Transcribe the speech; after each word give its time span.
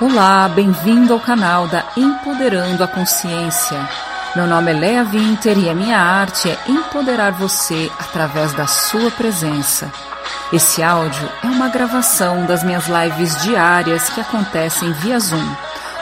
Olá, 0.00 0.48
bem-vindo 0.48 1.12
ao 1.12 1.20
canal 1.20 1.68
da 1.68 1.84
Empoderando 1.94 2.82
a 2.82 2.88
Consciência. 2.88 3.86
Meu 4.34 4.46
nome 4.46 4.70
é 4.70 4.74
Lea 4.74 5.04
Winter 5.04 5.58
e 5.58 5.68
a 5.68 5.74
minha 5.74 5.98
arte 5.98 6.48
é 6.48 6.58
empoderar 6.66 7.32
você 7.32 7.92
através 7.98 8.54
da 8.54 8.66
sua 8.66 9.10
presença. 9.10 9.92
Esse 10.50 10.82
áudio 10.82 11.28
é 11.44 11.48
uma 11.48 11.68
gravação 11.68 12.46
das 12.46 12.64
minhas 12.64 12.86
lives 12.86 13.42
diárias 13.42 14.08
que 14.08 14.22
acontecem 14.22 14.90
via 14.94 15.20
Zoom, 15.20 15.54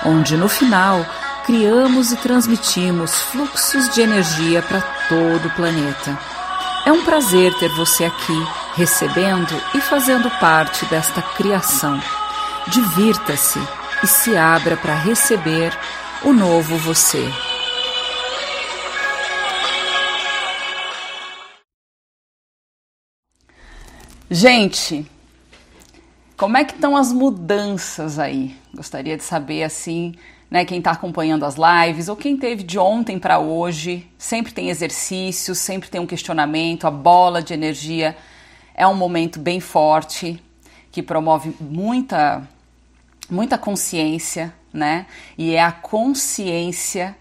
onde 0.07 0.37
no 0.37 0.49
final 0.49 1.05
criamos 1.45 2.13
e 2.13 2.17
transmitimos 2.19 3.21
fluxos 3.23 3.89
de 3.89 4.01
energia 4.01 4.63
para 4.63 4.81
todo 5.09 5.49
o 5.49 5.55
planeta. 5.57 6.17
É 6.87 6.93
um 6.93 7.05
prazer 7.05 7.53
ter 7.55 7.71
você 7.71 8.05
aqui, 8.05 8.47
recebendo 8.77 9.61
e 9.75 9.81
fazendo 9.81 10.31
parte 10.39 10.87
desta 10.87 11.21
criação. 11.21 12.01
Divirta-se 12.69 13.59
e 14.03 14.07
se 14.07 14.37
abra 14.37 14.77
para 14.77 14.95
receber 14.95 15.73
o 16.25 16.33
novo 16.33 16.77
você. 16.77 17.25
Gente, 24.31 25.07
como 26.37 26.57
é 26.57 26.65
que 26.65 26.75
estão 26.75 26.97
as 26.97 27.13
mudanças 27.13 28.19
aí? 28.19 28.55
Gostaria 28.75 29.17
de 29.17 29.25
saber 29.25 29.63
assim, 29.63 30.15
né, 30.51 30.65
quem 30.65 30.79
está 30.79 30.91
acompanhando 30.91 31.45
as 31.47 31.57
lives 31.57 32.09
ou 32.09 32.17
quem 32.17 32.37
teve 32.37 32.63
de 32.63 32.79
ontem 32.79 33.19
para 33.19 33.39
hoje. 33.39 34.07
Sempre 34.19 34.53
tem 34.53 34.69
exercício, 34.69 35.55
sempre 35.55 35.89
tem 35.89 36.01
um 36.01 36.07
questionamento. 36.07 36.87
A 36.87 36.91
bola 36.91 37.43
de 37.43 37.55
energia 37.55 38.17
é 38.75 38.87
um 38.87 38.95
momento 38.95 39.41
bem 39.41 39.61
forte 39.61 40.39
que 40.93 41.03
promove 41.03 41.55
muita 41.59 42.47
muita 43.31 43.59
consciência, 43.59 44.55
né? 44.73 45.07
E 45.37 45.55
é 45.55 45.63
a 45.63 45.73
consciência 45.73 47.17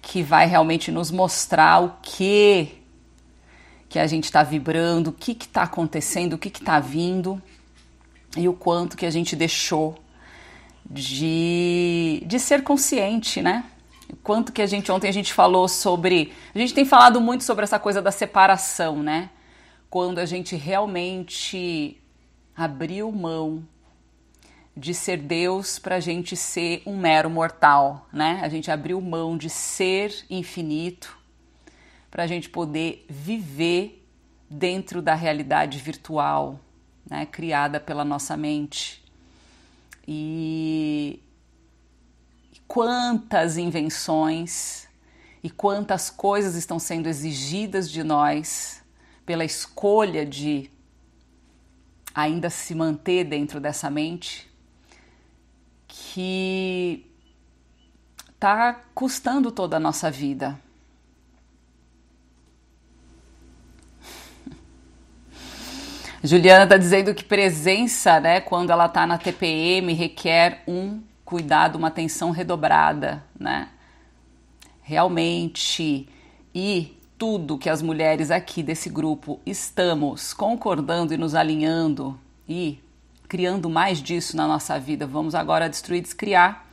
que 0.00 0.22
vai 0.22 0.46
realmente 0.46 0.90
nos 0.90 1.10
mostrar 1.10 1.82
o 1.82 1.96
que 2.02 2.76
que 3.88 3.98
a 3.98 4.06
gente 4.06 4.24
está 4.24 4.44
vibrando, 4.44 5.10
o 5.10 5.12
que 5.12 5.32
está 5.32 5.64
acontecendo, 5.64 6.34
o 6.34 6.38
que 6.38 6.48
está 6.48 6.78
vindo 6.78 7.42
e 8.36 8.48
o 8.48 8.52
quanto 8.52 8.96
que 8.96 9.04
a 9.04 9.10
gente 9.10 9.34
deixou 9.34 9.98
de, 10.88 12.22
de 12.24 12.38
ser 12.38 12.62
consciente, 12.62 13.42
né? 13.42 13.64
O 14.08 14.16
quanto 14.16 14.52
que 14.52 14.62
a 14.62 14.66
gente 14.66 14.90
ontem 14.92 15.08
a 15.08 15.12
gente 15.12 15.32
falou 15.32 15.66
sobre, 15.66 16.32
a 16.54 16.58
gente 16.58 16.72
tem 16.72 16.84
falado 16.84 17.20
muito 17.20 17.42
sobre 17.42 17.64
essa 17.64 17.80
coisa 17.80 18.00
da 18.00 18.12
separação, 18.12 19.02
né? 19.02 19.30
Quando 19.88 20.20
a 20.20 20.24
gente 20.24 20.54
realmente 20.54 21.96
abriu 22.56 23.10
mão 23.10 23.64
de 24.76 24.94
ser 24.94 25.18
Deus 25.18 25.78
para 25.78 25.96
a 25.96 26.00
gente 26.00 26.36
ser 26.36 26.82
um 26.86 26.96
mero 26.96 27.28
mortal, 27.28 28.08
né? 28.12 28.40
A 28.42 28.48
gente 28.48 28.70
abriu 28.70 29.00
mão 29.00 29.36
de 29.36 29.50
ser 29.50 30.24
infinito 30.30 31.18
para 32.10 32.22
a 32.22 32.26
gente 32.26 32.48
poder 32.48 33.04
viver 33.08 34.06
dentro 34.48 35.02
da 35.02 35.14
realidade 35.14 35.78
virtual, 35.78 36.60
né? 37.08 37.26
Criada 37.26 37.78
pela 37.78 38.04
nossa 38.04 38.36
mente. 38.36 39.02
E 40.06 41.20
quantas 42.66 43.56
invenções 43.56 44.88
e 45.42 45.50
quantas 45.50 46.10
coisas 46.10 46.54
estão 46.54 46.78
sendo 46.78 47.08
exigidas 47.08 47.90
de 47.90 48.02
nós 48.02 48.82
pela 49.24 49.44
escolha 49.44 50.26
de 50.26 50.70
ainda 52.14 52.50
se 52.50 52.74
manter 52.74 53.24
dentro 53.24 53.60
dessa 53.60 53.88
mente 53.88 54.49
que 56.12 57.06
está 58.34 58.80
custando 58.92 59.52
toda 59.52 59.76
a 59.76 59.80
nossa 59.80 60.10
vida. 60.10 60.58
Juliana 66.24 66.64
está 66.64 66.76
dizendo 66.76 67.14
que 67.14 67.22
presença, 67.22 68.18
né, 68.18 68.40
quando 68.40 68.70
ela 68.70 68.86
está 68.86 69.06
na 69.06 69.18
TPM, 69.18 69.92
requer 69.92 70.64
um 70.66 71.00
cuidado, 71.24 71.76
uma 71.76 71.86
atenção 71.86 72.32
redobrada, 72.32 73.22
né? 73.38 73.68
Realmente. 74.82 76.08
E 76.52 76.98
tudo 77.16 77.56
que 77.56 77.70
as 77.70 77.80
mulheres 77.80 78.32
aqui 78.32 78.64
desse 78.64 78.90
grupo 78.90 79.40
estamos 79.46 80.34
concordando 80.34 81.14
e 81.14 81.16
nos 81.16 81.36
alinhando 81.36 82.18
e 82.48 82.80
criando 83.30 83.70
mais 83.70 84.02
disso 84.02 84.36
na 84.36 84.48
nossa 84.48 84.76
vida. 84.76 85.06
Vamos 85.06 85.36
agora 85.36 85.70
destruir, 85.70 86.02
descriar. 86.02 86.66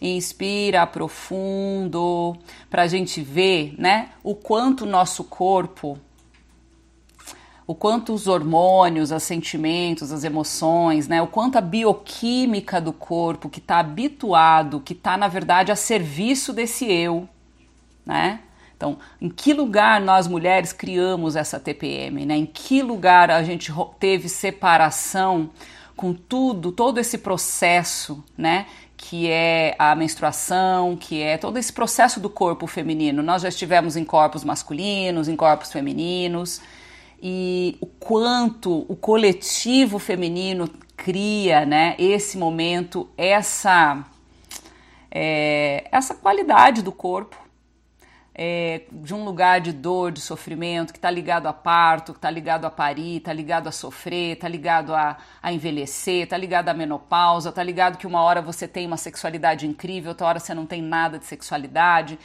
Inspira 0.00 0.86
profundo 0.86 2.36
para 2.70 2.82
a 2.82 2.86
gente 2.86 3.20
ver, 3.20 3.74
né, 3.76 4.10
o 4.22 4.34
quanto 4.34 4.84
o 4.84 4.86
nosso 4.86 5.24
corpo, 5.24 5.98
o 7.66 7.74
quanto 7.74 8.12
os 8.12 8.28
hormônios, 8.28 9.10
os 9.10 9.22
sentimentos, 9.24 10.12
as 10.12 10.22
emoções, 10.22 11.08
né, 11.08 11.20
o 11.20 11.26
quanto 11.26 11.56
a 11.56 11.60
bioquímica 11.60 12.80
do 12.80 12.92
corpo 12.92 13.48
que 13.48 13.58
está 13.58 13.78
habituado, 13.78 14.80
que 14.80 14.92
está 14.92 15.16
na 15.16 15.26
verdade 15.26 15.72
a 15.72 15.76
serviço 15.76 16.52
desse 16.52 16.84
eu, 16.84 17.28
né? 18.06 18.40
Então, 18.76 18.98
em 19.20 19.30
que 19.30 19.52
lugar 19.54 20.00
nós 20.00 20.28
mulheres 20.28 20.72
criamos 20.72 21.36
essa 21.36 21.58
TPM, 21.58 22.26
né? 22.26 22.36
Em 22.36 22.46
que 22.46 22.82
lugar 22.82 23.30
a 23.30 23.42
gente 23.42 23.72
teve 23.98 24.28
separação 24.28 25.50
com 25.96 26.12
tudo, 26.12 26.72
todo 26.72 26.98
esse 26.98 27.18
processo, 27.18 28.22
né? 28.36 28.66
Que 28.96 29.28
é 29.28 29.74
a 29.78 29.94
menstruação, 29.94 30.96
que 30.96 31.20
é 31.20 31.36
todo 31.36 31.56
esse 31.58 31.72
processo 31.72 32.20
do 32.20 32.30
corpo 32.30 32.66
feminino. 32.66 33.22
Nós 33.22 33.42
já 33.42 33.48
estivemos 33.48 33.96
em 33.96 34.04
corpos 34.04 34.44
masculinos, 34.44 35.28
em 35.28 35.36
corpos 35.36 35.70
femininos, 35.72 36.60
e 37.22 37.76
o 37.80 37.86
quanto 37.86 38.84
o 38.88 38.96
coletivo 38.96 39.98
feminino 39.98 40.68
cria, 40.96 41.64
né? 41.64 41.94
Esse 41.98 42.36
momento, 42.36 43.08
essa, 43.16 44.04
é, 45.10 45.86
essa 45.90 46.14
qualidade 46.14 46.82
do 46.82 46.92
corpo 46.92 47.43
é, 48.34 48.82
de 48.90 49.14
um 49.14 49.24
lugar 49.24 49.60
de 49.60 49.72
dor, 49.72 50.10
de 50.10 50.20
sofrimento, 50.20 50.92
que 50.92 50.98
está 50.98 51.10
ligado 51.10 51.46
a 51.46 51.52
parto, 51.52 52.12
que 52.12 52.18
está 52.18 52.28
ligado 52.28 52.64
a 52.64 52.70
parir, 52.70 53.18
está 53.18 53.32
ligado 53.32 53.68
a 53.68 53.72
sofrer, 53.72 54.32
está 54.32 54.48
ligado 54.48 54.92
a, 54.92 55.16
a 55.40 55.52
envelhecer, 55.52 56.24
está 56.24 56.36
ligado 56.36 56.68
à 56.68 56.74
menopausa, 56.74 57.50
está 57.50 57.62
ligado 57.62 57.96
que 57.96 58.06
uma 58.06 58.22
hora 58.22 58.42
você 58.42 58.66
tem 58.66 58.86
uma 58.86 58.96
sexualidade 58.96 59.66
incrível, 59.66 60.10
outra 60.10 60.26
hora 60.26 60.40
você 60.40 60.52
não 60.52 60.66
tem 60.66 60.82
nada 60.82 61.16
de 61.16 61.26
sexualidade. 61.26 62.18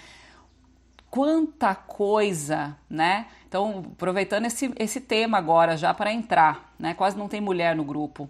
Quanta 1.12 1.75
coisa, 1.75 2.75
né? 2.90 3.28
Então, 3.48 3.86
aproveitando 3.94 4.46
esse, 4.46 4.74
esse 4.78 5.02
tema 5.02 5.38
agora 5.38 5.78
já 5.78 5.94
para 5.94 6.12
entrar, 6.12 6.74
né? 6.78 6.96
Quase 6.96 7.18
não 7.18 7.28
tem 7.28 7.42
mulher 7.42 7.75
no 7.75 7.84
grupo. 7.84 8.28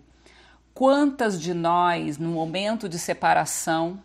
Quantas 0.73 1.39
de 1.39 1.53
nós, 1.53 2.17
no 2.17 2.29
momento 2.29 2.87
de 2.87 2.97
separação, 2.99 4.01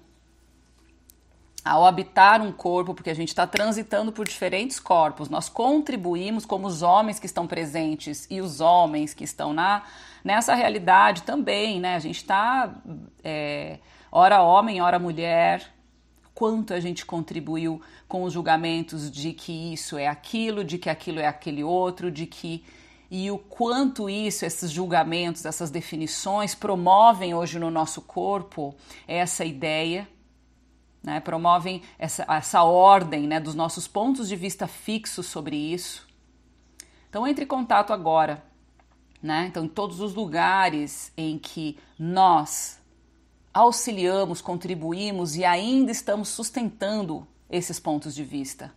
ao 1.64 1.86
habitar 1.86 2.42
um 2.42 2.52
corpo, 2.52 2.92
porque 2.92 3.08
a 3.08 3.14
gente 3.14 3.28
está 3.28 3.46
transitando 3.46 4.12
por 4.12 4.28
diferentes 4.28 4.78
corpos, 4.78 5.30
nós 5.30 5.48
contribuímos 5.48 6.44
como 6.44 6.66
os 6.66 6.82
homens 6.82 7.18
que 7.18 7.24
estão 7.24 7.46
presentes 7.46 8.26
e 8.30 8.40
os 8.42 8.60
homens 8.60 9.14
que 9.14 9.24
estão 9.24 9.54
na, 9.54 9.82
nessa 10.22 10.54
realidade 10.54 11.22
também, 11.22 11.80
né? 11.80 11.94
A 11.94 11.98
gente 11.98 12.16
está, 12.16 12.74
é, 13.22 13.78
ora 14.12 14.42
homem, 14.42 14.82
ora 14.82 14.98
mulher, 14.98 15.72
quanto 16.34 16.74
a 16.74 16.80
gente 16.80 17.06
contribuiu 17.06 17.80
com 18.06 18.24
os 18.24 18.34
julgamentos 18.34 19.10
de 19.10 19.32
que 19.32 19.72
isso 19.72 19.96
é 19.96 20.06
aquilo, 20.06 20.64
de 20.64 20.76
que 20.76 20.90
aquilo 20.90 21.18
é 21.18 21.26
aquele 21.26 21.64
outro, 21.64 22.10
de 22.10 22.26
que. 22.26 22.62
E 23.10 23.30
o 23.30 23.38
quanto 23.38 24.10
isso, 24.10 24.44
esses 24.44 24.70
julgamentos, 24.70 25.44
essas 25.44 25.70
definições 25.70 26.54
promovem 26.54 27.32
hoje 27.32 27.58
no 27.58 27.70
nosso 27.70 28.02
corpo 28.02 28.74
essa 29.06 29.44
ideia 29.44 30.08
né, 31.04 31.20
promovem 31.20 31.82
essa, 31.98 32.24
essa 32.26 32.62
ordem 32.62 33.26
né, 33.26 33.38
dos 33.38 33.54
nossos 33.54 33.86
pontos 33.86 34.26
de 34.26 34.34
vista 34.34 34.66
fixos 34.66 35.26
sobre 35.26 35.54
isso. 35.54 36.08
Então 37.10 37.26
entre 37.26 37.44
em 37.44 37.46
contato 37.46 37.92
agora. 37.92 38.42
Né? 39.22 39.46
Então, 39.48 39.64
em 39.64 39.68
todos 39.68 40.00
os 40.00 40.14
lugares 40.14 41.12
em 41.16 41.38
que 41.38 41.78
nós 41.98 42.80
auxiliamos, 43.52 44.40
contribuímos 44.40 45.36
e 45.36 45.44
ainda 45.44 45.92
estamos 45.92 46.28
sustentando 46.28 47.26
esses 47.48 47.78
pontos 47.78 48.14
de 48.14 48.24
vista. 48.24 48.72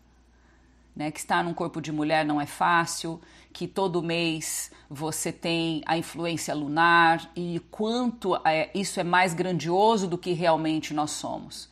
Né, 0.95 1.11
que 1.11 1.19
estar 1.19 1.43
num 1.43 1.53
corpo 1.53 1.79
de 1.79 1.91
mulher 1.91 2.25
não 2.25 2.41
é 2.41 2.45
fácil, 2.45 3.21
que 3.53 3.67
todo 3.67 4.01
mês 4.01 4.71
você 4.89 5.31
tem 5.31 5.83
a 5.85 5.97
influência 5.97 6.55
lunar 6.55 7.29
e 7.35 7.59
quanto 7.69 8.35
é, 8.43 8.71
isso 8.73 8.99
é 8.99 9.03
mais 9.03 9.33
grandioso 9.33 10.07
do 10.07 10.17
que 10.17 10.33
realmente 10.33 10.93
nós 10.93 11.11
somos 11.11 11.69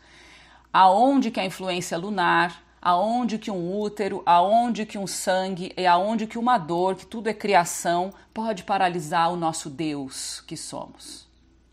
aonde 0.76 1.32
que 1.32 1.40
a 1.40 1.46
influência 1.46 1.98
lunar, 1.98 2.62
aonde 2.82 3.40
que 3.40 3.50
um 3.50 3.80
útero, 3.80 4.22
aonde 4.26 4.86
que 4.86 4.98
um 4.98 5.08
sangue 5.08 5.72
e 5.78 5.88
aonde 5.88 6.28
que 6.28 6.38
uma 6.38 6.58
dor, 6.58 6.96
que 6.96 7.06
tudo 7.06 7.30
é 7.30 7.34
criação, 7.34 8.12
pode 8.34 8.66
paralisar 8.66 9.32
o 9.32 9.38
nosso 9.38 9.70
Deus 9.70 10.42
que 10.42 10.58
somos. 10.58 11.30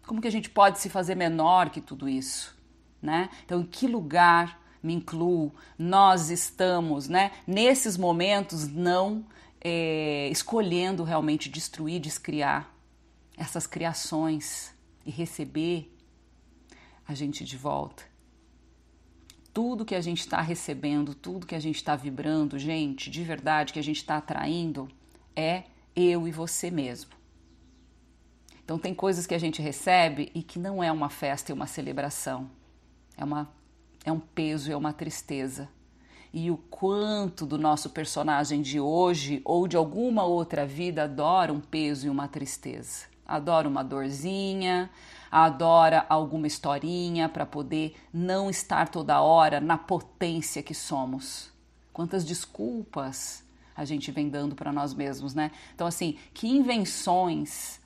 Como 0.07 0.21
que 0.21 0.29
a 0.29 0.31
gente 0.31 0.49
pode 0.49 0.79
se 0.79 0.89
fazer 0.89 1.17
menor 1.17 1.71
que 1.71 1.81
tudo 1.81 2.09
isso, 2.09 2.57
né? 3.03 3.29
Então, 3.45 3.63
em 3.63 3.65
que 3.65 3.89
lugar 3.89 4.63
me 4.81 4.95
incluo? 4.95 5.53
Nós 5.77 6.31
estamos, 6.31 7.09
né? 7.09 7.33
Nesses 7.45 7.97
momentos 7.97 8.69
não 8.69 9.27
é, 9.61 10.29
escolhendo 10.29 11.03
realmente 11.03 11.49
destruir, 11.49 11.99
descriar 11.99 12.73
essas 13.37 13.67
criações 13.67 14.73
e 15.05 15.11
receber 15.11 15.93
a 17.05 17.15
gente 17.15 17.45
de 17.45 17.57
volta. 17.57 18.12
Tudo 19.53 19.85
que 19.85 19.95
a 19.95 20.01
gente 20.01 20.21
está 20.21 20.41
recebendo, 20.41 21.15
tudo 21.15 21.47
que 21.47 21.55
a 21.55 21.61
gente 21.61 21.77
está 21.77 21.95
vibrando, 21.95 22.59
gente, 22.59 23.11
de 23.11 23.23
verdade, 23.23 23.73
que 23.73 23.79
a 23.79 23.83
gente 23.83 23.99
está 23.99 24.17
atraindo, 24.17 24.89
é 25.37 25.65
eu 25.95 26.27
e 26.27 26.33
você 26.33 26.71
mesmo. 26.71 27.11
Então, 28.65 28.79
tem 28.79 28.95
coisas 28.95 29.27
que 29.27 29.35
a 29.35 29.39
gente 29.39 29.61
recebe 29.61 30.31
e 30.35 30.43
que 30.43 30.59
não 30.59 30.83
é 30.83 30.91
uma 30.91 31.11
festa 31.11 31.53
e 31.53 31.55
uma 31.55 31.67
celebração, 31.67 32.51
é, 33.17 33.25
uma, 33.25 33.51
é 34.05 34.13
um 34.13 34.21
peso, 34.21 34.73
é 34.73 34.77
uma 34.77 34.93
tristeza 34.93 35.69
e 36.33 36.51
o 36.51 36.57
quanto 36.57 37.45
do 37.45 37.59
nosso 37.59 37.91
personagem 37.91 38.63
de 38.63 38.81
hoje 38.81 39.43
ou 39.45 39.69
de 39.69 39.77
alguma 39.77 40.25
outra 40.25 40.65
vida 40.65 41.05
adora 41.05 41.53
um 41.53 41.61
peso 41.61 42.07
e 42.07 42.11
uma 42.11 42.27
tristeza. 42.27 43.07
Adora 43.27 43.69
uma 43.69 43.85
dorzinha, 43.85 44.91
adora 45.33 46.05
alguma 46.11 46.47
historinha 46.47 47.27
para 47.27 47.47
poder 47.47 47.97
não 48.13 48.51
estar 48.51 48.91
toda 48.91 49.23
hora 49.23 49.59
na 49.59 49.79
potência 49.79 50.63
que 50.63 50.75
somos. 50.75 51.51
Quantas 51.91 52.23
desculpas 52.23 53.43
a 53.75 53.87
gente 53.87 54.13
vem 54.13 54.29
dando 54.29 54.55
para 54.55 54.71
nós 54.71 54.93
mesmos, 54.93 55.33
né? 55.33 55.51
Então, 55.75 55.87
assim, 55.87 56.19
que 56.35 56.47
invenções 56.47 57.81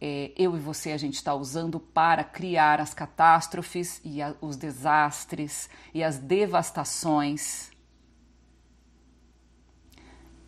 é, 0.00 0.32
eu 0.36 0.56
e 0.56 0.58
você 0.58 0.90
a 0.92 0.96
gente 0.96 1.14
está 1.14 1.34
usando 1.34 1.78
para 1.78 2.24
criar 2.24 2.80
as 2.80 2.94
catástrofes 2.94 4.00
e 4.04 4.22
a, 4.22 4.34
os 4.40 4.56
desastres 4.56 5.68
e 5.92 6.02
as 6.02 6.18
devastações 6.18 7.70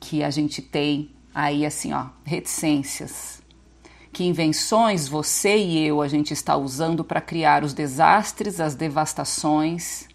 que 0.00 0.22
a 0.22 0.30
gente 0.30 0.60
tem 0.60 1.14
aí 1.34 1.66
assim, 1.66 1.92
ó, 1.92 2.08
reticências. 2.24 3.43
Que 4.14 4.24
invenções 4.24 5.08
você 5.08 5.56
e 5.56 5.86
eu 5.86 6.00
a 6.00 6.06
gente 6.06 6.32
está 6.32 6.56
usando 6.56 7.02
para 7.02 7.20
criar 7.20 7.64
os 7.64 7.74
desastres, 7.74 8.60
as 8.60 8.76
devastações, 8.76 10.08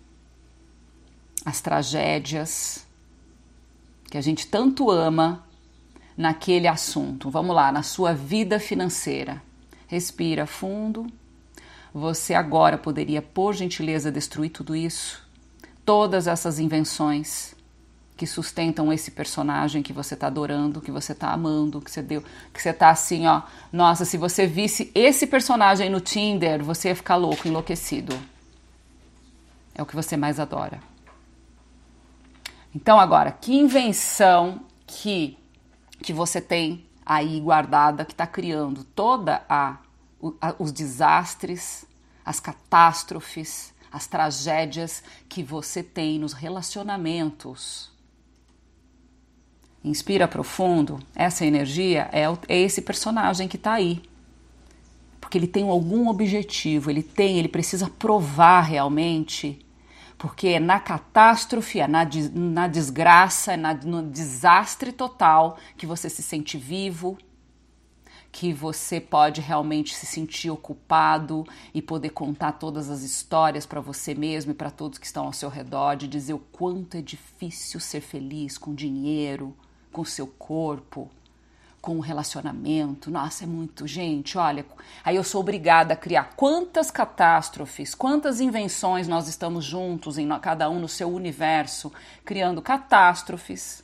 as 1.46 1.60
tragédias 1.60 2.88
que 4.10 4.18
a 4.18 4.22
gente 4.22 4.48
tanto 4.48 4.90
ama 4.90 5.46
naquele 6.16 6.66
assunto. 6.66 7.30
Vamos 7.30 7.54
lá, 7.54 7.74
na 7.74 7.84
sua 7.84 8.14
vida 8.14 8.58
financeira. 8.58 9.44
Respira 9.86 10.48
fundo. 10.48 11.06
Você 11.94 12.34
agora 12.34 12.78
poderia, 12.78 13.22
por 13.22 13.54
gentileza, 13.54 14.10
destruir 14.10 14.50
tudo 14.50 14.78
isso? 14.78 15.22
Todas 15.84 16.26
essas 16.26 16.58
invenções 16.58 17.54
que 18.20 18.28
sustentam 18.28 18.92
esse 18.92 19.12
personagem 19.12 19.82
que 19.82 19.94
você 19.94 20.14
está 20.14 20.28
adorando, 20.28 20.82
que 20.82 20.92
você 20.92 21.14
está 21.14 21.32
amando, 21.32 21.80
que 21.80 21.90
você 21.90 22.02
deu, 22.02 22.22
que 22.54 22.62
você 22.62 22.74
tá 22.74 22.90
assim, 22.90 23.26
ó, 23.26 23.44
nossa, 23.72 24.04
se 24.04 24.18
você 24.18 24.46
visse 24.46 24.92
esse 24.94 25.26
personagem 25.26 25.90
no 25.90 26.02
Tinder, 26.02 26.62
você 26.62 26.90
ia 26.90 26.96
ficar 26.98 27.16
louco, 27.16 27.48
enlouquecido. 27.48 28.14
É 29.74 29.82
o 29.82 29.86
que 29.86 29.96
você 29.96 30.18
mais 30.18 30.38
adora. 30.38 30.82
Então 32.76 33.00
agora, 33.00 33.32
que 33.32 33.56
invenção 33.56 34.66
que 34.86 35.38
que 36.04 36.12
você 36.12 36.42
tem 36.42 36.86
aí 37.06 37.40
guardada 37.40 38.04
que 38.04 38.12
está 38.12 38.28
criando 38.28 38.84
toda 38.84 39.46
a, 39.48 39.78
a 40.42 40.56
os 40.60 40.74
desastres, 40.74 41.86
as 42.26 42.42
catástrofes, 42.42 43.74
as 43.90 44.08
tragédias 44.08 45.02
que 45.30 45.42
você 45.42 45.82
tem 45.82 46.20
nos 46.20 46.34
relacionamentos 46.34 47.98
Inspira 49.84 50.28
profundo. 50.28 51.00
Essa 51.16 51.46
energia 51.46 52.10
é, 52.12 52.24
é 52.48 52.60
esse 52.60 52.82
personagem 52.82 53.48
que 53.48 53.56
está 53.56 53.74
aí. 53.74 54.02
Porque 55.22 55.38
ele 55.38 55.48
tem 55.48 55.70
algum 55.70 56.10
objetivo, 56.10 56.90
ele 56.90 57.04
tem, 57.04 57.38
ele 57.38 57.48
precisa 57.48 57.90
provar 57.90 58.62
realmente. 58.62 59.66
Porque 60.18 60.50
é 60.50 60.60
na 60.60 60.80
catástrofe, 60.80 61.80
é 61.80 61.88
na, 61.88 62.06
na 62.34 62.68
desgraça, 62.68 63.54
é 63.54 63.58
na, 63.58 63.74
no 63.74 64.04
desastre 64.04 64.92
total 64.92 65.58
que 65.78 65.86
você 65.86 66.10
se 66.10 66.22
sente 66.22 66.58
vivo, 66.58 67.18
que 68.32 68.52
você 68.52 69.00
pode 69.00 69.40
realmente 69.40 69.96
se 69.96 70.06
sentir 70.06 70.50
ocupado 70.50 71.46
e 71.74 71.82
poder 71.82 72.10
contar 72.10 72.54
todas 72.54 72.90
as 72.90 73.02
histórias 73.02 73.66
para 73.66 73.80
você 73.80 74.14
mesmo 74.14 74.52
e 74.52 74.56
para 74.56 74.70
todos 74.70 75.00
que 75.00 75.06
estão 75.06 75.26
ao 75.26 75.34
seu 75.34 75.50
redor, 75.50 75.96
de 75.96 76.08
dizer 76.08 76.34
o 76.34 76.40
quanto 76.40 76.98
é 76.98 77.02
difícil 77.02 77.80
ser 77.80 78.02
feliz 78.02 78.58
com 78.58 78.76
dinheiro, 78.76 79.56
com 79.92 80.06
seu 80.06 80.28
corpo, 80.28 81.10
com 81.82 81.98
o 81.98 82.02
relacionamento. 82.02 83.10
Nossa, 83.10 83.44
é 83.44 83.48
muito, 83.48 83.88
gente. 83.88 84.38
Olha, 84.38 84.66
aí 85.04 85.16
eu 85.16 85.24
sou 85.24 85.42
obrigada 85.42 85.94
a 85.94 85.98
criar 85.98 86.34
quantas 86.36 86.92
catástrofes, 86.92 87.96
quantas 87.96 88.40
invenções 88.40 89.08
nós 89.08 89.28
estamos 89.28 89.66
juntos, 89.66 90.18
em 90.18 90.28
cada 90.40 90.70
um 90.70 90.80
no 90.80 90.88
seu 90.88 91.10
universo, 91.10 91.92
criando 92.26 92.62
catástrofes, 92.62 93.84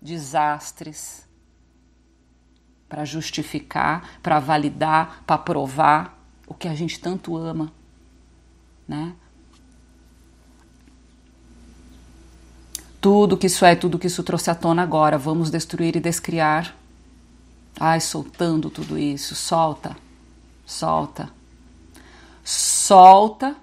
desastres, 0.00 1.26
para 2.88 3.04
justificar, 3.04 4.18
para 4.22 4.38
validar, 4.38 5.22
para 5.26 5.38
provar 5.38 6.18
o 6.46 6.54
que 6.54 6.68
a 6.68 6.74
gente 6.74 7.00
tanto 7.00 7.36
ama, 7.36 7.72
né? 8.86 9.14
Tudo 13.04 13.36
que 13.36 13.48
isso 13.48 13.66
é, 13.66 13.76
tudo 13.76 13.98
que 13.98 14.06
isso 14.06 14.22
trouxe 14.22 14.50
à 14.50 14.54
tona 14.54 14.82
agora, 14.82 15.18
vamos 15.18 15.50
destruir 15.50 15.94
e 15.94 16.00
descriar. 16.00 16.74
Ai, 17.78 18.00
soltando 18.00 18.70
tudo 18.70 18.98
isso, 18.98 19.34
solta, 19.34 19.94
solta, 20.64 21.28
solta 22.42 23.54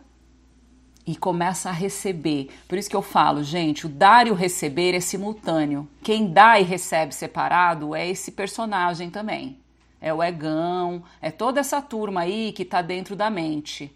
e 1.07 1.15
começa 1.15 1.69
a 1.69 1.71
receber. 1.71 2.51
Por 2.67 2.77
isso 2.77 2.87
que 2.87 2.95
eu 2.95 3.01
falo, 3.01 3.43
gente, 3.43 3.87
o 3.87 3.89
dar 3.89 4.27
e 4.27 4.29
o 4.29 4.35
receber 4.35 4.93
é 4.93 4.99
simultâneo. 4.99 5.89
Quem 6.03 6.31
dá 6.31 6.59
e 6.59 6.63
recebe 6.63 7.11
separado 7.11 7.95
é 7.95 8.07
esse 8.07 8.33
personagem 8.33 9.09
também. 9.09 9.57
É 9.99 10.13
o 10.13 10.21
egão, 10.21 11.01
é 11.19 11.31
toda 11.31 11.59
essa 11.59 11.81
turma 11.81 12.21
aí 12.21 12.51
que 12.51 12.61
está 12.61 12.83
dentro 12.83 13.15
da 13.15 13.31
mente. 13.31 13.91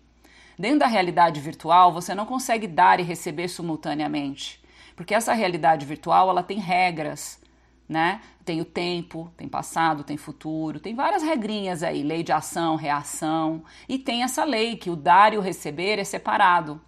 Dentro 0.57 0.79
da 0.79 0.87
realidade 0.87 1.39
virtual, 1.39 1.93
você 1.93 2.15
não 2.15 2.25
consegue 2.25 2.65
dar 2.65 2.99
e 2.99 3.03
receber 3.03 3.47
simultaneamente. 3.47 4.64
Porque 4.95 5.13
essa 5.13 5.33
realidade 5.33 5.85
virtual, 5.85 6.29
ela 6.29 6.41
tem 6.41 6.57
regras, 6.57 7.39
né? 7.87 8.21
Tem 8.43 8.61
o 8.61 8.65
tempo, 8.65 9.31
tem 9.35 9.47
passado, 9.47 10.03
tem 10.03 10.17
futuro, 10.17 10.79
tem 10.79 10.95
várias 10.95 11.21
regrinhas 11.21 11.83
aí, 11.83 12.01
lei 12.03 12.23
de 12.23 12.31
ação, 12.31 12.75
reação, 12.75 13.63
e 13.89 13.99
tem 13.99 14.23
essa 14.23 14.43
lei 14.43 14.77
que 14.77 14.89
o 14.89 14.95
dar 14.95 15.33
e 15.33 15.37
o 15.37 15.41
receber 15.41 15.99
é 15.99 16.03
separado. 16.03 16.81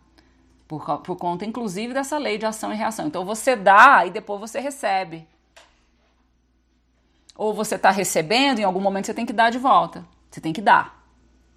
Por, 0.67 0.99
por 0.99 1.15
conta, 1.15 1.45
inclusive, 1.45 1.93
dessa 1.93 2.17
lei 2.17 2.37
de 2.37 2.45
ação 2.45 2.73
e 2.73 2.75
reação. 2.75 3.07
Então 3.07 3.23
você 3.23 3.55
dá 3.55 4.05
e 4.05 4.09
depois 4.09 4.39
você 4.39 4.59
recebe. 4.59 5.25
Ou 7.35 7.53
você 7.53 7.75
está 7.75 7.89
recebendo, 7.89 8.59
em 8.59 8.63
algum 8.63 8.81
momento 8.81 9.05
você 9.05 9.13
tem 9.13 9.25
que 9.25 9.33
dar 9.33 9.49
de 9.49 9.57
volta. 9.57 10.05
Você 10.29 10.41
tem 10.41 10.51
que 10.51 10.61
dar. 10.61 11.05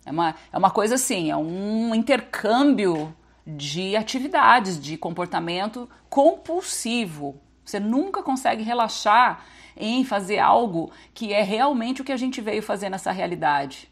É 0.05 0.11
uma, 0.11 0.35
é 0.53 0.59
uma 0.59 0.71
coisa 0.71 0.95
assim, 0.95 1.31
é 1.31 1.37
um 1.37 1.95
intercâmbio 1.95 3.15
de 3.47 3.97
atividades, 3.97 4.81
de 4.81 4.97
comportamento 4.97 5.89
compulsivo. 6.09 7.41
Você 7.65 7.81
nunca 7.81 8.23
consegue 8.23 8.63
relaxar 8.63 9.45
em 9.77 10.05
fazer 10.05 10.39
algo 10.39 10.93
que 11.15 11.33
é 11.33 11.43
realmente 11.43 12.03
o 12.03 12.05
que 12.05 12.13
a 12.13 12.17
gente 12.17 12.41
veio 12.41 12.63
fazer 12.63 12.89
nessa 12.89 13.13
realidade: 13.13 13.91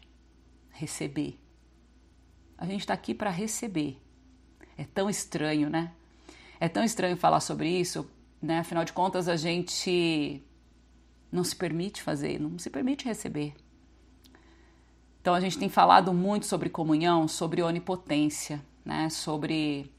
receber. 0.69 1.39
A 2.57 2.65
gente 2.65 2.81
está 2.81 2.93
aqui 2.93 3.13
para 3.13 3.29
receber. 3.29 4.01
É 4.77 4.83
tão 4.83 5.09
estranho, 5.09 5.69
né? 5.69 5.91
É 6.59 6.67
tão 6.67 6.83
estranho 6.83 7.15
falar 7.15 7.39
sobre 7.39 7.69
isso, 7.69 8.09
né? 8.41 8.59
Afinal 8.59 8.83
de 8.83 8.93
contas, 8.93 9.27
a 9.27 9.35
gente 9.35 10.43
não 11.31 11.43
se 11.43 11.55
permite 11.55 12.01
fazer, 12.01 12.39
não 12.39 12.59
se 12.59 12.69
permite 12.69 13.05
receber. 13.05 13.55
Então 15.21 15.33
a 15.33 15.39
gente 15.39 15.57
tem 15.57 15.69
falado 15.69 16.13
muito 16.13 16.45
sobre 16.45 16.69
comunhão, 16.69 17.27
sobre 17.27 17.61
onipotência 17.61 18.61
né? 18.89 19.07
Sobre 19.09 19.89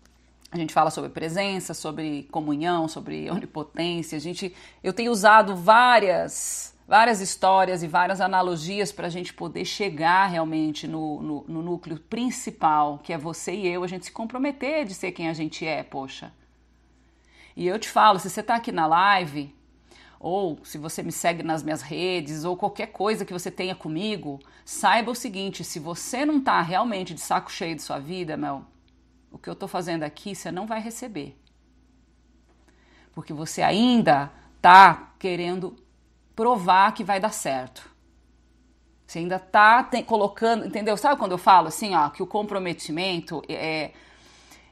a 0.50 0.56
gente 0.56 0.74
fala 0.74 0.90
sobre 0.90 1.10
presença, 1.10 1.72
sobre 1.72 2.24
comunhão, 2.24 2.88
sobre 2.88 3.30
onipotência. 3.30 4.18
A 4.18 4.20
gente, 4.20 4.54
eu 4.82 4.92
tenho 4.92 5.12
usado 5.12 5.54
várias, 5.54 6.74
várias 6.88 7.20
histórias 7.20 7.84
e 7.84 7.86
várias 7.86 8.20
analogias 8.20 8.90
para 8.90 9.06
a 9.06 9.10
gente 9.10 9.32
poder 9.32 9.64
chegar 9.64 10.26
realmente 10.26 10.88
no, 10.88 11.22
no, 11.22 11.44
no, 11.46 11.62
núcleo 11.62 12.00
principal, 12.00 12.98
que 12.98 13.12
é 13.12 13.18
você 13.18 13.54
e 13.54 13.68
eu, 13.68 13.84
a 13.84 13.86
gente 13.86 14.06
se 14.06 14.12
comprometer 14.12 14.84
de 14.84 14.92
ser 14.92 15.12
quem 15.12 15.28
a 15.28 15.32
gente 15.32 15.64
é, 15.64 15.84
poxa. 15.84 16.32
E 17.56 17.66
eu 17.66 17.78
te 17.78 17.88
falo, 17.88 18.18
se 18.18 18.28
você 18.28 18.40
está 18.40 18.56
aqui 18.56 18.72
na 18.72 18.88
live, 18.88 19.54
ou 20.18 20.58
se 20.64 20.78
você 20.78 21.02
me 21.02 21.12
segue 21.12 21.44
nas 21.44 21.62
minhas 21.62 21.80
redes, 21.80 22.44
ou 22.44 22.56
qualquer 22.56 22.88
coisa 22.88 23.24
que 23.24 23.32
você 23.32 23.50
tenha 23.50 23.74
comigo, 23.74 24.40
saiba 24.64 25.10
o 25.10 25.14
seguinte: 25.14 25.64
se 25.64 25.78
você 25.78 26.26
não 26.26 26.40
tá 26.40 26.60
realmente 26.60 27.14
de 27.14 27.20
saco 27.20 27.50
cheio 27.50 27.74
de 27.74 27.82
sua 27.82 27.98
vida, 27.98 28.36
Mel, 28.36 28.64
o 29.30 29.38
que 29.38 29.48
eu 29.48 29.54
tô 29.54 29.68
fazendo 29.68 30.02
aqui 30.02 30.34
você 30.34 30.50
não 30.50 30.66
vai 30.66 30.80
receber. 30.80 31.36
Porque 33.12 33.32
você 33.32 33.62
ainda 33.62 34.30
tá 34.60 35.12
querendo 35.18 35.76
provar 36.34 36.92
que 36.92 37.04
vai 37.04 37.20
dar 37.20 37.32
certo. 37.32 37.90
Você 39.06 39.18
ainda 39.18 39.38
tá 39.38 39.82
tem, 39.82 40.04
colocando, 40.04 40.64
entendeu? 40.64 40.96
Sabe 40.96 41.18
quando 41.18 41.32
eu 41.32 41.38
falo 41.38 41.68
assim, 41.68 41.94
ó, 41.94 42.08
que 42.10 42.22
o 42.22 42.26
comprometimento 42.26 43.42
é, 43.48 43.92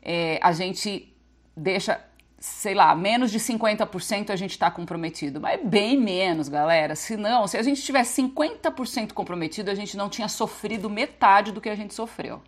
é 0.03 0.39
a 0.43 0.53
gente 0.53 1.13
deixa 1.57 2.01
sei 2.41 2.73
lá, 2.73 2.95
menos 2.95 3.33
de 3.33 3.41
50% 3.41 4.31
a 4.31 4.37
gente 4.37 4.53
está 4.53 4.71
comprometido. 4.71 5.41
Mas 5.41 5.61
é 5.61 5.65
bem 5.65 5.99
menos, 5.99 6.49
galera. 6.49 6.95
Se 6.95 7.17
não, 7.17 7.49
se 7.49 7.57
a 7.57 7.63
gente 7.63 7.83
tivesse 7.83 8.23
50% 8.23 9.13
comprometido, 9.13 9.71
a 9.71 9.75
gente 9.75 9.97
não 9.97 10.09
tinha 10.09 10.29
sofrido 10.29 10.89
metade 10.89 11.51
do 11.51 11.61
que 11.61 11.69
a 11.69 11.75
gente 11.75 11.95
sofreu. 11.95 12.41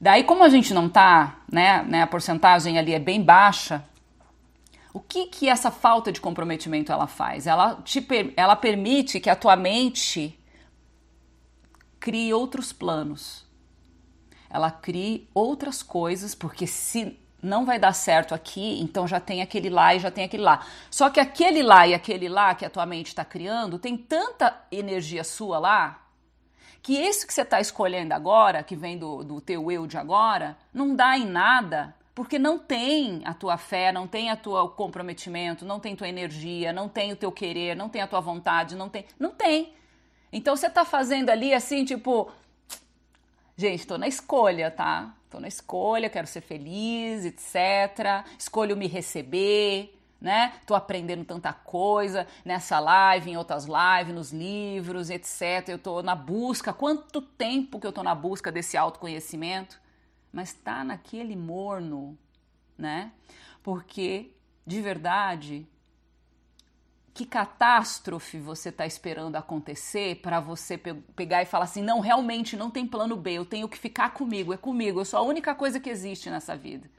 Daí, 0.00 0.24
como 0.24 0.44
a 0.44 0.48
gente 0.48 0.74
não 0.74 0.88
tá, 0.88 1.38
né, 1.50 1.82
né, 1.84 2.02
a 2.02 2.06
porcentagem 2.06 2.78
ali 2.78 2.92
é 2.92 2.98
bem 2.98 3.22
baixa, 3.22 3.84
o 4.92 5.00
que 5.00 5.26
que 5.26 5.48
essa 5.48 5.70
falta 5.70 6.10
de 6.10 6.20
comprometimento 6.20 6.90
ela 6.90 7.06
faz? 7.06 7.46
Ela 7.46 7.82
te 7.84 8.06
ela 8.36 8.56
permite 8.56 9.20
que 9.20 9.28
a 9.28 9.36
tua 9.36 9.54
mente 9.54 10.38
crie 12.00 12.32
outros 12.32 12.72
planos. 12.72 13.44
Ela 14.48 14.70
crie 14.70 15.28
outras 15.34 15.82
coisas, 15.82 16.34
porque 16.34 16.66
se 16.66 17.18
não 17.42 17.66
vai 17.66 17.78
dar 17.78 17.92
certo 17.92 18.34
aqui, 18.34 18.80
então 18.80 19.06
já 19.06 19.20
tem 19.20 19.42
aquele 19.42 19.68
lá 19.68 19.94
e 19.94 20.00
já 20.00 20.10
tem 20.10 20.24
aquele 20.24 20.42
lá. 20.42 20.64
Só 20.90 21.10
que 21.10 21.20
aquele 21.20 21.62
lá 21.62 21.86
e 21.86 21.92
aquele 21.92 22.28
lá 22.28 22.54
que 22.54 22.64
a 22.64 22.70
tua 22.70 22.86
mente 22.86 23.08
está 23.08 23.24
criando 23.24 23.78
tem 23.78 23.96
tanta 23.96 24.64
energia 24.70 25.24
sua 25.24 25.58
lá 25.58 26.05
que 26.86 26.96
esse 26.96 27.26
que 27.26 27.34
você 27.34 27.42
está 27.42 27.60
escolhendo 27.60 28.14
agora, 28.14 28.62
que 28.62 28.76
vem 28.76 28.96
do, 28.96 29.24
do 29.24 29.40
teu 29.40 29.72
eu 29.72 29.88
de 29.88 29.98
agora, 29.98 30.56
não 30.72 30.94
dá 30.94 31.18
em 31.18 31.26
nada, 31.26 31.92
porque 32.14 32.38
não 32.38 32.60
tem 32.60 33.22
a 33.24 33.34
tua 33.34 33.58
fé, 33.58 33.90
não 33.90 34.06
tem 34.06 34.30
a 34.30 34.36
tua 34.36 34.70
comprometimento, 34.70 35.64
não 35.64 35.80
tem 35.80 35.96
tua 35.96 36.08
energia, 36.08 36.72
não 36.72 36.88
tem 36.88 37.10
o 37.10 37.16
teu 37.16 37.32
querer, 37.32 37.74
não 37.74 37.88
tem 37.88 38.02
a 38.02 38.06
tua 38.06 38.20
vontade, 38.20 38.76
não 38.76 38.88
tem, 38.88 39.04
não 39.18 39.32
tem. 39.32 39.74
Então 40.32 40.54
você 40.54 40.68
está 40.68 40.84
fazendo 40.84 41.28
ali 41.28 41.52
assim, 41.52 41.84
tipo, 41.84 42.30
gente, 43.56 43.80
estou 43.80 43.98
na 43.98 44.06
escolha, 44.06 44.70
tá? 44.70 45.12
Estou 45.24 45.40
na 45.40 45.48
escolha, 45.48 46.08
quero 46.08 46.28
ser 46.28 46.40
feliz, 46.40 47.24
etc. 47.24 48.24
Escolho 48.38 48.76
me 48.76 48.86
receber, 48.86 49.95
né? 50.20 50.54
Tô 50.66 50.74
aprendendo 50.74 51.24
tanta 51.24 51.52
coisa 51.52 52.26
nessa 52.44 52.78
live, 52.80 53.30
em 53.30 53.36
outras 53.36 53.66
lives, 53.66 54.14
nos 54.14 54.32
livros, 54.32 55.10
etc. 55.10 55.68
Eu 55.68 55.78
tô 55.78 56.02
na 56.02 56.14
busca. 56.14 56.72
Quanto 56.72 57.20
tempo 57.20 57.78
que 57.78 57.86
eu 57.86 57.92
tô 57.92 58.02
na 58.02 58.14
busca 58.14 58.50
desse 58.50 58.76
autoconhecimento? 58.76 59.80
Mas 60.32 60.52
tá 60.52 60.82
naquele 60.84 61.36
morno, 61.36 62.18
né? 62.76 63.12
Porque 63.62 64.32
de 64.66 64.80
verdade 64.80 65.66
que 67.16 67.24
catástrofe 67.24 68.38
você 68.38 68.68
está 68.68 68.84
esperando 68.84 69.36
acontecer 69.36 70.16
para 70.16 70.38
você 70.38 70.76
pe 70.76 70.92
pegar 71.14 71.42
e 71.42 71.46
falar 71.46 71.64
assim: 71.64 71.82
não, 71.82 72.00
realmente 72.00 72.56
não 72.56 72.70
tem 72.70 72.86
plano 72.86 73.16
B, 73.16 73.32
eu 73.32 73.46
tenho 73.46 73.68
que 73.68 73.78
ficar 73.78 74.10
comigo, 74.10 74.52
é 74.52 74.56
comigo, 74.58 75.00
eu 75.00 75.04
sou 75.04 75.20
a 75.20 75.22
única 75.22 75.54
coisa 75.54 75.80
que 75.80 75.88
existe 75.88 76.28
nessa 76.28 76.54
vida. 76.54 76.90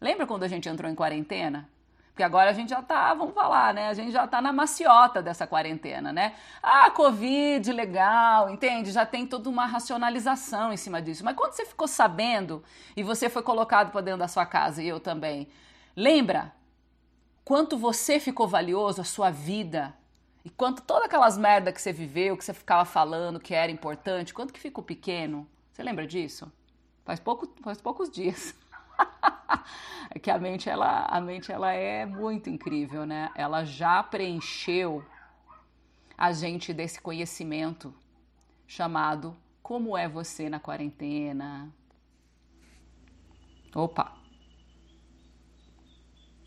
Lembra 0.00 0.26
quando 0.26 0.42
a 0.42 0.48
gente 0.48 0.68
entrou 0.68 0.90
em 0.90 0.94
quarentena? 0.94 1.70
Porque 2.14 2.22
agora 2.22 2.50
a 2.50 2.52
gente 2.52 2.70
já 2.70 2.80
tá, 2.80 3.12
vamos 3.12 3.34
falar, 3.34 3.74
né? 3.74 3.88
A 3.88 3.92
gente 3.92 4.12
já 4.12 4.24
tá 4.24 4.40
na 4.40 4.52
maciota 4.52 5.20
dessa 5.20 5.48
quarentena, 5.48 6.12
né? 6.12 6.36
Ah, 6.62 6.88
Covid, 6.92 7.72
legal, 7.72 8.48
entende? 8.48 8.92
Já 8.92 9.04
tem 9.04 9.26
toda 9.26 9.50
uma 9.50 9.66
racionalização 9.66 10.72
em 10.72 10.76
cima 10.76 11.02
disso. 11.02 11.24
Mas 11.24 11.34
quando 11.34 11.54
você 11.54 11.66
ficou 11.66 11.88
sabendo 11.88 12.62
e 12.96 13.02
você 13.02 13.28
foi 13.28 13.42
colocado 13.42 13.90
para 13.90 14.00
dentro 14.00 14.20
da 14.20 14.28
sua 14.28 14.46
casa 14.46 14.80
e 14.80 14.86
eu 14.86 15.00
também, 15.00 15.48
lembra 15.96 16.52
quanto 17.44 17.76
você 17.76 18.20
ficou 18.20 18.46
valioso, 18.46 19.00
a 19.00 19.04
sua 19.04 19.32
vida, 19.32 19.92
e 20.44 20.50
quanto 20.50 20.82
todas 20.82 21.06
aquelas 21.06 21.36
merda 21.36 21.72
que 21.72 21.82
você 21.82 21.92
viveu, 21.92 22.36
que 22.36 22.44
você 22.44 22.54
ficava 22.54 22.84
falando 22.84 23.40
que 23.40 23.52
era 23.52 23.72
importante, 23.72 24.32
quanto 24.32 24.52
que 24.52 24.60
ficou 24.60 24.84
pequeno. 24.84 25.48
Você 25.72 25.82
lembra 25.82 26.06
disso? 26.06 26.52
Faz, 27.04 27.18
pouco, 27.18 27.52
faz 27.60 27.80
poucos 27.80 28.08
dias. 28.08 28.54
é 30.10 30.18
que 30.18 30.30
a 30.30 30.38
mente, 30.38 30.68
ela, 30.68 31.06
a 31.06 31.20
mente 31.20 31.50
ela 31.50 31.72
é 31.72 32.04
muito 32.06 32.50
incrível, 32.50 33.04
né? 33.04 33.30
Ela 33.34 33.64
já 33.64 34.02
preencheu 34.02 35.04
a 36.16 36.32
gente 36.32 36.72
desse 36.72 37.00
conhecimento 37.00 37.94
chamado 38.66 39.36
Como 39.62 39.96
é 39.96 40.08
você 40.08 40.48
na 40.48 40.60
quarentena? 40.60 41.68
Opa! 43.74 44.12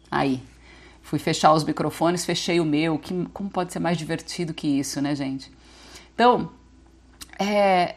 Aí, 0.09 0.41
Fui 1.07 1.19
fechar 1.19 1.53
os 1.53 1.63
microfones, 1.63 2.25
fechei 2.25 2.59
o 2.59 2.65
meu. 2.65 2.99
Que, 2.99 3.25
como 3.27 3.49
pode 3.49 3.71
ser 3.71 3.79
mais 3.79 3.97
divertido 3.97 4.53
que 4.53 4.67
isso, 4.67 5.01
né, 5.01 5.15
gente? 5.15 5.49
Então, 6.13 6.51
é, 7.39 7.95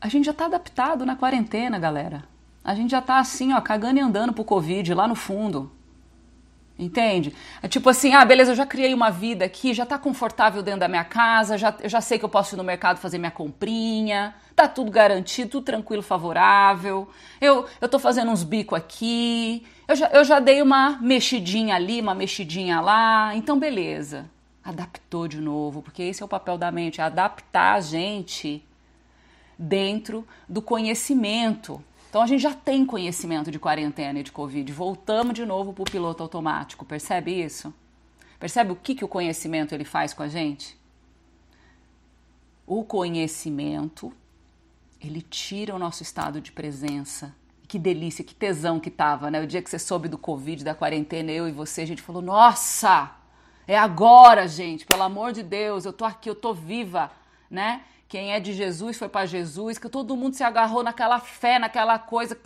a 0.00 0.08
gente 0.08 0.26
já 0.26 0.32
tá 0.32 0.44
adaptado 0.44 1.04
na 1.04 1.16
quarentena, 1.16 1.76
galera. 1.76 2.22
A 2.64 2.74
gente 2.74 2.90
já 2.90 3.02
tá 3.02 3.18
assim, 3.18 3.52
ó, 3.52 3.60
cagando 3.60 3.98
e 3.98 4.02
andando 4.02 4.32
pro 4.32 4.42
Covid 4.42 4.94
lá 4.94 5.06
no 5.06 5.14
fundo. 5.14 5.70
Entende? 6.76 7.32
É 7.62 7.68
tipo 7.68 7.88
assim, 7.88 8.14
ah, 8.14 8.24
beleza, 8.24 8.50
eu 8.50 8.56
já 8.56 8.66
criei 8.66 8.92
uma 8.92 9.08
vida 9.08 9.44
aqui, 9.44 9.72
já 9.72 9.86
tá 9.86 9.96
confortável 9.96 10.60
dentro 10.60 10.80
da 10.80 10.88
minha 10.88 11.04
casa, 11.04 11.56
já, 11.56 11.72
eu 11.80 11.88
já 11.88 12.00
sei 12.00 12.18
que 12.18 12.24
eu 12.24 12.28
posso 12.28 12.56
ir 12.56 12.58
no 12.58 12.64
mercado 12.64 12.96
fazer 12.96 13.16
minha 13.16 13.30
comprinha, 13.30 14.34
tá 14.56 14.66
tudo 14.66 14.90
garantido, 14.90 15.50
tudo 15.50 15.64
tranquilo, 15.64 16.02
favorável. 16.02 17.08
Eu, 17.40 17.66
eu 17.80 17.88
tô 17.88 18.00
fazendo 18.00 18.32
uns 18.32 18.42
bico 18.42 18.74
aqui, 18.74 19.64
eu 19.86 19.94
já, 19.94 20.08
eu 20.08 20.24
já 20.24 20.40
dei 20.40 20.60
uma 20.62 20.98
mexidinha 21.00 21.76
ali, 21.76 22.00
uma 22.00 22.14
mexidinha 22.14 22.80
lá, 22.80 23.36
então 23.36 23.56
beleza. 23.56 24.28
Adaptou 24.64 25.28
de 25.28 25.40
novo, 25.40 25.80
porque 25.80 26.02
esse 26.02 26.22
é 26.22 26.26
o 26.26 26.28
papel 26.28 26.58
da 26.58 26.72
mente, 26.72 27.00
é 27.00 27.04
adaptar 27.04 27.74
a 27.74 27.80
gente 27.80 28.64
dentro 29.56 30.26
do 30.48 30.60
conhecimento. 30.60 31.84
Então 32.14 32.22
a 32.22 32.28
gente 32.28 32.42
já 32.42 32.54
tem 32.54 32.86
conhecimento 32.86 33.50
de 33.50 33.58
quarentena 33.58 34.20
e 34.20 34.22
de 34.22 34.30
Covid. 34.30 34.72
Voltamos 34.72 35.34
de 35.34 35.44
novo 35.44 35.72
para 35.72 35.82
o 35.82 35.90
piloto 35.90 36.22
automático. 36.22 36.84
Percebe 36.84 37.42
isso? 37.42 37.74
Percebe 38.38 38.70
o 38.70 38.76
que, 38.76 38.94
que 38.94 39.04
o 39.04 39.08
conhecimento 39.08 39.74
ele 39.74 39.84
faz 39.84 40.14
com 40.14 40.22
a 40.22 40.28
gente? 40.28 40.78
O 42.64 42.84
conhecimento 42.84 44.12
ele 45.00 45.22
tira 45.22 45.74
o 45.74 45.78
nosso 45.80 46.04
estado 46.04 46.40
de 46.40 46.52
presença. 46.52 47.34
Que 47.66 47.80
delícia, 47.80 48.22
que 48.22 48.32
tesão 48.32 48.78
que 48.78 48.92
tava, 48.92 49.28
né? 49.28 49.42
O 49.42 49.46
dia 49.48 49.60
que 49.60 49.68
você 49.68 49.80
soube 49.80 50.06
do 50.06 50.16
Covid, 50.16 50.62
da 50.62 50.72
quarentena, 50.72 51.32
eu 51.32 51.48
e 51.48 51.50
você, 51.50 51.80
a 51.80 51.86
gente 51.86 52.00
falou: 52.00 52.22
nossa, 52.22 53.10
é 53.66 53.76
agora, 53.76 54.46
gente, 54.46 54.86
pelo 54.86 55.02
amor 55.02 55.32
de 55.32 55.42
Deus, 55.42 55.84
eu 55.84 55.92
tô 55.92 56.04
aqui, 56.04 56.30
eu 56.30 56.36
tô 56.36 56.54
viva, 56.54 57.10
né? 57.50 57.82
Quem 58.14 58.32
é 58.32 58.38
de 58.38 58.52
Jesus 58.52 58.96
foi 58.96 59.08
para 59.08 59.26
Jesus, 59.26 59.76
que 59.76 59.88
todo 59.88 60.16
mundo 60.16 60.36
se 60.36 60.44
agarrou 60.44 60.84
naquela 60.84 61.18
fé, 61.18 61.58
naquela 61.58 61.98
coisa. 61.98 62.38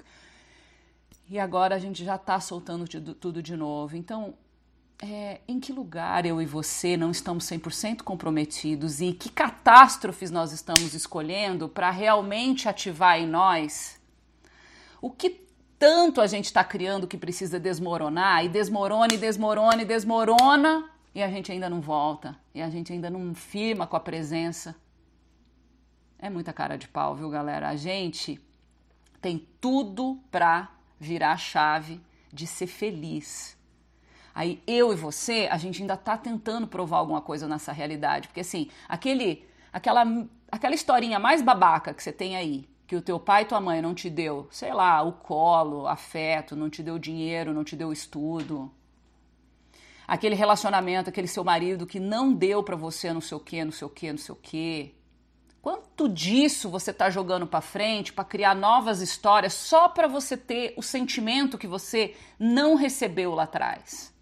E 1.28 1.38
agora 1.38 1.74
a 1.74 1.78
gente 1.78 2.02
já 2.02 2.14
está 2.14 2.40
soltando 2.40 2.86
tudo 3.14 3.42
de 3.42 3.54
novo. 3.54 3.94
Então, 3.94 4.32
é, 5.02 5.42
em 5.46 5.60
que 5.60 5.70
lugar 5.70 6.24
eu 6.24 6.40
e 6.40 6.46
você 6.46 6.96
não 6.96 7.10
estamos 7.10 7.44
100% 7.44 8.00
comprometidos 8.00 9.02
e 9.02 9.12
que 9.12 9.28
catástrofes 9.28 10.30
nós 10.30 10.52
estamos 10.52 10.94
escolhendo 10.94 11.68
para 11.68 11.90
realmente 11.90 12.66
ativar 12.66 13.20
em 13.20 13.26
nós 13.26 14.00
o 15.02 15.10
que 15.10 15.38
tanto 15.78 16.22
a 16.22 16.26
gente 16.26 16.46
está 16.46 16.64
criando 16.64 17.06
que 17.06 17.18
precisa 17.18 17.60
desmoronar 17.60 18.42
e 18.42 18.48
desmorona 18.48 19.12
e 19.12 19.18
desmorona 19.18 19.82
e 19.82 19.84
desmorona 19.84 20.90
e 21.14 21.22
a 21.22 21.28
gente 21.28 21.52
ainda 21.52 21.68
não 21.68 21.82
volta 21.82 22.34
e 22.54 22.62
a 22.62 22.70
gente 22.70 22.90
ainda 22.90 23.10
não 23.10 23.34
firma 23.34 23.86
com 23.86 23.96
a 23.96 24.00
presença. 24.00 24.74
É 26.18 26.28
muita 26.28 26.52
cara 26.52 26.76
de 26.76 26.88
pau, 26.88 27.14
viu, 27.14 27.30
galera? 27.30 27.68
A 27.68 27.76
gente 27.76 28.40
tem 29.20 29.46
tudo 29.60 30.18
pra 30.30 30.70
virar 30.98 31.32
a 31.32 31.36
chave 31.36 32.00
de 32.32 32.46
ser 32.46 32.66
feliz. 32.66 33.56
Aí 34.34 34.62
eu 34.66 34.92
e 34.92 34.96
você, 34.96 35.48
a 35.50 35.56
gente 35.56 35.80
ainda 35.80 35.96
tá 35.96 36.16
tentando 36.16 36.66
provar 36.66 36.98
alguma 36.98 37.20
coisa 37.20 37.48
nessa 37.48 37.72
realidade, 37.72 38.28
porque 38.28 38.40
assim, 38.40 38.70
aquele 38.88 39.44
aquela 39.72 40.04
aquela 40.50 40.74
historinha 40.74 41.18
mais 41.18 41.42
babaca 41.42 41.92
que 41.92 42.02
você 42.02 42.12
tem 42.12 42.36
aí, 42.36 42.68
que 42.86 42.96
o 42.96 43.02
teu 43.02 43.18
pai 43.18 43.42
e 43.42 43.46
tua 43.46 43.60
mãe 43.60 43.82
não 43.82 43.94
te 43.94 44.08
deu, 44.08 44.48
sei 44.50 44.72
lá, 44.72 45.02
o 45.02 45.12
colo, 45.12 45.86
afeto, 45.86 46.54
não 46.56 46.70
te 46.70 46.82
deu 46.82 46.98
dinheiro, 46.98 47.52
não 47.52 47.64
te 47.64 47.76
deu 47.76 47.92
estudo. 47.92 48.70
Aquele 50.06 50.34
relacionamento, 50.34 51.10
aquele 51.10 51.28
seu 51.28 51.44
marido 51.44 51.86
que 51.86 52.00
não 52.00 52.32
deu 52.32 52.62
para 52.62 52.76
você 52.76 53.12
não 53.12 53.20
sei 53.20 53.36
o 53.36 53.40
que, 53.40 53.64
não 53.64 53.72
sei 53.72 53.86
o 53.86 53.90
que, 53.90 54.10
não 54.10 54.18
sei 54.18 54.32
o 54.32 54.38
que. 54.40 54.97
Quanto 55.60 56.08
disso 56.08 56.70
você 56.70 56.90
está 56.90 57.10
jogando 57.10 57.46
para 57.46 57.60
frente 57.60 58.12
para 58.12 58.24
criar 58.24 58.54
novas 58.54 59.00
histórias 59.00 59.52
só 59.54 59.88
para 59.88 60.06
você 60.06 60.36
ter 60.36 60.72
o 60.76 60.82
sentimento 60.82 61.58
que 61.58 61.66
você 61.66 62.16
não 62.38 62.74
recebeu 62.74 63.34
lá 63.34 63.42
atrás? 63.42 64.14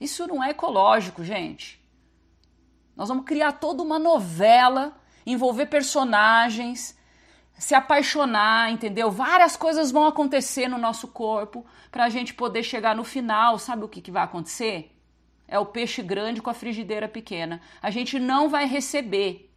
Isso 0.00 0.26
não 0.26 0.42
é 0.42 0.50
ecológico, 0.50 1.24
gente. 1.24 1.82
Nós 2.94 3.08
vamos 3.08 3.24
criar 3.24 3.52
toda 3.52 3.82
uma 3.82 3.98
novela, 3.98 4.96
envolver 5.26 5.66
personagens, 5.66 6.96
se 7.58 7.74
apaixonar, 7.74 8.70
entendeu? 8.70 9.10
Várias 9.10 9.56
coisas 9.56 9.90
vão 9.90 10.06
acontecer 10.06 10.68
no 10.68 10.78
nosso 10.78 11.08
corpo 11.08 11.64
para 11.90 12.04
a 12.04 12.08
gente 12.08 12.34
poder 12.34 12.62
chegar 12.62 12.94
no 12.94 13.04
final. 13.04 13.58
Sabe 13.58 13.84
o 13.84 13.88
que, 13.88 14.00
que 14.00 14.10
vai 14.10 14.22
acontecer? 14.22 14.94
É 15.48 15.58
o 15.58 15.66
peixe 15.66 16.02
grande 16.02 16.42
com 16.42 16.50
a 16.50 16.54
frigideira 16.54 17.08
pequena. 17.08 17.60
A 17.80 17.90
gente 17.90 18.18
não 18.18 18.48
vai 18.48 18.66
receber 18.66 19.53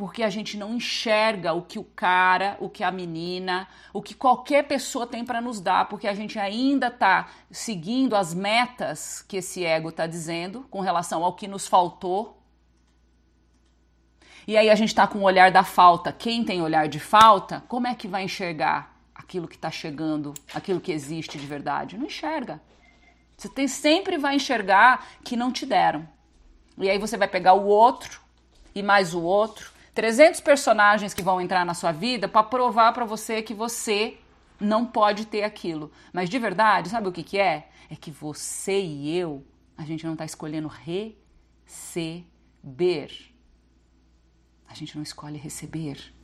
porque 0.00 0.22
a 0.22 0.30
gente 0.30 0.56
não 0.56 0.76
enxerga 0.76 1.52
o 1.52 1.60
que 1.60 1.78
o 1.78 1.84
cara, 1.84 2.56
o 2.58 2.70
que 2.70 2.82
a 2.82 2.90
menina, 2.90 3.68
o 3.92 4.00
que 4.00 4.14
qualquer 4.14 4.66
pessoa 4.66 5.06
tem 5.06 5.26
para 5.26 5.42
nos 5.42 5.60
dar, 5.60 5.90
porque 5.90 6.08
a 6.08 6.14
gente 6.14 6.38
ainda 6.38 6.86
está 6.86 7.28
seguindo 7.50 8.16
as 8.16 8.32
metas 8.32 9.20
que 9.20 9.36
esse 9.36 9.62
ego 9.62 9.90
está 9.90 10.06
dizendo 10.06 10.66
com 10.70 10.80
relação 10.80 11.22
ao 11.22 11.34
que 11.34 11.46
nos 11.46 11.68
faltou. 11.68 12.42
E 14.48 14.56
aí 14.56 14.70
a 14.70 14.74
gente 14.74 14.88
está 14.88 15.06
com 15.06 15.18
o 15.18 15.24
olhar 15.24 15.50
da 15.50 15.62
falta. 15.62 16.10
Quem 16.10 16.44
tem 16.44 16.62
olhar 16.62 16.88
de 16.88 16.98
falta, 16.98 17.62
como 17.68 17.86
é 17.86 17.94
que 17.94 18.08
vai 18.08 18.24
enxergar 18.24 18.96
aquilo 19.14 19.46
que 19.46 19.56
está 19.56 19.70
chegando, 19.70 20.32
aquilo 20.54 20.80
que 20.80 20.92
existe 20.92 21.36
de 21.36 21.46
verdade? 21.46 21.98
Não 21.98 22.06
enxerga. 22.06 22.58
Você 23.36 23.50
tem, 23.50 23.68
sempre 23.68 24.16
vai 24.16 24.36
enxergar 24.36 25.06
que 25.22 25.36
não 25.36 25.52
te 25.52 25.66
deram. 25.66 26.08
E 26.78 26.88
aí 26.88 26.96
você 26.96 27.18
vai 27.18 27.28
pegar 27.28 27.52
o 27.52 27.66
outro 27.66 28.18
e 28.74 28.82
mais 28.82 29.12
o 29.12 29.20
outro 29.20 29.69
300 29.94 30.40
personagens 30.40 31.12
que 31.12 31.22
vão 31.22 31.40
entrar 31.40 31.64
na 31.64 31.74
sua 31.74 31.92
vida 31.92 32.28
para 32.28 32.42
provar 32.42 32.92
para 32.92 33.04
você 33.04 33.42
que 33.42 33.54
você 33.54 34.18
não 34.60 34.86
pode 34.86 35.26
ter 35.26 35.42
aquilo. 35.42 35.90
Mas 36.12 36.28
de 36.28 36.38
verdade, 36.38 36.88
sabe 36.88 37.08
o 37.08 37.12
que, 37.12 37.22
que 37.22 37.38
é? 37.38 37.68
É 37.88 37.96
que 37.96 38.10
você 38.10 38.80
e 38.80 39.16
eu, 39.16 39.44
a 39.76 39.84
gente 39.84 40.04
não 40.04 40.12
está 40.12 40.24
escolhendo 40.24 40.68
receber. 40.68 42.24
A 44.68 44.74
gente 44.74 44.94
não 44.94 45.02
escolhe 45.02 45.38
receber. 45.38 46.14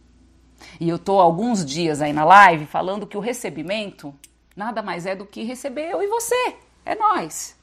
E 0.81 0.89
eu 0.89 0.99
tô 0.99 1.19
alguns 1.19 1.65
dias 1.65 2.01
aí 2.01 2.13
na 2.13 2.25
live 2.25 2.67
falando 2.67 3.07
que 3.07 3.17
o 3.17 3.21
recebimento 3.21 4.15
nada 4.55 4.83
mais 4.83 5.05
é 5.07 5.15
do 5.15 5.27
que 5.27 5.43
receber 5.43 5.91
eu 5.91 6.03
e 6.03 6.07
você. 6.07 6.57
É 6.85 6.95
nós. 6.95 7.57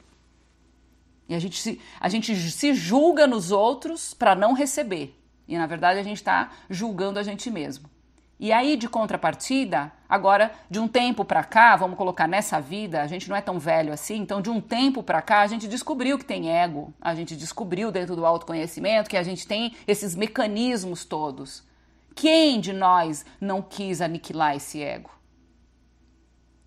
E 1.28 1.34
a 1.34 1.38
gente 1.38 1.58
se, 1.60 1.80
a 1.98 2.08
gente 2.08 2.34
se 2.36 2.74
julga 2.74 3.26
nos 3.26 3.50
outros 3.50 4.12
para 4.12 4.34
não 4.34 4.52
receber. 4.52 5.18
E 5.46 5.58
na 5.58 5.66
verdade 5.66 6.00
a 6.00 6.02
gente 6.02 6.18
está 6.18 6.50
julgando 6.68 7.18
a 7.18 7.22
gente 7.22 7.50
mesmo. 7.50 7.88
E 8.38 8.52
aí, 8.52 8.76
de 8.76 8.88
contrapartida, 8.88 9.92
agora, 10.08 10.52
de 10.68 10.80
um 10.80 10.88
tempo 10.88 11.24
para 11.24 11.44
cá, 11.44 11.76
vamos 11.76 11.96
colocar 11.96 12.26
nessa 12.26 12.60
vida, 12.60 13.00
a 13.00 13.06
gente 13.06 13.28
não 13.28 13.36
é 13.36 13.40
tão 13.40 13.60
velho 13.60 13.92
assim, 13.92 14.16
então 14.16 14.42
de 14.42 14.50
um 14.50 14.60
tempo 14.60 15.02
para 15.04 15.22
cá 15.22 15.40
a 15.40 15.46
gente 15.46 15.68
descobriu 15.68 16.18
que 16.18 16.24
tem 16.24 16.50
ego, 16.50 16.92
a 17.00 17.14
gente 17.14 17.36
descobriu 17.36 17.92
dentro 17.92 18.16
do 18.16 18.26
autoconhecimento 18.26 19.08
que 19.08 19.16
a 19.16 19.22
gente 19.22 19.46
tem 19.46 19.74
esses 19.86 20.16
mecanismos 20.16 21.04
todos. 21.04 21.62
Quem 22.14 22.60
de 22.60 22.72
nós 22.72 23.24
não 23.40 23.62
quis 23.62 24.00
aniquilar 24.00 24.56
esse 24.56 24.82
ego? 24.82 25.10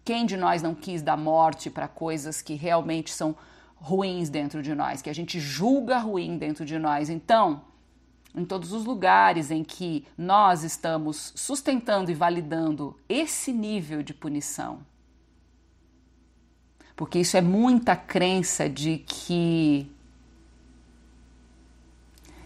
Quem 0.06 0.26
de 0.26 0.38
nós 0.38 0.62
não 0.62 0.74
quis 0.74 1.02
dar 1.02 1.18
morte 1.18 1.70
para 1.70 1.88
coisas 1.88 2.42
que 2.42 2.56
realmente 2.56 3.12
são 3.12 3.36
ruins 3.76 4.30
dentro 4.30 4.64
de 4.64 4.74
nós, 4.74 5.02
que 5.02 5.10
a 5.10 5.14
gente 5.14 5.38
julga 5.38 5.98
ruim 5.98 6.38
dentro 6.38 6.64
de 6.64 6.80
nós? 6.80 7.10
Então, 7.10 7.62
em 8.38 8.46
todos 8.46 8.72
os 8.72 8.86
lugares 8.86 9.50
em 9.50 9.64
que 9.64 10.06
nós 10.16 10.64
estamos 10.64 11.34
sustentando 11.36 12.12
e 12.12 12.14
validando 12.14 12.96
esse 13.10 13.52
nível 13.52 14.04
de 14.04 14.14
punição. 14.14 14.80
Porque 16.96 17.20
isso 17.20 17.36
é 17.36 17.42
muita 17.42 17.96
crença 17.96 18.70
de 18.70 19.00
que 19.00 19.92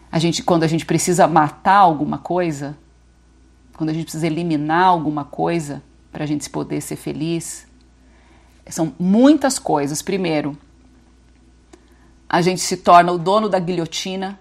a 0.10 0.17
gente, 0.17 0.41
quando 0.43 0.63
a 0.63 0.67
gente 0.67 0.86
precisa 0.86 1.27
matar 1.27 1.77
alguma 1.77 2.17
coisa, 2.17 2.77
quando 3.73 3.89
a 3.89 3.93
gente 3.93 4.04
precisa 4.04 4.27
eliminar 4.27 4.86
alguma 4.86 5.25
coisa 5.25 5.84
para 6.12 6.23
a 6.23 6.27
gente 6.27 6.49
poder 6.49 6.82
ser 6.82 6.95
feliz, 6.95 7.67
são 8.67 8.93
muitas 8.97 9.60
coisas. 9.60 10.01
Primeiro, 10.01 10.58
a 12.30 12.41
gente 12.41 12.62
se 12.62 12.77
torna 12.77 13.12
o 13.12 13.17
dono 13.17 13.49
da 13.49 13.60
guilhotina 13.60 14.39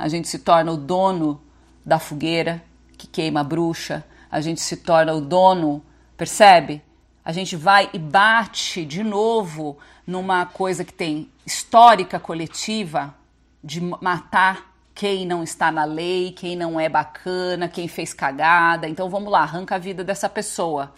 a 0.00 0.08
gente 0.08 0.28
se 0.28 0.38
torna 0.38 0.72
o 0.72 0.78
dono 0.78 1.38
da 1.84 1.98
fogueira 1.98 2.62
que 2.96 3.06
queima 3.06 3.40
a 3.40 3.44
bruxa, 3.44 4.02
a 4.30 4.40
gente 4.40 4.58
se 4.58 4.78
torna 4.78 5.12
o 5.12 5.20
dono, 5.20 5.84
percebe? 6.16 6.82
A 7.22 7.32
gente 7.32 7.54
vai 7.54 7.90
e 7.92 7.98
bate 7.98 8.82
de 8.86 9.04
novo 9.04 9.76
numa 10.06 10.46
coisa 10.46 10.86
que 10.86 10.92
tem 10.92 11.30
histórica 11.44 12.18
coletiva 12.18 13.14
de 13.62 13.78
matar 13.82 14.72
quem 14.94 15.26
não 15.26 15.42
está 15.42 15.70
na 15.70 15.84
lei, 15.84 16.32
quem 16.32 16.56
não 16.56 16.80
é 16.80 16.88
bacana, 16.88 17.68
quem 17.68 17.86
fez 17.86 18.14
cagada. 18.14 18.88
Então 18.88 19.10
vamos 19.10 19.30
lá, 19.30 19.40
arranca 19.40 19.74
a 19.74 19.78
vida 19.78 20.02
dessa 20.02 20.30
pessoa. 20.30 20.94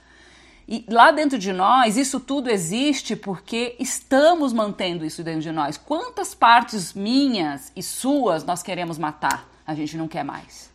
E 0.67 0.85
lá 0.89 1.11
dentro 1.11 1.39
de 1.39 1.53
nós, 1.53 1.97
isso 1.97 2.21
tudo 2.21 2.49
existe 2.49 3.17
porque 3.17 3.77
estamos 3.79 4.53
mantendo 4.53 5.05
isso 5.05 5.23
dentro 5.23 5.41
de 5.41 5.53
nós. 5.53 5.77
Quantas 5.77 6.35
partes 6.35 6.95
minhas 6.95 7.73
e 7.75 7.83
suas 7.83 8.45
nós 8.45 8.63
queremos 8.63 8.99
matar? 8.99 9.49
A 9.67 9.75
gente 9.75 9.97
não 9.97 10.09
quer 10.09 10.25
mais. 10.25 10.73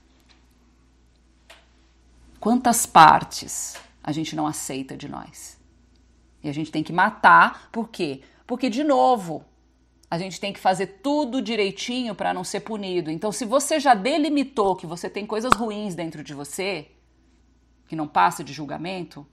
Quantas 2.39 2.85
partes 2.85 3.75
a 4.03 4.11
gente 4.11 4.35
não 4.35 4.45
aceita 4.45 4.95
de 4.95 5.07
nós? 5.07 5.57
E 6.43 6.49
a 6.49 6.53
gente 6.53 6.71
tem 6.71 6.83
que 6.83 6.93
matar, 6.93 7.69
por 7.71 7.89
quê? 7.89 8.21
Porque, 8.45 8.69
de 8.69 8.83
novo, 8.83 9.43
a 10.09 10.17
gente 10.17 10.39
tem 10.39 10.53
que 10.53 10.59
fazer 10.59 10.99
tudo 11.03 11.41
direitinho 11.41 12.15
para 12.15 12.33
não 12.33 12.43
ser 12.43 12.61
punido. 12.61 13.11
Então, 13.11 13.31
se 13.31 13.43
você 13.43 13.79
já 13.79 13.93
delimitou 13.93 14.75
que 14.75 14.85
você 14.85 15.09
tem 15.09 15.25
coisas 15.25 15.51
ruins 15.53 15.95
dentro 15.95 16.23
de 16.23 16.33
você, 16.33 16.89
que 17.87 17.95
não 17.95 18.07
passa 18.07 18.43
de 18.43 18.53
julgamento, 18.53 19.27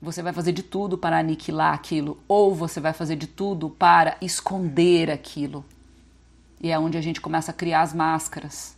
você 0.00 0.22
vai 0.22 0.32
fazer 0.32 0.52
de 0.52 0.62
tudo 0.62 0.96
para 0.96 1.18
aniquilar 1.18 1.74
aquilo, 1.74 2.18
ou 2.26 2.54
você 2.54 2.80
vai 2.80 2.92
fazer 2.92 3.16
de 3.16 3.26
tudo 3.26 3.68
para 3.68 4.16
esconder 4.20 5.10
aquilo. 5.10 5.64
E 6.60 6.70
é 6.70 6.78
onde 6.78 6.96
a 6.96 7.00
gente 7.00 7.20
começa 7.20 7.50
a 7.50 7.54
criar 7.54 7.82
as 7.82 7.92
máscaras. 7.92 8.76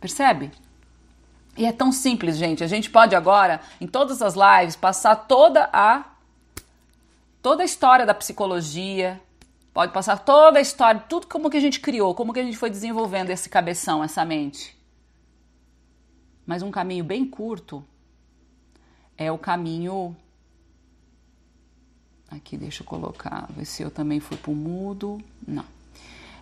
Percebe? 0.00 0.50
E 1.56 1.64
é 1.64 1.72
tão 1.72 1.90
simples, 1.90 2.36
gente. 2.36 2.64
A 2.64 2.66
gente 2.66 2.90
pode 2.90 3.14
agora, 3.14 3.60
em 3.80 3.86
todas 3.86 4.22
as 4.22 4.34
lives, 4.34 4.76
passar 4.76 5.16
toda 5.16 5.68
a 5.72 6.04
toda 7.42 7.62
a 7.62 7.64
história 7.64 8.04
da 8.04 8.12
psicologia, 8.12 9.20
pode 9.72 9.92
passar 9.92 10.18
toda 10.18 10.58
a 10.58 10.62
história, 10.62 11.00
tudo 11.08 11.28
como 11.28 11.48
que 11.48 11.56
a 11.56 11.60
gente 11.60 11.78
criou, 11.78 12.12
como 12.12 12.32
que 12.32 12.40
a 12.40 12.42
gente 12.42 12.56
foi 12.56 12.68
desenvolvendo 12.68 13.30
esse 13.30 13.48
cabeção, 13.48 14.02
essa 14.02 14.24
mente. 14.24 14.76
Mas 16.44 16.62
um 16.62 16.72
caminho 16.72 17.04
bem 17.04 17.24
curto 17.24 17.84
é 19.16 19.30
o 19.30 19.38
caminho. 19.38 20.16
Aqui, 22.30 22.56
deixa 22.56 22.82
eu 22.82 22.86
colocar, 22.86 23.46
ver 23.50 23.64
se 23.64 23.82
eu 23.82 23.90
também 23.90 24.20
fui 24.20 24.36
para 24.36 24.50
o 24.50 24.54
mudo. 24.54 25.20
Não. 25.46 25.64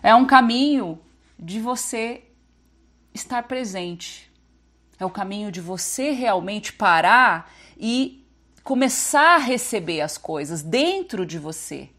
É 0.01 0.13
um 0.13 0.25
caminho 0.25 0.99
de 1.37 1.59
você 1.59 2.23
estar 3.13 3.43
presente. 3.43 4.31
É 4.99 5.05
o 5.05 5.09
caminho 5.09 5.51
de 5.51 5.61
você 5.61 6.11
realmente 6.11 6.73
parar 6.73 7.51
e 7.77 8.25
começar 8.63 9.35
a 9.35 9.37
receber 9.37 10.01
as 10.01 10.17
coisas 10.17 10.61
dentro 10.61 11.25
de 11.25 11.37
você. 11.37 11.89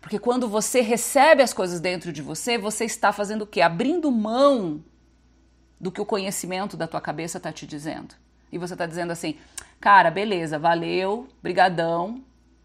Porque 0.00 0.18
quando 0.18 0.48
você 0.48 0.80
recebe 0.80 1.42
as 1.42 1.52
coisas 1.52 1.78
dentro 1.78 2.12
de 2.12 2.22
você, 2.22 2.56
você 2.56 2.84
está 2.84 3.12
fazendo 3.12 3.42
o 3.42 3.46
quê? 3.46 3.60
Abrindo 3.60 4.10
mão 4.10 4.82
do 5.78 5.92
que 5.92 6.00
o 6.00 6.06
conhecimento 6.06 6.76
da 6.76 6.86
tua 6.86 7.00
cabeça 7.00 7.38
está 7.38 7.52
te 7.52 7.66
dizendo. 7.66 8.14
E 8.52 8.58
você 8.58 8.74
está 8.74 8.86
dizendo 8.86 9.10
assim: 9.10 9.36
Cara, 9.80 10.10
beleza, 10.10 10.58
valeu, 10.58 11.28
brigadão, 11.42 12.22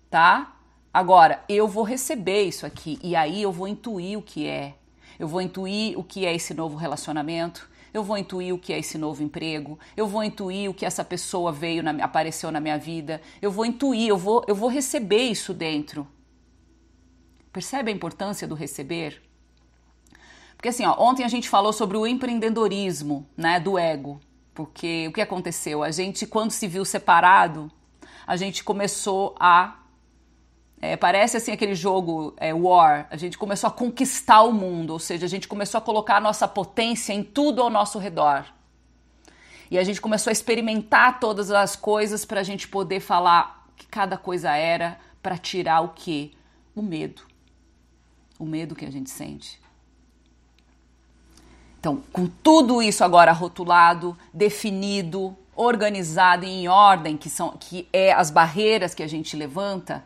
tá? 0.10 0.56
Agora, 0.94 1.44
eu 1.50 1.68
vou 1.68 1.84
receber 1.84 2.44
isso 2.44 2.66
aqui 2.66 2.98
e 3.04 3.16
aí 3.16 3.42
eu 3.42 3.52
vou 3.52 3.68
intuir 3.68 4.18
o 4.18 4.22
que 4.22 4.48
é. 4.48 4.76
Eu 5.20 5.28
vou 5.28 5.42
intuir 5.42 5.98
o 5.98 6.04
que 6.04 6.26
é 6.26 6.34
esse 6.34 6.54
novo 6.54 6.76
relacionamento, 6.76 7.70
eu 7.94 8.04
vou 8.04 8.18
intuir 8.18 8.54
o 8.54 8.60
que 8.60 8.74
é 8.74 8.80
esse 8.80 8.98
novo 8.98 9.24
emprego, 9.24 9.80
eu 9.96 10.08
vou 10.08 10.24
intuir 10.24 10.70
o 10.70 10.74
que 10.74 10.86
essa 10.86 11.06
pessoa 11.06 11.52
veio, 11.52 11.82
na, 11.82 11.92
apareceu 12.04 12.52
na 12.52 12.60
minha 12.60 12.78
vida, 12.78 13.22
eu 13.42 13.50
vou 13.50 13.66
intuir, 13.66 14.10
eu 14.10 14.18
vou, 14.18 14.44
eu 14.48 14.56
vou 14.56 14.70
receber 14.70 15.30
isso 15.30 15.54
dentro. 15.54 16.06
Percebe 17.54 17.92
a 17.92 17.96
importância 17.96 18.46
do 18.46 18.56
receber? 18.56 19.22
Porque 20.58 20.68
assim, 20.68 20.86
ó, 20.86 20.96
ontem 20.98 21.24
a 21.24 21.30
gente 21.30 21.48
falou 21.48 21.72
sobre 21.72 21.96
o 21.96 22.06
empreendedorismo, 22.06 23.26
né, 23.38 23.60
do 23.60 23.78
ego. 23.78 24.20
Porque 24.56 25.06
o 25.10 25.12
que 25.12 25.20
aconteceu? 25.20 25.84
A 25.84 25.92
gente, 25.92 26.26
quando 26.26 26.52
se 26.52 26.66
viu 26.66 26.86
separado, 26.86 27.70
a 28.26 28.38
gente 28.38 28.64
começou 28.64 29.36
a. 29.38 29.80
É, 30.82 30.96
parece 30.96 31.36
assim 31.36 31.52
aquele 31.52 31.76
jogo 31.76 32.34
é, 32.38 32.54
War. 32.54 33.06
A 33.12 33.18
gente 33.18 33.38
começou 33.38 33.68
a 33.68 33.72
conquistar 33.72 34.44
o 34.44 34.54
mundo, 34.54 34.92
ou 34.92 35.00
seja, 35.00 35.26
a 35.26 35.30
gente 35.30 35.48
começou 35.48 35.78
a 35.78 35.82
colocar 35.82 36.18
a 36.18 36.22
nossa 36.22 36.48
potência 36.48 37.12
em 37.12 37.22
tudo 37.22 37.62
ao 37.62 37.70
nosso 37.70 38.00
redor. 38.00 38.46
E 39.70 39.78
a 39.78 39.84
gente 39.84 40.00
começou 40.00 40.32
a 40.32 40.34
experimentar 40.34 41.20
todas 41.20 41.52
as 41.52 41.76
coisas 41.76 42.24
para 42.24 42.40
a 42.40 42.44
gente 42.44 42.68
poder 42.68 43.02
falar 43.02 43.68
que 43.76 43.86
cada 43.88 44.18
coisa 44.18 44.56
era 44.56 44.98
para 45.22 45.38
tirar 45.38 45.82
o 45.82 45.90
que? 45.90 46.32
O 46.74 46.82
medo. 46.82 47.24
O 48.40 48.46
medo 48.46 48.76
que 48.76 48.86
a 48.86 48.92
gente 48.92 49.10
sente. 49.10 49.60
Então, 51.86 52.02
com 52.12 52.26
tudo 52.26 52.82
isso 52.82 53.04
agora 53.04 53.32
rotulado, 53.32 54.18
definido, 54.34 55.38
organizado 55.56 56.44
e 56.44 56.50
em 56.50 56.68
ordem, 56.68 57.16
que 57.16 57.30
são 57.30 57.56
que 57.60 57.88
é 57.94 58.12
as 58.12 58.32
barreiras 58.32 58.96
que 58.96 59.04
a 59.04 59.08
gente 59.08 59.38
levanta, 59.38 60.04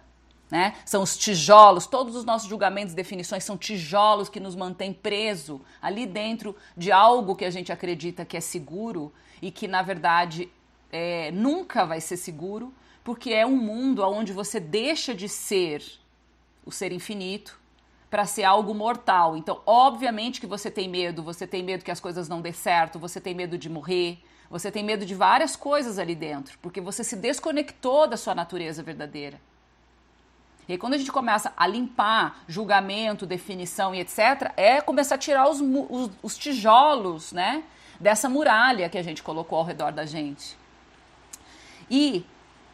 né? 0.52 0.76
São 0.86 1.02
os 1.02 1.18
tijolos, 1.18 1.88
todos 1.88 2.18
os 2.18 2.26
nossos 2.26 2.50
julgamentos 2.50 2.92
e 2.92 2.98
definições 2.98 3.46
são 3.46 3.58
tijolos 3.58 4.28
que 4.28 4.42
nos 4.42 4.58
mantêm 4.58 4.92
preso 4.92 5.62
ali 5.82 6.06
dentro 6.06 6.54
de 6.76 6.92
algo 6.92 7.34
que 7.34 7.46
a 7.46 7.50
gente 7.50 7.72
acredita 7.72 8.26
que 8.26 8.36
é 8.36 8.42
seguro 8.42 9.14
e 9.42 9.50
que 9.50 9.66
na 9.66 9.82
verdade 9.82 10.50
é, 10.92 11.32
nunca 11.32 11.86
vai 11.86 12.02
ser 12.02 12.18
seguro, 12.18 12.74
porque 13.06 13.32
é 13.32 13.46
um 13.46 13.56
mundo 13.56 14.04
onde 14.04 14.34
você 14.34 14.60
deixa 14.60 15.16
de 15.16 15.30
ser 15.30 15.82
o 16.66 16.74
ser 16.74 16.92
infinito 16.92 17.58
para 18.10 18.26
ser 18.26 18.44
algo 18.44 18.74
mortal. 18.74 19.38
Então, 19.38 19.62
obviamente 19.66 20.42
que 20.42 20.48
você 20.48 20.72
tem 20.72 20.88
medo, 20.88 21.22
você 21.22 21.46
tem 21.46 21.64
medo 21.64 21.84
que 21.84 21.92
as 21.92 22.00
coisas 22.00 22.28
não 22.28 22.42
dê 22.42 22.52
certo, 22.52 22.98
você 22.98 23.22
tem 23.22 23.36
medo 23.36 23.58
de 23.58 23.70
morrer, 23.70 24.18
você 24.50 24.72
tem 24.72 24.84
medo 24.84 25.06
de 25.06 25.14
várias 25.14 25.56
coisas 25.56 26.00
ali 26.00 26.16
dentro, 26.16 26.58
porque 26.62 26.82
você 26.82 27.04
se 27.04 27.16
desconectou 27.16 28.08
da 28.08 28.18
sua 28.18 28.34
natureza 28.34 28.82
verdadeira. 28.82 29.40
E 30.68 30.78
quando 30.78 30.94
a 30.94 30.98
gente 30.98 31.12
começa 31.12 31.52
a 31.58 31.66
limpar 31.66 32.44
julgamento, 32.48 33.26
definição 33.26 33.94
e 33.94 34.02
etc., 34.02 34.52
é 34.56 34.82
começar 34.82 35.16
a 35.16 35.18
tirar 35.18 35.50
os, 35.50 35.60
os, 35.60 36.12
os 36.22 36.38
tijolos, 36.38 37.32
né? 37.32 37.64
Dessa 38.00 38.30
muralha 38.30 38.88
que 38.88 38.98
a 38.98 39.04
gente 39.04 39.24
colocou 39.24 39.58
ao 39.58 39.66
redor 39.66 39.92
da 39.92 40.06
gente. 40.06 40.56
E 41.90 42.24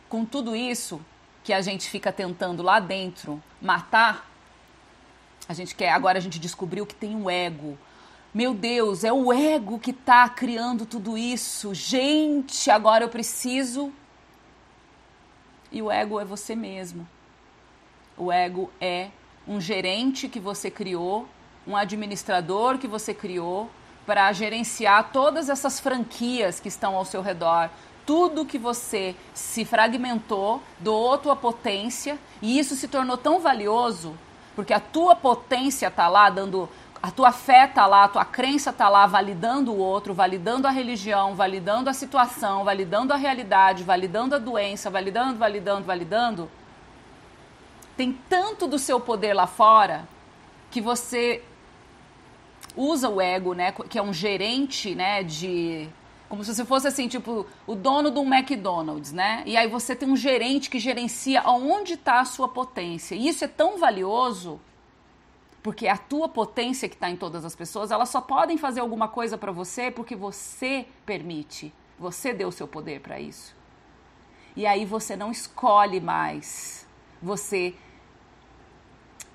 com 0.10 0.26
tudo 0.26 0.56
isso 0.56 1.02
que 1.42 1.54
a 1.54 1.62
gente 1.62 1.90
fica 1.90 2.12
tentando 2.12 2.62
lá 2.62 2.82
dentro 2.82 3.42
matar, 3.62 4.30
a 5.48 5.54
gente 5.54 5.76
quer, 5.76 5.92
agora 5.92 6.18
a 6.18 6.22
gente 6.22 6.40
descobriu 6.40 6.86
que 6.86 6.96
tem 6.96 7.16
um 7.16 7.30
ego. 7.30 7.78
Meu 8.34 8.54
Deus, 8.54 9.04
é 9.04 9.14
o 9.14 9.32
ego 9.32 9.80
que 9.80 9.92
está 9.92 10.28
criando 10.28 10.86
tudo 10.86 11.18
isso. 11.18 11.74
Gente, 11.74 12.70
agora 12.70 13.04
eu 13.04 13.10
preciso. 13.10 13.94
E 15.72 15.82
o 15.82 15.92
ego 15.92 16.20
é 16.20 16.26
você 16.26 16.56
mesmo. 16.56 17.08
O 18.18 18.32
ego 18.32 18.72
é 18.82 19.10
um 19.48 19.62
gerente 19.62 20.28
que 20.28 20.40
você 20.40 20.72
criou, 20.72 21.28
um 21.68 21.76
administrador 21.76 22.78
que 22.78 22.88
você 22.88 23.14
criou 23.14 23.70
para 24.06 24.32
gerenciar 24.34 25.12
todas 25.12 25.50
essas 25.50 25.80
franquias 25.80 26.60
que 26.60 26.68
estão 26.68 26.96
ao 26.96 27.06
seu 27.06 27.22
redor, 27.22 27.70
tudo 28.06 28.46
que 28.46 28.58
você 28.58 29.16
se 29.34 29.66
fragmentou, 29.66 30.62
doou 30.80 31.18
tua 31.18 31.36
potência 31.36 32.20
e 32.42 32.60
isso 32.60 32.76
se 32.76 32.88
tornou 32.88 33.18
tão 33.18 33.40
valioso 33.40 34.16
porque 34.56 34.74
a 34.74 34.80
tua 34.80 35.16
potência 35.16 35.92
tá 35.92 36.08
lá 36.08 36.30
dando 36.30 36.70
a 37.06 37.12
tua 37.12 37.32
fé 37.32 37.68
tá 37.68 37.86
lá, 37.86 38.06
a 38.06 38.08
tua 38.08 38.26
crença 38.26 38.74
tá 38.74 38.90
lá 38.90 39.06
validando 39.06 39.72
o 39.72 39.78
outro, 39.78 40.12
validando 40.12 40.68
a 40.68 40.72
religião, 40.72 41.36
validando 41.36 41.88
a 41.88 41.94
situação, 41.94 42.64
validando 42.64 43.14
a 43.14 43.16
realidade, 43.16 43.84
validando 43.84 44.34
a 44.34 44.40
doença, 44.40 44.90
validando, 44.90 45.38
validando, 45.38 45.86
validando. 45.86 46.52
Tem 47.96 48.12
tanto 48.28 48.66
do 48.66 48.80
seu 48.80 49.00
poder 49.00 49.36
lá 49.36 49.46
fora 49.46 50.08
que 50.72 50.82
você 50.82 51.44
usa 52.76 53.08
o 53.08 53.22
ego, 53.22 53.54
né, 53.54 53.72
que 53.72 54.00
é 54.00 54.02
um 54.02 54.12
gerente, 54.12 54.96
né, 54.96 55.22
de 55.22 55.88
como 56.28 56.44
se 56.44 56.54
você 56.54 56.66
fosse 56.66 56.88
assim, 56.88 57.08
tipo, 57.08 57.46
o 57.68 57.76
dono 57.76 58.10
do 58.10 58.22
McDonald's, 58.22 59.12
né? 59.12 59.44
E 59.46 59.56
aí 59.56 59.68
você 59.68 59.96
tem 59.96 60.10
um 60.10 60.16
gerente 60.16 60.70
que 60.70 60.80
gerencia 60.80 61.42
aonde 61.42 61.94
está 61.94 62.20
a 62.20 62.26
sua 62.26 62.48
potência. 62.48 63.16
E 63.16 63.28
isso 63.28 63.44
é 63.44 63.48
tão 63.48 63.78
valioso, 63.78 64.60
porque 65.62 65.88
a 65.88 65.98
tua 65.98 66.28
potência 66.28 66.90
que 66.90 66.96
está 66.96 67.10
em 67.10 67.16
todas 67.16 67.46
as 67.46 67.56
pessoas, 67.56 67.92
elas 67.92 68.10
só 68.10 68.22
podem 68.22 68.58
fazer 68.58 68.80
alguma 68.80 69.08
coisa 69.08 69.38
para 69.38 69.52
você 69.52 69.92
porque 69.92 70.16
você 70.16 70.88
permite. 71.06 71.74
Você 71.98 72.34
deu 72.34 72.50
o 72.50 72.52
seu 72.52 72.68
poder 72.68 73.02
para 73.02 73.20
isso. 73.20 73.56
E 74.56 74.66
aí 74.66 74.86
você 74.86 75.16
não 75.16 75.32
escolhe 75.32 76.00
mais. 76.00 76.88
Você. 77.22 77.76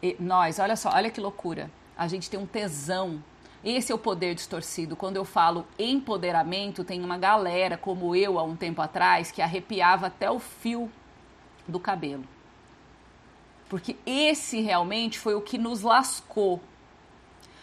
E 0.02 0.16
nós, 0.18 0.58
olha 0.58 0.76
só, 0.76 0.90
olha 0.90 1.10
que 1.10 1.20
loucura. 1.20 1.70
A 1.96 2.06
gente 2.06 2.30
tem 2.30 2.38
um 2.38 2.46
tesão 2.46 3.22
esse 3.64 3.92
é 3.92 3.94
o 3.94 3.98
poder 3.98 4.34
distorcido. 4.34 4.96
Quando 4.96 5.16
eu 5.16 5.24
falo 5.24 5.66
empoderamento, 5.78 6.82
tem 6.82 7.02
uma 7.04 7.18
galera 7.18 7.76
como 7.76 8.16
eu 8.16 8.38
há 8.38 8.42
um 8.42 8.56
tempo 8.56 8.80
atrás 8.80 9.30
que 9.30 9.42
arrepiava 9.42 10.06
até 10.06 10.30
o 10.30 10.38
fio 10.38 10.90
do 11.68 11.78
cabelo. 11.78 12.24
Porque 13.68 13.96
esse 14.04 14.60
realmente 14.60 15.18
foi 15.18 15.34
o 15.34 15.42
que 15.42 15.58
nos 15.58 15.82
lascou. 15.82 16.60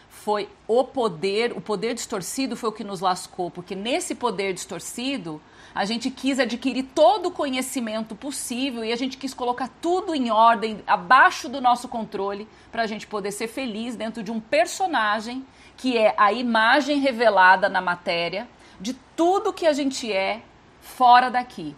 Foi 0.10 0.50
o 0.68 0.84
poder, 0.84 1.52
o 1.54 1.62
poder 1.62 1.94
distorcido 1.94 2.56
foi 2.56 2.70
o 2.70 2.74
que 2.74 2.84
nos 2.84 3.02
lascou, 3.02 3.52
porque 3.52 3.76
nesse 3.76 4.16
poder 4.16 4.54
distorcido, 4.54 5.42
a 5.74 5.86
gente 5.86 6.10
quis 6.10 6.40
adquirir 6.40 6.84
todo 6.96 7.28
o 7.28 7.32
conhecimento 7.32 8.16
possível 8.16 8.84
e 8.84 8.92
a 8.92 8.96
gente 8.96 9.18
quis 9.18 9.34
colocar 9.34 9.70
tudo 9.82 10.16
em 10.16 10.32
ordem, 10.32 10.82
abaixo 10.88 11.48
do 11.48 11.62
nosso 11.62 11.88
controle, 11.88 12.48
para 12.72 12.84
a 12.84 12.88
gente 12.88 13.06
poder 13.06 13.32
ser 13.32 13.48
feliz 13.48 13.96
dentro 13.96 14.24
de 14.24 14.32
um 14.32 14.40
personagem 14.40 15.46
que 15.78 15.98
é 15.98 16.14
a 16.18 16.34
imagem 16.34 17.00
revelada 17.00 17.70
na 17.70 17.80
matéria 17.80 18.48
de 18.82 18.94
tudo 19.16 19.54
que 19.54 19.66
a 19.66 19.74
gente 19.74 20.12
é 20.12 20.42
fora 20.82 21.30
daqui. 21.30 21.76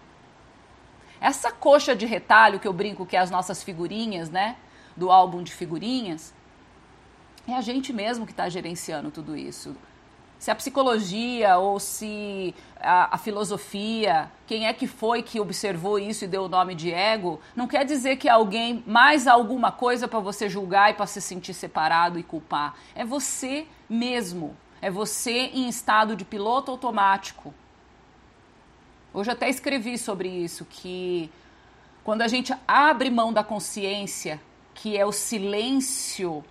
Essa 1.22 1.52
coxa 1.52 1.96
de 1.96 2.06
retalho 2.06 2.60
que 2.60 2.68
eu 2.68 2.74
brinco 2.74 3.06
que 3.06 3.16
é 3.16 3.20
as 3.20 3.30
nossas 3.30 3.62
figurinhas, 3.62 4.30
né, 4.30 4.56
do 4.96 5.12
álbum 5.12 5.44
de 5.44 5.54
figurinhas, 5.54 6.34
é 7.48 7.54
a 7.54 7.62
gente 7.62 7.92
mesmo 7.92 8.26
que 8.26 8.32
está 8.32 8.48
gerenciando 8.48 9.12
tudo 9.12 9.36
isso 9.36 9.76
se 10.40 10.50
a 10.50 10.56
psicologia 10.56 11.58
ou 11.58 11.80
se 11.82 12.56
a, 12.80 13.16
a, 13.16 13.18
filosofia, 13.18 14.32
quem 14.48 14.68
é 14.68 14.74
que 14.74 14.88
foi 14.88 15.22
que 15.22 15.38
observou 15.38 16.00
isso 16.00 16.24
e 16.24 16.28
deu 16.28 16.46
o 16.46 16.48
nome 16.48 16.74
de 16.74 16.94
ego, 16.94 17.42
não 17.54 17.68
quer 17.68 17.84
dizer 17.84 18.16
que 18.16 18.30
alguém 18.30 18.82
mais 18.88 19.28
alguma 19.28 19.70
coisa 19.70 20.08
para 20.08 20.22
você 20.22 20.48
julgar 20.48 20.92
e 20.92 20.94
para 20.94 21.06
se 21.06 21.20
sentir 21.20 21.54
separado 21.54 22.18
e 22.18 22.24
culpar. 22.24 22.74
É 22.96 23.04
você 23.04 23.68
mesmo. 23.90 24.56
É 24.82 24.90
você 24.90 25.32
em 25.32 25.68
estado 25.68 26.16
de 26.16 26.24
piloto 26.24 26.72
automático. 26.72 27.54
Hoje 29.14 29.32
até 29.32 29.50
escrevi 29.50 29.98
sobre 29.98 30.30
isso, 30.30 30.66
que 30.66 31.32
quando 32.04 32.22
a 32.22 32.28
gente 32.28 32.54
abre 32.68 33.10
mão 33.10 33.34
da 33.34 33.44
consciência, 33.44 34.40
que 34.74 34.96
é 34.96 35.06
o 35.06 35.12
silêncio 35.12 36.44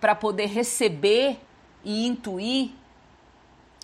para 0.00 0.14
poder 0.14 0.46
receber 0.46 1.38
e 1.84 2.06
intuir, 2.06 2.70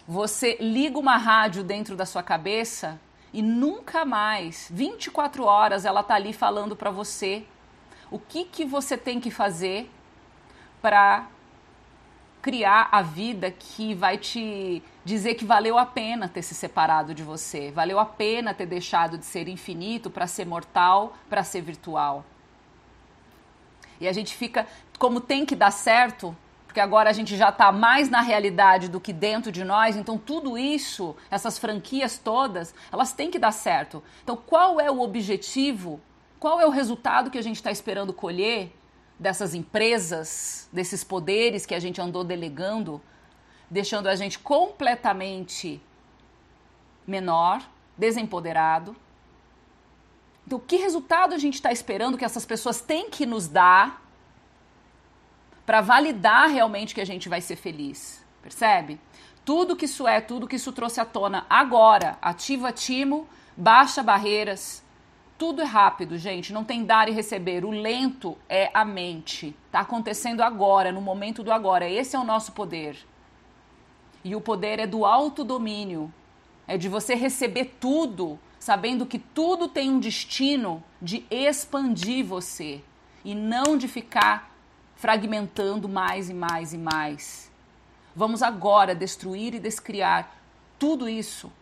você 0.07 0.57
liga 0.61 0.99
uma 0.99 1.17
rádio 1.17 1.63
dentro 1.63 1.97
da 1.97 2.05
sua 2.05 2.23
cabeça 2.23 3.01
e 3.33 3.43
nunca 3.43 4.05
mais, 4.05 4.69
24 4.73 5.45
horas, 5.45 5.85
ela 5.85 6.03
tá 6.03 6.15
ali 6.15 6.33
falando 6.33 6.77
para 6.77 6.91
você 6.91 7.45
o 8.11 8.19
que 8.19 8.45
que 8.45 8.65
você 8.65 8.97
tem 8.97 9.21
que 9.21 9.31
fazer 9.31 9.91
para 10.81 11.27
criar 12.45 12.91
a 12.93 13.01
vida 13.01 13.51
que 13.51 13.95
vai 13.95 14.19
te 14.19 14.83
dizer 15.03 15.35
que 15.35 15.47
valeu 15.47 15.79
a 15.79 15.87
pena 15.87 16.29
ter 16.29 16.43
se 16.43 16.55
separado 16.55 17.15
de 17.15 17.23
você, 17.23 17.71
valeu 17.71 17.99
a 17.99 18.05
pena 18.05 18.53
ter 18.53 18.67
deixado 18.67 19.17
de 19.17 19.25
ser 19.25 19.49
infinito 19.49 20.11
para 20.11 20.27
ser 20.27 20.45
mortal, 20.45 21.15
para 21.31 21.43
ser 21.43 21.63
virtual. 21.63 22.23
E 23.99 24.07
a 24.07 24.13
gente 24.13 24.37
fica, 24.37 24.67
como 24.99 25.23
tem 25.23 25.47
que 25.47 25.57
dar 25.57 25.71
certo, 25.71 26.37
porque 26.67 26.81
agora 26.81 27.09
a 27.09 27.15
gente 27.15 27.35
já 27.35 27.49
está 27.49 27.73
mais 27.73 28.11
na 28.11 28.21
realidade 28.21 28.91
do 28.91 29.01
que 29.01 29.15
dentro 29.15 29.51
de 29.51 29.65
nós, 29.65 29.97
então 29.97 30.19
tudo 30.19 30.59
isso, 30.59 31.17
essas 31.31 31.59
franquias 31.59 32.19
todas, 32.19 32.75
elas 32.93 33.15
têm 33.15 33.31
que 33.31 33.39
dar 33.39 33.53
certo. 33.53 34.03
Então, 34.23 34.37
qual 34.37 34.79
é 34.79 34.91
o 34.91 35.01
objetivo? 35.01 35.99
Qual 36.39 36.61
é 36.61 36.67
o 36.67 36.71
resultado 36.71 37.31
que 37.31 37.39
a 37.39 37.43
gente 37.43 37.57
está 37.57 37.71
esperando 37.71 38.13
colher 38.13 38.71
dessas 39.19 39.55
empresas, 39.55 40.69
desses 40.73 41.05
poderes 41.05 41.65
que 41.65 41.75
a 41.75 41.81
gente 41.81 42.01
andou 42.01 42.25
delegando, 42.25 43.01
deixando 43.71 44.09
a 44.09 44.15
gente 44.15 44.39
completamente 44.39 45.81
menor, 47.07 47.63
desempoderado? 47.97 48.97
Então, 50.47 50.59
que 50.59 50.77
resultado 50.77 51.35
a 51.35 51.39
gente 51.39 51.55
está 51.55 51.73
esperando 51.73 52.19
que 52.19 52.25
essas 52.25 52.45
pessoas 52.45 52.81
têm 52.81 53.09
que 53.09 53.25
nos 53.25 53.49
dar 53.49 54.03
para 55.65 55.81
validar 55.81 56.51
realmente 56.51 56.95
que 56.95 57.01
a 57.01 57.07
gente 57.07 57.29
vai 57.29 57.41
ser 57.41 57.57
feliz. 57.57 58.23
Percebe? 58.43 59.01
Tudo 59.45 59.75
que 59.77 59.87
isso 59.87 60.07
é, 60.07 60.21
tudo 60.21 60.47
que 60.47 60.57
isso 60.57 60.73
trouxe 60.73 61.01
à 61.01 61.05
tona 61.05 61.47
agora, 61.49 62.19
ativa 62.21 62.71
timo, 62.73 63.27
baixa 63.57 64.03
barreiras, 64.03 64.84
tudo 65.37 65.61
é 65.61 65.65
rápido, 65.65 66.17
gente, 66.17 66.53
não 66.53 66.65
tem 66.65 66.85
dar 66.85 67.09
e 67.09 67.13
receber. 67.13 67.65
O 67.65 67.71
lento 67.71 68.39
é 68.49 68.71
a 68.73 68.85
mente. 68.85 69.55
Tá 69.71 69.81
acontecendo 69.81 70.43
agora, 70.43 70.93
no 70.93 71.01
momento 71.01 71.43
do 71.43 71.53
agora. 71.53 71.89
Esse 71.89 72.15
é 72.15 72.19
o 72.19 72.25
nosso 72.25 72.53
poder. 72.53 72.97
E 74.23 74.37
o 74.37 74.41
poder 74.41 74.79
é 74.79 74.87
do 74.87 75.05
autodomínio. 75.05 76.13
É 76.67 76.79
de 76.79 76.89
você 76.89 77.15
receber 77.15 77.77
tudo 77.81 78.39
sabendo 78.59 79.05
que 79.05 79.19
tudo 79.19 79.69
tem 79.69 79.91
um 79.91 79.99
destino 79.99 80.83
de 81.03 81.27
expandir 81.31 82.25
você 82.25 82.81
e 83.23 83.35
não 83.35 83.77
de 83.77 83.87
ficar 83.87 84.51
fragmentando 84.97 85.89
mais 85.89 86.31
e 86.31 86.35
mais 86.35 86.73
e 86.73 86.79
mais. 86.79 87.51
Vamos 88.17 88.41
agora 88.41 88.95
destruir 88.95 89.53
e 89.53 89.59
descriar 89.59 90.35
tudo 90.79 91.09
isso. 91.09 91.53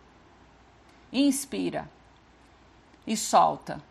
Inspira 1.12 1.88
e 3.06 3.16
solta. 3.16 3.82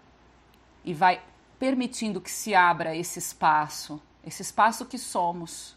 E 0.83 0.93
vai 0.93 1.21
permitindo 1.59 2.21
que 2.21 2.31
se 2.31 2.55
abra 2.55 2.95
esse 2.95 3.19
espaço, 3.19 4.01
esse 4.25 4.41
espaço 4.41 4.85
que 4.85 4.97
somos, 4.97 5.75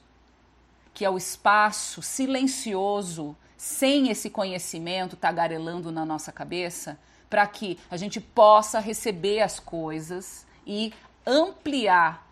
que 0.95 1.05
é 1.05 1.11
o 1.11 1.19
espaço 1.19 2.01
silencioso, 2.01 3.37
sem 3.57 4.09
esse 4.09 4.31
conhecimento 4.31 5.17
tagarelando 5.17 5.91
na 5.91 6.05
nossa 6.05 6.31
cabeça, 6.31 6.99
para 7.29 7.47
que 7.47 7.79
a 7.91 7.97
gente 7.97 8.21
possa 8.21 8.79
receber 8.79 9.41
as 9.41 9.59
coisas 9.59 10.47
e 10.67 10.93
ampliar 11.27 12.25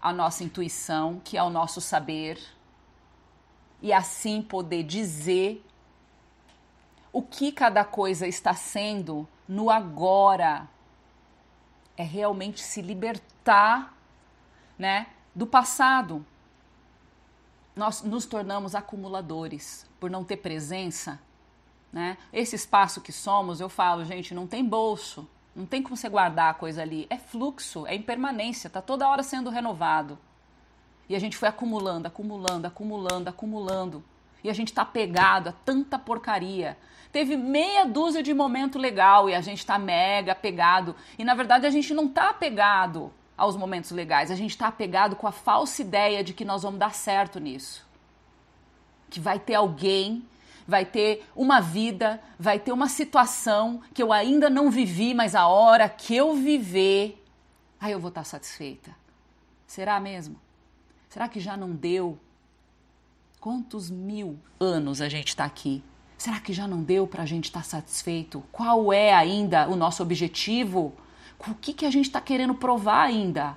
a 0.00 0.12
nossa 0.12 0.44
intuição, 0.44 1.20
que 1.24 1.36
é 1.36 1.42
o 1.42 1.50
nosso 1.50 1.80
saber, 1.80 2.38
e 3.82 3.92
assim 3.92 4.40
poder 4.40 4.84
dizer 4.84 5.65
o 7.16 7.22
que 7.22 7.50
cada 7.50 7.82
coisa 7.82 8.26
está 8.26 8.52
sendo 8.52 9.26
no 9.48 9.70
agora. 9.70 10.68
É 11.96 12.02
realmente 12.02 12.62
se 12.62 12.82
libertar, 12.82 13.96
né, 14.78 15.06
do 15.34 15.46
passado. 15.46 16.22
Nós 17.74 18.02
nos 18.02 18.26
tornamos 18.26 18.74
acumuladores 18.74 19.88
por 19.98 20.10
não 20.10 20.24
ter 20.24 20.36
presença, 20.36 21.18
né? 21.90 22.18
Esse 22.30 22.54
espaço 22.54 23.00
que 23.00 23.12
somos, 23.12 23.60
eu 23.60 23.70
falo, 23.70 24.04
gente, 24.04 24.34
não 24.34 24.46
tem 24.46 24.62
bolso, 24.62 25.26
não 25.54 25.64
tem 25.64 25.82
como 25.82 25.96
você 25.96 26.10
guardar 26.10 26.50
a 26.50 26.54
coisa 26.54 26.82
ali. 26.82 27.06
É 27.08 27.16
fluxo, 27.16 27.86
é 27.86 27.94
impermanência, 27.94 28.68
tá 28.68 28.82
toda 28.82 29.08
hora 29.08 29.22
sendo 29.22 29.48
renovado. 29.48 30.18
E 31.08 31.16
a 31.16 31.18
gente 31.18 31.34
foi 31.34 31.48
acumulando, 31.48 32.08
acumulando, 32.08 32.66
acumulando, 32.66 33.30
acumulando. 33.30 34.04
E 34.46 34.50
a 34.50 34.52
gente 34.52 34.72
tá 34.72 34.84
pegado 34.84 35.48
a 35.48 35.52
tanta 35.52 35.98
porcaria. 35.98 36.76
Teve 37.12 37.36
meia 37.36 37.84
dúzia 37.84 38.22
de 38.22 38.32
momento 38.32 38.78
legal 38.78 39.28
e 39.28 39.34
a 39.34 39.40
gente 39.40 39.64
tá 39.64 39.78
mega 39.78 40.32
apegado. 40.32 40.94
E 41.18 41.24
na 41.24 41.34
verdade 41.34 41.66
a 41.66 41.70
gente 41.70 41.92
não 41.92 42.08
tá 42.08 42.30
apegado 42.30 43.12
aos 43.36 43.56
momentos 43.56 43.90
legais, 43.90 44.30
a 44.30 44.34
gente 44.34 44.56
tá 44.56 44.68
apegado 44.68 45.14
com 45.14 45.26
a 45.26 45.32
falsa 45.32 45.82
ideia 45.82 46.24
de 46.24 46.32
que 46.32 46.44
nós 46.44 46.62
vamos 46.62 46.80
dar 46.80 46.94
certo 46.94 47.38
nisso. 47.38 47.86
Que 49.10 49.20
vai 49.20 49.38
ter 49.38 49.54
alguém 49.54 50.24
vai 50.66 50.84
ter 50.84 51.24
uma 51.34 51.60
vida, 51.60 52.20
vai 52.38 52.58
ter 52.58 52.72
uma 52.72 52.88
situação 52.88 53.80
que 53.94 54.02
eu 54.02 54.12
ainda 54.12 54.50
não 54.50 54.70
vivi, 54.70 55.14
mas 55.14 55.34
a 55.34 55.46
hora 55.46 55.88
que 55.88 56.16
eu 56.16 56.34
viver, 56.34 57.24
aí 57.80 57.92
eu 57.92 58.00
vou 58.00 58.08
estar 58.08 58.24
satisfeita. 58.24 58.90
Será 59.66 60.00
mesmo? 60.00 60.40
Será 61.08 61.28
que 61.28 61.38
já 61.38 61.56
não 61.56 61.70
deu? 61.70 62.18
Quantos 63.40 63.90
mil 63.90 64.38
anos 64.58 65.00
a 65.00 65.08
gente 65.08 65.28
está 65.28 65.44
aqui? 65.44 65.82
Será 66.18 66.40
que 66.40 66.52
já 66.52 66.66
não 66.66 66.82
deu 66.82 67.06
para 67.06 67.22
a 67.22 67.26
gente 67.26 67.44
estar 67.44 67.60
tá 67.60 67.64
satisfeito? 67.64 68.42
Qual 68.50 68.92
é 68.92 69.12
ainda 69.12 69.68
o 69.68 69.76
nosso 69.76 70.02
objetivo? 70.02 70.94
O 71.38 71.54
que, 71.54 71.72
que 71.72 71.86
a 71.86 71.90
gente 71.90 72.06
está 72.06 72.20
querendo 72.20 72.54
provar 72.54 73.02
ainda? 73.02 73.56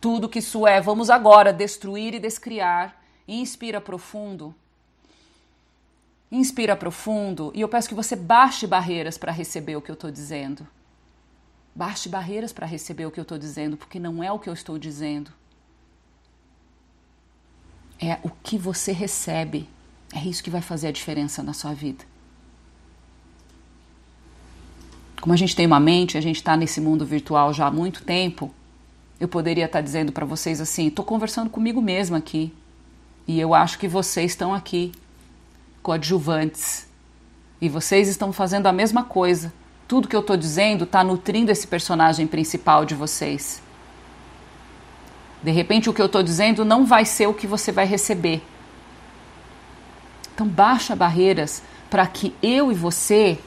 Tudo 0.00 0.28
que 0.28 0.38
isso 0.40 0.66
é, 0.66 0.80
vamos 0.80 1.10
agora 1.10 1.52
destruir 1.52 2.14
e 2.14 2.20
descriar. 2.20 3.00
Inspira 3.26 3.80
profundo. 3.80 4.54
Inspira 6.30 6.76
profundo 6.76 7.52
e 7.54 7.60
eu 7.60 7.68
peço 7.68 7.88
que 7.88 7.94
você 7.94 8.16
baixe 8.16 8.66
barreiras 8.66 9.16
para 9.16 9.32
receber 9.32 9.76
o 9.76 9.82
que 9.82 9.90
eu 9.90 9.94
estou 9.94 10.10
dizendo. 10.10 10.66
Baixe 11.74 12.08
barreiras 12.08 12.52
para 12.52 12.66
receber 12.66 13.06
o 13.06 13.10
que 13.10 13.18
eu 13.18 13.22
estou 13.22 13.38
dizendo, 13.38 13.76
porque 13.76 13.98
não 13.98 14.22
é 14.22 14.30
o 14.30 14.38
que 14.38 14.48
eu 14.48 14.52
estou 14.52 14.78
dizendo. 14.78 15.32
É 18.02 18.18
o 18.24 18.30
que 18.42 18.58
você 18.58 18.90
recebe. 18.90 19.68
É 20.12 20.18
isso 20.18 20.42
que 20.42 20.50
vai 20.50 20.60
fazer 20.60 20.88
a 20.88 20.92
diferença 20.92 21.40
na 21.40 21.52
sua 21.52 21.72
vida. 21.72 22.04
Como 25.20 25.32
a 25.32 25.36
gente 25.36 25.54
tem 25.54 25.66
uma 25.66 25.78
mente, 25.78 26.18
a 26.18 26.20
gente 26.20 26.36
está 26.36 26.56
nesse 26.56 26.80
mundo 26.80 27.06
virtual 27.06 27.54
já 27.54 27.68
há 27.68 27.70
muito 27.70 28.02
tempo, 28.02 28.52
eu 29.20 29.28
poderia 29.28 29.66
estar 29.66 29.78
tá 29.78 29.82
dizendo 29.82 30.10
para 30.10 30.26
vocês 30.26 30.60
assim: 30.60 30.88
estou 30.88 31.04
conversando 31.04 31.48
comigo 31.48 31.80
mesma 31.80 32.18
aqui. 32.18 32.52
E 33.24 33.38
eu 33.38 33.54
acho 33.54 33.78
que 33.78 33.86
vocês 33.86 34.32
estão 34.32 34.52
aqui 34.52 34.90
coadjuvantes. 35.80 36.88
E 37.60 37.68
vocês 37.68 38.08
estão 38.08 38.32
fazendo 38.32 38.66
a 38.66 38.72
mesma 38.72 39.04
coisa. 39.04 39.52
Tudo 39.86 40.08
que 40.08 40.16
eu 40.16 40.20
estou 40.20 40.36
dizendo 40.36 40.82
está 40.82 41.04
nutrindo 41.04 41.52
esse 41.52 41.68
personagem 41.68 42.26
principal 42.26 42.84
de 42.84 42.96
vocês. 42.96 43.62
De 45.42 45.50
repente, 45.50 45.90
o 45.90 45.92
que 45.92 46.00
eu 46.00 46.06
estou 46.06 46.22
dizendo 46.22 46.64
não 46.64 46.86
vai 46.86 47.04
ser 47.04 47.26
o 47.26 47.34
que 47.34 47.46
você 47.46 47.72
vai 47.72 47.84
receber. 47.84 48.42
Então, 50.34 50.46
baixa 50.46 50.94
barreiras 50.94 51.62
para 51.90 52.06
que 52.06 52.34
eu 52.42 52.70
e 52.70 52.74
você 52.74 53.38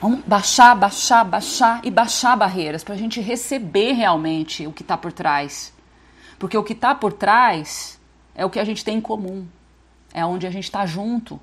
vamos 0.00 0.20
baixar, 0.24 0.74
baixar, 0.74 1.24
baixar 1.24 1.80
e 1.84 1.90
baixar 1.90 2.36
barreiras 2.36 2.82
para 2.82 2.94
a 2.94 2.98
gente 2.98 3.20
receber 3.20 3.92
realmente 3.92 4.66
o 4.66 4.72
que 4.72 4.82
está 4.82 4.96
por 4.96 5.12
trás. 5.12 5.72
Porque 6.38 6.56
o 6.56 6.64
que 6.64 6.72
está 6.72 6.94
por 6.94 7.12
trás 7.12 8.00
é 8.34 8.44
o 8.44 8.50
que 8.50 8.58
a 8.58 8.64
gente 8.64 8.84
tem 8.84 8.96
em 8.96 9.00
comum, 9.00 9.46
é 10.12 10.24
onde 10.24 10.46
a 10.46 10.50
gente 10.50 10.64
está 10.64 10.86
junto. 10.86 11.38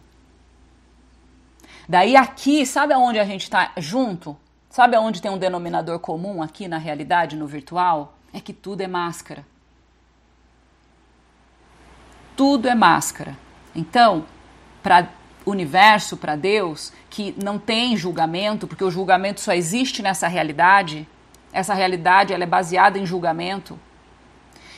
Daí 1.88 2.16
aqui, 2.16 2.66
sabe 2.66 2.94
aonde 2.94 3.20
a 3.20 3.26
gente 3.26 3.44
está 3.44 3.72
junto? 3.78 4.36
Sabe 4.70 4.96
aonde 4.96 5.22
tem 5.22 5.32
um 5.32 5.38
denominador 5.38 6.00
comum 6.00 6.42
aqui 6.42 6.68
na 6.68 6.78
realidade, 6.78 7.36
no 7.36 7.48
virtual? 7.48 8.18
É 8.34 8.42
que 8.42 8.52
tudo 8.52 8.82
é 8.82 8.88
máscara. 8.88 9.46
Tudo 12.38 12.70
é 12.70 12.76
máscara. 12.76 13.38
Então, 13.76 14.26
para 14.82 15.10
o 15.46 15.52
universo, 15.52 16.16
para 16.16 16.38
Deus, 16.38 16.94
que 17.10 17.36
não 17.44 17.60
tem 17.60 17.98
julgamento, 17.98 18.68
porque 18.68 18.84
o 18.84 18.92
julgamento 18.92 19.42
só 19.42 19.52
existe 19.52 20.02
nessa 20.02 20.28
realidade, 20.28 21.06
essa 21.52 21.74
realidade 21.74 22.34
ela 22.34 22.44
é 22.44 22.48
baseada 22.48 22.98
em 22.98 23.06
julgamento. 23.06 23.78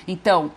Então, 0.08 0.52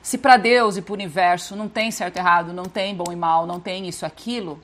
se 0.00 0.16
para 0.16 0.36
Deus 0.36 0.76
e 0.76 0.82
para 0.82 0.92
o 0.92 0.94
universo 0.94 1.54
não 1.54 1.68
tem 1.68 1.90
certo 1.90 2.16
e 2.16 2.18
errado, 2.18 2.52
não 2.52 2.64
tem 2.64 2.94
bom 2.94 3.12
e 3.12 3.16
mal, 3.16 3.46
não 3.46 3.60
tem 3.60 3.86
isso 3.86 4.06
aquilo, 4.06 4.62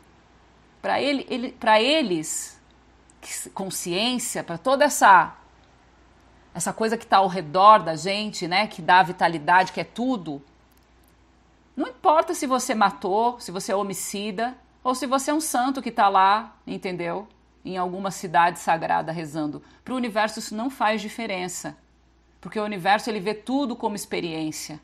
para 0.81 1.01
ele, 1.01 1.27
ele, 1.29 1.53
para 1.53 1.81
eles, 1.83 2.61
consciência, 3.53 4.45
para 4.45 4.57
toda 4.57 4.85
essa 4.85 5.35
essa 6.55 6.73
coisa 6.73 6.97
que 6.97 7.05
está 7.05 7.19
ao 7.19 7.29
redor 7.29 7.81
da 7.81 7.95
gente, 7.97 8.49
né, 8.49 8.67
que 8.67 8.81
dá 8.81 9.03
vitalidade, 9.03 9.73
que 9.73 9.81
é 9.81 9.85
tudo. 9.85 10.43
Não 11.77 11.89
importa 11.89 12.33
se 12.33 12.47
você 12.47 12.75
matou, 12.75 13.39
se 13.39 13.51
você 13.51 13.71
é 13.71 13.77
homicida, 13.77 14.57
ou 14.83 14.95
se 14.95 15.07
você 15.07 15.31
é 15.31 15.35
um 15.35 15.41
santo 15.41 15.83
que 15.83 15.91
está 15.91 16.09
lá, 16.09 16.57
entendeu? 16.67 17.29
Em 17.65 17.77
alguma 17.77 18.11
cidade 18.11 18.59
sagrada 18.59 19.12
rezando. 19.12 19.62
Para 19.85 19.93
o 19.93 19.97
universo 19.97 20.39
isso 20.39 20.55
não 20.55 20.71
faz 20.71 21.03
diferença, 21.03 21.77
porque 22.41 22.59
o 22.59 22.65
universo 22.65 23.11
ele 23.11 23.21
vê 23.21 23.35
tudo 23.35 23.77
como 23.77 23.95
experiência. 23.95 24.81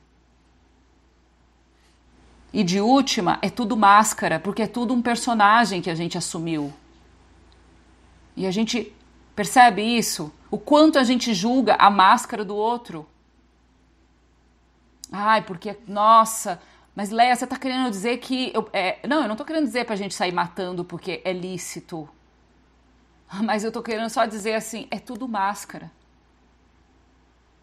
E 2.52 2.62
de 2.62 2.80
última, 2.80 3.38
é 3.40 3.48
tudo 3.48 3.76
máscara, 3.76 4.38
porque 4.38 4.62
é 4.62 4.66
tudo 4.66 4.92
um 4.92 5.00
personagem 5.00 5.80
que 5.80 5.88
a 5.88 5.94
gente 5.94 6.18
assumiu. 6.18 6.70
E 8.36 8.46
a 8.46 8.50
gente 8.50 8.94
percebe 9.34 9.82
isso? 9.82 10.30
O 10.50 10.58
quanto 10.58 10.98
a 10.98 11.04
gente 11.04 11.32
julga 11.32 11.76
a 11.76 11.90
máscara 11.90 12.44
do 12.44 12.54
outro. 12.54 13.08
Ai, 15.10 15.42
porque, 15.42 15.76
nossa, 15.86 16.60
mas 16.94 17.10
Leia, 17.10 17.34
você 17.34 17.44
está 17.44 17.56
querendo 17.56 17.90
dizer 17.90 18.18
que. 18.18 18.52
Eu, 18.54 18.68
é, 18.72 18.98
não, 19.06 19.22
eu 19.22 19.24
não 19.24 19.32
estou 19.32 19.46
querendo 19.46 19.64
dizer 19.64 19.84
para 19.84 19.94
a 19.94 19.98
gente 19.98 20.14
sair 20.14 20.32
matando 20.32 20.84
porque 20.84 21.22
é 21.24 21.32
lícito. 21.32 22.08
Mas 23.42 23.64
eu 23.64 23.68
estou 23.68 23.82
querendo 23.82 24.10
só 24.10 24.26
dizer 24.26 24.54
assim: 24.54 24.86
é 24.90 24.98
tudo 24.98 25.26
máscara. 25.26 25.90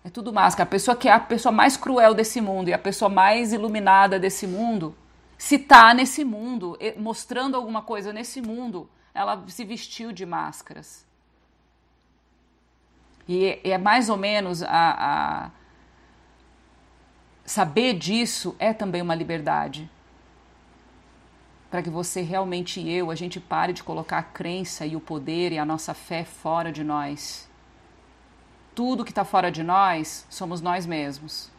É 0.04 0.10
tudo 0.10 0.34
máscara. 0.34 0.68
A 0.68 0.72
pessoa 0.72 0.98
que 0.98 1.08
é 1.08 1.12
a 1.12 1.20
pessoa 1.20 1.52
mais 1.52 1.78
cruel 1.78 2.16
desse 2.16 2.42
mundo 2.42 2.70
e 2.70 2.74
a 2.74 2.80
pessoa 2.80 3.10
mais 3.10 3.54
iluminada 3.54 4.18
desse 4.18 4.48
mundo, 4.48 4.96
se 5.38 5.60
tá 5.60 5.94
nesse 5.94 6.24
mundo, 6.24 6.78
mostrando 6.98 7.56
alguma 7.56 7.84
coisa 7.84 8.12
nesse 8.12 8.42
mundo, 8.42 8.90
ela 9.14 9.44
se 9.48 9.64
vestiu 9.64 10.12
de 10.12 10.26
máscaras. 10.26 11.06
E 13.28 13.60
é 13.64 13.78
mais 13.78 14.10
ou 14.10 14.18
menos 14.18 14.64
a, 14.64 14.70
a 14.72 15.52
saber 17.50 17.94
disso 17.94 18.56
é 18.60 18.74
também 18.74 19.02
uma 19.02 19.16
liberdade. 19.16 19.90
Para 21.70 21.82
que 21.82 21.90
você 21.90 22.22
realmente 22.22 22.80
e 22.80 22.92
eu, 22.92 23.12
a 23.12 23.16
gente 23.16 23.40
pare 23.40 23.74
de 23.74 23.84
colocar 23.84 24.18
a 24.18 24.24
crença 24.24 24.86
e 24.86 24.96
o 24.96 25.00
poder 25.00 25.52
e 25.52 25.58
a 25.58 25.66
nossa 25.66 25.94
fé 25.94 26.24
fora 26.24 26.72
de 26.72 26.84
nós 26.84 27.50
tudo 28.80 29.04
que 29.04 29.12
está 29.12 29.26
fora 29.26 29.52
de 29.52 29.62
nós 29.62 30.26
somos 30.30 30.62
nós 30.62 30.86
mesmos. 30.86 31.52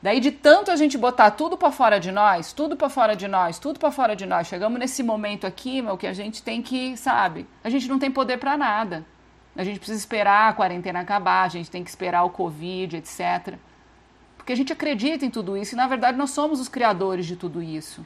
Daí 0.00 0.20
de 0.20 0.30
tanto 0.30 0.70
a 0.70 0.76
gente 0.76 0.96
botar 0.96 1.32
tudo 1.32 1.58
para 1.58 1.72
fora 1.72 1.98
de 1.98 2.12
nós, 2.12 2.52
tudo 2.52 2.76
para 2.76 2.88
fora 2.88 3.16
de 3.16 3.26
nós, 3.26 3.58
tudo 3.58 3.80
para 3.80 3.90
fora 3.90 4.14
de 4.14 4.24
nós, 4.24 4.46
chegamos 4.46 4.78
nesse 4.78 5.02
momento 5.02 5.48
aqui, 5.48 5.82
meu, 5.82 5.98
que 5.98 6.06
a 6.06 6.12
gente 6.12 6.44
tem 6.44 6.62
que, 6.62 6.96
sabe? 6.96 7.44
A 7.64 7.68
gente 7.68 7.88
não 7.88 7.98
tem 7.98 8.08
poder 8.08 8.38
para 8.38 8.56
nada. 8.56 9.04
A 9.56 9.64
gente 9.64 9.80
precisa 9.80 9.98
esperar 9.98 10.50
a 10.50 10.52
quarentena 10.52 11.00
acabar, 11.00 11.42
a 11.42 11.48
gente 11.48 11.68
tem 11.68 11.82
que 11.82 11.90
esperar 11.90 12.22
o 12.22 12.30
Covid, 12.30 12.96
etc. 12.96 13.58
Porque 14.40 14.54
a 14.54 14.56
gente 14.56 14.72
acredita 14.72 15.26
em 15.26 15.30
tudo 15.30 15.54
isso 15.54 15.74
e 15.74 15.76
na 15.76 15.86
verdade 15.86 16.16
nós 16.16 16.30
somos 16.30 16.60
os 16.60 16.68
criadores 16.68 17.26
de 17.26 17.36
tudo 17.36 17.62
isso. 17.62 18.04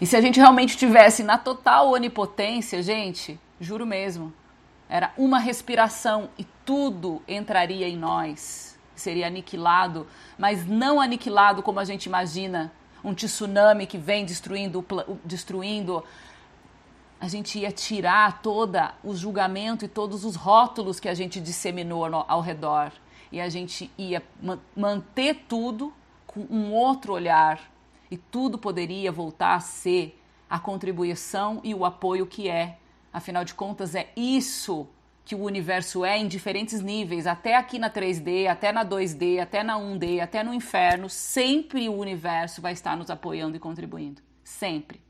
E 0.00 0.04
se 0.06 0.16
a 0.16 0.20
gente 0.20 0.40
realmente 0.40 0.76
tivesse 0.76 1.22
na 1.22 1.38
total 1.38 1.92
onipotência, 1.92 2.82
gente, 2.82 3.38
juro 3.60 3.86
mesmo, 3.86 4.32
era 4.88 5.12
uma 5.16 5.38
respiração 5.38 6.28
e 6.36 6.44
tudo 6.64 7.22
entraria 7.28 7.88
em 7.88 7.96
nós, 7.96 8.76
seria 8.96 9.28
aniquilado, 9.28 10.08
mas 10.36 10.66
não 10.66 11.00
aniquilado 11.00 11.62
como 11.62 11.78
a 11.78 11.84
gente 11.84 12.06
imagina, 12.06 12.72
um 13.04 13.14
tsunami 13.14 13.86
que 13.86 13.96
vem 13.96 14.24
destruindo, 14.24 14.84
destruindo. 15.24 16.02
A 17.20 17.28
gente 17.28 17.60
ia 17.60 17.70
tirar 17.70 18.42
toda 18.42 18.92
o 19.04 19.14
julgamento 19.14 19.84
e 19.84 19.88
todos 19.88 20.24
os 20.24 20.34
rótulos 20.34 20.98
que 20.98 21.08
a 21.08 21.14
gente 21.14 21.40
disseminou 21.40 22.04
ao 22.26 22.40
redor 22.40 22.90
e 23.34 23.40
a 23.40 23.48
gente 23.48 23.90
ia 23.98 24.22
manter 24.76 25.44
tudo 25.48 25.92
com 26.24 26.46
um 26.48 26.72
outro 26.72 27.12
olhar 27.12 27.60
e 28.08 28.16
tudo 28.16 28.56
poderia 28.56 29.10
voltar 29.10 29.56
a 29.56 29.60
ser 29.60 30.16
a 30.48 30.56
contribuição 30.60 31.60
e 31.64 31.74
o 31.74 31.84
apoio 31.84 32.28
que 32.28 32.48
é. 32.48 32.78
Afinal 33.12 33.44
de 33.44 33.52
contas, 33.52 33.96
é 33.96 34.08
isso 34.16 34.86
que 35.24 35.34
o 35.34 35.42
universo 35.42 36.04
é 36.04 36.16
em 36.16 36.28
diferentes 36.28 36.80
níveis, 36.80 37.26
até 37.26 37.56
aqui 37.56 37.76
na 37.76 37.90
3D, 37.90 38.46
até 38.46 38.70
na 38.70 38.84
2D, 38.84 39.40
até 39.40 39.64
na 39.64 39.80
1D, 39.80 40.20
até 40.20 40.44
no 40.44 40.54
inferno, 40.54 41.10
sempre 41.10 41.88
o 41.88 41.96
universo 41.96 42.62
vai 42.62 42.72
estar 42.72 42.96
nos 42.96 43.10
apoiando 43.10 43.56
e 43.56 43.58
contribuindo. 43.58 44.22
Sempre. 44.44 45.02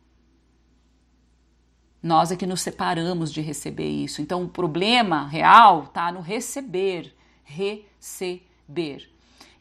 Nós 2.02 2.32
é 2.32 2.36
que 2.36 2.46
nos 2.46 2.62
separamos 2.62 3.30
de 3.30 3.42
receber 3.42 3.88
isso. 3.88 4.22
Então 4.22 4.44
o 4.44 4.48
problema 4.48 5.26
real 5.26 5.84
está 5.84 6.10
no 6.10 6.20
receber. 6.20 7.13
Receber. 7.44 9.10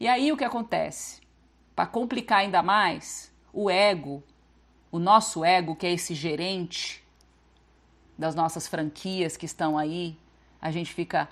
E 0.00 0.08
aí 0.08 0.32
o 0.32 0.36
que 0.36 0.44
acontece? 0.44 1.20
Para 1.76 1.86
complicar 1.86 2.38
ainda 2.38 2.62
mais, 2.62 3.32
o 3.52 3.70
ego, 3.70 4.22
o 4.90 4.98
nosso 4.98 5.44
ego, 5.44 5.76
que 5.76 5.86
é 5.86 5.92
esse 5.92 6.14
gerente 6.14 7.04
das 8.16 8.34
nossas 8.34 8.66
franquias 8.66 9.36
que 9.36 9.46
estão 9.46 9.76
aí, 9.76 10.16
a 10.60 10.70
gente 10.70 10.92
fica 10.92 11.28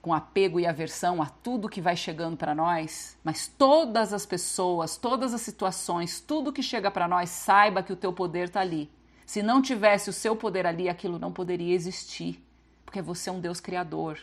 com 0.00 0.12
apego 0.12 0.58
e 0.58 0.66
aversão 0.66 1.22
a 1.22 1.26
tudo 1.26 1.68
que 1.68 1.80
vai 1.80 1.94
chegando 1.94 2.36
para 2.36 2.54
nós, 2.54 3.16
mas 3.22 3.46
todas 3.46 4.12
as 4.12 4.26
pessoas, 4.26 4.96
todas 4.96 5.32
as 5.32 5.40
situações, 5.40 6.20
tudo 6.20 6.52
que 6.52 6.62
chega 6.62 6.90
para 6.90 7.06
nós, 7.06 7.30
saiba 7.30 7.82
que 7.82 7.92
o 7.92 7.96
teu 7.96 8.12
poder 8.12 8.48
está 8.48 8.60
ali. 8.60 8.90
Se 9.24 9.42
não 9.42 9.62
tivesse 9.62 10.10
o 10.10 10.12
seu 10.12 10.34
poder 10.34 10.66
ali, 10.66 10.88
aquilo 10.88 11.20
não 11.20 11.32
poderia 11.32 11.72
existir, 11.72 12.44
porque 12.84 13.00
você 13.00 13.30
é 13.30 13.32
um 13.32 13.40
Deus 13.40 13.60
criador. 13.60 14.18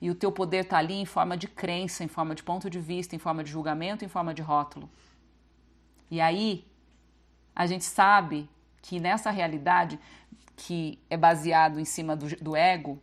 E 0.00 0.10
o 0.10 0.14
teu 0.14 0.30
poder 0.30 0.64
está 0.64 0.78
ali 0.78 0.94
em 0.94 1.06
forma 1.06 1.36
de 1.36 1.48
crença, 1.48 2.04
em 2.04 2.08
forma 2.08 2.34
de 2.34 2.42
ponto 2.42 2.68
de 2.68 2.78
vista, 2.78 3.16
em 3.16 3.18
forma 3.18 3.42
de 3.42 3.50
julgamento, 3.50 4.04
em 4.04 4.08
forma 4.08 4.34
de 4.34 4.42
rótulo. 4.42 4.90
E 6.10 6.20
aí, 6.20 6.66
a 7.54 7.66
gente 7.66 7.84
sabe 7.84 8.48
que 8.82 9.00
nessa 9.00 9.30
realidade 9.30 9.98
que 10.56 10.98
é 11.10 11.16
baseado 11.16 11.78
em 11.78 11.84
cima 11.84 12.16
do, 12.16 12.28
do 12.36 12.56
ego, 12.56 13.00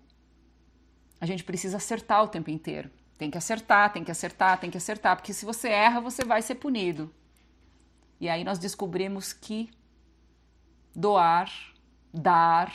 a 1.20 1.26
gente 1.26 1.44
precisa 1.44 1.78
acertar 1.78 2.24
o 2.24 2.28
tempo 2.28 2.50
inteiro. 2.50 2.90
Tem 3.18 3.30
que 3.30 3.38
acertar, 3.38 3.94
tem 3.94 4.04
que 4.04 4.12
acertar, 4.12 4.60
tem 4.60 4.70
que 4.70 4.78
acertar, 4.78 5.16
porque 5.16 5.34
se 5.34 5.46
você 5.46 5.70
erra, 5.70 6.02
você 6.02 6.26
vai 6.26 6.42
ser 6.42 6.56
punido. 6.56 7.14
E 8.20 8.28
aí 8.28 8.44
nós 8.44 8.58
descobrimos 8.58 9.34
que 9.34 9.70
doar, 10.96 11.52
dar, 12.14 12.74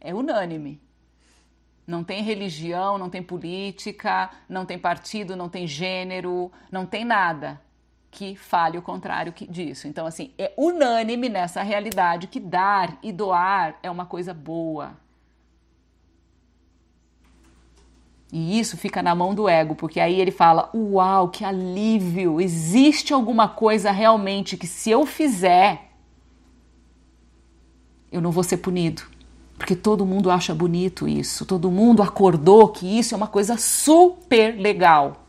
é 0.00 0.14
unânime. 0.14 0.80
Não 1.86 2.02
tem 2.02 2.22
religião, 2.22 2.96
não 2.96 3.10
tem 3.10 3.22
política, 3.22 4.30
não 4.48 4.64
tem 4.64 4.78
partido, 4.78 5.36
não 5.36 5.48
tem 5.48 5.66
gênero, 5.66 6.50
não 6.70 6.86
tem 6.86 7.04
nada 7.04 7.60
que 8.14 8.36
fale 8.36 8.78
o 8.78 8.82
contrário 8.82 9.34
disso. 9.50 9.88
Então, 9.88 10.06
assim, 10.06 10.30
é 10.38 10.52
unânime 10.56 11.28
nessa 11.28 11.62
realidade 11.62 12.28
que 12.28 12.38
dar 12.38 12.96
e 13.02 13.12
doar 13.12 13.76
é 13.82 13.90
uma 13.90 14.06
coisa 14.06 14.32
boa. 14.32 14.96
E 18.32 18.58
isso 18.58 18.76
fica 18.76 19.02
na 19.02 19.14
mão 19.14 19.34
do 19.34 19.48
ego, 19.48 19.74
porque 19.74 20.00
aí 20.00 20.20
ele 20.20 20.30
fala: 20.30 20.70
Uau, 20.74 21.28
que 21.28 21.44
alívio! 21.44 22.40
Existe 22.40 23.12
alguma 23.12 23.48
coisa 23.48 23.90
realmente 23.90 24.56
que 24.56 24.66
se 24.66 24.90
eu 24.90 25.04
fizer, 25.04 25.90
eu 28.10 28.20
não 28.20 28.30
vou 28.30 28.42
ser 28.42 28.56
punido. 28.58 29.13
Porque 29.56 29.76
todo 29.76 30.04
mundo 30.04 30.30
acha 30.30 30.54
bonito 30.54 31.06
isso, 31.06 31.46
todo 31.46 31.70
mundo 31.70 32.02
acordou 32.02 32.68
que 32.68 32.98
isso 32.98 33.14
é 33.14 33.16
uma 33.16 33.28
coisa 33.28 33.56
super 33.56 34.58
legal. 34.58 35.24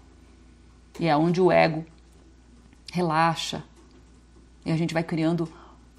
E 0.99 1.07
é 1.07 1.15
onde 1.15 1.39
o 1.39 1.51
ego 1.51 1.85
relaxa. 2.91 3.63
E 4.65 4.71
a 4.71 4.77
gente 4.77 4.93
vai 4.93 5.03
criando 5.03 5.51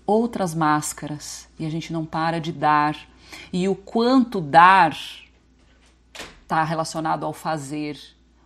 outras 0.06 0.54
máscaras 0.54 1.48
e 1.58 1.66
a 1.66 1.70
gente 1.70 1.92
não 1.92 2.04
para 2.04 2.40
de 2.40 2.52
dar. 2.52 2.96
E 3.52 3.68
o 3.68 3.74
quanto 3.74 4.40
dar 4.40 4.96
está 6.42 6.64
relacionado 6.64 7.24
ao 7.24 7.32
fazer, 7.32 7.98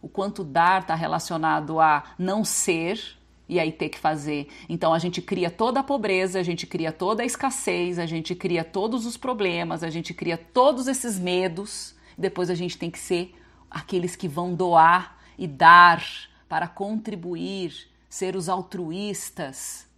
o 0.03 0.09
quanto 0.09 0.43
dar 0.43 0.83
está 0.83 0.95
relacionado 0.95 1.79
a 1.81 2.03
não 2.19 2.45
ser 2.45 3.20
e 3.51 3.59
aí 3.59 3.73
ter 3.73 3.89
que 3.89 3.99
fazer. 3.99 4.49
Então 4.69 4.95
a 4.95 4.99
gente 4.99 5.21
cria 5.21 5.51
toda 5.51 5.81
a 5.81 5.83
pobreza, 5.83 6.39
a 6.39 6.43
gente 6.43 6.67
cria 6.67 6.93
toda 6.93 7.25
a 7.25 7.27
escassez, 7.27 7.99
a 7.99 8.07
gente 8.07 8.33
cria 8.35 8.63
todos 8.63 9.05
os 9.05 9.17
problemas, 9.17 9.83
a 9.83 9.91
gente 9.91 10.15
cria 10.15 10.39
todos 10.39 10.87
esses 10.87 11.19
medos. 11.19 11.97
Depois 12.17 12.49
a 12.49 12.55
gente 12.55 12.79
tem 12.79 12.91
que 12.91 12.99
ser 12.99 13.35
aqueles 13.69 14.15
que 14.15 14.29
vão 14.29 14.55
doar 14.55 15.19
e 15.37 15.49
dar 15.49 16.03
para 16.49 16.69
contribuir 16.69 17.91
ser 18.09 18.37
os 18.37 18.49
altruístas, 18.49 19.89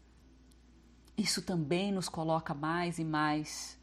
isso 1.16 1.42
também 1.42 1.92
nos 1.92 2.08
coloca 2.08 2.52
mais 2.52 2.98
e 2.98 3.04
mais 3.04 3.78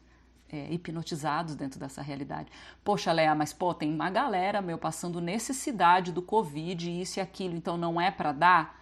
é, 0.48 0.72
hipnotizados 0.72 1.54
dentro 1.54 1.78
dessa 1.78 2.02
realidade. 2.02 2.50
Poxa, 2.84 3.12
Léa, 3.12 3.34
mas 3.34 3.52
pô, 3.52 3.72
tem 3.74 3.92
uma 3.92 4.10
galera, 4.10 4.60
meu, 4.60 4.78
passando 4.78 5.20
necessidade 5.20 6.12
do 6.12 6.22
Covid, 6.22 7.00
isso 7.00 7.18
e 7.18 7.20
aquilo, 7.20 7.56
então 7.56 7.76
não 7.76 8.00
é 8.00 8.10
para 8.10 8.32
dar? 8.32 8.79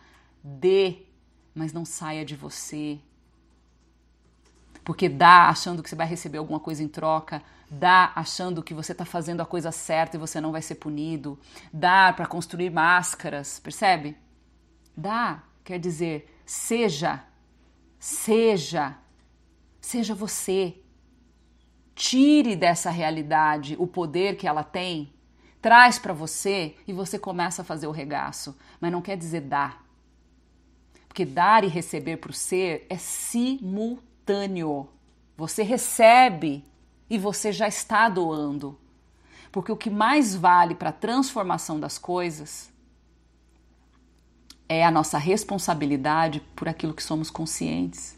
Dê, 0.57 1.03
mas 1.55 1.73
não 1.73 1.85
saia 1.85 2.25
de 2.25 2.35
você. 2.35 2.99
Porque 4.85 5.09
dá 5.09 5.49
achando 5.49 5.83
que 5.83 5.91
você 5.91 5.97
vai 5.97 6.07
receber 6.07 6.39
alguma 6.39 6.59
coisa 6.59 6.83
em 6.83 6.89
troca, 6.89 7.43
dá 7.71 8.13
achando 8.15 8.63
que 8.63 8.73
você 8.73 8.93
está 8.93 9.05
fazendo 9.05 9.43
a 9.43 9.47
coisa 9.47 9.71
certa 9.71 10.17
e 10.17 10.21
você 10.21 10.41
não 10.41 10.53
vai 10.53 10.63
ser 10.63 10.77
punido, 10.77 11.39
dá 11.73 12.13
para 12.13 12.27
construir 12.27 12.71
máscaras, 12.71 13.59
percebe? 13.59 14.17
Dá 14.97 15.43
quer 15.63 15.79
dizer 15.79 16.35
seja, 16.47 17.23
seja, 17.99 18.97
seja 19.83 20.15
você. 20.15 20.83
Tire 21.95 22.57
dessa 22.57 22.91
realidade 22.91 23.77
o 23.79 23.87
poder 23.87 24.37
que 24.37 24.47
ela 24.47 24.65
tem, 24.65 25.13
traz 25.61 25.99
para 25.99 26.15
você 26.15 26.75
e 26.87 26.93
você 26.93 27.19
começa 27.19 27.61
a 27.61 27.65
fazer 27.65 27.87
o 27.87 27.91
regaço. 27.91 28.57
Mas 28.81 28.91
não 28.91 29.03
quer 29.03 29.17
dizer 29.17 29.43
dar. 29.43 29.88
Porque 31.19 31.33
dar 31.33 31.65
e 31.65 31.67
receber 31.67 32.19
para 32.19 32.31
o 32.31 32.33
ser 32.33 32.87
é 32.89 32.97
simultâneo. 32.97 34.89
Você 35.37 35.65
recebe 35.65 36.65
e 37.11 37.19
você 37.19 37.51
já 37.51 37.67
está 37.67 38.09
doando. 38.09 38.79
Porque 39.51 39.73
o 39.73 39.77
que 39.77 39.91
mais 39.91 40.37
vale 40.37 40.77
para 40.77 40.91
a 40.91 40.93
transformação 40.93 41.81
das 41.81 41.99
coisas 41.99 42.71
é 44.69 44.85
a 44.85 44.93
nossa 44.93 45.19
responsabilidade 45.19 46.41
por 46.55 46.69
aquilo 46.69 46.95
que 46.95 47.03
somos 47.03 47.31
conscientes. 47.31 48.17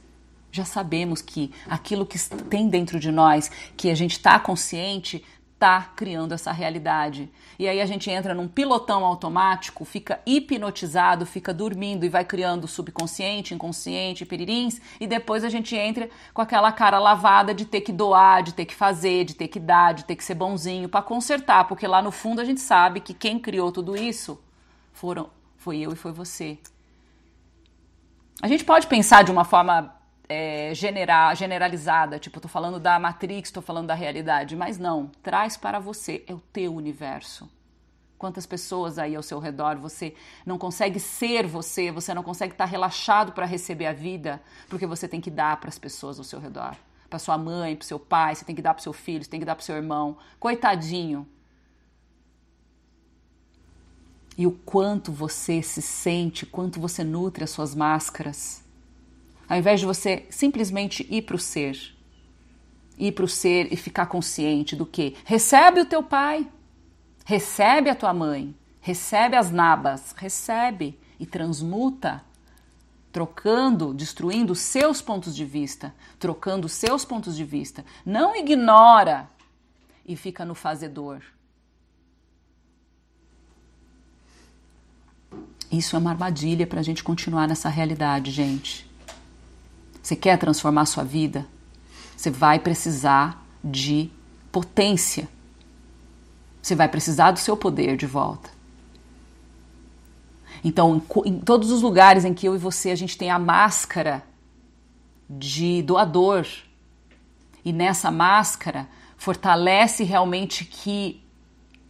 Já 0.52 0.66
sabemos 0.66 1.22
que 1.22 1.54
aquilo 1.70 2.04
que 2.04 2.18
tem 2.50 2.68
dentro 2.68 3.00
de 3.00 3.10
nós, 3.10 3.50
que 3.78 3.88
a 3.88 3.94
gente 3.94 4.12
está 4.12 4.38
consciente, 4.38 5.24
está 5.60 5.92
criando 5.94 6.32
essa 6.32 6.50
realidade. 6.50 7.30
E 7.58 7.68
aí 7.68 7.82
a 7.82 7.86
gente 7.86 8.10
entra 8.10 8.32
num 8.32 8.48
pilotão 8.48 9.04
automático, 9.04 9.84
fica 9.84 10.18
hipnotizado, 10.24 11.26
fica 11.26 11.52
dormindo 11.52 12.06
e 12.06 12.08
vai 12.08 12.24
criando 12.24 12.66
subconsciente, 12.66 13.52
inconsciente, 13.52 14.24
piririns, 14.24 14.80
e 14.98 15.06
depois 15.06 15.44
a 15.44 15.50
gente 15.50 15.76
entra 15.76 16.08
com 16.32 16.40
aquela 16.40 16.72
cara 16.72 16.98
lavada 16.98 17.52
de 17.52 17.66
ter 17.66 17.82
que 17.82 17.92
doar, 17.92 18.42
de 18.42 18.54
ter 18.54 18.64
que 18.64 18.74
fazer, 18.74 19.26
de 19.26 19.34
ter 19.34 19.48
que 19.48 19.60
dar, 19.60 19.92
de 19.92 20.06
ter 20.06 20.16
que 20.16 20.24
ser 20.24 20.34
bonzinho 20.34 20.88
para 20.88 21.02
consertar, 21.02 21.68
porque 21.68 21.86
lá 21.86 22.00
no 22.00 22.10
fundo 22.10 22.40
a 22.40 22.44
gente 22.44 22.62
sabe 22.62 22.98
que 22.98 23.12
quem 23.12 23.38
criou 23.38 23.70
tudo 23.70 23.94
isso 23.94 24.42
foram 24.94 25.28
foi 25.58 25.78
eu 25.78 25.92
e 25.92 25.96
foi 25.96 26.10
você. 26.10 26.58
A 28.40 28.48
gente 28.48 28.64
pode 28.64 28.86
pensar 28.86 29.22
de 29.22 29.30
uma 29.30 29.44
forma 29.44 29.94
é, 30.30 30.72
general, 30.72 31.34
generalizada, 31.34 32.16
tipo, 32.16 32.38
estou 32.38 32.48
falando 32.48 32.78
da 32.78 33.00
Matrix, 33.00 33.48
estou 33.48 33.60
falando 33.60 33.88
da 33.88 33.94
realidade, 33.94 34.54
mas 34.54 34.78
não, 34.78 35.08
traz 35.24 35.56
para 35.56 35.80
você, 35.80 36.22
é 36.24 36.32
o 36.32 36.38
teu 36.38 36.72
universo. 36.72 37.50
Quantas 38.16 38.46
pessoas 38.46 38.96
aí 38.96 39.16
ao 39.16 39.24
seu 39.24 39.40
redor 39.40 39.76
você 39.76 40.14
não 40.46 40.56
consegue 40.56 41.00
ser 41.00 41.48
você, 41.48 41.90
você 41.90 42.14
não 42.14 42.22
consegue 42.22 42.52
estar 42.54 42.66
relaxado 42.66 43.32
para 43.32 43.44
receber 43.44 43.86
a 43.86 43.92
vida, 43.92 44.40
porque 44.68 44.86
você 44.86 45.08
tem 45.08 45.20
que 45.20 45.32
dar 45.32 45.56
para 45.56 45.68
as 45.68 45.80
pessoas 45.80 46.16
ao 46.16 46.24
seu 46.24 46.38
redor. 46.38 46.76
Para 47.08 47.18
sua 47.18 47.36
mãe, 47.36 47.74
para 47.74 47.88
seu 47.88 47.98
pai, 47.98 48.36
você 48.36 48.44
tem 48.44 48.54
que 48.54 48.62
dar 48.62 48.74
para 48.74 48.84
seu 48.84 48.92
filho, 48.92 49.24
você 49.24 49.30
tem 49.30 49.40
que 49.40 49.46
dar 49.46 49.56
para 49.56 49.64
seu 49.64 49.74
irmão. 49.74 50.16
Coitadinho. 50.38 51.26
E 54.38 54.46
o 54.46 54.52
quanto 54.52 55.10
você 55.10 55.60
se 55.60 55.82
sente, 55.82 56.46
quanto 56.46 56.78
você 56.78 57.02
nutre 57.02 57.42
as 57.42 57.50
suas 57.50 57.74
máscaras. 57.74 58.59
Ao 59.50 59.58
invés 59.58 59.80
de 59.80 59.86
você 59.86 60.24
simplesmente 60.30 61.06
ir 61.10 61.22
para 61.22 61.36
o 61.36 61.38
ser, 61.38 61.76
ir 62.96 63.12
para 63.12 63.24
o 63.24 63.28
ser 63.28 63.70
e 63.70 63.76
ficar 63.76 64.06
consciente 64.06 64.74
do 64.74 64.86
que 64.86 65.14
recebe 65.26 65.80
o 65.80 65.86
teu 65.86 66.02
pai, 66.02 66.48
Recebe 67.30 67.88
a 67.88 67.94
tua 67.94 68.12
mãe, 68.12 68.52
recebe 68.80 69.36
as 69.36 69.52
nabas, 69.52 70.12
recebe 70.16 70.98
e 71.16 71.24
transmuta, 71.24 72.24
trocando, 73.12 73.94
destruindo 73.94 74.52
seus 74.56 75.00
pontos 75.00 75.36
de 75.36 75.44
vista, 75.44 75.94
trocando 76.18 76.68
seus 76.68 77.04
pontos 77.04 77.36
de 77.36 77.44
vista. 77.44 77.84
Não 78.04 78.34
ignora 78.34 79.30
e 80.04 80.16
fica 80.16 80.44
no 80.44 80.56
fazedor. 80.56 81.22
Isso 85.70 85.94
é 85.94 86.00
uma 86.00 86.10
armadilha 86.10 86.66
para 86.66 86.80
a 86.80 86.82
gente 86.82 87.04
continuar 87.04 87.46
nessa 87.46 87.68
realidade, 87.68 88.32
gente. 88.32 88.89
Você 90.02 90.16
quer 90.16 90.38
transformar 90.38 90.86
sua 90.86 91.04
vida? 91.04 91.46
Você 92.16 92.30
vai 92.30 92.58
precisar 92.58 93.44
de 93.62 94.10
potência 94.50 95.28
você 96.62 96.74
vai 96.74 96.88
precisar 96.88 97.30
do 97.30 97.38
seu 97.38 97.56
poder 97.56 97.96
de 97.96 98.06
volta. 98.06 98.50
Então, 100.62 101.02
em 101.24 101.38
todos 101.40 101.70
os 101.70 101.80
lugares 101.80 102.24
em 102.24 102.34
que 102.34 102.46
eu 102.46 102.54
e 102.54 102.58
você 102.58 102.90
a 102.90 102.94
gente 102.94 103.16
tem 103.16 103.30
a 103.30 103.38
máscara 103.38 104.22
de 105.28 105.80
doador, 105.82 106.46
e 107.64 107.72
nessa 107.72 108.10
máscara 108.10 108.86
fortalece 109.16 110.02
realmente 110.04 110.64
que 110.64 111.22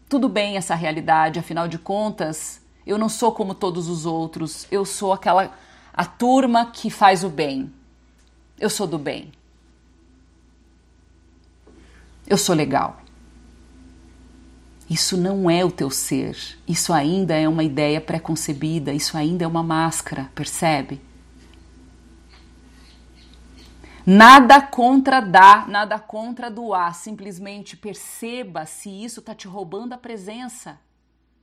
tudo 0.08 0.28
bem 0.28 0.56
essa 0.56 0.74
realidade, 0.74 1.38
afinal 1.38 1.66
de 1.66 1.78
contas, 1.78 2.60
eu 2.86 2.98
não 2.98 3.08
sou 3.08 3.32
como 3.32 3.54
todos 3.54 3.88
os 3.88 4.04
outros, 4.06 4.66
eu 4.70 4.84
sou 4.84 5.12
aquela 5.12 5.52
a 5.92 6.04
turma 6.04 6.66
que 6.66 6.90
faz 6.90 7.24
o 7.24 7.28
bem. 7.28 7.72
Eu 8.60 8.68
sou 8.70 8.86
do 8.86 8.98
bem. 8.98 9.32
Eu 12.26 12.36
sou 12.36 12.54
legal. 12.54 13.00
Isso 14.88 15.16
não 15.16 15.48
é 15.48 15.64
o 15.64 15.70
teu 15.70 15.88
ser. 15.90 16.36
Isso 16.68 16.92
ainda 16.92 17.34
é 17.34 17.48
uma 17.48 17.64
ideia 17.64 18.00
preconcebida, 18.00 18.92
isso 18.92 19.16
ainda 19.16 19.44
é 19.44 19.46
uma 19.46 19.62
máscara, 19.62 20.30
percebe? 20.34 21.00
Nada 24.04 24.60
contra 24.60 25.20
dar, 25.20 25.68
nada 25.68 25.98
contra 25.98 26.50
doar. 26.50 26.94
Simplesmente 26.94 27.76
perceba 27.76 28.66
se 28.66 28.90
isso 28.90 29.20
está 29.20 29.34
te 29.34 29.46
roubando 29.46 29.92
a 29.92 29.98
presença. 29.98 30.78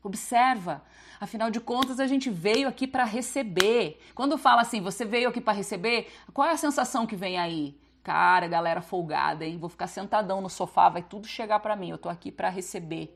Observa. 0.04 0.84
Afinal 1.20 1.50
de 1.50 1.60
contas, 1.60 2.00
a 2.00 2.08
gente 2.08 2.30
veio 2.30 2.68
aqui 2.68 2.86
para 2.86 3.04
receber. 3.04 4.00
Quando 4.14 4.38
fala 4.38 4.62
assim, 4.62 4.82
você 4.82 5.04
veio 5.04 5.30
aqui 5.30 5.42
para 5.42 5.54
receber, 5.54 6.12
qual 6.34 6.48
é 6.48 6.52
a 6.52 6.58
sensação 6.58 7.08
que 7.08 7.16
vem 7.16 7.38
aí? 7.38 7.76
Cara, 8.04 8.48
galera 8.48 8.82
folgada, 8.82 9.46
hein? 9.46 9.58
Vou 9.58 9.70
ficar 9.70 9.88
sentadão 9.88 10.42
no 10.42 10.50
sofá, 10.50 10.90
vai 10.90 11.02
tudo 11.02 11.28
chegar 11.28 11.60
para 11.60 11.76
mim. 11.76 11.90
Eu 11.90 11.98
tô 11.98 12.08
aqui 12.08 12.32
para 12.32 12.50
receber. 12.50 13.14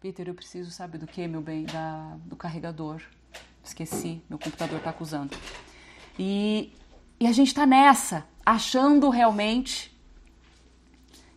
Peter, 0.00 0.28
eu 0.28 0.34
preciso, 0.34 0.70
sabe 0.70 0.98
do 0.98 1.06
que, 1.06 1.26
meu 1.28 1.40
bem? 1.40 1.64
Da, 1.64 2.16
do 2.24 2.36
carregador. 2.36 3.00
Esqueci, 3.62 4.22
meu 4.28 4.38
computador 4.38 4.80
tá 4.80 4.90
acusando. 4.90 5.36
E, 6.18 6.72
e 7.20 7.26
a 7.26 7.32
gente 7.32 7.54
tá 7.54 7.64
nessa, 7.64 8.26
achando 8.44 9.08
realmente 9.08 9.96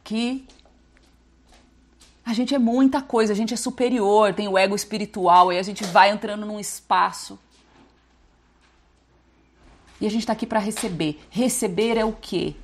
que 0.04 0.48
a 2.28 2.34
gente 2.34 2.54
é 2.54 2.60
muita 2.60 3.02
coisa, 3.02 3.32
a 3.32 3.36
gente 3.36 3.54
é 3.54 3.58
superior, 3.58 4.34
tem 4.34 4.48
o 4.48 4.58
ego 4.58 4.76
espiritual, 4.76 5.54
e 5.54 5.58
a 5.58 5.64
gente 5.64 5.84
vai 5.86 6.10
entrando 6.12 6.46
num 6.46 6.60
espaço. 6.60 7.40
E 10.02 10.06
a 10.06 10.10
gente 10.10 10.22
está 10.22 10.34
aqui 10.34 10.46
para 10.46 10.60
receber. 10.60 11.20
Receber 11.30 11.98
é 11.98 12.04
o 12.04 12.12
quê? 12.12 12.56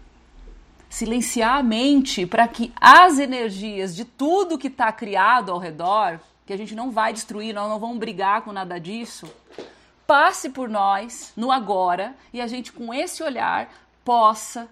silenciar 0.89 1.57
a 1.57 1.63
mente 1.63 2.23
para 2.23 2.47
que 2.47 2.71
as 2.79 3.17
energias 3.17 3.95
de 3.95 4.05
tudo 4.05 4.59
que 4.59 4.67
está 4.67 4.91
criado 4.91 5.51
ao 5.51 5.57
redor, 5.57 6.19
que 6.45 6.53
a 6.53 6.57
gente 6.57 6.75
não 6.75 6.91
vai 6.91 7.11
destruir, 7.11 7.51
nós 7.51 7.67
não 7.67 7.79
vamos 7.79 7.97
brigar 7.97 8.43
com 8.43 8.51
nada 8.51 8.79
disso, 8.79 9.27
passe 10.05 10.51
por 10.51 10.69
nós 10.69 11.33
no 11.35 11.51
agora 11.51 12.15
e 12.31 12.39
a 12.39 12.45
gente 12.45 12.71
com 12.71 12.93
esse 12.93 13.23
olhar 13.23 13.73
possa 14.05 14.69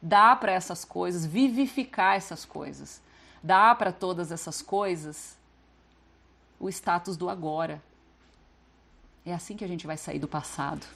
dar 0.00 0.38
para 0.38 0.52
essas 0.52 0.84
coisas, 0.84 1.26
vivificar 1.26 2.14
essas 2.14 2.44
coisas, 2.44 3.02
dar 3.42 3.76
para 3.76 3.92
todas 3.92 4.30
essas 4.30 4.60
coisas 4.60 5.36
o 6.58 6.68
status 6.68 7.16
do 7.16 7.28
agora. 7.28 7.82
É 9.24 9.32
assim 9.32 9.56
que 9.56 9.64
a 9.64 9.68
gente 9.68 9.86
vai 9.86 9.96
sair 9.96 10.18
do 10.18 10.28
passado. 10.28 10.86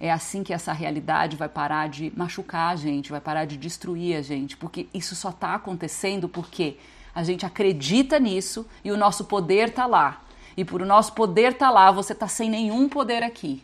É 0.00 0.10
assim 0.10 0.42
que 0.42 0.52
essa 0.52 0.72
realidade 0.72 1.36
vai 1.36 1.48
parar 1.48 1.88
de 1.88 2.12
machucar 2.16 2.72
a 2.72 2.76
gente, 2.76 3.10
vai 3.10 3.20
parar 3.20 3.44
de 3.44 3.56
destruir 3.56 4.16
a 4.16 4.22
gente, 4.22 4.56
porque 4.56 4.88
isso 4.92 5.14
só 5.14 5.30
está 5.30 5.54
acontecendo 5.54 6.28
porque 6.28 6.78
a 7.14 7.22
gente 7.22 7.46
acredita 7.46 8.18
nisso 8.18 8.66
e 8.82 8.90
o 8.90 8.96
nosso 8.96 9.24
poder 9.24 9.68
está 9.68 9.86
lá. 9.86 10.22
E 10.56 10.64
por 10.64 10.82
o 10.82 10.86
nosso 10.86 11.12
poder 11.12 11.52
estar 11.52 11.66
tá 11.66 11.72
lá, 11.72 11.90
você 11.90 12.12
está 12.12 12.26
sem 12.26 12.50
nenhum 12.50 12.88
poder 12.88 13.22
aqui. 13.22 13.62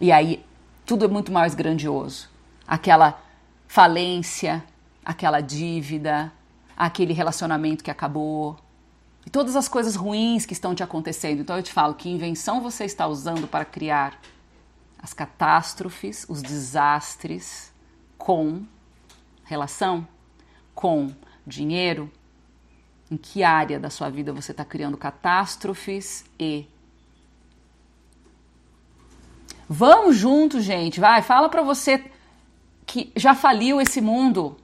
E 0.00 0.10
aí 0.10 0.44
tudo 0.84 1.04
é 1.04 1.08
muito 1.08 1.30
mais 1.30 1.54
grandioso. 1.54 2.28
Aquela 2.66 3.20
falência, 3.68 4.64
aquela 5.04 5.40
dívida, 5.40 6.32
aquele 6.76 7.12
relacionamento 7.12 7.82
que 7.82 7.90
acabou, 7.90 8.56
e 9.24 9.30
todas 9.30 9.54
as 9.54 9.68
coisas 9.68 9.94
ruins 9.94 10.44
que 10.44 10.52
estão 10.52 10.74
te 10.74 10.82
acontecendo. 10.82 11.40
Então 11.40 11.56
eu 11.56 11.62
te 11.62 11.72
falo 11.72 11.94
que 11.94 12.08
invenção 12.08 12.60
você 12.60 12.84
está 12.84 13.06
usando 13.06 13.46
para 13.46 13.64
criar 13.64 14.20
as 14.98 15.12
catástrofes, 15.12 16.26
os 16.28 16.42
desastres 16.42 17.72
com 18.18 18.64
relação 19.44 20.06
com 20.74 21.12
dinheiro? 21.46 22.10
Em 23.10 23.16
que 23.16 23.42
área 23.42 23.78
da 23.78 23.90
sua 23.90 24.08
vida 24.08 24.32
você 24.32 24.52
está 24.52 24.64
criando 24.64 24.96
catástrofes 24.96 26.24
e 26.38 26.66
Vamos 29.68 30.16
juntos, 30.16 30.64
gente. 30.64 31.00
Vai, 31.00 31.22
fala 31.22 31.48
para 31.48 31.62
você 31.62 32.04
que 32.84 33.10
já 33.16 33.34
faliu 33.34 33.80
esse 33.80 34.02
mundo 34.02 34.56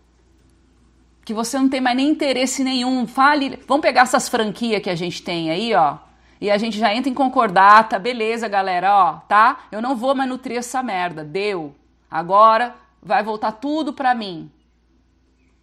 que 1.28 1.34
você 1.34 1.58
não 1.58 1.68
tem 1.68 1.78
mais 1.78 1.94
nem 1.94 2.08
interesse 2.08 2.64
nenhum. 2.64 3.06
Fale, 3.06 3.62
vamos 3.68 3.82
pegar 3.82 4.00
essas 4.00 4.30
franquias 4.30 4.82
que 4.82 4.88
a 4.88 4.94
gente 4.94 5.22
tem 5.22 5.50
aí, 5.50 5.74
ó. 5.74 5.98
E 6.40 6.50
a 6.50 6.56
gente 6.56 6.78
já 6.78 6.94
entra 6.94 7.10
em 7.10 7.14
concordata, 7.14 7.98
beleza, 7.98 8.48
galera, 8.48 8.96
ó, 8.96 9.12
tá? 9.28 9.58
Eu 9.70 9.82
não 9.82 9.94
vou 9.94 10.14
mais 10.14 10.26
nutrir 10.26 10.56
essa 10.56 10.82
merda, 10.82 11.22
deu. 11.22 11.76
Agora 12.10 12.74
vai 13.02 13.22
voltar 13.22 13.52
tudo 13.52 13.92
para 13.92 14.14
mim. 14.14 14.50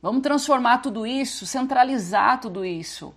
Vamos 0.04 0.22
transformar 0.22 0.84
tudo 0.84 1.08
isso, 1.08 1.48
centralizar 1.48 2.40
tudo 2.40 2.64
isso. 2.64 3.12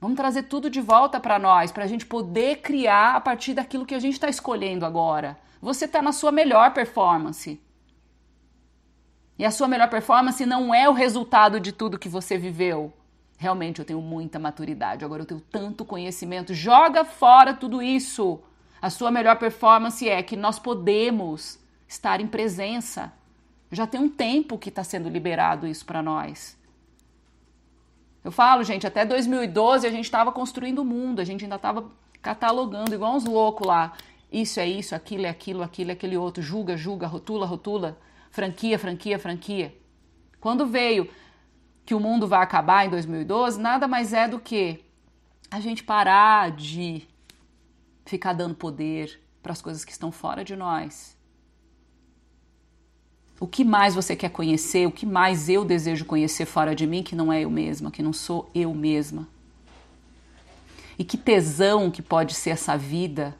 Vamos 0.00 0.16
trazer 0.16 0.44
tudo 0.44 0.70
de 0.70 0.80
volta 0.80 1.18
para 1.18 1.36
nós, 1.36 1.72
para 1.72 1.82
a 1.82 1.88
gente 1.88 2.06
poder 2.06 2.58
criar 2.58 3.16
a 3.16 3.20
partir 3.20 3.54
daquilo 3.54 3.84
que 3.84 3.96
a 3.96 3.98
gente 3.98 4.14
está 4.14 4.28
escolhendo 4.28 4.86
agora. 4.86 5.36
Você 5.60 5.86
está 5.86 6.00
na 6.00 6.12
sua 6.12 6.30
melhor 6.30 6.72
performance. 6.72 7.60
E 9.40 9.44
a 9.46 9.50
sua 9.50 9.66
melhor 9.66 9.88
performance 9.88 10.44
não 10.44 10.74
é 10.74 10.86
o 10.86 10.92
resultado 10.92 11.58
de 11.58 11.72
tudo 11.72 11.98
que 11.98 12.10
você 12.10 12.36
viveu. 12.36 12.92
Realmente 13.38 13.78
eu 13.78 13.86
tenho 13.86 14.02
muita 14.02 14.38
maturidade, 14.38 15.02
agora 15.02 15.22
eu 15.22 15.26
tenho 15.26 15.40
tanto 15.40 15.82
conhecimento. 15.82 16.52
Joga 16.52 17.06
fora 17.06 17.54
tudo 17.54 17.80
isso. 17.80 18.38
A 18.82 18.90
sua 18.90 19.10
melhor 19.10 19.38
performance 19.38 20.06
é 20.06 20.22
que 20.22 20.36
nós 20.36 20.58
podemos 20.58 21.58
estar 21.88 22.20
em 22.20 22.26
presença. 22.26 23.14
Já 23.72 23.86
tem 23.86 23.98
um 23.98 24.10
tempo 24.10 24.58
que 24.58 24.68
está 24.68 24.84
sendo 24.84 25.08
liberado 25.08 25.66
isso 25.66 25.86
para 25.86 26.02
nós. 26.02 26.58
Eu 28.22 28.30
falo, 28.30 28.62
gente, 28.62 28.86
até 28.86 29.06
2012 29.06 29.86
a 29.86 29.90
gente 29.90 30.04
estava 30.04 30.30
construindo 30.32 30.80
o 30.80 30.84
mundo, 30.84 31.18
a 31.18 31.24
gente 31.24 31.44
ainda 31.44 31.56
estava 31.56 31.90
catalogando 32.20 32.94
igual 32.94 33.14
uns 33.14 33.24
loucos 33.24 33.66
lá. 33.66 33.94
Isso 34.30 34.60
é 34.60 34.68
isso, 34.68 34.94
aquilo 34.94 35.24
é 35.24 35.30
aquilo, 35.30 35.62
aquilo 35.62 35.92
é 35.92 35.94
aquele 35.94 36.18
outro. 36.18 36.42
Julga, 36.42 36.76
julga, 36.76 37.06
rotula, 37.06 37.46
rotula 37.46 37.96
franquia, 38.30 38.78
franquia, 38.78 39.18
franquia. 39.18 39.76
Quando 40.40 40.66
veio 40.66 41.08
que 41.84 41.94
o 41.94 42.00
mundo 42.00 42.26
vai 42.26 42.42
acabar 42.42 42.86
em 42.86 42.90
2012, 42.90 43.60
nada 43.60 43.86
mais 43.86 44.12
é 44.12 44.26
do 44.26 44.38
que 44.38 44.84
a 45.50 45.60
gente 45.60 45.82
parar 45.82 46.50
de 46.52 47.02
ficar 48.06 48.32
dando 48.32 48.54
poder 48.54 49.20
para 49.42 49.52
as 49.52 49.60
coisas 49.60 49.84
que 49.84 49.92
estão 49.92 50.12
fora 50.12 50.44
de 50.44 50.54
nós. 50.54 51.16
O 53.40 53.46
que 53.46 53.64
mais 53.64 53.94
você 53.94 54.14
quer 54.14 54.30
conhecer? 54.30 54.86
O 54.86 54.92
que 54.92 55.06
mais 55.06 55.48
eu 55.48 55.64
desejo 55.64 56.04
conhecer 56.04 56.44
fora 56.44 56.74
de 56.74 56.86
mim 56.86 57.02
que 57.02 57.16
não 57.16 57.32
é 57.32 57.40
eu 57.40 57.50
mesma, 57.50 57.90
que 57.90 58.02
não 58.02 58.12
sou 58.12 58.50
eu 58.54 58.74
mesma? 58.74 59.26
E 60.98 61.04
que 61.04 61.16
tesão 61.16 61.90
que 61.90 62.02
pode 62.02 62.34
ser 62.34 62.50
essa 62.50 62.76
vida, 62.76 63.34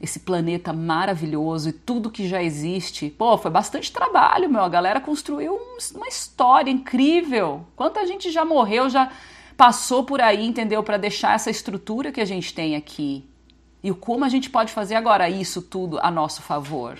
esse 0.00 0.20
planeta 0.20 0.72
maravilhoso 0.72 1.68
e 1.68 1.72
tudo 1.72 2.10
que 2.10 2.26
já 2.26 2.42
existe. 2.42 3.10
Pô, 3.10 3.36
foi 3.36 3.50
bastante 3.50 3.92
trabalho, 3.92 4.48
meu. 4.48 4.62
A 4.62 4.68
galera 4.68 5.00
construiu 5.00 5.60
uma 5.94 6.08
história 6.08 6.70
incrível. 6.70 7.66
Quanta 7.76 8.06
gente 8.06 8.30
já 8.30 8.44
morreu, 8.44 8.88
já 8.88 9.10
passou 9.56 10.02
por 10.04 10.20
aí, 10.20 10.46
entendeu? 10.46 10.82
Para 10.82 10.96
deixar 10.96 11.34
essa 11.34 11.50
estrutura 11.50 12.10
que 12.10 12.20
a 12.20 12.24
gente 12.24 12.54
tem 12.54 12.76
aqui. 12.76 13.28
E 13.82 13.92
como 13.92 14.24
a 14.24 14.28
gente 14.28 14.48
pode 14.48 14.72
fazer 14.72 14.94
agora 14.94 15.28
isso 15.28 15.60
tudo 15.60 15.98
a 16.00 16.10
nosso 16.10 16.40
favor. 16.40 16.98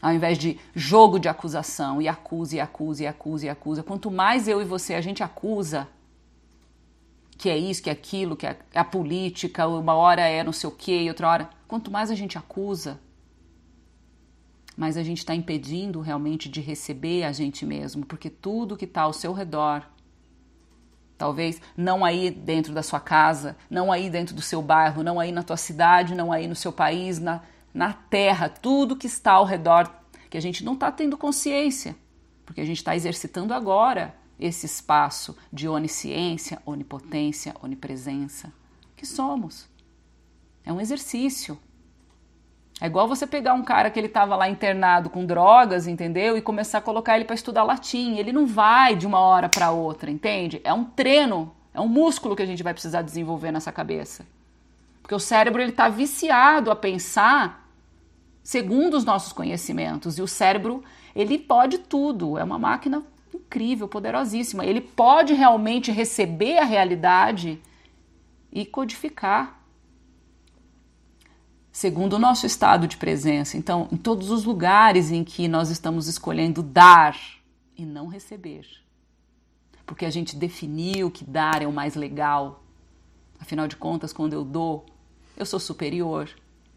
Ao 0.00 0.12
invés 0.12 0.38
de 0.38 0.58
jogo 0.74 1.18
de 1.18 1.28
acusação, 1.28 2.00
e 2.00 2.08
acusa, 2.08 2.56
e 2.56 2.60
acusa, 2.60 3.02
e 3.02 3.06
acusa, 3.06 3.46
e 3.46 3.48
acusa. 3.48 3.82
Quanto 3.82 4.10
mais 4.10 4.46
eu 4.46 4.62
e 4.62 4.64
você 4.64 4.94
a 4.94 5.00
gente 5.00 5.22
acusa, 5.22 5.88
que 7.40 7.48
é 7.48 7.56
isso, 7.56 7.82
que 7.82 7.88
é 7.88 7.92
aquilo, 7.94 8.36
que 8.36 8.46
é 8.46 8.54
a 8.74 8.84
política, 8.84 9.66
uma 9.66 9.94
hora 9.94 10.20
é 10.20 10.44
não 10.44 10.52
sei 10.52 10.68
o 10.68 10.72
quê, 10.72 11.06
outra 11.08 11.26
hora. 11.26 11.50
Quanto 11.66 11.90
mais 11.90 12.10
a 12.10 12.14
gente 12.14 12.36
acusa, 12.36 13.00
mais 14.76 14.98
a 14.98 15.02
gente 15.02 15.18
está 15.18 15.34
impedindo 15.34 16.02
realmente 16.02 16.50
de 16.50 16.60
receber 16.60 17.24
a 17.24 17.32
gente 17.32 17.64
mesmo, 17.64 18.04
porque 18.04 18.28
tudo 18.28 18.76
que 18.76 18.84
está 18.84 19.02
ao 19.02 19.14
seu 19.14 19.32
redor, 19.32 19.88
talvez 21.16 21.62
não 21.74 22.04
aí 22.04 22.30
dentro 22.30 22.74
da 22.74 22.82
sua 22.82 23.00
casa, 23.00 23.56
não 23.70 23.90
aí 23.90 24.10
dentro 24.10 24.34
do 24.34 24.42
seu 24.42 24.60
bairro, 24.60 25.02
não 25.02 25.18
aí 25.18 25.32
na 25.32 25.42
tua 25.42 25.56
cidade, 25.56 26.14
não 26.14 26.30
aí 26.30 26.46
no 26.46 26.54
seu 26.54 26.70
país, 26.70 27.18
na, 27.18 27.40
na 27.72 27.94
terra, 27.94 28.50
tudo 28.50 28.96
que 28.96 29.06
está 29.06 29.32
ao 29.32 29.46
redor, 29.46 29.90
que 30.28 30.36
a 30.36 30.42
gente 30.42 30.62
não 30.62 30.74
está 30.74 30.92
tendo 30.92 31.16
consciência, 31.16 31.96
porque 32.44 32.60
a 32.60 32.66
gente 32.66 32.76
está 32.76 32.94
exercitando 32.94 33.54
agora 33.54 34.19
esse 34.40 34.66
espaço 34.66 35.36
de 35.52 35.68
onisciência, 35.68 36.60
onipotência, 36.64 37.54
onipresença, 37.62 38.52
que 38.96 39.06
somos. 39.06 39.68
É 40.64 40.72
um 40.72 40.80
exercício. 40.80 41.58
É 42.80 42.86
igual 42.86 43.06
você 43.06 43.26
pegar 43.26 43.52
um 43.52 43.62
cara 43.62 43.90
que 43.90 44.00
ele 44.00 44.06
estava 44.06 44.34
lá 44.34 44.48
internado 44.48 45.10
com 45.10 45.26
drogas, 45.26 45.86
entendeu? 45.86 46.36
E 46.36 46.42
começar 46.42 46.78
a 46.78 46.82
colocar 46.82 47.16
ele 47.16 47.26
para 47.26 47.34
estudar 47.34 47.62
latim. 47.62 48.16
Ele 48.16 48.32
não 48.32 48.46
vai 48.46 48.96
de 48.96 49.06
uma 49.06 49.20
hora 49.20 49.48
para 49.48 49.70
outra, 49.70 50.10
entende? 50.10 50.60
É 50.64 50.72
um 50.72 50.84
treino, 50.84 51.54
é 51.74 51.80
um 51.80 51.88
músculo 51.88 52.34
que 52.34 52.42
a 52.42 52.46
gente 52.46 52.62
vai 52.62 52.72
precisar 52.72 53.02
desenvolver 53.02 53.52
nessa 53.52 53.70
cabeça. 53.70 54.26
Porque 55.02 55.14
o 55.14 55.18
cérebro 55.18 55.60
ele 55.60 55.72
está 55.72 55.88
viciado 55.90 56.70
a 56.70 56.76
pensar 56.76 57.68
segundo 58.42 58.96
os 58.96 59.04
nossos 59.04 59.32
conhecimentos 59.32 60.16
e 60.18 60.22
o 60.22 60.26
cérebro 60.26 60.82
ele 61.14 61.38
pode 61.38 61.78
tudo. 61.78 62.38
É 62.38 62.44
uma 62.44 62.58
máquina 62.58 63.02
incrível, 63.50 63.88
poderosíssima. 63.88 64.64
Ele 64.64 64.80
pode 64.80 65.34
realmente 65.34 65.90
receber 65.90 66.58
a 66.58 66.64
realidade 66.64 67.60
e 68.52 68.64
codificar 68.64 69.60
segundo 71.72 72.14
o 72.14 72.18
nosso 72.18 72.46
estado 72.46 72.86
de 72.86 72.96
presença. 72.96 73.56
Então, 73.56 73.88
em 73.90 73.96
todos 73.96 74.30
os 74.30 74.44
lugares 74.44 75.10
em 75.10 75.24
que 75.24 75.48
nós 75.48 75.70
estamos 75.70 76.06
escolhendo 76.06 76.62
dar 76.62 77.18
e 77.76 77.84
não 77.84 78.06
receber. 78.06 78.66
Porque 79.84 80.04
a 80.04 80.10
gente 80.10 80.36
definiu 80.36 81.10
que 81.10 81.24
dar 81.24 81.62
é 81.62 81.66
o 81.66 81.72
mais 81.72 81.96
legal. 81.96 82.62
Afinal 83.38 83.66
de 83.66 83.76
contas, 83.76 84.12
quando 84.12 84.32
eu 84.32 84.44
dou, 84.44 84.86
eu 85.36 85.46
sou 85.46 85.58
superior, 85.58 86.28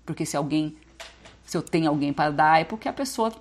porque 0.05 0.25
se 0.25 0.37
alguém, 0.37 0.77
se 1.43 1.55
eu 1.55 1.61
tenho 1.61 1.89
alguém 1.89 2.13
para 2.13 2.31
dar, 2.31 2.61
é 2.61 2.63
porque 2.63 2.87
a 2.87 2.93
pessoa 2.93 3.31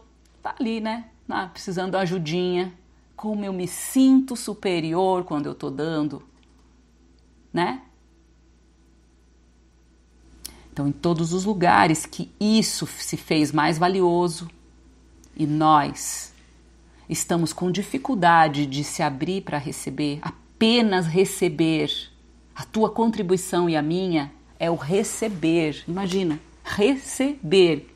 tá 0.42 0.54
ali, 0.58 0.80
né? 0.80 1.08
Ah, 1.28 1.46
precisando 1.46 1.92
de 1.92 1.96
ajudinha. 1.96 2.74
Como 3.22 3.44
eu 3.44 3.52
me 3.52 3.68
sinto 3.68 4.34
superior 4.34 5.22
quando 5.22 5.46
eu 5.46 5.54
tô 5.54 5.70
dando, 5.70 6.24
né? 7.52 7.82
Então, 10.72 10.88
em 10.88 10.90
todos 10.90 11.32
os 11.32 11.44
lugares 11.44 12.04
que 12.04 12.32
isso 12.40 12.84
se 12.84 13.16
fez 13.16 13.52
mais 13.52 13.78
valioso 13.78 14.50
e 15.36 15.46
nós 15.46 16.34
estamos 17.08 17.52
com 17.52 17.70
dificuldade 17.70 18.66
de 18.66 18.82
se 18.82 19.04
abrir 19.04 19.42
para 19.42 19.56
receber, 19.56 20.18
apenas 20.20 21.06
receber, 21.06 21.92
a 22.52 22.64
tua 22.64 22.90
contribuição 22.90 23.70
e 23.70 23.76
a 23.76 23.82
minha 23.82 24.32
é 24.58 24.68
o 24.68 24.74
receber. 24.74 25.84
Imagina, 25.86 26.40
receber. 26.64 27.91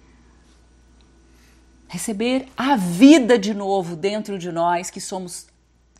Receber 1.89 2.49
a 2.57 2.76
vida 2.76 3.39
de 3.39 3.55
novo 3.55 3.97
dentro 3.97 4.39
de 4.39 4.51
nós, 4.51 4.91
que 4.91 5.01
somos, 5.01 5.47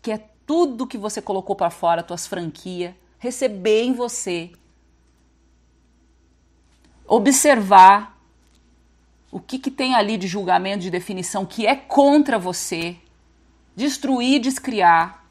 que 0.03 0.11
é 0.11 0.18
tudo 0.47 0.87
que 0.87 0.99
você 0.99 1.22
colocou 1.22 1.55
para 1.55 1.70
fora, 1.70 2.03
tuas 2.03 2.26
franquias, 2.26 2.95
receber 3.18 3.82
em 3.82 3.93
você. 3.93 4.51
Observar 7.07 8.18
o 9.30 9.39
que, 9.39 9.59
que 9.59 9.70
tem 9.70 9.95
ali 9.95 10.16
de 10.16 10.26
julgamento, 10.26 10.82
de 10.82 10.91
definição 10.91 11.47
que 11.47 11.66
é 11.66 11.76
contra 11.76 12.39
você, 12.39 12.97
destruir, 13.74 14.41
descriar 14.41 15.24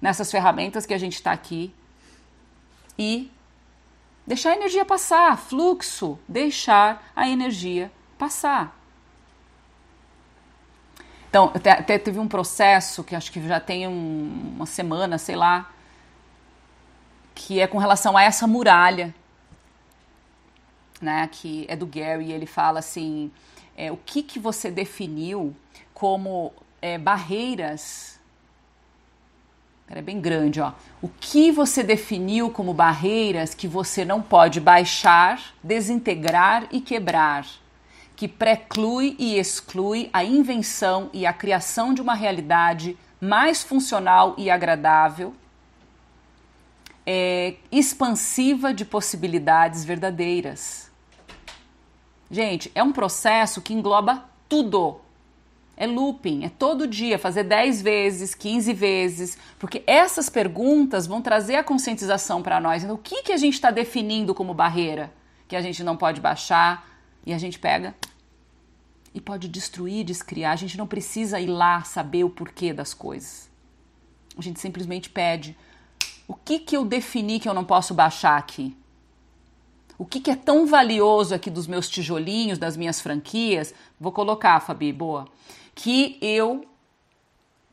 nessas 0.00 0.30
ferramentas 0.30 0.84
que 0.84 0.94
a 0.94 0.98
gente 0.98 1.14
está 1.14 1.32
aqui 1.32 1.72
e 2.98 3.30
Deixar 4.26 4.50
a 4.50 4.56
energia 4.56 4.84
passar, 4.84 5.36
fluxo, 5.36 6.18
deixar 6.28 7.10
a 7.14 7.28
energia 7.28 7.90
passar. 8.16 8.78
Então, 11.32 11.50
até 11.54 11.98
teve 11.98 12.18
um 12.18 12.28
processo 12.28 13.02
que 13.02 13.16
acho 13.16 13.32
que 13.32 13.40
já 13.48 13.58
tem 13.58 13.88
um, 13.88 14.52
uma 14.54 14.66
semana, 14.66 15.16
sei 15.16 15.34
lá, 15.34 15.72
que 17.34 17.58
é 17.58 17.66
com 17.66 17.78
relação 17.78 18.18
a 18.18 18.22
essa 18.22 18.46
muralha, 18.46 19.14
né? 21.00 21.26
Que 21.32 21.64
é 21.70 21.74
do 21.74 21.86
Gary. 21.86 22.30
Ele 22.30 22.44
fala 22.44 22.80
assim: 22.80 23.32
é, 23.74 23.90
o 23.90 23.96
que 23.96 24.22
que 24.22 24.38
você 24.38 24.70
definiu 24.70 25.56
como 25.94 26.52
é, 26.82 26.98
barreiras 26.98 28.20
é 29.88 30.02
bem 30.02 30.20
grande, 30.20 30.60
ó. 30.60 30.72
O 31.00 31.08
que 31.08 31.50
você 31.50 31.82
definiu 31.82 32.50
como 32.50 32.74
barreiras 32.74 33.54
que 33.54 33.66
você 33.66 34.04
não 34.04 34.20
pode 34.20 34.60
baixar, 34.60 35.54
desintegrar 35.62 36.66
e 36.70 36.78
quebrar, 36.78 37.46
que 38.22 38.28
preclui 38.28 39.16
e 39.18 39.36
exclui 39.36 40.08
a 40.12 40.22
invenção 40.22 41.10
e 41.12 41.26
a 41.26 41.32
criação 41.32 41.92
de 41.92 42.00
uma 42.00 42.14
realidade 42.14 42.96
mais 43.20 43.64
funcional 43.64 44.36
e 44.38 44.48
agradável, 44.48 45.34
é, 47.04 47.56
expansiva 47.72 48.72
de 48.72 48.84
possibilidades 48.84 49.84
verdadeiras. 49.84 50.88
Gente, 52.30 52.70
é 52.76 52.82
um 52.84 52.92
processo 52.92 53.60
que 53.60 53.74
engloba 53.74 54.24
tudo 54.48 55.00
é 55.76 55.84
looping, 55.84 56.44
é 56.44 56.48
todo 56.48 56.86
dia, 56.86 57.18
fazer 57.18 57.42
10 57.42 57.82
vezes, 57.82 58.36
15 58.36 58.72
vezes, 58.72 59.38
porque 59.58 59.82
essas 59.84 60.28
perguntas 60.28 61.08
vão 61.08 61.20
trazer 61.20 61.56
a 61.56 61.64
conscientização 61.64 62.40
para 62.40 62.60
nós. 62.60 62.84
Então, 62.84 62.94
o 62.94 62.98
que, 62.98 63.24
que 63.24 63.32
a 63.32 63.36
gente 63.36 63.54
está 63.54 63.72
definindo 63.72 64.32
como 64.32 64.54
barreira 64.54 65.12
que 65.48 65.56
a 65.56 65.60
gente 65.60 65.82
não 65.82 65.96
pode 65.96 66.20
baixar 66.20 66.88
e 67.26 67.34
a 67.34 67.38
gente 67.38 67.58
pega 67.58 67.96
e 69.14 69.20
pode 69.20 69.48
destruir, 69.48 70.04
descriar. 70.04 70.52
A 70.52 70.56
gente 70.56 70.78
não 70.78 70.86
precisa 70.86 71.40
ir 71.40 71.46
lá 71.46 71.82
saber 71.82 72.24
o 72.24 72.30
porquê 72.30 72.72
das 72.72 72.94
coisas. 72.94 73.50
A 74.36 74.42
gente 74.42 74.60
simplesmente 74.60 75.10
pede: 75.10 75.56
o 76.26 76.34
que, 76.34 76.58
que 76.58 76.76
eu 76.76 76.84
defini 76.84 77.40
que 77.40 77.48
eu 77.48 77.54
não 77.54 77.64
posso 77.64 77.94
baixar 77.94 78.36
aqui? 78.36 78.76
O 79.98 80.06
que, 80.06 80.20
que 80.20 80.30
é 80.30 80.36
tão 80.36 80.66
valioso 80.66 81.34
aqui 81.34 81.50
dos 81.50 81.66
meus 81.66 81.88
tijolinhos, 81.88 82.58
das 82.58 82.76
minhas 82.76 83.00
franquias? 83.00 83.74
Vou 84.00 84.10
colocar, 84.10 84.58
Fabi, 84.60 84.92
boa 84.92 85.28
que 85.74 86.18
eu 86.20 86.66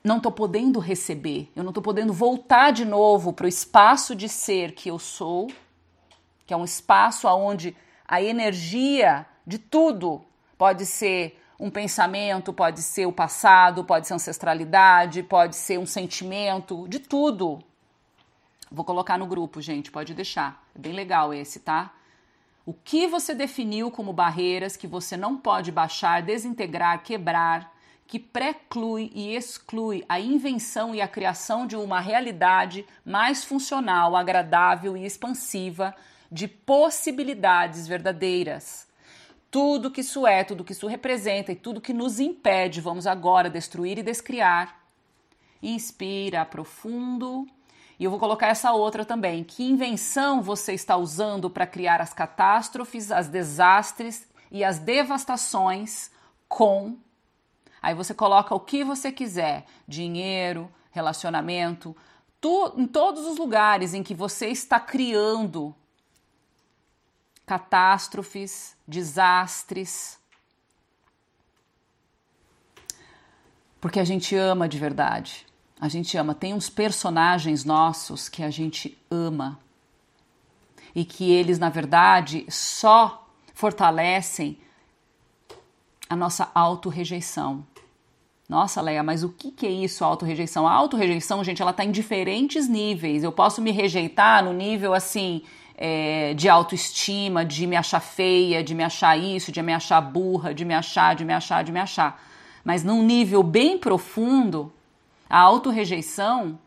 não 0.03 0.17
estou 0.17 0.31
podendo 0.31 0.79
receber, 0.79 1.51
eu 1.55 1.63
não 1.63 1.71
estou 1.71 1.83
podendo 1.83 2.13
voltar 2.13 2.71
de 2.71 2.85
novo 2.85 3.33
para 3.33 3.45
o 3.45 3.49
espaço 3.49 4.15
de 4.15 4.29
ser 4.29 4.71
que 4.71 4.89
eu 4.89 4.97
sou, 4.97 5.47
que 6.45 6.53
é 6.53 6.57
um 6.57 6.63
espaço 6.63 7.27
onde 7.27 7.75
a 8.07 8.21
energia 8.21 9.25
de 9.45 9.57
tudo 9.57 10.23
pode 10.60 10.86
ser 10.86 11.41
um 11.57 11.72
pensamento, 11.72 12.51
pode 12.51 12.82
ser 12.82 13.05
o 13.05 13.14
passado, 13.14 13.86
pode 13.86 14.05
ser 14.05 14.16
ancestralidade, 14.16 15.24
pode 15.24 15.55
ser 15.55 15.80
um 15.80 15.86
sentimento, 15.86 16.86
de 16.89 16.99
tudo. 16.99 17.64
Vou 18.70 18.84
colocar 18.84 19.18
no 19.18 19.26
grupo, 19.26 19.62
gente, 19.62 19.89
pode 19.89 20.14
deixar. 20.14 20.62
É 20.76 20.80
bem 20.80 20.91
legal 20.91 21.34
esse, 21.34 21.62
tá? 21.62 21.93
O 22.66 22.74
que 22.74 23.07
você 23.07 23.34
definiu 23.34 23.89
como 23.89 24.12
barreiras 24.12 24.76
que 24.76 24.86
você 24.86 25.16
não 25.16 25.38
pode 25.38 25.72
baixar, 25.72 26.22
desintegrar, 26.22 27.03
quebrar, 27.03 27.74
que 28.05 28.20
preclui 28.20 29.10
e 29.16 29.34
exclui 29.34 30.03
a 30.10 30.20
invenção 30.20 30.93
e 30.93 30.99
a 30.99 31.07
criação 31.07 31.66
de 31.66 31.78
uma 31.78 32.01
realidade 32.01 32.86
mais 33.05 33.45
funcional, 33.45 34.14
agradável 34.14 34.97
e 34.97 35.05
expansiva 35.05 35.95
de 36.30 36.49
possibilidades 36.49 37.88
verdadeiras. 37.88 38.88
Tudo 39.52 39.89
que 39.89 40.02
isso 40.02 40.28
é, 40.28 40.43
tudo 40.43 40.64
que 40.64 40.72
isso 40.72 40.88
representa 40.88 41.52
e 41.52 41.56
tudo 41.56 41.82
que 41.82 41.93
nos 41.93 42.20
impede. 42.20 42.82
Vamos 42.82 43.08
agora 43.08 43.50
destruir 43.50 43.97
e 43.97 44.04
descriar. 44.04 44.80
Inspira 45.62 46.45
profundo. 46.45 47.47
E 48.00 48.04
eu 48.04 48.12
vou 48.12 48.20
colocar 48.20 48.47
essa 48.47 48.72
outra 48.72 49.04
também. 49.04 49.43
Que 49.43 49.64
invenção 49.64 50.41
você 50.41 50.74
está 50.74 50.95
usando 50.95 51.50
para 51.50 51.68
criar 51.68 52.00
as 52.00 52.14
catástrofes, 52.14 53.12
as 53.12 53.28
desastres 53.28 54.28
e 54.52 54.64
as 54.64 54.80
devastações 54.80 56.12
com. 56.47 56.97
Aí 57.82 57.93
você 57.93 58.14
coloca 58.14 58.56
o 58.56 58.60
que 58.60 58.84
você 58.84 59.12
quiser: 59.12 59.66
dinheiro, 59.88 60.72
relacionamento, 60.91 61.95
tu, 62.39 62.74
em 62.78 62.88
todos 62.88 63.26
os 63.26 63.38
lugares 63.38 63.93
em 63.93 64.04
que 64.04 64.14
você 64.14 64.47
está 64.47 64.80
criando 64.80 65.76
catástrofes, 67.50 68.78
desastres. 68.88 70.20
Porque 73.82 74.00
a 74.00 74.04
gente 74.04 74.36
ama 74.36 74.70
de 74.70 74.78
verdade. 74.78 75.47
A 75.82 75.88
gente 75.88 76.16
ama. 76.16 76.36
Tem 76.36 76.54
uns 76.54 76.70
personagens 76.70 77.66
nossos 77.66 78.30
que 78.30 78.43
a 78.43 78.52
gente 78.52 78.95
ama. 79.10 79.58
E 80.93 81.04
que 81.04 81.32
eles, 81.32 81.58
na 81.58 81.70
verdade, 81.70 82.45
só 82.52 83.28
fortalecem 83.56 84.60
a 86.08 86.16
nossa 86.16 86.52
autorrejeição. 86.54 87.66
Nossa, 88.47 88.80
Leia, 88.80 89.02
mas 89.02 89.24
o 89.24 89.30
que, 89.30 89.50
que 89.50 89.66
é 89.66 89.72
isso, 89.72 90.06
autorrejeição? 90.06 90.68
A 90.68 90.72
autorrejeição, 90.72 91.43
gente, 91.43 91.64
ela 91.64 91.74
tá 91.74 91.84
em 91.84 91.91
diferentes 91.91 92.70
níveis. 92.70 93.24
Eu 93.24 93.32
posso 93.32 93.60
me 93.60 93.72
rejeitar 93.72 94.43
no 94.43 94.54
nível 94.54 94.93
assim 94.93 95.41
é, 95.82 96.34
de 96.34 96.49
autoestima, 96.49 97.45
de 97.45 97.65
me 97.65 97.77
achar 97.77 98.01
feia, 98.01 98.61
de 98.61 98.75
me 98.75 98.84
achar 98.84 99.17
isso, 99.17 99.49
de 99.49 99.61
me 99.61 99.73
achar 99.73 100.01
burra, 100.01 100.53
de 100.53 100.65
me 100.65 100.73
achar, 100.73 101.15
de 101.15 101.23
me 101.23 101.34
achar, 101.34 101.63
de 101.63 101.71
me 101.71 101.80
achar. 101.80 102.21
Mas 102.65 102.84
num 102.84 103.01
nível 103.01 103.41
bem 103.41 103.77
profundo, 103.77 104.73
a 105.30 105.39
autorrejeição 105.39 106.59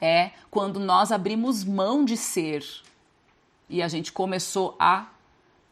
é 0.00 0.30
quando 0.48 0.78
nós 0.78 1.10
abrimos 1.10 1.64
mão 1.64 2.04
de 2.04 2.16
ser 2.16 2.64
e 3.68 3.82
a 3.82 3.88
gente 3.88 4.12
começou 4.12 4.76
a 4.78 5.06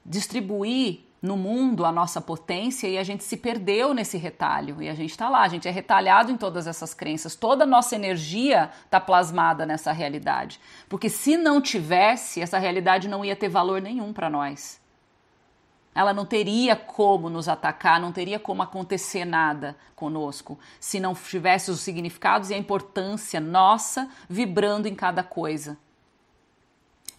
distribuir 0.04 1.03
no 1.24 1.38
mundo 1.38 1.86
a 1.86 1.90
nossa 1.90 2.20
potência 2.20 2.86
e 2.86 2.98
a 2.98 3.02
gente 3.02 3.24
se 3.24 3.38
perdeu 3.38 3.94
nesse 3.94 4.18
retalho. 4.18 4.82
E 4.82 4.90
a 4.90 4.94
gente 4.94 5.12
está 5.12 5.26
lá, 5.30 5.40
a 5.40 5.48
gente 5.48 5.66
é 5.66 5.70
retalhado 5.70 6.30
em 6.30 6.36
todas 6.36 6.66
essas 6.66 6.92
crenças. 6.92 7.34
Toda 7.34 7.64
a 7.64 7.66
nossa 7.66 7.94
energia 7.94 8.70
está 8.84 9.00
plasmada 9.00 9.64
nessa 9.64 9.90
realidade. 9.90 10.60
Porque 10.86 11.08
se 11.08 11.38
não 11.38 11.62
tivesse, 11.62 12.42
essa 12.42 12.58
realidade 12.58 13.08
não 13.08 13.24
ia 13.24 13.34
ter 13.34 13.48
valor 13.48 13.80
nenhum 13.80 14.12
para 14.12 14.28
nós. 14.28 14.78
Ela 15.94 16.12
não 16.12 16.26
teria 16.26 16.76
como 16.76 17.30
nos 17.30 17.48
atacar, 17.48 17.98
não 17.98 18.12
teria 18.12 18.38
como 18.38 18.62
acontecer 18.62 19.24
nada 19.24 19.74
conosco 19.96 20.58
se 20.78 21.00
não 21.00 21.14
tivesse 21.14 21.70
os 21.70 21.80
significados 21.80 22.50
e 22.50 22.54
a 22.54 22.58
importância 22.58 23.40
nossa 23.40 24.10
vibrando 24.28 24.86
em 24.86 24.94
cada 24.94 25.22
coisa. 25.22 25.78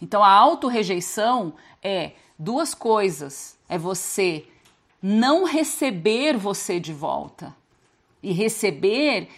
Então 0.00 0.22
a 0.22 0.30
autorrejeição 0.30 1.54
é 1.82 2.12
duas 2.38 2.74
coisas 2.74 3.56
é 3.68 3.78
você 3.78 4.46
não 5.02 5.44
receber 5.44 6.36
você 6.36 6.80
de 6.80 6.92
volta. 6.92 7.54
E 8.22 8.32
receber 8.32 9.28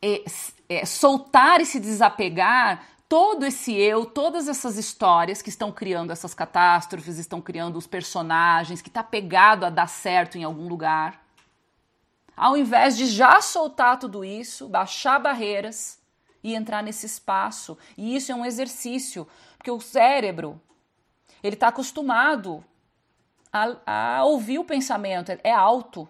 é, 0.00 0.24
é 0.68 0.84
soltar 0.84 1.60
e 1.60 1.66
se 1.66 1.78
desapegar 1.78 2.84
todo 3.08 3.44
esse 3.44 3.74
eu, 3.74 4.06
todas 4.06 4.48
essas 4.48 4.78
histórias 4.78 5.42
que 5.42 5.50
estão 5.50 5.70
criando 5.70 6.10
essas 6.10 6.32
catástrofes, 6.32 7.18
estão 7.18 7.42
criando 7.42 7.76
os 7.76 7.86
personagens, 7.86 8.80
que 8.80 8.88
está 8.88 9.04
pegado 9.04 9.66
a 9.66 9.70
dar 9.70 9.86
certo 9.86 10.38
em 10.38 10.44
algum 10.44 10.66
lugar. 10.66 11.22
Ao 12.34 12.56
invés 12.56 12.96
de 12.96 13.06
já 13.06 13.40
soltar 13.42 13.98
tudo 13.98 14.24
isso, 14.24 14.66
baixar 14.66 15.18
barreiras 15.18 16.00
e 16.42 16.54
entrar 16.54 16.82
nesse 16.82 17.06
espaço. 17.06 17.76
E 17.96 18.16
isso 18.16 18.32
é 18.32 18.34
um 18.34 18.44
exercício, 18.44 19.28
porque 19.62 19.70
o 19.70 19.80
cérebro, 19.80 20.60
ele 21.40 21.54
está 21.54 21.68
acostumado 21.68 22.64
a, 23.52 24.16
a 24.18 24.24
ouvir 24.24 24.58
o 24.58 24.64
pensamento, 24.64 25.30
é, 25.30 25.38
é 25.44 25.52
alto. 25.52 26.08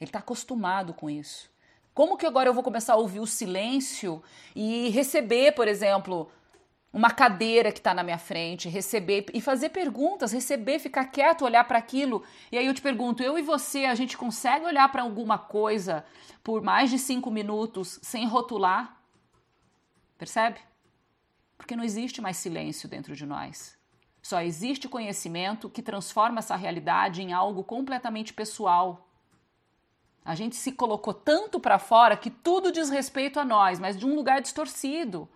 Ele 0.00 0.08
está 0.08 0.18
acostumado 0.18 0.92
com 0.92 1.08
isso. 1.08 1.48
Como 1.94 2.16
que 2.16 2.26
agora 2.26 2.48
eu 2.48 2.52
vou 2.52 2.64
começar 2.64 2.94
a 2.94 2.96
ouvir 2.96 3.20
o 3.20 3.28
silêncio 3.28 4.20
e 4.56 4.88
receber, 4.88 5.52
por 5.52 5.68
exemplo, 5.68 6.28
uma 6.92 7.12
cadeira 7.12 7.70
que 7.70 7.78
está 7.78 7.94
na 7.94 8.02
minha 8.02 8.18
frente, 8.18 8.68
receber 8.68 9.26
e 9.32 9.40
fazer 9.40 9.68
perguntas, 9.68 10.32
receber, 10.32 10.80
ficar 10.80 11.04
quieto, 11.04 11.44
olhar 11.44 11.62
para 11.62 11.78
aquilo. 11.78 12.24
E 12.50 12.58
aí 12.58 12.66
eu 12.66 12.74
te 12.74 12.82
pergunto, 12.82 13.22
eu 13.22 13.38
e 13.38 13.42
você, 13.42 13.84
a 13.84 13.94
gente 13.94 14.18
consegue 14.18 14.64
olhar 14.64 14.90
para 14.90 15.02
alguma 15.02 15.38
coisa 15.38 16.04
por 16.42 16.60
mais 16.60 16.90
de 16.90 16.98
cinco 16.98 17.30
minutos 17.30 18.00
sem 18.02 18.26
rotular? 18.26 19.00
Percebe? 20.18 20.58
Porque 21.56 21.76
não 21.76 21.84
existe 21.84 22.20
mais 22.20 22.36
silêncio 22.36 22.88
dentro 22.88 23.14
de 23.14 23.24
nós. 23.24 23.76
Só 24.22 24.40
existe 24.40 24.88
conhecimento 24.88 25.70
que 25.70 25.80
transforma 25.80 26.40
essa 26.40 26.56
realidade 26.56 27.22
em 27.22 27.32
algo 27.32 27.62
completamente 27.62 28.34
pessoal. 28.34 29.08
A 30.24 30.34
gente 30.34 30.56
se 30.56 30.72
colocou 30.72 31.14
tanto 31.14 31.60
para 31.60 31.78
fora 31.78 32.16
que 32.16 32.28
tudo 32.28 32.72
diz 32.72 32.90
respeito 32.90 33.38
a 33.38 33.44
nós, 33.44 33.78
mas 33.78 33.96
de 33.96 34.04
um 34.04 34.16
lugar 34.16 34.42
distorcido. 34.42 35.28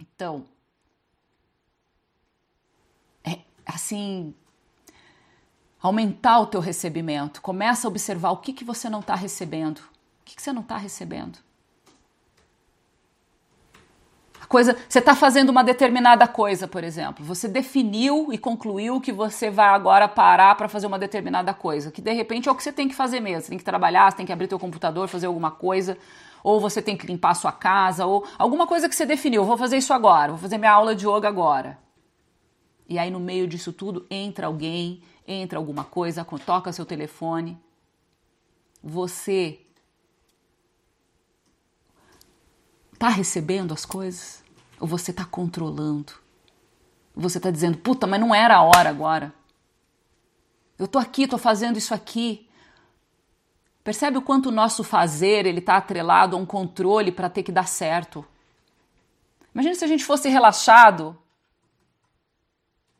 Então, 0.00 0.44
é 3.22 3.38
assim, 3.64 4.34
aumentar 5.80 6.40
o 6.40 6.46
teu 6.46 6.60
recebimento. 6.60 7.40
Começa 7.40 7.86
a 7.86 7.90
observar 7.90 8.32
o 8.32 8.38
que, 8.38 8.52
que 8.52 8.64
você 8.64 8.90
não 8.90 8.98
está 8.98 9.14
recebendo. 9.14 9.78
O 9.78 10.24
que, 10.24 10.34
que 10.34 10.42
você 10.42 10.52
não 10.52 10.62
está 10.62 10.76
recebendo? 10.76 11.38
Coisa, 14.48 14.76
você 14.88 14.98
está 14.98 15.14
fazendo 15.14 15.50
uma 15.50 15.62
determinada 15.62 16.26
coisa, 16.26 16.66
por 16.66 16.84
exemplo. 16.84 17.24
Você 17.24 17.48
definiu 17.48 18.32
e 18.32 18.38
concluiu 18.38 19.00
que 19.00 19.12
você 19.12 19.50
vai 19.50 19.68
agora 19.68 20.08
parar 20.08 20.54
para 20.56 20.68
fazer 20.68 20.86
uma 20.86 20.98
determinada 20.98 21.52
coisa, 21.54 21.90
que 21.90 22.02
de 22.02 22.12
repente 22.12 22.48
é 22.48 22.52
o 22.52 22.54
que 22.54 22.62
você 22.62 22.72
tem 22.72 22.88
que 22.88 22.94
fazer 22.94 23.20
mesmo. 23.20 23.42
Você 23.42 23.48
tem 23.50 23.58
que 23.58 23.64
trabalhar, 23.64 24.10
você 24.10 24.16
tem 24.18 24.26
que 24.26 24.32
abrir 24.32 24.48
teu 24.48 24.58
computador, 24.58 25.08
fazer 25.08 25.26
alguma 25.26 25.50
coisa, 25.50 25.96
ou 26.42 26.60
você 26.60 26.82
tem 26.82 26.96
que 26.96 27.06
limpar 27.06 27.34
sua 27.34 27.52
casa, 27.52 28.06
ou 28.06 28.26
alguma 28.38 28.66
coisa 28.66 28.88
que 28.88 28.94
você 28.94 29.06
definiu. 29.06 29.44
Vou 29.44 29.56
fazer 29.56 29.78
isso 29.78 29.92
agora, 29.92 30.32
vou 30.32 30.38
fazer 30.38 30.58
minha 30.58 30.72
aula 30.72 30.94
de 30.94 31.06
yoga 31.06 31.28
agora. 31.28 31.78
E 32.88 32.98
aí 32.98 33.10
no 33.10 33.20
meio 33.20 33.46
disso 33.46 33.72
tudo 33.72 34.06
entra 34.10 34.46
alguém, 34.46 35.02
entra 35.26 35.58
alguma 35.58 35.84
coisa, 35.84 36.26
toca 36.44 36.72
seu 36.72 36.84
telefone. 36.84 37.58
Você 38.82 39.63
tá 42.98 43.08
recebendo 43.08 43.72
as 43.72 43.84
coisas? 43.84 44.42
Ou 44.80 44.86
você 44.86 45.10
está 45.10 45.24
controlando? 45.24 46.12
Você 47.14 47.38
está 47.38 47.50
dizendo, 47.50 47.78
puta, 47.78 48.06
mas 48.06 48.20
não 48.20 48.34
era 48.34 48.56
a 48.56 48.62
hora 48.62 48.88
agora. 48.88 49.32
Eu 50.78 50.88
tô 50.88 50.98
aqui, 50.98 51.28
tô 51.28 51.38
fazendo 51.38 51.76
isso 51.76 51.94
aqui. 51.94 52.48
Percebe 53.84 54.18
o 54.18 54.22
quanto 54.22 54.48
o 54.48 54.52
nosso 54.52 54.82
fazer 54.82 55.46
ele 55.46 55.60
está 55.60 55.76
atrelado 55.76 56.36
a 56.36 56.38
um 56.38 56.46
controle 56.46 57.12
para 57.12 57.28
ter 57.28 57.42
que 57.42 57.52
dar 57.52 57.68
certo? 57.68 58.24
Imagina 59.54 59.74
se 59.74 59.84
a 59.84 59.88
gente 59.88 60.04
fosse 60.04 60.28
relaxado, 60.28 61.16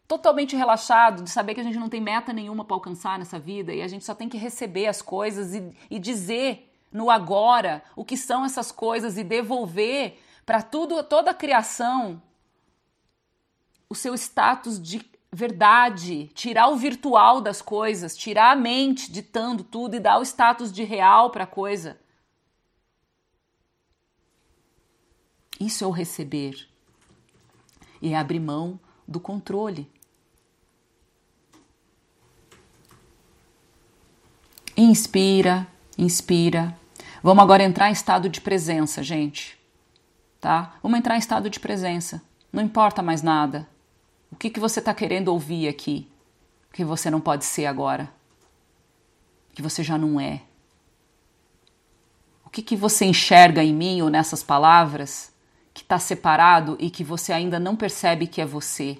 totalmente 0.06 0.54
relaxado, 0.54 1.24
de 1.24 1.30
saber 1.30 1.54
que 1.54 1.60
a 1.60 1.64
gente 1.64 1.78
não 1.78 1.88
tem 1.88 2.00
meta 2.00 2.32
nenhuma 2.32 2.64
para 2.64 2.76
alcançar 2.76 3.18
nessa 3.18 3.38
vida 3.38 3.72
e 3.72 3.82
a 3.82 3.88
gente 3.88 4.04
só 4.04 4.14
tem 4.14 4.28
que 4.28 4.36
receber 4.36 4.86
as 4.86 5.02
coisas 5.02 5.54
e, 5.54 5.74
e 5.90 5.98
dizer 5.98 6.70
no 6.94 7.10
agora 7.10 7.82
o 7.96 8.04
que 8.04 8.16
são 8.16 8.44
essas 8.44 8.70
coisas 8.70 9.18
e 9.18 9.24
devolver 9.24 10.16
para 10.46 10.62
tudo, 10.62 11.02
toda 11.02 11.32
a 11.32 11.34
criação, 11.34 12.22
o 13.90 13.96
seu 13.96 14.14
status 14.14 14.80
de 14.80 15.04
verdade, 15.32 16.28
tirar 16.28 16.68
o 16.68 16.76
virtual 16.76 17.40
das 17.40 17.60
coisas, 17.60 18.16
tirar 18.16 18.52
a 18.52 18.56
mente 18.56 19.10
ditando 19.10 19.64
tudo 19.64 19.96
e 19.96 20.00
dar 20.00 20.18
o 20.18 20.22
status 20.22 20.72
de 20.72 20.84
real 20.84 21.30
para 21.30 21.42
a 21.42 21.48
coisa. 21.48 21.98
Isso 25.58 25.82
é 25.82 25.86
o 25.86 25.90
receber. 25.90 26.68
E 28.00 28.12
é 28.12 28.16
abrir 28.16 28.38
mão 28.38 28.78
do 29.08 29.18
controle. 29.18 29.90
Inspira, 34.76 35.66
inspira. 35.96 36.78
Vamos 37.24 37.42
agora 37.42 37.64
entrar 37.64 37.88
em 37.88 37.92
estado 37.92 38.28
de 38.28 38.40
presença, 38.40 39.02
gente 39.02 39.58
tá? 40.44 40.74
Vamos 40.82 40.98
entrar 40.98 41.16
em 41.16 41.18
estado 41.18 41.48
de 41.48 41.58
presença. 41.58 42.20
Não 42.52 42.62
importa 42.62 43.02
mais 43.02 43.22
nada. 43.22 43.66
O 44.30 44.36
que, 44.36 44.50
que 44.50 44.60
você 44.60 44.78
está 44.78 44.92
querendo 44.92 45.28
ouvir 45.28 45.68
aqui? 45.68 46.06
Que 46.70 46.84
você 46.84 47.08
não 47.08 47.18
pode 47.18 47.46
ser 47.46 47.64
agora. 47.64 48.12
Que 49.54 49.62
você 49.62 49.82
já 49.82 49.96
não 49.96 50.20
é. 50.20 50.42
O 52.44 52.50
que, 52.50 52.60
que 52.60 52.76
você 52.76 53.06
enxerga 53.06 53.64
em 53.64 53.72
mim 53.72 54.02
ou 54.02 54.10
nessas 54.10 54.42
palavras 54.42 55.32
que 55.72 55.80
está 55.80 55.98
separado 55.98 56.76
e 56.78 56.90
que 56.90 57.02
você 57.02 57.32
ainda 57.32 57.58
não 57.58 57.74
percebe 57.74 58.26
que 58.26 58.42
é 58.42 58.44
você? 58.44 58.98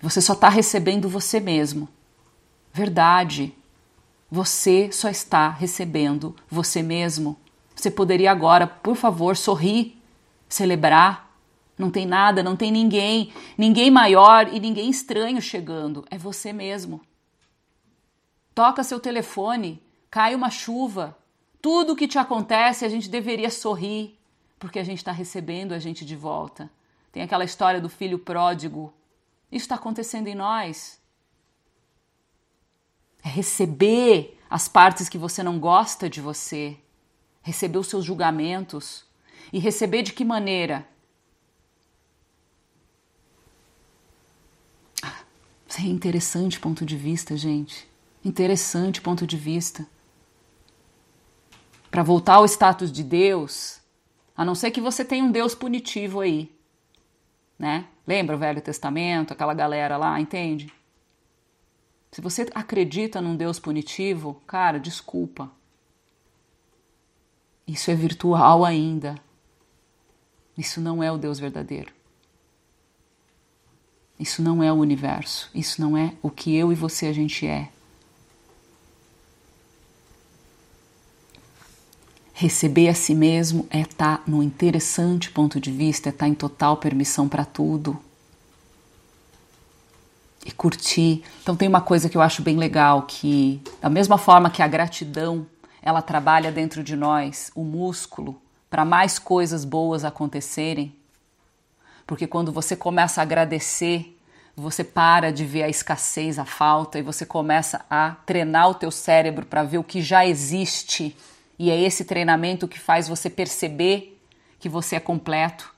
Você 0.00 0.20
só 0.20 0.34
está 0.34 0.48
recebendo 0.48 1.08
você 1.08 1.40
mesmo. 1.40 1.88
Verdade. 2.72 3.52
Você 4.34 4.90
só 4.90 5.10
está 5.10 5.50
recebendo 5.50 6.34
você 6.48 6.82
mesmo. 6.82 7.36
Você 7.76 7.90
poderia 7.90 8.32
agora, 8.32 8.66
por 8.66 8.96
favor, 8.96 9.36
sorrir, 9.36 10.02
celebrar. 10.48 11.36
Não 11.76 11.90
tem 11.90 12.06
nada, 12.06 12.42
não 12.42 12.56
tem 12.56 12.72
ninguém, 12.72 13.30
ninguém 13.58 13.90
maior 13.90 14.48
e 14.50 14.58
ninguém 14.58 14.88
estranho 14.88 15.42
chegando. 15.42 16.02
É 16.10 16.16
você 16.16 16.50
mesmo. 16.50 17.02
Toca 18.54 18.82
seu 18.82 18.98
telefone, 18.98 19.82
cai 20.10 20.34
uma 20.34 20.48
chuva. 20.48 21.14
Tudo 21.60 21.92
o 21.92 21.96
que 21.96 22.08
te 22.08 22.18
acontece, 22.18 22.86
a 22.86 22.88
gente 22.88 23.10
deveria 23.10 23.50
sorrir, 23.50 24.18
porque 24.58 24.78
a 24.78 24.84
gente 24.84 24.96
está 25.00 25.12
recebendo 25.12 25.74
a 25.74 25.78
gente 25.78 26.06
de 26.06 26.16
volta. 26.16 26.70
Tem 27.12 27.22
aquela 27.22 27.44
história 27.44 27.82
do 27.82 27.90
filho 27.90 28.18
pródigo. 28.18 28.94
Isso 29.50 29.64
está 29.66 29.74
acontecendo 29.74 30.26
em 30.26 30.34
nós. 30.34 31.01
É 33.24 33.28
receber 33.28 34.38
as 34.50 34.68
partes 34.68 35.08
que 35.08 35.16
você 35.16 35.42
não 35.42 35.58
gosta 35.58 36.10
de 36.10 36.20
você, 36.20 36.76
receber 37.42 37.78
os 37.78 37.86
seus 37.86 38.04
julgamentos. 38.04 39.04
E 39.52 39.58
receber 39.58 40.02
de 40.02 40.12
que 40.12 40.24
maneira? 40.24 40.86
Isso 45.66 45.80
é 45.80 45.84
interessante 45.84 46.60
ponto 46.60 46.84
de 46.84 46.96
vista, 46.96 47.34
gente. 47.34 47.88
Interessante 48.22 49.00
ponto 49.00 49.26
de 49.26 49.38
vista. 49.38 49.86
Para 51.90 52.02
voltar 52.02 52.34
ao 52.34 52.44
status 52.44 52.92
de 52.92 53.02
Deus, 53.02 53.80
a 54.36 54.44
não 54.44 54.54
ser 54.54 54.70
que 54.70 54.80
você 54.80 55.04
tenha 55.04 55.24
um 55.24 55.30
Deus 55.30 55.54
punitivo 55.54 56.20
aí, 56.20 56.54
né? 57.58 57.86
Lembra 58.06 58.36
o 58.36 58.38
Velho 58.38 58.60
Testamento, 58.60 59.32
aquela 59.32 59.54
galera 59.54 59.96
lá, 59.96 60.20
entende? 60.20 60.72
Se 62.12 62.20
você 62.20 62.46
acredita 62.54 63.22
num 63.22 63.34
Deus 63.34 63.58
punitivo, 63.58 64.40
cara, 64.46 64.78
desculpa. 64.78 65.50
Isso 67.66 67.90
é 67.90 67.94
virtual 67.94 68.66
ainda. 68.66 69.16
Isso 70.56 70.78
não 70.78 71.02
é 71.02 71.10
o 71.10 71.16
Deus 71.16 71.38
verdadeiro. 71.40 71.90
Isso 74.20 74.42
não 74.42 74.62
é 74.62 74.70
o 74.70 74.76
universo. 74.76 75.50
Isso 75.54 75.80
não 75.80 75.96
é 75.96 76.12
o 76.22 76.30
que 76.30 76.54
eu 76.54 76.70
e 76.70 76.74
você 76.74 77.06
a 77.06 77.12
gente 77.14 77.46
é. 77.46 77.70
Receber 82.34 82.88
a 82.88 82.94
si 82.94 83.14
mesmo 83.14 83.66
é 83.70 83.80
estar 83.80 84.18
tá 84.18 84.24
no 84.26 84.42
interessante 84.42 85.30
ponto 85.30 85.58
de 85.58 85.70
vista, 85.72 86.08
é 86.08 86.10
estar 86.10 86.26
tá 86.26 86.28
em 86.28 86.34
total 86.34 86.76
permissão 86.76 87.26
para 87.26 87.44
tudo. 87.44 87.98
E 90.44 90.50
curtir. 90.50 91.22
Então 91.42 91.54
tem 91.54 91.68
uma 91.68 91.80
coisa 91.80 92.08
que 92.08 92.16
eu 92.16 92.22
acho 92.22 92.42
bem 92.42 92.56
legal 92.56 93.02
que 93.02 93.60
da 93.80 93.88
mesma 93.88 94.18
forma 94.18 94.50
que 94.50 94.62
a 94.62 94.66
gratidão, 94.66 95.46
ela 95.80 96.02
trabalha 96.02 96.50
dentro 96.50 96.82
de 96.82 96.96
nós, 96.96 97.50
o 97.54 97.62
músculo 97.62 98.40
para 98.68 98.84
mais 98.84 99.18
coisas 99.18 99.64
boas 99.64 100.04
acontecerem. 100.04 100.94
Porque 102.06 102.26
quando 102.26 102.50
você 102.50 102.74
começa 102.74 103.20
a 103.20 103.22
agradecer, 103.22 104.18
você 104.56 104.82
para 104.82 105.32
de 105.32 105.44
ver 105.44 105.62
a 105.62 105.68
escassez, 105.68 106.38
a 106.38 106.44
falta 106.44 106.98
e 106.98 107.02
você 107.02 107.24
começa 107.24 107.84
a 107.88 108.16
treinar 108.26 108.70
o 108.70 108.74
teu 108.74 108.90
cérebro 108.90 109.46
para 109.46 109.62
ver 109.62 109.78
o 109.78 109.84
que 109.84 110.02
já 110.02 110.26
existe 110.26 111.16
e 111.58 111.70
é 111.70 111.80
esse 111.80 112.04
treinamento 112.04 112.66
que 112.66 112.78
faz 112.78 113.08
você 113.08 113.30
perceber 113.30 114.20
que 114.58 114.68
você 114.68 114.96
é 114.96 115.00
completo. 115.00 115.71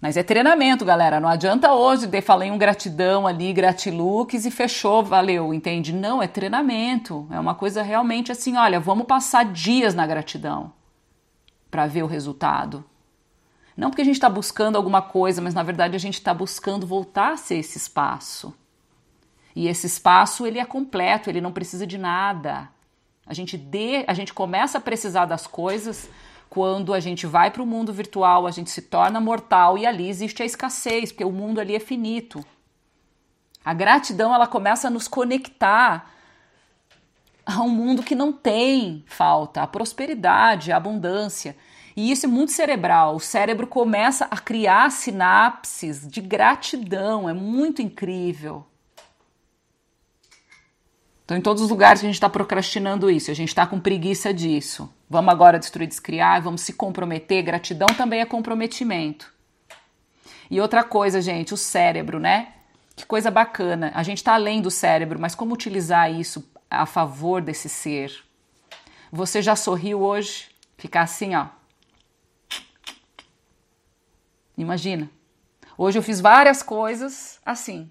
Mas 0.00 0.16
é 0.16 0.22
treinamento, 0.22 0.84
galera. 0.84 1.18
Não 1.18 1.28
adianta 1.28 1.72
hoje 1.72 2.06
de 2.06 2.20
falei 2.20 2.50
um 2.50 2.58
gratidão 2.58 3.26
ali, 3.26 3.52
gratilux 3.52 4.46
e 4.46 4.50
fechou, 4.50 5.02
valeu, 5.02 5.52
entende? 5.52 5.92
Não, 5.92 6.22
é 6.22 6.28
treinamento. 6.28 7.26
É 7.30 7.40
uma 7.40 7.54
coisa 7.54 7.82
realmente 7.82 8.30
assim, 8.30 8.56
olha, 8.56 8.78
vamos 8.78 9.06
passar 9.06 9.44
dias 9.44 9.94
na 9.94 10.06
gratidão 10.06 10.72
para 11.70 11.86
ver 11.86 12.04
o 12.04 12.06
resultado. 12.06 12.84
Não 13.76 13.90
porque 13.90 14.02
a 14.02 14.04
gente 14.04 14.14
está 14.14 14.28
buscando 14.28 14.76
alguma 14.76 15.02
coisa, 15.02 15.42
mas 15.42 15.54
na 15.54 15.62
verdade 15.62 15.96
a 15.96 16.00
gente 16.00 16.14
está 16.14 16.32
buscando 16.32 16.86
voltar 16.86 17.32
a 17.32 17.36
ser 17.36 17.56
esse 17.56 17.76
espaço. 17.76 18.54
E 19.54 19.66
esse 19.66 19.86
espaço 19.86 20.46
ele 20.46 20.60
é 20.60 20.64
completo, 20.64 21.28
ele 21.28 21.40
não 21.40 21.52
precisa 21.52 21.86
de 21.86 21.98
nada. 21.98 22.68
A 23.26 23.34
gente, 23.34 23.56
de, 23.56 24.04
a 24.06 24.14
gente 24.14 24.32
começa 24.32 24.78
a 24.78 24.80
precisar 24.80 25.26
das 25.26 25.46
coisas 25.46 26.08
quando 26.48 26.94
a 26.94 27.00
gente 27.00 27.26
vai 27.26 27.50
para 27.50 27.62
o 27.62 27.66
mundo 27.66 27.92
virtual, 27.92 28.46
a 28.46 28.50
gente 28.50 28.70
se 28.70 28.82
torna 28.82 29.20
mortal 29.20 29.76
e 29.76 29.86
ali 29.86 30.08
existe 30.08 30.42
a 30.42 30.46
escassez, 30.46 31.12
porque 31.12 31.24
o 31.24 31.32
mundo 31.32 31.60
ali 31.60 31.74
é 31.74 31.80
finito. 31.80 32.44
A 33.64 33.74
gratidão 33.74 34.34
ela 34.34 34.46
começa 34.46 34.88
a 34.88 34.90
nos 34.90 35.06
conectar 35.06 36.10
a 37.44 37.62
um 37.62 37.68
mundo 37.68 38.02
que 38.02 38.14
não 38.14 38.32
tem 38.32 39.04
falta, 39.06 39.62
a 39.62 39.66
prosperidade, 39.66 40.72
a 40.72 40.76
abundância. 40.76 41.56
E 41.96 42.10
isso 42.10 42.26
é 42.26 42.28
muito 42.28 42.52
cerebral. 42.52 43.16
O 43.16 43.20
cérebro 43.20 43.66
começa 43.66 44.26
a 44.30 44.38
criar 44.38 44.90
sinapses 44.90 46.06
de 46.06 46.20
gratidão, 46.20 47.28
é 47.28 47.32
muito 47.32 47.82
incrível. 47.82 48.64
Então, 51.24 51.36
em 51.36 51.42
todos 51.42 51.62
os 51.62 51.68
lugares 51.68 52.00
a 52.00 52.06
gente 52.06 52.14
está 52.14 52.28
procrastinando 52.28 53.10
isso, 53.10 53.30
a 53.30 53.34
gente 53.34 53.48
está 53.48 53.66
com 53.66 53.78
preguiça 53.78 54.32
disso. 54.32 54.90
Vamos 55.10 55.32
agora 55.32 55.58
destruir, 55.58 55.88
descriar, 55.88 56.42
vamos 56.42 56.60
se 56.60 56.72
comprometer. 56.74 57.42
Gratidão 57.42 57.88
também 57.88 58.20
é 58.20 58.26
comprometimento. 58.26 59.32
E 60.50 60.60
outra 60.60 60.84
coisa, 60.84 61.20
gente, 61.20 61.54
o 61.54 61.56
cérebro, 61.56 62.18
né? 62.18 62.54
Que 62.94 63.06
coisa 63.06 63.30
bacana. 63.30 63.90
A 63.94 64.02
gente 64.02 64.18
está 64.18 64.34
além 64.34 64.60
do 64.60 64.70
cérebro, 64.70 65.18
mas 65.18 65.34
como 65.34 65.54
utilizar 65.54 66.12
isso 66.12 66.50
a 66.70 66.84
favor 66.84 67.40
desse 67.40 67.68
ser? 67.68 68.12
Você 69.10 69.40
já 69.40 69.56
sorriu 69.56 70.02
hoje? 70.02 70.48
Ficar 70.76 71.02
assim, 71.02 71.34
ó. 71.34 71.46
Imagina. 74.56 75.08
Hoje 75.76 75.98
eu 75.98 76.02
fiz 76.02 76.20
várias 76.20 76.62
coisas 76.62 77.40
assim. 77.46 77.90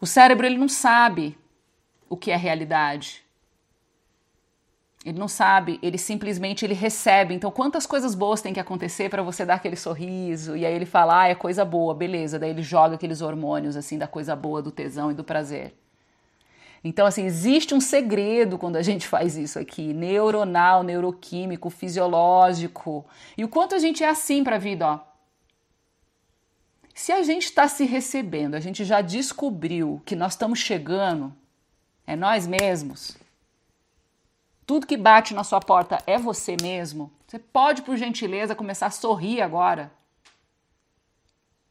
O 0.00 0.06
cérebro 0.06 0.46
ele 0.46 0.58
não 0.58 0.68
sabe 0.68 1.38
o 2.08 2.16
que 2.16 2.30
é 2.30 2.36
realidade. 2.36 3.24
Ele 5.04 5.18
não 5.18 5.28
sabe, 5.28 5.78
ele 5.80 5.96
simplesmente 5.96 6.64
ele 6.64 6.74
recebe. 6.74 7.32
Então, 7.32 7.50
quantas 7.50 7.86
coisas 7.86 8.14
boas 8.14 8.42
tem 8.42 8.52
que 8.52 8.60
acontecer 8.60 9.08
para 9.08 9.22
você 9.22 9.44
dar 9.44 9.54
aquele 9.54 9.76
sorriso? 9.76 10.56
E 10.56 10.66
aí 10.66 10.74
ele 10.74 10.86
fala, 10.86 11.22
ah, 11.22 11.28
é 11.28 11.34
coisa 11.34 11.64
boa, 11.64 11.94
beleza. 11.94 12.38
Daí 12.38 12.50
ele 12.50 12.62
joga 12.62 12.96
aqueles 12.96 13.20
hormônios 13.20 13.76
assim 13.76 13.96
da 13.96 14.08
coisa 14.08 14.34
boa, 14.34 14.60
do 14.60 14.72
tesão 14.72 15.10
e 15.10 15.14
do 15.14 15.22
prazer. 15.22 15.74
Então, 16.82 17.06
assim, 17.06 17.24
existe 17.24 17.74
um 17.74 17.80
segredo 17.80 18.56
quando 18.56 18.76
a 18.76 18.82
gente 18.82 19.06
faz 19.06 19.36
isso 19.36 19.58
aqui, 19.58 19.92
neuronal, 19.92 20.82
neuroquímico, 20.82 21.70
fisiológico. 21.70 23.04
E 23.36 23.44
o 23.44 23.48
quanto 23.48 23.74
a 23.74 23.78
gente 23.78 24.02
é 24.02 24.08
assim 24.08 24.42
para 24.42 24.56
a 24.56 24.60
vida, 24.60 24.86
ó. 24.86 25.00
Se 26.94 27.12
a 27.12 27.22
gente 27.22 27.44
está 27.44 27.68
se 27.68 27.84
recebendo, 27.84 28.54
a 28.54 28.60
gente 28.60 28.84
já 28.84 29.00
descobriu 29.00 30.02
que 30.04 30.16
nós 30.16 30.32
estamos 30.32 30.58
chegando, 30.58 31.32
é 32.06 32.16
nós 32.16 32.46
mesmos. 32.46 33.17
Tudo 34.68 34.86
que 34.86 34.98
bate 34.98 35.32
na 35.32 35.44
sua 35.44 35.60
porta 35.60 35.98
é 36.06 36.18
você 36.18 36.54
mesmo. 36.60 37.10
Você 37.26 37.38
pode, 37.38 37.80
por 37.80 37.96
gentileza, 37.96 38.54
começar 38.54 38.88
a 38.88 38.90
sorrir 38.90 39.40
agora. 39.40 39.90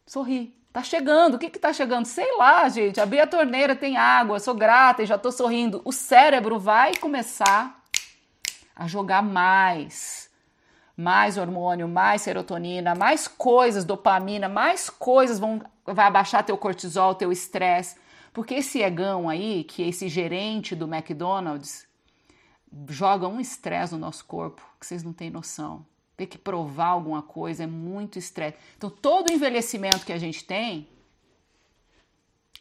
Sorrir. 0.03 0.59
Tá 0.73 0.81
chegando. 0.81 1.35
O 1.35 1.37
que 1.37 1.51
que 1.51 1.59
tá 1.59 1.71
chegando? 1.71 2.07
Sei 2.07 2.35
lá, 2.37 2.67
gente. 2.69 2.99
Abri 2.99 3.19
a 3.19 3.27
torneira, 3.27 3.75
tem 3.75 3.97
água, 3.97 4.39
sou 4.39 4.55
grata 4.55 5.03
e 5.03 5.05
já 5.05 5.15
tô 5.15 5.31
sorrindo. 5.31 5.79
O 5.85 5.91
cérebro 5.91 6.57
vai 6.57 6.95
começar 6.95 7.83
a 8.75 8.87
jogar 8.87 9.21
mais 9.21 10.27
mais 10.97 11.37
hormônio, 11.37 11.87
mais 11.87 12.23
serotonina, 12.23 12.95
mais 12.95 13.27
coisas, 13.27 13.85
dopamina, 13.85 14.49
mais 14.49 14.89
coisas 14.89 15.37
vão 15.37 15.61
vai 15.85 16.07
abaixar 16.07 16.43
teu 16.43 16.57
cortisol, 16.57 17.13
teu 17.13 17.31
estresse, 17.31 17.95
porque 18.33 18.55
esse 18.55 18.81
egão 18.81 19.29
aí, 19.29 19.63
que 19.63 19.83
é 19.83 19.87
esse 19.89 20.09
gerente 20.09 20.75
do 20.75 20.91
McDonald's, 20.91 21.86
joga 22.89 23.27
um 23.27 23.39
estresse 23.39 23.93
no 23.93 23.99
nosso 23.99 24.25
corpo 24.25 24.61
que 24.79 24.85
vocês 24.85 25.03
não 25.03 25.13
têm 25.13 25.29
noção. 25.29 25.85
Ter 26.15 26.25
que 26.25 26.37
provar 26.37 26.87
alguma 26.87 27.21
coisa 27.21 27.63
é 27.63 27.67
muito 27.67 28.17
estresse. 28.17 28.57
Então, 28.75 28.89
todo 28.89 29.29
o 29.29 29.33
envelhecimento 29.33 30.05
que 30.05 30.13
a 30.13 30.17
gente 30.17 30.43
tem 30.43 30.87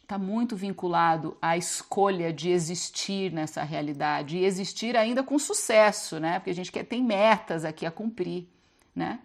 está 0.07 0.17
muito 0.17 0.55
vinculado 0.55 1.37
à 1.41 1.57
escolha 1.57 2.31
de 2.31 2.49
existir 2.49 3.31
nessa 3.31 3.61
realidade 3.63 4.37
e 4.37 4.45
existir 4.45 4.95
ainda 4.95 5.21
com 5.21 5.37
sucesso, 5.37 6.17
né? 6.19 6.39
Porque 6.39 6.51
a 6.51 6.55
gente 6.55 6.71
quer 6.71 6.85
tem 6.85 7.03
metas 7.03 7.65
aqui 7.65 7.85
a 7.85 7.91
cumprir, 7.91 8.47
né? 8.95 9.19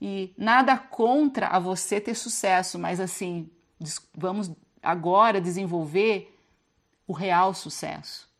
E 0.00 0.32
nada 0.38 0.76
contra 0.78 1.48
a 1.48 1.58
você 1.58 2.00
ter 2.00 2.14
sucesso, 2.14 2.78
mas 2.78 3.00
assim, 3.00 3.50
vamos 4.14 4.50
agora 4.80 5.40
desenvolver 5.40 6.36
o 7.06 7.12
real 7.12 7.52
sucesso. 7.52 8.31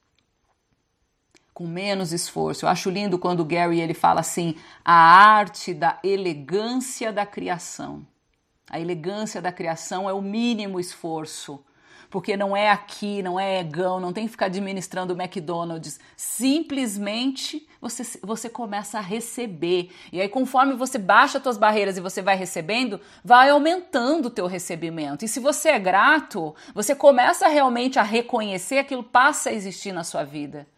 Com 1.52 1.66
menos 1.66 2.12
esforço. 2.12 2.64
Eu 2.64 2.68
acho 2.70 2.90
lindo 2.90 3.18
quando 3.18 3.40
o 3.40 3.44
Gary 3.44 3.80
ele 3.80 3.94
fala 3.94 4.20
assim: 4.20 4.54
a 4.84 4.92
arte 4.92 5.74
da 5.74 5.98
elegância 6.02 7.12
da 7.12 7.26
criação. 7.26 8.06
A 8.70 8.80
elegância 8.80 9.42
da 9.42 9.52
criação 9.52 10.08
é 10.08 10.12
o 10.12 10.22
mínimo 10.22 10.80
esforço 10.80 11.62
porque 12.12 12.36
não 12.36 12.54
é 12.54 12.68
aqui, 12.68 13.22
não 13.22 13.40
é 13.40 13.58
egão, 13.58 13.98
não 13.98 14.12
tem 14.12 14.26
que 14.26 14.32
ficar 14.32 14.46
administrando 14.46 15.14
o 15.14 15.20
McDonald's. 15.20 15.98
Simplesmente 16.14 17.66
você, 17.80 18.20
você 18.22 18.50
começa 18.50 18.98
a 18.98 19.00
receber. 19.00 19.90
E 20.12 20.20
aí, 20.20 20.28
conforme 20.28 20.74
você 20.74 20.98
baixa 20.98 21.38
as 21.38 21.42
suas 21.42 21.56
barreiras 21.56 21.96
e 21.96 22.02
você 22.02 22.20
vai 22.20 22.36
recebendo, 22.36 23.00
vai 23.24 23.48
aumentando 23.48 24.26
o 24.26 24.30
teu 24.30 24.46
recebimento. 24.46 25.24
E 25.24 25.28
se 25.28 25.40
você 25.40 25.70
é 25.70 25.78
grato, 25.78 26.54
você 26.74 26.94
começa 26.94 27.48
realmente 27.48 27.98
a 27.98 28.02
reconhecer 28.02 28.76
aquilo 28.76 29.02
passa 29.02 29.48
a 29.48 29.54
existir 29.54 29.90
na 29.90 30.04
sua 30.04 30.22
vida. 30.22 30.68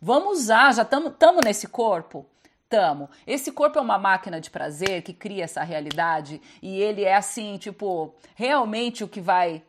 Vamos 0.00 0.40
usar, 0.40 0.72
já 0.74 0.82
estamos 0.82 1.44
nesse 1.44 1.68
corpo? 1.68 2.26
Tamo. 2.68 3.10
Esse 3.26 3.52
corpo 3.52 3.78
é 3.78 3.82
uma 3.82 3.98
máquina 3.98 4.40
de 4.40 4.48
prazer 4.48 5.02
que 5.02 5.12
cria 5.12 5.44
essa 5.44 5.62
realidade 5.62 6.40
e 6.62 6.80
ele 6.80 7.04
é 7.04 7.16
assim, 7.16 7.58
tipo, 7.58 8.14
realmente 8.34 9.04
o 9.04 9.08
que 9.08 9.20
vai 9.20 9.62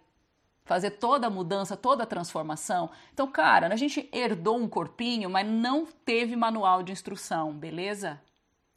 fazer 0.64 0.92
toda 0.92 1.28
a 1.28 1.30
mudança, 1.30 1.76
toda 1.76 2.04
a 2.04 2.06
transformação. 2.06 2.90
Então, 3.14 3.28
cara, 3.28 3.68
a 3.68 3.76
gente 3.76 4.08
herdou 4.14 4.56
um 4.56 4.70
corpinho, 4.70 5.30
mas 5.30 5.46
não 5.46 5.86
teve 5.86 6.36
manual 6.36 6.82
de 6.82 6.94
instrução, 6.94 7.52
beleza? 7.52 8.22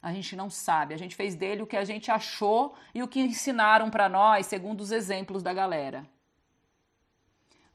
A 0.01 0.11
gente 0.11 0.35
não 0.35 0.49
sabe. 0.49 0.93
A 0.93 0.97
gente 0.97 1.15
fez 1.15 1.35
dele 1.35 1.61
o 1.61 1.67
que 1.67 1.77
a 1.77 1.85
gente 1.85 2.11
achou 2.11 2.75
e 2.93 3.01
o 3.01 3.07
que 3.07 3.21
ensinaram 3.21 3.89
para 3.89 4.09
nós, 4.09 4.45
segundo 4.47 4.81
os 4.81 4.91
exemplos 4.91 5.41
da 5.41 5.53
galera. 5.53 6.05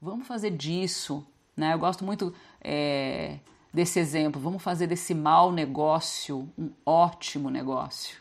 Vamos 0.00 0.26
fazer 0.26 0.50
disso, 0.50 1.26
né? 1.56 1.72
Eu 1.72 1.78
gosto 1.78 2.04
muito 2.04 2.34
é, 2.60 3.38
desse 3.72 3.98
exemplo. 3.98 4.40
Vamos 4.40 4.62
fazer 4.62 4.86
desse 4.86 5.14
mau 5.14 5.52
negócio 5.52 6.48
um 6.58 6.70
ótimo 6.84 7.50
negócio. 7.50 8.18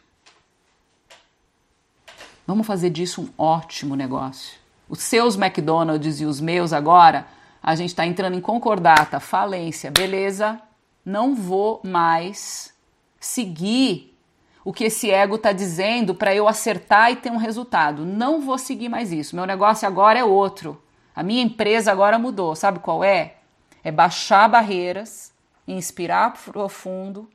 Vamos 2.46 2.66
fazer 2.66 2.90
disso 2.90 3.22
um 3.22 3.30
ótimo 3.38 3.96
negócio 3.96 4.60
os 4.90 5.04
seus 5.04 5.36
McDonald's 5.36 6.20
e 6.20 6.26
os 6.26 6.42
meus 6.42 6.74
agora, 6.74 7.28
a 7.62 7.76
gente 7.76 7.90
está 7.90 8.06
entrando 8.06 8.36
em 8.36 8.42
concordata, 8.42 9.20
falência, 9.20 9.92
beleza? 9.92 10.60
Não 11.06 11.36
vou 11.36 11.80
mais 11.84 12.74
seguir 13.20 14.18
o 14.66 14.74
que 14.74 14.86
esse 14.86 15.12
ego 15.12 15.36
está 15.36 15.52
dizendo 15.52 16.16
para 16.16 16.34
eu 16.34 16.48
acertar 16.48 17.12
e 17.12 17.18
ter 17.18 17.32
um 17.32 17.38
resultado. 17.38 18.04
Não 18.04 18.42
vou 18.42 18.58
seguir 18.58 18.90
mais 18.90 19.12
isso. 19.12 19.36
Meu 19.36 19.46
negócio 19.46 19.88
agora 19.88 20.18
é 20.18 20.24
outro. 20.24 20.82
A 21.16 21.22
minha 21.22 21.44
empresa 21.44 21.92
agora 21.92 22.18
mudou. 22.18 22.56
Sabe 22.56 22.80
qual 22.80 23.04
é? 23.04 23.36
É 23.84 23.92
baixar 23.92 24.50
barreiras, 24.50 25.32
inspirar 25.74 26.34
profundo 26.34 27.30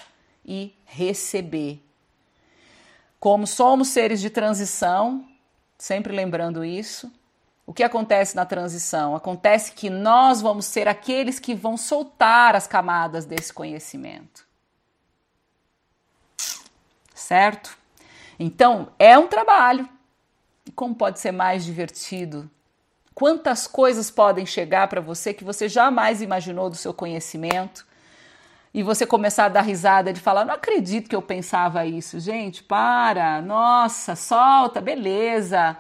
e 0.45 0.75
receber. 0.85 1.83
Como 3.19 3.47
somos 3.47 3.89
seres 3.89 4.21
de 4.21 4.29
transição, 4.29 5.27
sempre 5.79 6.15
lembrando 6.15 6.65
isso, 6.65 7.11
o 7.67 7.73
que 7.73 7.83
acontece 7.83 8.37
na 8.37 8.45
transição? 8.45 9.17
Acontece 9.17 9.73
que 9.73 9.89
nós 9.89 10.43
vamos 10.43 10.67
ser 10.67 10.87
aqueles 10.87 11.39
que 11.39 11.55
vão 11.55 11.77
soltar 11.77 12.55
as 12.55 12.67
camadas 12.67 13.25
desse 13.25 13.53
conhecimento. 13.53 14.47
Certo? 17.15 17.79
Então, 18.39 18.93
é 18.99 19.17
um 19.17 19.27
trabalho. 19.27 19.89
E 20.67 20.71
como 20.73 20.95
pode 20.95 21.21
ser 21.21 21.33
mais 21.33 21.65
divertido? 21.65 22.51
Quantas 23.15 23.67
coisas 23.67 24.11
podem 24.11 24.45
chegar 24.45 24.89
para 24.89 25.01
você 25.01 25.33
que 25.33 25.45
você 25.45 25.69
jamais 25.69 26.21
imaginou 26.21 26.69
do 26.69 26.77
seu 26.77 26.93
conhecimento? 26.93 27.87
E 28.75 28.83
você 28.83 29.07
começar 29.07 29.45
a 29.45 29.49
dar 29.49 29.61
risada 29.61 30.13
de 30.13 30.21
falar: 30.21 30.45
não 30.45 30.55
acredito 30.55 31.09
que 31.09 31.15
eu 31.15 31.23
pensava 31.23 31.87
isso. 31.87 32.19
Gente, 32.19 32.61
para, 32.65 33.41
nossa, 33.41 34.17
solta, 34.17 34.81
beleza, 34.81 35.77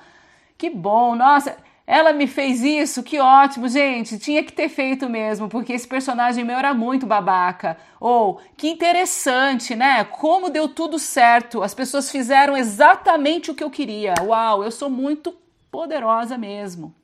que 0.56 0.70
bom, 0.70 1.16
nossa. 1.16 1.56
Ela 1.86 2.14
me 2.14 2.26
fez 2.26 2.62
isso, 2.62 3.02
que 3.02 3.20
ótimo, 3.20 3.68
gente. 3.68 4.18
Tinha 4.18 4.42
que 4.42 4.52
ter 4.52 4.70
feito 4.70 5.06
mesmo, 5.06 5.50
porque 5.50 5.74
esse 5.74 5.86
personagem 5.86 6.42
meu 6.42 6.56
era 6.56 6.72
muito 6.72 7.04
babaca. 7.04 7.76
Ou 8.00 8.40
que 8.56 8.70
interessante, 8.70 9.74
né? 9.74 10.02
Como 10.04 10.48
deu 10.48 10.66
tudo 10.66 10.98
certo. 10.98 11.62
As 11.62 11.74
pessoas 11.74 12.10
fizeram 12.10 12.56
exatamente 12.56 13.50
o 13.50 13.54
que 13.54 13.62
eu 13.62 13.70
queria. 13.70 14.14
Uau, 14.22 14.64
eu 14.64 14.70
sou 14.70 14.88
muito 14.88 15.36
poderosa 15.70 16.38
mesmo. 16.38 16.94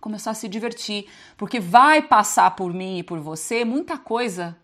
Começar 0.00 0.32
a 0.32 0.34
se 0.34 0.48
divertir, 0.48 1.06
porque 1.36 1.60
vai 1.60 2.02
passar 2.02 2.56
por 2.56 2.74
mim 2.74 2.98
e 2.98 3.02
por 3.04 3.20
você 3.20 3.64
muita 3.64 3.96
coisa. 3.96 4.56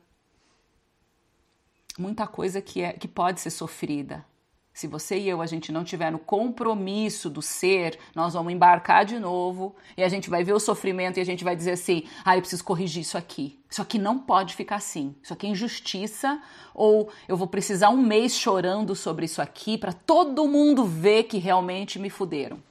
Muita 1.98 2.28
coisa 2.28 2.62
que, 2.62 2.80
é, 2.80 2.92
que 2.92 3.08
pode 3.08 3.40
ser 3.40 3.50
sofrida. 3.50 4.24
Se 4.72 4.86
você 4.86 5.18
e 5.18 5.28
eu 5.28 5.42
a 5.42 5.46
gente 5.46 5.72
não 5.72 5.82
tiver 5.82 6.12
no 6.12 6.20
compromisso 6.20 7.28
do 7.28 7.42
ser, 7.42 7.98
nós 8.14 8.34
vamos 8.34 8.52
embarcar 8.52 9.04
de 9.04 9.18
novo 9.18 9.74
e 9.96 10.04
a 10.04 10.08
gente 10.08 10.30
vai 10.30 10.44
ver 10.44 10.52
o 10.52 10.60
sofrimento 10.60 11.16
e 11.18 11.20
a 11.20 11.24
gente 11.24 11.42
vai 11.42 11.56
dizer 11.56 11.72
assim: 11.72 12.04
"Ah, 12.24 12.36
eu 12.36 12.40
preciso 12.40 12.62
corrigir 12.62 13.02
isso 13.02 13.18
aqui. 13.18 13.58
Isso 13.68 13.82
aqui 13.82 13.98
não 13.98 14.20
pode 14.20 14.54
ficar 14.54 14.76
assim. 14.76 15.16
Isso 15.20 15.32
aqui 15.32 15.48
é 15.48 15.50
injustiça 15.50 16.40
ou 16.72 17.10
eu 17.26 17.36
vou 17.36 17.48
precisar 17.48 17.88
um 17.88 17.96
mês 17.96 18.36
chorando 18.36 18.94
sobre 18.94 19.24
isso 19.24 19.42
aqui 19.42 19.76
para 19.76 19.92
todo 19.92 20.46
mundo 20.46 20.84
ver 20.84 21.24
que 21.24 21.38
realmente 21.38 21.98
me 21.98 22.08
fuderam." 22.08 22.62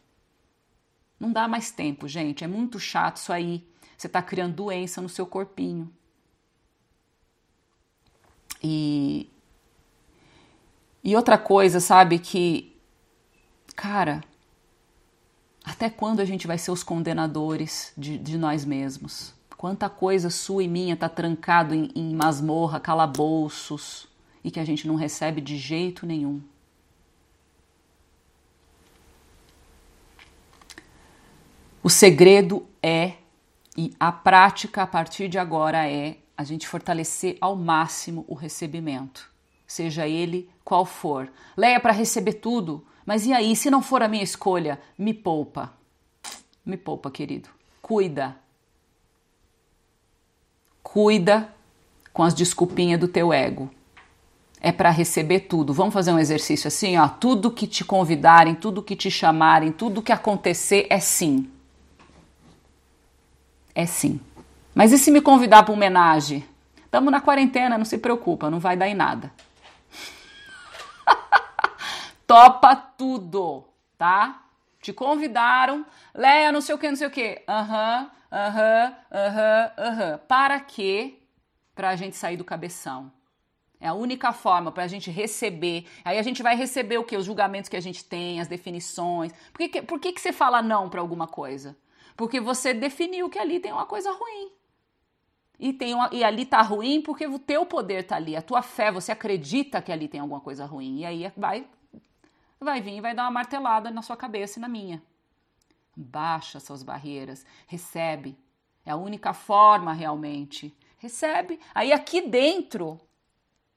Não 1.19 1.33
dá 1.33 1.45
mais 1.45 1.71
tempo, 1.71 2.07
gente. 2.07 2.41
É 2.45 2.47
muito 2.47 2.79
chato 2.79 3.17
isso 3.17 3.33
aí. 3.33 3.67
Você 3.97 4.07
está 4.07 4.21
criando 4.21 4.55
doença 4.55 5.01
no 5.01 5.09
seu 5.09 5.25
corpinho. 5.25 5.91
E 8.63 9.29
e 11.07 11.15
outra 11.15 11.37
coisa, 11.37 11.79
sabe, 11.79 12.19
que, 12.19 12.75
cara, 13.77 14.21
até 15.63 15.89
quando 15.89 16.19
a 16.19 16.25
gente 16.25 16.45
vai 16.45 16.57
ser 16.57 16.69
os 16.69 16.83
condenadores 16.83 17.93
de, 17.97 18.17
de 18.17 18.37
nós 18.37 18.65
mesmos? 18.65 19.33
Quanta 19.55 19.89
coisa 19.89 20.29
sua 20.29 20.63
e 20.63 20.67
minha 20.67 20.97
tá 20.97 21.07
trancado 21.07 21.73
em, 21.73 21.89
em 21.95 22.13
masmorra, 22.13 22.77
calabouços 22.77 24.05
e 24.43 24.51
que 24.51 24.59
a 24.59 24.65
gente 24.65 24.85
não 24.85 24.95
recebe 24.95 25.39
de 25.39 25.57
jeito 25.57 26.05
nenhum. 26.05 26.41
O 31.81 31.89
segredo 31.89 32.67
é, 32.83 33.13
e 33.77 33.95
a 33.97 34.11
prática 34.11 34.83
a 34.83 34.87
partir 34.87 35.29
de 35.29 35.39
agora 35.39 35.89
é, 35.89 36.17
a 36.37 36.43
gente 36.43 36.67
fortalecer 36.67 37.37
ao 37.41 37.55
máximo 37.55 38.23
o 38.27 38.35
recebimento 38.35 39.35
seja 39.67 40.07
ele 40.07 40.49
qual 40.63 40.85
for. 40.85 41.29
Leia 41.55 41.79
para 41.79 41.91
receber 41.91 42.33
tudo, 42.33 42.83
mas 43.05 43.25
e 43.25 43.33
aí, 43.33 43.55
se 43.55 43.69
não 43.69 43.81
for 43.81 44.01
a 44.01 44.07
minha 44.07 44.23
escolha, 44.23 44.79
me 44.97 45.13
poupa. 45.13 45.73
Me 46.65 46.77
poupa, 46.77 47.11
querido. 47.11 47.49
Cuida. 47.81 48.35
Cuida 50.81 51.53
com 52.13 52.23
as 52.23 52.33
desculpinhas 52.33 52.99
do 52.99 53.07
teu 53.07 53.33
ego. 53.33 53.69
É 54.59 54.71
para 54.71 54.89
receber 54.89 55.41
tudo. 55.41 55.73
Vamos 55.73 55.93
fazer 55.93 56.11
um 56.11 56.19
exercício 56.19 56.67
assim, 56.67 56.97
ó. 56.97 57.07
Tudo 57.07 57.51
que 57.51 57.67
te 57.67 57.85
convidarem, 57.85 58.55
tudo 58.55 58.81
que 58.81 58.95
te 58.95 59.11
chamarem, 59.11 59.71
tudo 59.71 60.01
que 60.01 60.11
acontecer 60.11 60.87
é 60.89 60.99
sim. 60.99 61.49
É 63.75 63.85
sim. 63.85 64.19
Mas 64.77 64.91
e 64.91 64.97
se 64.99 65.09
me 65.09 65.21
convidar 65.21 65.63
para 65.63 65.73
homenagem? 65.73 66.47
Estamos 66.85 67.11
na 67.11 67.19
quarentena, 67.19 67.79
não 67.79 67.83
se 67.83 67.97
preocupa, 67.97 68.47
não 68.47 68.59
vai 68.59 68.77
dar 68.77 68.87
em 68.87 68.93
nada. 68.93 69.33
Topa 72.27 72.75
tudo, 72.75 73.67
tá? 73.97 74.43
Te 74.79 74.93
convidaram, 74.93 75.83
Leia, 76.13 76.51
não 76.51 76.61
sei 76.61 76.75
o 76.75 76.77
que, 76.77 76.89
não 76.89 76.95
sei 76.95 77.07
o 77.07 77.09
que. 77.09 77.41
Aham, 77.49 78.11
aham, 78.31 78.95
aham, 79.11 79.71
aham. 79.79 80.19
Para 80.27 80.59
quê? 80.59 81.23
Para 81.73 81.89
a 81.89 81.95
gente 81.95 82.15
sair 82.15 82.37
do 82.37 82.43
cabeção. 82.43 83.11
É 83.81 83.87
a 83.87 83.95
única 83.95 84.31
forma 84.31 84.71
para 84.71 84.83
a 84.83 84.87
gente 84.87 85.09
receber. 85.09 85.87
Aí 86.05 86.19
a 86.19 86.21
gente 86.21 86.43
vai 86.43 86.55
receber 86.55 86.99
o 86.99 87.03
que? 87.03 87.17
Os 87.17 87.25
julgamentos 87.25 87.67
que 87.67 87.77
a 87.77 87.81
gente 87.81 88.05
tem, 88.05 88.39
as 88.39 88.47
definições. 88.47 89.33
Por 89.51 89.67
que, 89.67 89.81
por 89.81 89.99
que, 89.99 90.13
que 90.13 90.21
você 90.21 90.31
fala 90.31 90.61
não 90.61 90.87
para 90.87 91.01
alguma 91.01 91.25
coisa? 91.25 91.75
Porque 92.15 92.39
você 92.39 92.75
definiu 92.75 93.27
que 93.27 93.39
ali 93.39 93.59
tem 93.59 93.71
uma 93.71 93.87
coisa 93.87 94.11
ruim. 94.11 94.56
E, 95.59 95.73
tem 95.73 95.93
uma, 95.93 96.09
e 96.11 96.23
ali 96.23 96.45
tá 96.45 96.61
ruim 96.61 97.01
porque 97.01 97.25
o 97.25 97.39
teu 97.39 97.65
poder 97.65 98.03
tá 98.03 98.15
ali, 98.15 98.35
a 98.35 98.41
tua 98.41 98.61
fé, 98.61 98.91
você 98.91 99.11
acredita 99.11 99.81
que 99.81 99.91
ali 99.91 100.07
tem 100.07 100.19
alguma 100.19 100.39
coisa 100.39 100.65
ruim. 100.65 100.99
E 100.99 101.05
aí 101.05 101.31
vai, 101.35 101.67
vai 102.59 102.79
vir 102.79 102.97
e 102.97 103.01
vai 103.01 103.15
dar 103.15 103.23
uma 103.23 103.31
martelada 103.31 103.89
na 103.89 104.01
sua 104.01 104.15
cabeça 104.15 104.59
e 104.59 104.61
na 104.61 104.67
minha. 104.67 105.01
Baixa 105.95 106.59
suas 106.59 106.83
barreiras, 106.83 107.45
recebe. 107.65 108.37
É 108.85 108.91
a 108.91 108.95
única 108.95 109.33
forma 109.33 109.93
realmente. 109.93 110.75
Recebe. 110.99 111.59
Aí 111.73 111.91
aqui 111.91 112.21
dentro, 112.21 112.99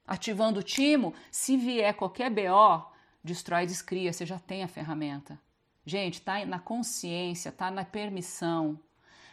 ativando 0.07 0.61
o 0.61 0.63
timo, 0.63 1.15
se 1.31 1.57
vier 1.57 1.95
qualquer 1.95 2.31
BO, 2.31 2.87
destrói 3.25 3.67
descria, 3.67 4.13
você 4.13 4.27
já 4.27 4.39
tem 4.39 4.63
a 4.63 4.69
ferramenta. 4.69 5.41
Gente, 5.87 6.21
tá 6.21 6.45
na 6.45 6.59
consciência, 6.59 7.51
tá 7.51 7.71
na 7.71 7.87
permissão 7.87 8.79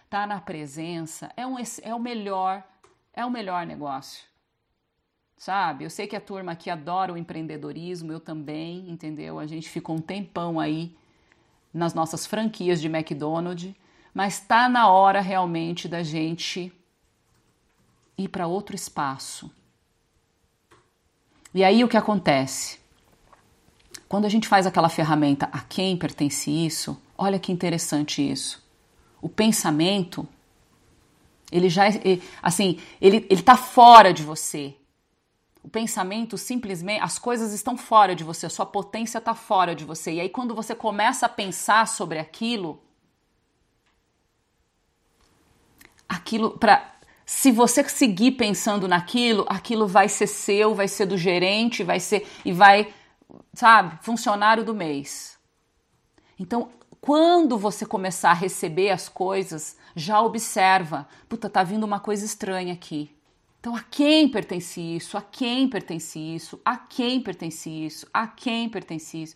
tá 0.10 0.26
na 0.26 0.39
presença 0.39 1.32
é, 1.36 1.45
um, 1.45 1.58
é 1.82 1.93
o 1.93 1.99
melhor, 1.99 2.64
é 3.14 3.26
o 3.26 3.32
melhor 3.32 3.66
negócio. 3.66 4.24
sabe? 5.38 5.84
Eu 5.84 5.89
sei 5.89 6.08
que 6.08 6.16
a 6.16 6.22
turma 6.22 6.53
aqui 6.53 6.70
adora 6.70 7.14
o 7.14 7.18
empreendedorismo, 7.18 8.12
eu 8.12 8.20
também, 8.20 8.89
entendeu? 8.89 9.38
A 9.39 9.45
gente 9.45 9.70
ficou 9.70 9.95
um 9.95 10.01
tempão 10.01 10.60
aí 10.60 10.95
nas 11.74 11.93
nossas 11.93 12.26
franquias 12.26 12.82
de 12.82 12.88
McDonald's, 12.88 13.74
mas 14.14 14.39
tá 14.39 14.68
na 14.68 14.89
hora 14.89 15.22
realmente 15.22 15.88
da 15.88 16.01
gente 16.01 16.74
ir 18.18 18.30
para 18.30 18.47
outro 18.47 18.76
espaço. 18.76 19.51
E 21.53 21.64
aí 21.64 21.84
o 21.84 21.88
que 21.88 21.97
acontece? 21.97 22.80
Quando 24.10 24.26
a 24.26 24.30
gente 24.30 24.47
faz 24.47 24.66
aquela 24.66 24.89
ferramenta 24.89 25.49
a 25.51 25.60
quem 25.60 25.95
pertence 25.95 26.49
isso, 26.49 26.99
olha 27.16 27.38
que 27.38 27.51
interessante 27.51 28.28
isso. 28.28 28.66
O 29.28 29.30
pensamento, 29.30 30.26
ele 31.52 31.68
já, 31.68 31.84
assim, 32.42 32.80
ele, 33.02 33.28
ele 33.30 33.44
tá 33.44 33.58
fora 33.58 34.14
de 34.14 34.24
você. 34.24 34.74
O 35.62 35.68
pensamento 35.68 36.38
simplesmente, 36.38 37.02
as 37.04 37.20
coisas 37.20 37.52
estão 37.52 37.78
fora 37.78 38.16
de 38.16 38.24
você, 38.24 38.46
a 38.46 38.50
sua 38.50 38.66
potência 38.66 39.18
está 39.18 39.36
fora 39.36 39.76
de 39.76 39.84
você. 39.84 40.14
E 40.14 40.22
aí, 40.22 40.30
quando 40.30 40.56
você 40.56 40.74
começa 40.74 41.26
a 41.26 41.30
pensar 41.30 41.90
sobre 41.90 42.20
aquilo, 42.20 42.82
aquilo 46.08 46.52
para 46.52 46.96
se 47.26 47.52
você 47.52 47.84
seguir 47.90 48.32
pensando 48.32 48.88
naquilo, 48.88 49.46
aquilo 49.50 49.86
vai 49.88 50.08
ser 50.08 50.28
seu, 50.28 50.74
vai 50.74 50.88
ser 50.88 51.06
do 51.06 51.18
gerente, 51.18 51.84
vai 51.84 52.00
ser 52.00 52.26
e 52.46 52.54
vai, 52.54 52.94
sabe, 53.54 54.02
funcionário 54.02 54.64
do 54.64 54.74
mês. 54.74 55.38
Então, 56.40 56.72
quando 57.08 57.58
você 57.58 57.86
começar 57.86 58.32
a 58.32 58.34
receber 58.34 58.89
as 58.89 59.08
coisas, 59.08 59.78
já 59.95 60.22
observa, 60.22 61.08
puta, 61.30 61.49
tá 61.49 61.64
vindo 61.64 61.86
uma 61.86 62.01
coisa 62.01 62.26
estranha 62.26 62.74
aqui. 62.74 63.16
Então, 63.62 63.74
a 63.78 63.82
quem 63.82 64.28
pertence 64.28 64.82
isso? 64.82 65.16
A 65.16 65.22
quem 65.22 65.70
pertence 65.70 66.20
isso? 66.20 66.60
A 66.66 66.76
quem 66.76 67.22
pertence 67.22 67.70
isso? 67.70 68.05
A 68.14 68.28
quem 68.28 68.68
pertence 68.68 69.24
isso? 69.24 69.36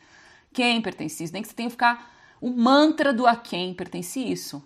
Quem 0.52 0.82
pertence 0.82 1.24
isso? 1.24 1.32
Nem 1.32 1.42
que 1.42 1.48
você 1.48 1.54
tenha 1.54 1.70
que 1.70 1.76
ficar 1.76 2.14
o 2.42 2.50
mantra 2.50 3.14
do 3.14 3.26
a 3.26 3.38
quem 3.38 3.74
pertence 3.74 4.20
isso. 4.20 4.62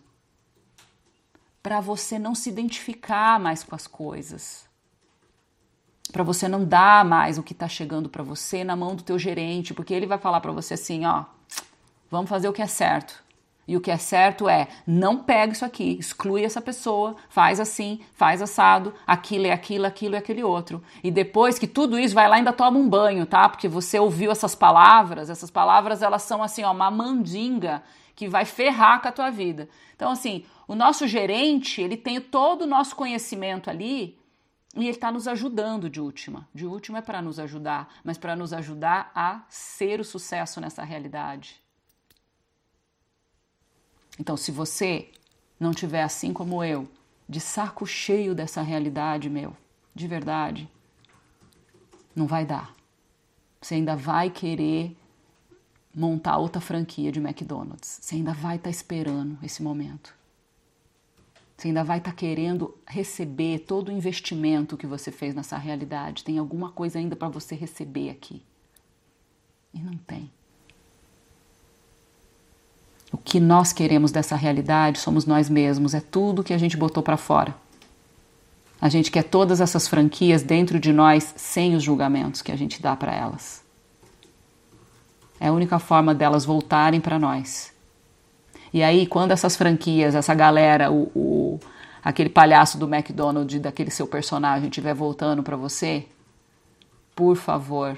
Para 1.61 1.79
você 1.81 2.17
não 2.17 2.33
se 2.33 2.49
identificar 2.49 3.39
mais 3.39 3.63
com 3.63 3.75
as 3.75 3.85
coisas. 3.85 4.65
Para 6.11 6.23
você 6.23 6.47
não 6.47 6.65
dar 6.65 7.05
mais 7.05 7.37
o 7.37 7.43
que 7.43 7.53
está 7.53 7.67
chegando 7.67 8.09
para 8.09 8.23
você 8.23 8.63
na 8.63 8.75
mão 8.75 8.95
do 8.95 9.03
teu 9.03 9.19
gerente, 9.19 9.75
porque 9.75 9.93
ele 9.93 10.07
vai 10.07 10.17
falar 10.17 10.41
para 10.41 10.51
você 10.51 10.73
assim, 10.73 11.05
ó, 11.05 11.34
vamos 12.15 12.29
fazer 12.29 12.47
o 12.47 12.53
que 12.53 12.61
é 12.61 12.67
certo. 12.67 13.23
E 13.67 13.75
o 13.75 13.81
que 13.81 13.89
é 13.89 13.97
certo 13.97 14.47
é, 14.47 14.67
não 14.85 15.17
pega 15.17 15.51
isso 15.51 15.65
aqui, 15.65 15.97
exclui 15.99 16.43
essa 16.43 16.61
pessoa, 16.61 17.15
faz 17.29 17.59
assim, 17.59 17.99
faz 18.13 18.41
assado, 18.41 18.93
aquilo 19.07 19.47
é 19.47 19.51
aquilo, 19.51 19.87
aquilo 19.87 20.15
é 20.15 20.19
aquele 20.19 20.43
outro. 20.43 20.83
E 21.03 21.09
depois 21.09 21.57
que 21.57 21.65
tudo 21.65 21.97
isso, 21.97 22.13
vai 22.13 22.29
lá 22.29 22.35
ainda 22.35 22.53
toma 22.53 22.77
um 22.77 22.87
banho, 22.87 23.25
tá? 23.25 23.49
Porque 23.49 23.67
você 23.67 23.99
ouviu 23.99 24.31
essas 24.31 24.53
palavras, 24.53 25.31
essas 25.31 25.49
palavras 25.49 26.03
elas 26.03 26.21
são 26.21 26.43
assim, 26.43 26.63
ó, 26.63 26.71
uma 26.71 26.91
mandinga 26.91 27.81
que 28.15 28.27
vai 28.27 28.45
ferrar 28.45 29.01
com 29.01 29.07
a 29.07 29.11
tua 29.11 29.31
vida. 29.31 29.67
Então, 29.95 30.11
assim, 30.11 30.45
o 30.67 30.75
nosso 30.75 31.07
gerente, 31.07 31.81
ele 31.81 31.97
tem 31.97 32.21
todo 32.21 32.61
o 32.61 32.67
nosso 32.67 32.95
conhecimento 32.95 33.69
ali 33.69 34.17
e 34.75 34.81
ele 34.81 34.89
está 34.89 35.11
nos 35.11 35.27
ajudando 35.27 35.89
de 35.89 35.99
última. 35.99 36.47
De 36.53 36.67
última 36.67 36.99
é 36.99 37.01
para 37.01 37.21
nos 37.21 37.39
ajudar, 37.39 37.89
mas 38.03 38.17
para 38.17 38.35
nos 38.35 38.53
ajudar 38.53 39.11
a 39.15 39.41
ser 39.49 39.99
o 39.99 40.03
sucesso 40.03 40.61
nessa 40.61 40.83
realidade. 40.83 41.64
Então, 44.19 44.37
se 44.37 44.51
você 44.51 45.09
não 45.59 45.73
tiver 45.73 46.03
assim 46.03 46.33
como 46.33 46.63
eu, 46.63 46.87
de 47.27 47.39
saco 47.39 47.85
cheio 47.85 48.35
dessa 48.35 48.61
realidade, 48.61 49.29
meu, 49.29 49.55
de 49.93 50.07
verdade, 50.07 50.69
não 52.15 52.27
vai 52.27 52.45
dar. 52.45 52.73
Você 53.61 53.75
ainda 53.75 53.95
vai 53.95 54.29
querer 54.29 54.95
montar 55.93 56.37
outra 56.37 56.61
franquia 56.61 57.11
de 57.11 57.19
McDonald's. 57.19 57.99
Você 58.01 58.15
ainda 58.15 58.33
vai 58.33 58.57
estar 58.57 58.65
tá 58.65 58.69
esperando 58.69 59.37
esse 59.41 59.63
momento. 59.63 60.13
Você 61.57 61.69
ainda 61.69 61.83
vai 61.83 61.99
estar 61.99 62.11
tá 62.11 62.15
querendo 62.15 62.77
receber 62.85 63.59
todo 63.59 63.89
o 63.89 63.91
investimento 63.91 64.77
que 64.77 64.85
você 64.85 65.11
fez 65.11 65.33
nessa 65.33 65.57
realidade. 65.57 66.23
Tem 66.23 66.37
alguma 66.37 66.71
coisa 66.71 66.99
ainda 66.99 67.15
para 67.15 67.29
você 67.29 67.55
receber 67.55 68.09
aqui. 68.09 68.43
E 69.73 69.79
não 69.79 69.95
tem. 69.97 70.29
O 73.11 73.17
que 73.17 73.39
nós 73.39 73.71
queremos 73.71 74.11
dessa 74.11 74.35
realidade 74.35 74.99
somos 74.99 75.25
nós 75.25 75.49
mesmos, 75.49 75.93
é 75.93 76.01
tudo 76.01 76.43
que 76.43 76.53
a 76.53 76.57
gente 76.57 76.75
botou 76.75 77.01
para 77.01 77.17
fora. 77.17 77.55
A 78.81 78.89
gente 78.89 79.09
quer 79.09 79.23
todas 79.23 79.61
essas 79.61 79.87
franquias 79.87 80.43
dentro 80.43 80.79
de 80.79 80.91
nós 80.91 81.33
sem 81.37 81.75
os 81.75 81.83
julgamentos 81.83 82.41
que 82.41 82.51
a 82.51 82.55
gente 82.55 82.81
dá 82.81 82.95
para 82.95 83.13
elas. 83.13 83.63
É 85.39 85.47
a 85.47 85.53
única 85.53 85.79
forma 85.79 86.13
delas 86.13 86.45
voltarem 86.45 86.99
para 86.99 87.17
nós. 87.19 87.73
E 88.73 88.83
aí, 88.83 89.07
quando 89.07 89.31
essas 89.31 89.55
franquias, 89.55 90.15
essa 90.15 90.33
galera, 90.33 90.91
o, 90.91 91.11
o 91.15 91.59
aquele 92.03 92.29
palhaço 92.29 92.77
do 92.77 92.93
McDonald's, 92.93 93.59
daquele 93.59 93.89
seu 93.89 94.05
personagem, 94.05 94.69
estiver 94.69 94.93
voltando 94.93 95.41
para 95.41 95.55
você, 95.55 96.05
por 97.15 97.35
favor, 97.35 97.97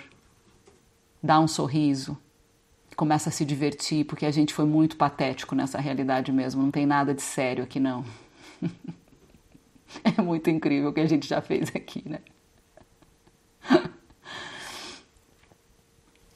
dá 1.21 1.39
um 1.39 1.47
sorriso, 1.47 2.17
começa 2.97 3.29
a 3.29 3.31
se 3.31 3.45
divertir, 3.45 4.05
porque 4.05 4.25
a 4.25 4.31
gente 4.31 4.53
foi 4.53 4.65
muito 4.65 4.97
patético 4.97 5.53
nessa 5.53 5.79
realidade 5.79 6.31
mesmo, 6.31 6.63
não 6.63 6.71
tem 6.71 6.85
nada 6.85 7.13
de 7.13 7.21
sério 7.21 7.63
aqui 7.63 7.79
não. 7.79 8.03
é 10.03 10.19
muito 10.19 10.49
incrível 10.49 10.89
o 10.89 10.93
que 10.93 10.99
a 10.99 11.05
gente 11.05 11.27
já 11.27 11.39
fez 11.39 11.69
aqui, 11.75 12.03
né? 12.09 12.19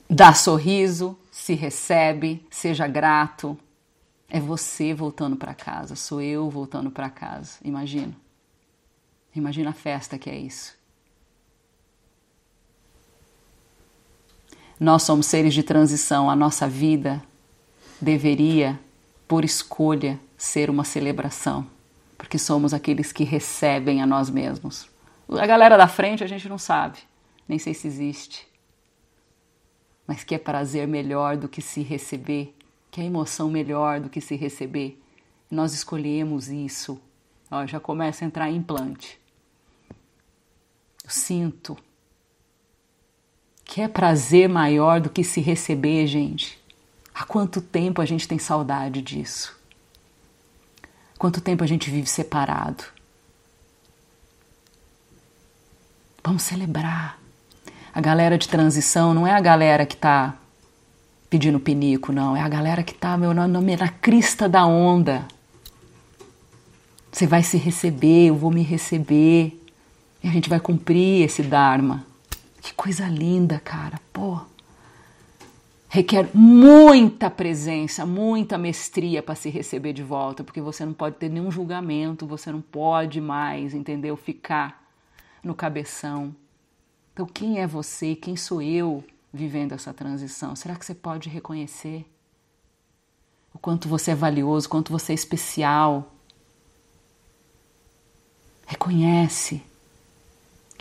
Dá 0.07 0.33
sorriso, 0.33 1.17
se 1.31 1.55
recebe, 1.55 2.45
seja 2.51 2.85
grato. 2.85 3.57
É 4.29 4.39
você 4.39 4.93
voltando 4.93 5.35
para 5.35 5.53
casa, 5.55 5.95
sou 5.95 6.21
eu 6.21 6.49
voltando 6.49 6.91
para 6.91 7.09
casa. 7.09 7.57
Imagina. 7.63 8.13
Imagina 9.35 9.71
a 9.71 9.73
festa 9.73 10.19
que 10.19 10.29
é 10.29 10.37
isso. 10.37 10.77
Nós 14.81 15.03
somos 15.03 15.27
seres 15.27 15.53
de 15.53 15.61
transição, 15.61 16.27
a 16.27 16.35
nossa 16.35 16.67
vida 16.67 17.21
deveria, 18.01 18.79
por 19.27 19.45
escolha, 19.45 20.19
ser 20.35 20.71
uma 20.71 20.83
celebração, 20.83 21.67
porque 22.17 22.39
somos 22.39 22.73
aqueles 22.73 23.13
que 23.13 23.23
recebem 23.23 24.01
a 24.01 24.07
nós 24.07 24.27
mesmos. 24.27 24.89
A 25.29 25.45
galera 25.45 25.77
da 25.77 25.87
frente 25.87 26.23
a 26.23 26.27
gente 26.27 26.49
não 26.49 26.57
sabe, 26.57 26.97
nem 27.47 27.59
sei 27.59 27.75
se 27.75 27.85
existe. 27.85 28.47
Mas 30.07 30.23
que 30.23 30.33
é 30.33 30.39
prazer 30.39 30.87
melhor 30.87 31.37
do 31.37 31.47
que 31.47 31.61
se 31.61 31.83
receber, 31.83 32.51
que 32.89 33.01
é 33.01 33.03
emoção 33.03 33.51
melhor 33.51 33.99
do 33.99 34.09
que 34.09 34.19
se 34.19 34.35
receber. 34.35 34.99
Nós 35.51 35.75
escolhemos 35.75 36.49
isso. 36.49 36.99
Ó, 37.51 37.67
já 37.67 37.79
começa 37.79 38.25
a 38.25 38.27
entrar 38.27 38.49
implante. 38.49 39.21
Eu 41.03 41.11
sinto 41.11 41.77
Quer 43.73 43.87
prazer 43.87 44.49
maior 44.49 44.99
do 44.99 45.09
que 45.09 45.23
se 45.23 45.39
receber, 45.39 46.05
gente? 46.05 46.59
Há 47.15 47.23
quanto 47.23 47.61
tempo 47.61 48.01
a 48.01 48.05
gente 48.05 48.27
tem 48.27 48.37
saudade 48.37 49.01
disso? 49.01 49.57
Quanto 51.17 51.39
tempo 51.39 51.63
a 51.63 51.67
gente 51.67 51.89
vive 51.89 52.09
separado? 52.09 52.83
Vamos 56.21 56.43
celebrar. 56.43 57.17
A 57.93 58.01
galera 58.01 58.37
de 58.37 58.49
transição 58.49 59.13
não 59.13 59.25
é 59.25 59.31
a 59.31 59.39
galera 59.39 59.85
que 59.85 59.95
está 59.95 60.35
pedindo 61.29 61.57
pinico, 61.57 62.11
não. 62.11 62.35
É 62.35 62.41
a 62.41 62.49
galera 62.49 62.83
que 62.83 62.91
está, 62.91 63.15
meu 63.15 63.33
nome, 63.33 63.77
na 63.77 63.87
crista 63.87 64.49
da 64.49 64.65
onda. 64.65 65.25
Você 67.09 67.25
vai 67.25 67.41
se 67.41 67.55
receber, 67.55 68.27
eu 68.27 68.35
vou 68.35 68.51
me 68.51 68.63
receber. 68.63 69.57
E 70.21 70.27
a 70.27 70.31
gente 70.31 70.49
vai 70.49 70.59
cumprir 70.59 71.23
esse 71.23 71.41
Dharma. 71.41 72.10
Que 72.61 72.73
coisa 72.73 73.07
linda, 73.07 73.59
cara. 73.59 73.99
Pô. 74.13 74.39
Requer 75.89 76.29
muita 76.33 77.29
presença, 77.29 78.05
muita 78.05 78.57
mestria 78.57 79.21
para 79.21 79.35
se 79.35 79.49
receber 79.49 79.91
de 79.91 80.01
volta, 80.01 80.41
porque 80.41 80.61
você 80.61 80.85
não 80.85 80.93
pode 80.93 81.17
ter 81.17 81.27
nenhum 81.27 81.51
julgamento, 81.51 82.25
você 82.25 82.49
não 82.49 82.61
pode 82.61 83.19
mais, 83.19 83.73
entendeu? 83.73 84.15
Ficar 84.15 84.89
no 85.43 85.53
cabeção. 85.53 86.33
Então, 87.11 87.25
quem 87.25 87.59
é 87.59 87.67
você? 87.67 88.15
Quem 88.15 88.37
sou 88.37 88.61
eu 88.61 89.03
vivendo 89.33 89.73
essa 89.73 89.93
transição? 89.93 90.55
Será 90.55 90.77
que 90.77 90.85
você 90.85 90.95
pode 90.95 91.27
reconhecer 91.27 92.05
o 93.53 93.59
quanto 93.59 93.89
você 93.89 94.11
é 94.11 94.15
valioso, 94.15 94.67
o 94.67 94.69
quanto 94.69 94.93
você 94.93 95.11
é 95.11 95.15
especial? 95.15 96.15
Reconhece 98.65 99.61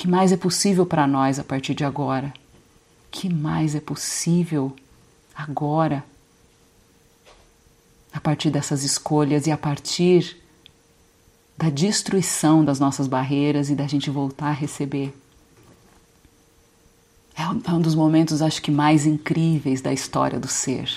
que 0.01 0.09
mais 0.09 0.33
é 0.33 0.37
possível 0.39 0.87
para 0.87 1.07
nós 1.07 1.39
a 1.39 1.45
partir 1.45 1.75
de 1.75 1.85
agora? 1.85 2.33
que 3.11 3.29
mais 3.29 3.75
é 3.75 3.81
possível 3.81 4.75
agora? 5.35 6.03
A 8.11 8.19
partir 8.19 8.51
dessas 8.51 8.83
escolhas 8.83 9.47
e 9.47 9.51
a 9.51 9.59
partir 9.59 10.39
da 11.55 11.69
destruição 11.69 12.65
das 12.65 12.81
nossas 12.81 13.07
barreiras 13.07 13.69
e 13.69 13.75
da 13.75 13.87
gente 13.87 14.09
voltar 14.09 14.49
a 14.49 14.53
receber. 14.53 15.15
É 17.37 17.47
um 17.71 17.81
dos 17.83 17.95
momentos, 17.95 18.41
acho 18.41 18.63
que, 18.63 18.71
mais 18.71 19.05
incríveis 19.05 19.83
da 19.83 19.93
história 19.93 20.41
do 20.41 20.49
ser. 20.49 20.91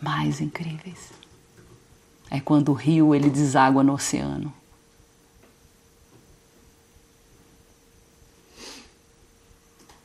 Mais 0.00 0.40
incríveis. 0.40 1.12
É 2.30 2.40
quando 2.40 2.70
o 2.70 2.74
rio 2.74 3.14
ele 3.14 3.28
deságua 3.28 3.84
no 3.84 3.92
oceano. 3.92 4.50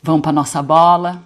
Vamos 0.01 0.21
para 0.21 0.31
nossa 0.31 0.63
bola, 0.63 1.23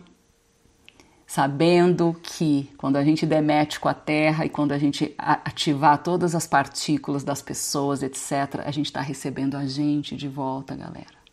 sabendo 1.28 2.20
que 2.24 2.72
quando 2.78 2.98
a 2.98 3.04
gente 3.04 3.26
demete 3.26 3.80
com 3.80 3.88
a 3.88 3.94
terra 3.94 4.46
e 4.46 4.50
quando 4.50 4.72
a 4.72 4.80
gente 4.80 5.14
ativar 5.18 6.02
todas 6.02 6.36
as 6.36 6.48
partículas 6.48 7.24
das 7.24 7.42
pessoas, 7.42 8.02
etc., 8.02 8.62
a 8.66 8.72
gente 8.72 8.88
está 8.88 9.00
recebendo 9.00 9.56
a 9.56 9.66
gente 9.66 10.16
de 10.16 10.28
volta, 10.28 10.76
galera. 10.76 11.24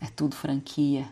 É 0.00 0.06
tudo 0.06 0.34
franquia. 0.34 1.08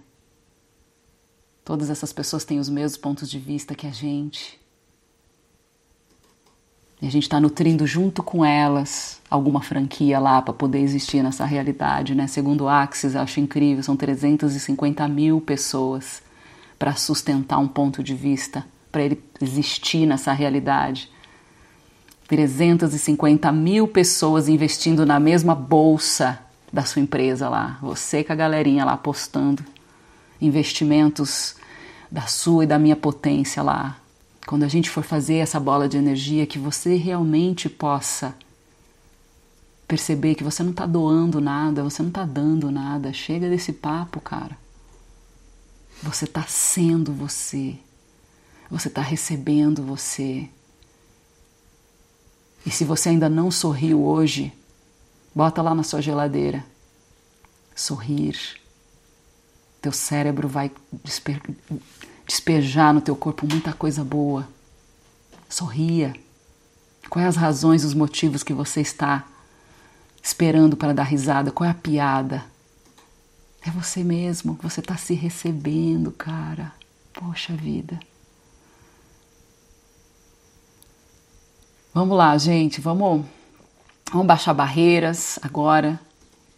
Todas 1.64 1.90
essas 1.90 2.12
pessoas 2.12 2.44
têm 2.44 2.58
os 2.58 2.68
mesmos 2.68 3.00
pontos 3.00 3.30
de 3.30 3.38
vista 3.38 3.74
que 3.74 3.86
a 3.86 3.92
gente. 3.92 4.59
E 7.00 7.06
a 7.06 7.10
gente 7.10 7.22
está 7.22 7.40
nutrindo 7.40 7.86
junto 7.86 8.22
com 8.22 8.44
elas 8.44 9.20
alguma 9.30 9.62
franquia 9.62 10.18
lá 10.18 10.42
para 10.42 10.52
poder 10.52 10.80
existir 10.80 11.22
nessa 11.22 11.44
realidade, 11.44 12.14
né? 12.14 12.26
Segundo 12.26 12.64
o 12.64 12.68
Axis, 12.68 13.16
acho 13.16 13.40
incrível, 13.40 13.82
são 13.82 13.96
350 13.96 15.08
mil 15.08 15.40
pessoas 15.40 16.22
para 16.78 16.94
sustentar 16.94 17.58
um 17.58 17.68
ponto 17.68 18.02
de 18.02 18.14
vista, 18.14 18.64
para 18.90 19.02
ele 19.02 19.22
existir 19.40 20.06
nessa 20.06 20.32
realidade. 20.32 21.10
350 22.28 23.50
mil 23.50 23.88
pessoas 23.88 24.48
investindo 24.48 25.06
na 25.06 25.18
mesma 25.18 25.54
bolsa 25.54 26.38
da 26.72 26.84
sua 26.84 27.02
empresa 27.02 27.48
lá. 27.48 27.78
Você 27.82 28.22
com 28.22 28.32
a 28.32 28.36
galerinha 28.36 28.84
lá 28.84 28.92
apostando 28.92 29.64
investimentos 30.40 31.56
da 32.10 32.22
sua 32.22 32.64
e 32.64 32.66
da 32.66 32.78
minha 32.78 32.96
potência 32.96 33.62
lá. 33.62 33.99
Quando 34.50 34.64
a 34.64 34.68
gente 34.68 34.90
for 34.90 35.04
fazer 35.04 35.36
essa 35.36 35.60
bola 35.60 35.88
de 35.88 35.96
energia, 35.96 36.44
que 36.44 36.58
você 36.58 36.96
realmente 36.96 37.68
possa 37.68 38.34
perceber 39.86 40.34
que 40.34 40.42
você 40.42 40.60
não 40.64 40.72
está 40.72 40.86
doando 40.86 41.40
nada, 41.40 41.84
você 41.84 42.02
não 42.02 42.08
está 42.08 42.24
dando 42.24 42.68
nada. 42.68 43.12
Chega 43.12 43.48
desse 43.48 43.72
papo, 43.72 44.20
cara. 44.20 44.58
Você 46.02 46.24
está 46.24 46.42
sendo 46.48 47.12
você. 47.12 47.78
Você 48.68 48.88
está 48.88 49.00
recebendo 49.00 49.84
você. 49.84 50.48
E 52.66 52.72
se 52.72 52.84
você 52.84 53.10
ainda 53.10 53.28
não 53.28 53.52
sorriu 53.52 54.02
hoje, 54.02 54.52
bota 55.32 55.62
lá 55.62 55.76
na 55.76 55.84
sua 55.84 56.02
geladeira. 56.02 56.66
Sorrir. 57.72 58.36
Teu 59.80 59.92
cérebro 59.92 60.48
vai 60.48 60.72
desper 61.04 61.40
despejar 62.30 62.94
no 62.94 63.00
teu 63.00 63.16
corpo 63.16 63.44
muita 63.44 63.72
coisa 63.72 64.04
boa. 64.04 64.48
Sorria. 65.48 66.14
Quais 67.08 67.26
as 67.26 67.36
razões, 67.36 67.84
os 67.84 67.92
motivos 67.92 68.44
que 68.44 68.52
você 68.52 68.80
está 68.80 69.26
esperando 70.22 70.76
para 70.76 70.94
dar 70.94 71.02
risada? 71.02 71.50
Qual 71.50 71.66
é 71.66 71.72
a 71.72 71.74
piada? 71.74 72.44
É 73.62 73.70
você 73.70 74.04
mesmo, 74.04 74.56
você 74.62 74.78
está 74.78 74.96
se 74.96 75.12
recebendo, 75.12 76.12
cara. 76.12 76.72
Poxa 77.12 77.52
vida. 77.52 77.98
Vamos 81.92 82.16
lá, 82.16 82.38
gente, 82.38 82.80
vamos, 82.80 83.26
vamos 84.12 84.26
baixar 84.28 84.54
barreiras 84.54 85.36
agora 85.42 85.98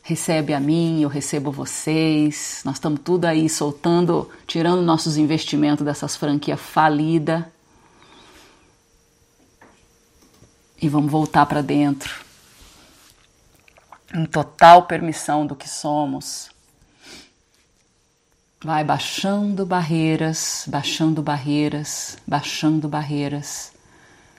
recebe 0.02 0.52
a 0.52 0.60
mim, 0.60 1.00
eu 1.00 1.08
recebo 1.08 1.52
vocês. 1.52 2.60
Nós 2.64 2.74
estamos 2.74 3.00
tudo 3.02 3.24
aí 3.24 3.48
soltando, 3.48 4.28
tirando 4.46 4.82
nossos 4.82 5.16
investimentos 5.16 5.84
dessas 5.84 6.16
franquias 6.16 6.60
falidas. 6.60 7.44
E 10.80 10.88
vamos 10.88 11.10
voltar 11.10 11.46
para 11.46 11.62
dentro. 11.62 12.12
Em 14.12 14.26
total 14.26 14.82
permissão 14.82 15.46
do 15.46 15.54
que 15.54 15.68
somos. 15.68 16.50
Vai 18.64 18.84
baixando 18.84 19.64
barreiras, 19.64 20.64
baixando 20.66 21.22
barreiras, 21.22 22.18
baixando 22.26 22.88
barreiras. 22.88 23.72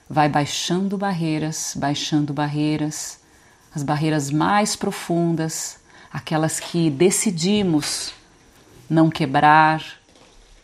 Vai 0.08 0.28
baixando 0.28 0.98
barreiras, 0.98 1.72
baixando 1.74 2.34
barreiras 2.34 3.23
as 3.74 3.82
barreiras 3.82 4.30
mais 4.30 4.76
profundas, 4.76 5.78
aquelas 6.12 6.60
que 6.60 6.88
decidimos 6.88 8.12
não 8.88 9.10
quebrar, 9.10 9.82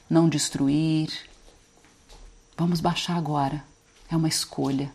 não 0.08 0.28
destruir. 0.28 1.10
Vamos 2.56 2.80
baixar 2.80 3.16
agora, 3.16 3.64
é 4.08 4.16
uma 4.16 4.28
escolha. 4.28 4.92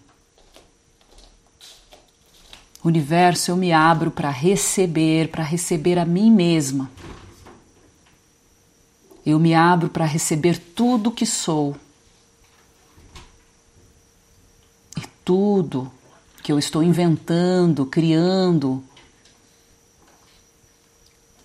Universo, 2.84 3.52
eu 3.52 3.58
me 3.58 3.74
abro 3.74 4.12
para 4.12 4.30
receber, 4.30 5.30
para 5.30 5.44
receber 5.44 5.98
a 6.00 6.06
mim 6.06 6.32
mesma. 6.32 6.90
Eu 9.26 9.40
me 9.40 9.56
abro 9.56 9.90
para 9.90 10.06
receber 10.06 10.58
tudo 10.60 11.12
que 11.12 11.26
sou. 11.26 11.76
E 14.96 15.02
tudo 15.26 15.92
que 16.46 16.52
eu 16.52 16.60
estou 16.60 16.84
inventando, 16.84 17.88
criando. 17.88 18.84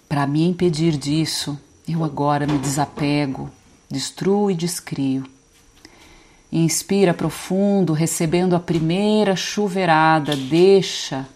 Para 0.06 0.26
me 0.26 0.46
impedir 0.46 0.94
disso, 0.98 1.58
eu 1.88 2.04
agora 2.04 2.46
me 2.46 2.58
desapego, 2.58 3.50
destruo 3.90 4.50
e 4.50 4.54
descrio. 4.54 5.24
Inspira 6.52 7.14
profundo, 7.14 7.94
recebendo 7.94 8.54
a 8.54 8.60
primeira 8.60 9.34
chuveirada, 9.34 10.36
deixa 10.36 11.26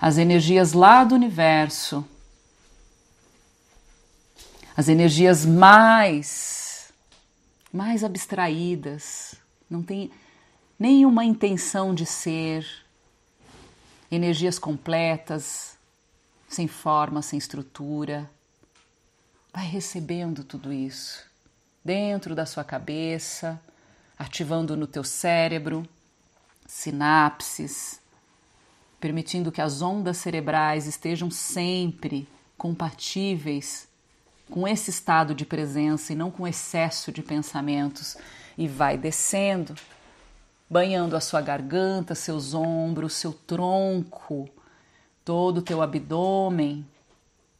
as 0.00 0.16
energias 0.16 0.72
lá 0.72 1.02
do 1.02 1.16
universo, 1.16 2.04
as 4.76 4.88
energias 4.88 5.44
mais 5.44 6.92
mais 7.72 8.04
abstraídas, 8.04 9.34
não 9.68 9.82
tem 9.82 10.08
nenhuma 10.78 11.24
intenção 11.24 11.94
de 11.94 12.04
ser, 12.04 12.66
energias 14.10 14.58
completas, 14.58 15.76
sem 16.48 16.68
forma, 16.68 17.22
sem 17.22 17.38
estrutura. 17.38 18.30
Vai 19.52 19.66
recebendo 19.66 20.44
tudo 20.44 20.72
isso 20.72 21.24
dentro 21.84 22.34
da 22.34 22.44
sua 22.44 22.64
cabeça, 22.64 23.60
ativando 24.18 24.76
no 24.76 24.86
teu 24.86 25.04
cérebro 25.04 25.88
sinapses, 26.66 28.00
permitindo 28.98 29.52
que 29.52 29.60
as 29.60 29.82
ondas 29.82 30.16
cerebrais 30.16 30.86
estejam 30.86 31.30
sempre 31.30 32.28
compatíveis 32.58 33.86
com 34.50 34.66
esse 34.66 34.90
estado 34.90 35.34
de 35.34 35.44
presença 35.44 36.12
e 36.12 36.16
não 36.16 36.30
com 36.30 36.46
excesso 36.46 37.12
de 37.12 37.22
pensamentos 37.22 38.16
e 38.56 38.66
vai 38.66 38.96
descendo 38.96 39.74
banhando 40.68 41.16
a 41.16 41.20
sua 41.20 41.40
garganta, 41.40 42.14
seus 42.14 42.54
ombros, 42.54 43.14
seu 43.14 43.32
tronco, 43.32 44.48
todo 45.24 45.58
o 45.58 45.62
teu 45.62 45.80
abdômen, 45.80 46.86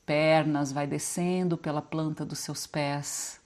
pernas, 0.04 0.72
vai 0.72 0.86
descendo 0.86 1.56
pela 1.56 1.82
planta 1.82 2.24
dos 2.24 2.38
seus 2.38 2.66
pés. 2.66 3.40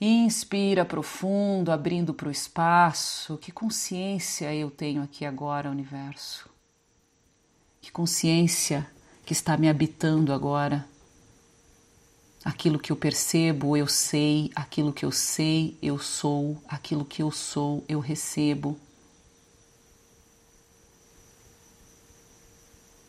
Inspira 0.00 0.84
profundo, 0.84 1.70
abrindo 1.70 2.12
para 2.12 2.28
o 2.28 2.30
espaço. 2.30 3.38
Que 3.38 3.52
consciência 3.52 4.54
eu 4.54 4.70
tenho 4.70 5.02
aqui 5.02 5.24
agora, 5.24 5.70
universo? 5.70 6.48
Que 7.80 7.90
consciência 7.90 8.86
que 9.24 9.32
está 9.32 9.56
me 9.56 9.68
habitando 9.68 10.32
agora? 10.32 10.86
Aquilo 12.44 12.78
que 12.78 12.92
eu 12.92 12.96
percebo, 12.96 13.74
eu 13.74 13.86
sei, 13.86 14.50
aquilo 14.54 14.92
que 14.92 15.06
eu 15.06 15.10
sei, 15.10 15.78
eu 15.80 15.98
sou, 15.98 16.58
aquilo 16.68 17.02
que 17.02 17.22
eu 17.22 17.30
sou, 17.30 17.82
eu 17.88 18.00
recebo. 18.00 18.78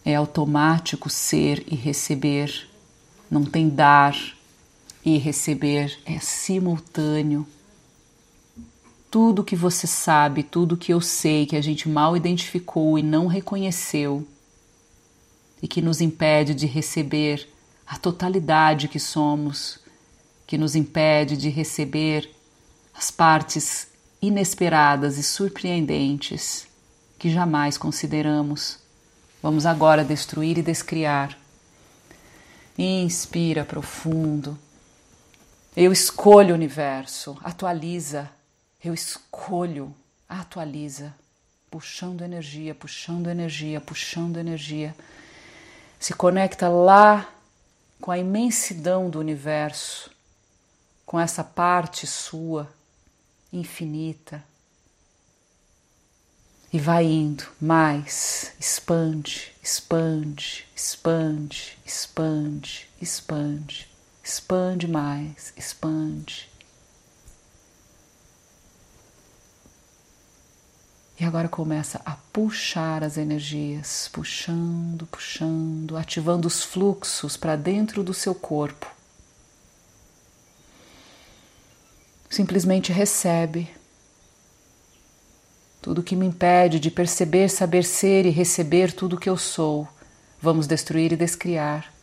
É 0.05 0.15
automático 0.15 1.09
ser 1.09 1.65
e 1.67 1.75
receber, 1.75 2.69
não 3.29 3.43
tem 3.43 3.67
dar 3.67 4.15
e 5.03 5.17
receber, 5.17 5.99
é 6.05 6.17
simultâneo. 6.19 7.45
Tudo 9.11 9.43
que 9.43 9.55
você 9.55 9.85
sabe, 9.85 10.43
tudo 10.43 10.77
que 10.77 10.93
eu 10.93 11.01
sei, 11.01 11.45
que 11.45 11.57
a 11.57 11.61
gente 11.61 11.89
mal 11.89 12.15
identificou 12.15 12.97
e 12.97 13.03
não 13.03 13.27
reconheceu, 13.27 14.25
e 15.61 15.67
que 15.67 15.81
nos 15.81 15.99
impede 15.99 16.53
de 16.53 16.65
receber 16.65 17.49
a 17.85 17.97
totalidade 17.97 18.87
que 18.87 18.99
somos, 18.99 19.79
que 20.47 20.57
nos 20.57 20.75
impede 20.75 21.37
de 21.37 21.49
receber 21.49 22.29
as 22.93 23.11
partes 23.11 23.87
inesperadas 24.21 25.17
e 25.17 25.23
surpreendentes 25.23 26.67
que 27.19 27.29
jamais 27.29 27.77
consideramos. 27.77 28.79
Vamos 29.41 29.65
agora 29.65 30.03
destruir 30.03 30.57
e 30.57 30.63
descriar. 30.63 31.37
Inspira 32.77 33.63
profundo, 33.63 34.57
Eu 35.75 35.91
escolho 35.91 36.51
o 36.51 36.55
universo, 36.55 37.37
atualiza. 37.43 38.29
Eu 38.81 38.93
escolho, 38.93 39.93
atualiza. 40.27 41.13
Puxando 41.69 42.21
energia, 42.21 42.73
puxando 42.73 43.27
energia, 43.27 43.81
puxando 43.81 44.37
energia. 44.37 44.95
Se 45.99 46.13
conecta 46.13 46.69
lá 46.69 47.27
com 47.99 48.11
a 48.11 48.17
imensidão 48.17 49.09
do 49.09 49.19
universo, 49.19 50.11
com 51.05 51.19
essa 51.19 51.43
parte 51.43 52.05
sua 52.05 52.69
infinita. 53.51 54.43
E 56.71 56.79
vai 56.79 57.05
indo 57.05 57.45
mais, 57.61 58.53
expande, 58.59 59.53
expande, 59.63 60.67
expande, 60.75 61.77
expande, 61.85 62.89
expande, 63.01 63.87
expande 64.21 64.87
mais, 64.87 65.53
expande. 65.55 66.49
E 71.17 71.23
agora 71.23 71.47
começa 71.47 72.01
a 72.05 72.17
puxar 72.33 73.01
as 73.01 73.17
energias, 73.17 74.09
puxando, 74.11 75.05
puxando, 75.07 75.95
ativando 75.95 76.45
os 76.45 76.61
fluxos 76.61 77.37
para 77.37 77.55
dentro 77.55 78.03
do 78.03 78.13
seu 78.13 78.35
corpo. 78.35 78.93
Simplesmente 82.29 82.91
recebe 82.91 83.69
tudo 85.81 86.03
que 86.03 86.17
me 86.17 86.25
impede 86.25 86.81
de 86.81 86.91
perceber, 86.91 87.47
saber 87.47 87.85
ser 87.85 88.25
e 88.25 88.29
receber 88.29 88.91
tudo 88.91 89.17
que 89.19 89.29
eu 89.29 89.37
sou. 89.37 89.87
Vamos 90.41 90.67
destruir 90.67 91.13
e 91.13 91.15
descriar. 91.15 91.94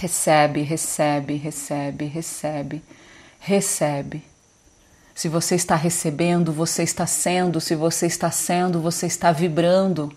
Recebe, 0.00 0.62
recebe, 0.62 1.36
recebe, 1.36 2.06
recebe, 2.06 2.82
recebe. 3.38 4.24
Se 5.14 5.28
você 5.28 5.56
está 5.56 5.76
recebendo, 5.76 6.54
você 6.54 6.82
está 6.82 7.06
sendo, 7.06 7.60
se 7.60 7.74
você 7.74 8.06
está 8.06 8.30
sendo, 8.30 8.80
você 8.80 9.06
está 9.06 9.30
vibrando. 9.30 10.10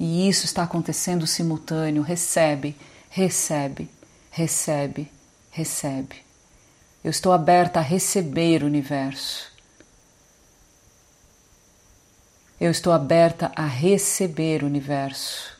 E 0.00 0.26
isso 0.26 0.46
está 0.46 0.62
acontecendo 0.62 1.26
simultâneo. 1.26 2.00
Recebe, 2.00 2.74
recebe, 3.10 3.90
recebe, 4.30 5.12
recebe. 5.50 6.24
Eu 7.04 7.10
estou 7.10 7.34
aberta 7.34 7.80
a 7.80 7.82
receber 7.82 8.62
o 8.62 8.66
universo. 8.66 9.52
Eu 12.58 12.70
estou 12.70 12.94
aberta 12.94 13.52
a 13.54 13.66
receber 13.66 14.62
o 14.62 14.66
universo. 14.66 15.57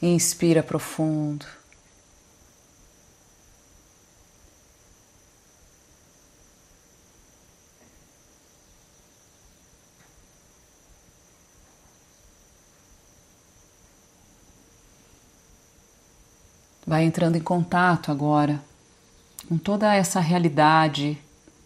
Inspira 0.00 0.62
profundo. 0.62 1.44
Vai 16.86 17.04
entrando 17.04 17.36
em 17.36 17.40
contato 17.40 18.10
agora 18.10 18.62
com 19.48 19.58
toda 19.58 19.94
essa 19.94 20.20
realidade 20.20 21.18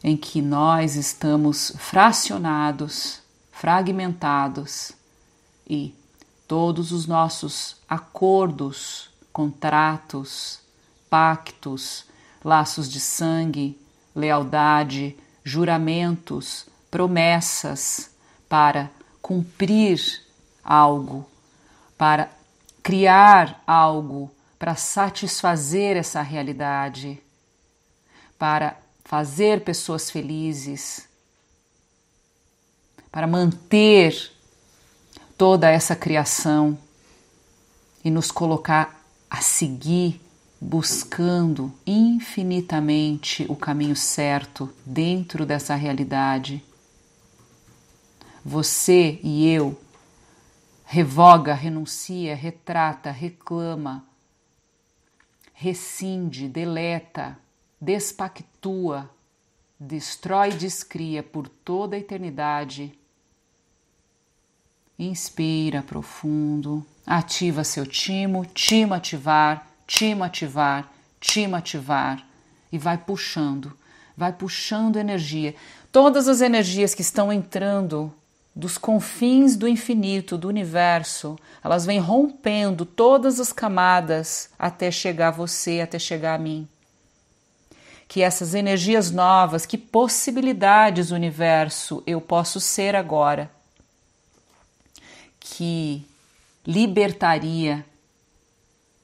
em 0.03 0.17
que 0.17 0.43
nós 0.43 0.97
estamos 0.97 1.73
fracionados, 1.79 3.21
fragmentados 3.53 4.93
e 5.69 5.95
todos 6.53 6.93
os 6.93 7.07
nossos 7.07 7.77
acordos, 7.89 9.09
contratos, 9.33 10.61
pactos, 11.09 12.05
laços 12.45 12.91
de 12.93 13.01
sangue, 13.01 13.81
lealdade, 14.15 15.17
juramentos, 15.43 16.67
promessas 16.91 18.11
para 18.51 18.91
cumprir 19.23 19.99
algo, 20.63 21.27
para 21.97 22.31
criar 22.83 23.63
algo, 23.67 24.31
para 24.59 24.77
satisfazer 24.77 25.97
essa 25.97 26.21
realidade, 26.21 27.19
para 28.39 28.77
fazer 29.07 29.65
pessoas 29.65 30.11
felizes, 30.11 31.09
para 33.11 33.27
manter 33.27 34.32
toda 35.43 35.69
essa 35.69 35.97
criação 35.97 36.79
e 38.05 38.13
nos 38.13 38.31
colocar 38.31 39.05
a 39.29 39.41
seguir 39.41 40.21
buscando 40.61 41.75
infinitamente 41.85 43.45
o 43.49 43.57
caminho 43.57 43.97
certo 43.97 44.73
dentro 44.87 45.45
dessa 45.45 45.75
realidade. 45.75 46.65
Você 48.45 49.19
e 49.21 49.49
eu 49.49 49.77
revoga, 50.85 51.55
renuncia, 51.55 52.37
retrata, 52.37 53.11
reclama, 53.11 54.07
rescinde, 55.53 56.49
deleta, 56.49 57.37
despactua, 57.81 59.11
destrói 59.77 60.51
e 60.51 60.57
descria 60.57 61.21
por 61.21 61.49
toda 61.49 61.97
a 61.97 61.99
eternidade 61.99 62.97
Inspira 64.99 65.83
profundo, 65.83 66.85
ativa 67.07 67.65
seu 67.65 67.87
timo, 67.87 68.45
timo 68.45 68.95
ativar, 68.95 69.67
timo 69.87 70.23
ativar, 70.23 70.93
timo 71.19 71.57
ativar 71.57 72.25
e 72.71 72.79
vai 72.79 72.99
puxando, 72.99 73.77
vai 74.17 74.33
puxando 74.33 74.97
energia. 74.97 75.55
Todas 75.91 76.29
as 76.29 76.41
energias 76.41 76.95
que 76.95 77.03
estão 77.03 77.33
entrando 77.33 78.13
dos 78.55 78.77
confins 78.77 79.57
do 79.57 79.67
infinito, 79.67 80.37
do 80.37 80.49
universo, 80.49 81.39
elas 81.65 81.87
vêm 81.87 81.99
rompendo 81.99 82.85
todas 82.85 83.41
as 83.41 83.53
camadas 83.53 84.51
até 84.59 84.91
chegar 84.91 85.29
a 85.29 85.33
você, 85.33 85.81
até 85.81 85.99
chegar 85.99 86.35
a 86.35 86.39
mim. 86.39 86.69
Que 88.07 88.21
essas 88.21 88.55
energias 88.55 89.11
novas, 89.11 89.65
que 89.65 89.79
possibilidades, 89.79 91.11
universo, 91.11 92.03
eu 92.07 92.21
posso 92.21 92.61
ser 92.61 92.95
agora 92.95 93.51
que 95.55 96.03
libertaria 96.67 97.85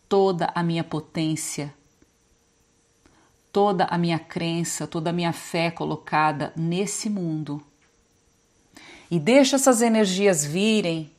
toda 0.09 0.51
a 0.55 0.63
minha 0.63 0.83
potência, 0.83 1.75
toda 3.53 3.85
a 3.85 3.99
minha 3.99 4.19
crença, 4.19 4.87
toda 4.87 5.11
a 5.11 5.13
minha 5.13 5.35
fé 5.35 5.71
colocada 5.71 6.51
nesse 6.57 7.11
mundo. 7.11 7.63
E 9.11 9.21
deixa 9.21 9.57
essas 9.57 9.83
energias 9.83 10.43
virem 10.43 11.13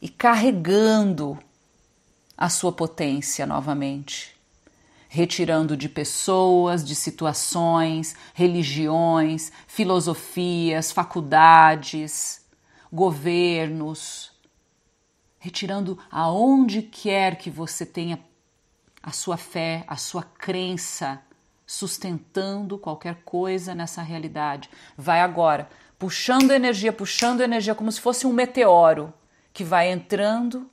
e 0.00 0.08
carregando 0.08 1.36
a 2.38 2.48
sua 2.48 2.70
potência 2.70 3.44
novamente, 3.44 4.36
retirando 5.08 5.76
de 5.76 5.88
pessoas, 5.88 6.84
de 6.84 6.94
situações, 6.94 8.14
religiões, 8.32 9.50
filosofias, 9.66 10.92
faculdades, 10.92 12.40
governos, 12.92 14.32
retirando 15.38 15.98
aonde 16.10 16.82
quer 16.82 17.36
que 17.36 17.50
você 17.50 17.86
tenha 17.86 18.18
a 19.02 19.12
sua 19.12 19.36
fé, 19.36 19.84
a 19.86 19.96
sua 19.96 20.22
crença, 20.22 21.22
sustentando 21.66 22.76
qualquer 22.76 23.22
coisa 23.24 23.74
nessa 23.74 24.02
realidade. 24.02 24.68
Vai 24.96 25.20
agora, 25.20 25.68
puxando 25.98 26.50
energia, 26.50 26.92
puxando 26.92 27.40
energia, 27.40 27.74
como 27.74 27.90
se 27.90 28.00
fosse 28.00 28.26
um 28.26 28.32
meteoro 28.32 29.14
que 29.52 29.64
vai 29.64 29.90
entrando 29.90 30.68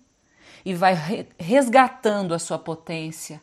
e 0.66 0.74
vai 0.74 0.96
resgatando 1.38 2.34
a 2.34 2.40
sua 2.40 2.60
potência 2.60 3.42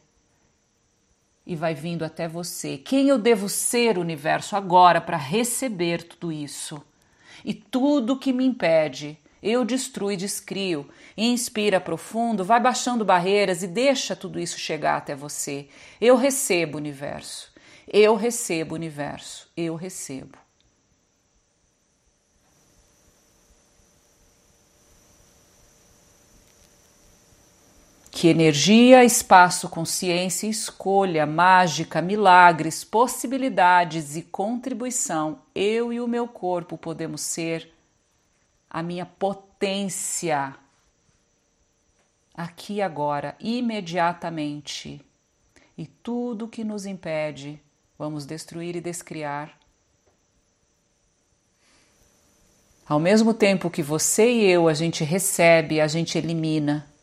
e 1.46 1.54
vai 1.54 1.74
vindo 1.74 2.04
até 2.04 2.26
você. 2.26 2.76
Quem 2.76 3.08
eu 3.08 3.18
devo 3.18 3.48
ser, 3.48 3.98
universo, 3.98 4.56
agora 4.56 5.00
para 5.00 5.16
receber 5.16 6.02
tudo 6.02 6.32
isso? 6.32 6.82
E 7.44 7.52
tudo 7.52 8.18
que 8.18 8.32
me 8.32 8.44
impede 8.44 9.18
eu 9.44 9.62
destruo 9.62 10.10
e 10.10 10.16
descrio. 10.16 10.88
Inspira 11.14 11.78
profundo, 11.78 12.42
vai 12.42 12.58
baixando 12.58 13.04
barreiras 13.04 13.62
e 13.62 13.66
deixa 13.66 14.16
tudo 14.16 14.40
isso 14.40 14.58
chegar 14.58 14.96
até 14.96 15.14
você. 15.14 15.68
Eu 16.00 16.16
recebo 16.16 16.78
universo. 16.78 17.52
Eu 17.86 18.16
recebo 18.16 18.74
universo. 18.74 19.46
Eu 19.54 19.74
recebo. 19.74 20.43
Que 28.16 28.28
energia, 28.28 29.04
espaço, 29.04 29.68
consciência, 29.68 30.46
escolha, 30.46 31.26
mágica, 31.26 32.00
milagres, 32.00 32.84
possibilidades 32.84 34.14
e 34.14 34.22
contribuição 34.22 35.40
eu 35.52 35.92
e 35.92 36.00
o 36.00 36.06
meu 36.06 36.28
corpo 36.28 36.78
podemos 36.78 37.22
ser 37.22 37.74
a 38.70 38.84
minha 38.84 39.04
potência 39.04 40.54
aqui 42.32 42.80
agora, 42.80 43.34
imediatamente. 43.40 45.04
E 45.76 45.84
tudo 45.84 46.46
que 46.46 46.62
nos 46.62 46.86
impede, 46.86 47.60
vamos 47.98 48.24
destruir 48.24 48.76
e 48.76 48.80
descriar. 48.80 49.58
Ao 52.86 53.00
mesmo 53.00 53.34
tempo 53.34 53.68
que 53.68 53.82
você 53.82 54.30
e 54.30 54.44
eu 54.44 54.68
a 54.68 54.72
gente 54.72 55.02
recebe, 55.02 55.80
a 55.80 55.88
gente 55.88 56.16
elimina. 56.16 56.93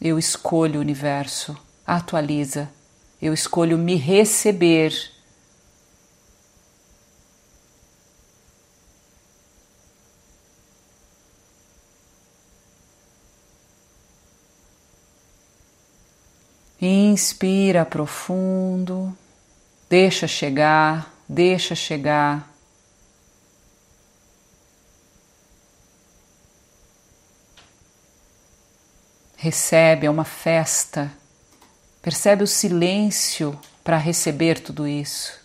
Eu 0.00 0.16
escolho 0.16 0.78
o 0.78 0.80
universo, 0.80 1.56
atualiza. 1.84 2.70
Eu 3.20 3.34
escolho 3.34 3.76
me 3.76 3.96
receber. 3.96 4.92
Inspira 16.80 17.84
profundo, 17.84 19.12
deixa 19.90 20.28
chegar, 20.28 21.12
deixa 21.28 21.74
chegar. 21.74 22.48
Recebe, 29.40 30.04
é 30.04 30.10
uma 30.10 30.24
festa. 30.24 31.12
Percebe 32.02 32.42
o 32.42 32.46
silêncio 32.46 33.56
para 33.84 33.96
receber 33.96 34.58
tudo 34.58 34.84
isso. 34.84 35.38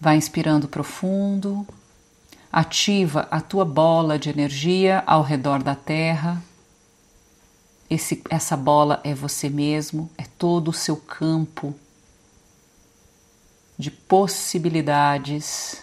Vai 0.00 0.16
inspirando 0.16 0.66
profundo, 0.66 1.64
ativa 2.52 3.28
a 3.30 3.40
tua 3.40 3.64
bola 3.64 4.18
de 4.18 4.28
energia 4.28 5.02
ao 5.06 5.22
redor 5.22 5.62
da 5.62 5.74
Terra. 5.74 6.42
Esse, 7.88 8.22
essa 8.28 8.56
bola 8.56 9.00
é 9.04 9.14
você 9.14 9.48
mesmo, 9.48 10.10
é 10.18 10.24
todo 10.38 10.68
o 10.68 10.72
seu 10.72 10.96
campo 10.96 11.74
de 13.78 13.90
possibilidades. 13.90 15.82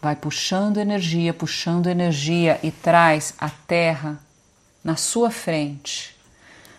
Vai 0.00 0.16
puxando 0.16 0.78
energia, 0.78 1.34
puxando 1.34 1.88
energia 1.88 2.58
e 2.62 2.70
traz 2.70 3.34
a 3.38 3.48
Terra 3.48 4.20
na 4.82 4.96
sua 4.96 5.30
frente. 5.30 6.16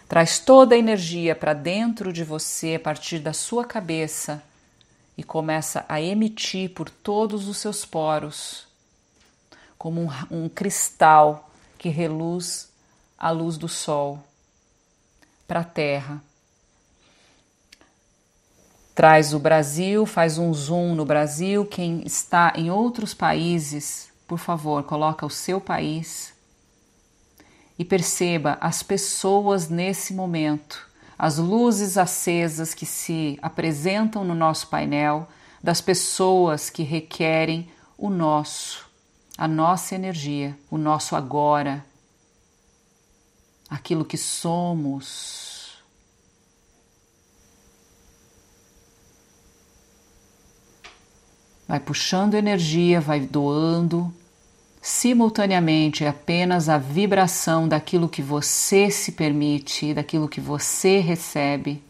Traz 0.07 0.39
toda 0.39 0.75
a 0.75 0.77
energia 0.77 1.35
para 1.35 1.53
dentro 1.53 2.11
de 2.11 2.23
você 2.23 2.75
a 2.75 2.79
partir 2.79 3.19
da 3.19 3.33
sua 3.33 3.65
cabeça 3.65 4.43
e 5.17 5.23
começa 5.23 5.85
a 5.87 6.01
emitir 6.01 6.71
por 6.73 6.89
todos 6.89 7.47
os 7.47 7.57
seus 7.57 7.85
poros, 7.85 8.67
como 9.77 10.01
um, 10.01 10.09
um 10.31 10.49
cristal 10.49 11.49
que 11.77 11.89
reluz 11.89 12.71
a 13.17 13.29
luz 13.29 13.57
do 13.57 13.67
sol 13.67 14.23
para 15.47 15.59
a 15.59 15.63
terra. 15.63 16.21
Traz 18.95 19.33
o 19.33 19.39
Brasil, 19.39 20.05
faz 20.05 20.37
um 20.37 20.53
zoom 20.53 20.95
no 20.95 21.05
Brasil. 21.05 21.65
Quem 21.65 22.03
está 22.05 22.53
em 22.55 22.69
outros 22.69 23.13
países, 23.13 24.09
por 24.27 24.37
favor, 24.37 24.83
coloca 24.83 25.25
o 25.25 25.29
seu 25.29 25.59
país 25.59 26.33
e 27.77 27.83
perceba 27.83 28.57
as 28.61 28.83
pessoas 28.83 29.67
nesse 29.67 30.13
momento 30.13 30.92
as 31.17 31.37
luzes 31.37 31.97
acesas 31.97 32.73
que 32.73 32.85
se 32.85 33.37
apresentam 33.41 34.23
no 34.23 34.35
nosso 34.35 34.67
painel 34.67 35.27
das 35.61 35.79
pessoas 35.79 36.69
que 36.69 36.83
requerem 36.83 37.69
o 37.97 38.09
nosso, 38.09 38.85
a 39.37 39.47
nossa 39.47 39.95
energia, 39.95 40.57
o 40.69 40.77
nosso 40.77 41.15
agora, 41.15 41.85
aquilo 43.69 44.03
que 44.03 44.17
somos. 44.17 45.77
Vai 51.67 51.79
puxando 51.79 52.33
energia, 52.33 52.99
vai 52.99 53.21
doando, 53.21 54.13
simultaneamente 54.83 56.03
apenas 56.03 56.67
a 56.67 56.77
vibração 56.77 57.69
daquilo 57.69 58.09
que 58.09 58.21
você 58.21 58.91
se 58.91 59.13
permite, 59.13 59.93
daquilo 59.93 60.27
que 60.27 60.41
você 60.41 60.99
recebe, 60.99 61.81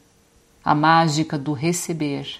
a 0.63 0.75
mágica 0.75 1.35
do 1.35 1.53
receber. 1.53 2.39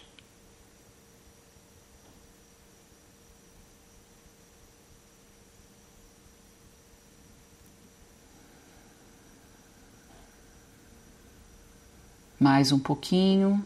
Mais 12.39 12.71
um 12.71 12.77
pouquinho. 12.77 13.65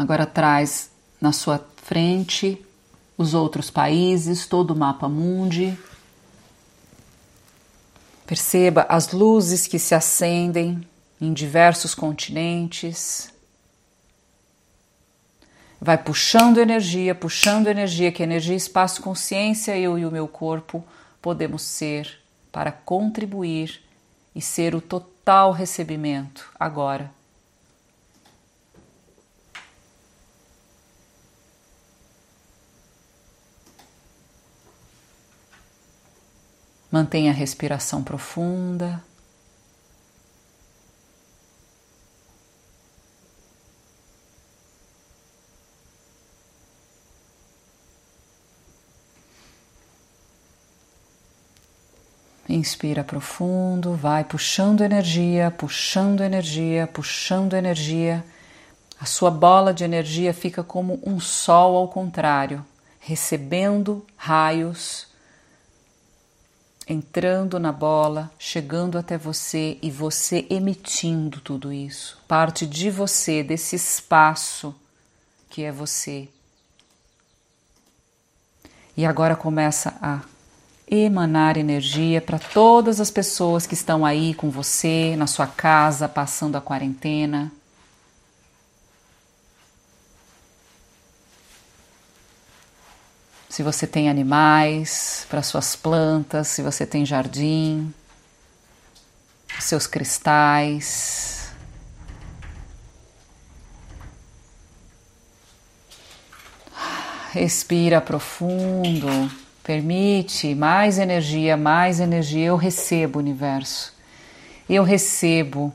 Agora 0.00 0.24
traz 0.24 0.90
na 1.20 1.30
sua 1.30 1.62
frente 1.76 2.58
os 3.18 3.34
outros 3.34 3.68
países, 3.68 4.46
todo 4.46 4.70
o 4.70 4.76
mapa 4.76 5.06
mundi. 5.10 5.78
Perceba 8.26 8.86
as 8.88 9.12
luzes 9.12 9.66
que 9.66 9.78
se 9.78 9.94
acendem 9.94 10.80
em 11.20 11.34
diversos 11.34 11.94
continentes. 11.94 13.30
Vai 15.78 15.98
puxando 15.98 16.56
energia, 16.56 17.14
puxando 17.14 17.66
energia, 17.66 18.10
que 18.10 18.22
energia, 18.22 18.56
espaço, 18.56 19.02
consciência, 19.02 19.76
eu 19.76 19.98
e 19.98 20.06
o 20.06 20.10
meu 20.10 20.26
corpo 20.26 20.82
podemos 21.20 21.60
ser 21.60 22.22
para 22.50 22.72
contribuir 22.72 23.82
e 24.34 24.40
ser 24.40 24.74
o 24.74 24.80
total 24.80 25.52
recebimento 25.52 26.50
agora 26.58 27.19
Mantenha 36.90 37.30
a 37.30 37.34
respiração 37.34 38.02
profunda. 38.02 39.00
Inspira 52.48 53.04
profundo, 53.04 53.94
vai 53.94 54.24
puxando 54.24 54.80
energia, 54.80 55.52
puxando 55.52 56.22
energia, 56.22 56.88
puxando 56.88 57.54
energia. 57.54 58.24
A 59.00 59.06
sua 59.06 59.30
bola 59.30 59.72
de 59.72 59.84
energia 59.84 60.34
fica 60.34 60.64
como 60.64 61.00
um 61.06 61.20
sol 61.20 61.76
ao 61.76 61.86
contrário, 61.86 62.66
recebendo 62.98 64.04
raios 64.16 65.09
entrando 66.92 67.60
na 67.60 67.70
bola, 67.70 68.28
chegando 68.36 68.98
até 68.98 69.16
você 69.16 69.78
e 69.80 69.90
você 69.92 70.44
emitindo 70.50 71.40
tudo 71.40 71.72
isso. 71.72 72.18
Parte 72.26 72.66
de 72.66 72.90
você, 72.90 73.44
desse 73.44 73.76
espaço 73.76 74.74
que 75.48 75.62
é 75.62 75.70
você. 75.70 76.28
E 78.96 79.06
agora 79.06 79.36
começa 79.36 79.96
a 80.02 80.20
emanar 80.90 81.56
energia 81.56 82.20
para 82.20 82.40
todas 82.40 83.00
as 83.00 83.10
pessoas 83.10 83.68
que 83.68 83.74
estão 83.74 84.04
aí 84.04 84.34
com 84.34 84.50
você, 84.50 85.14
na 85.16 85.28
sua 85.28 85.46
casa, 85.46 86.08
passando 86.08 86.56
a 86.56 86.60
quarentena. 86.60 87.52
Se 93.50 93.64
você 93.64 93.84
tem 93.84 94.08
animais 94.08 95.26
para 95.28 95.42
suas 95.42 95.74
plantas, 95.74 96.46
se 96.46 96.62
você 96.62 96.86
tem 96.86 97.04
jardim, 97.04 97.92
seus 99.58 99.88
cristais. 99.88 101.50
Expira 107.34 108.00
profundo. 108.00 109.08
Permite 109.64 110.54
mais 110.54 110.96
energia, 110.96 111.56
mais 111.56 111.98
energia. 111.98 112.46
Eu 112.46 112.56
recebo, 112.56 113.18
universo. 113.18 113.92
Eu 114.68 114.84
recebo 114.84 115.72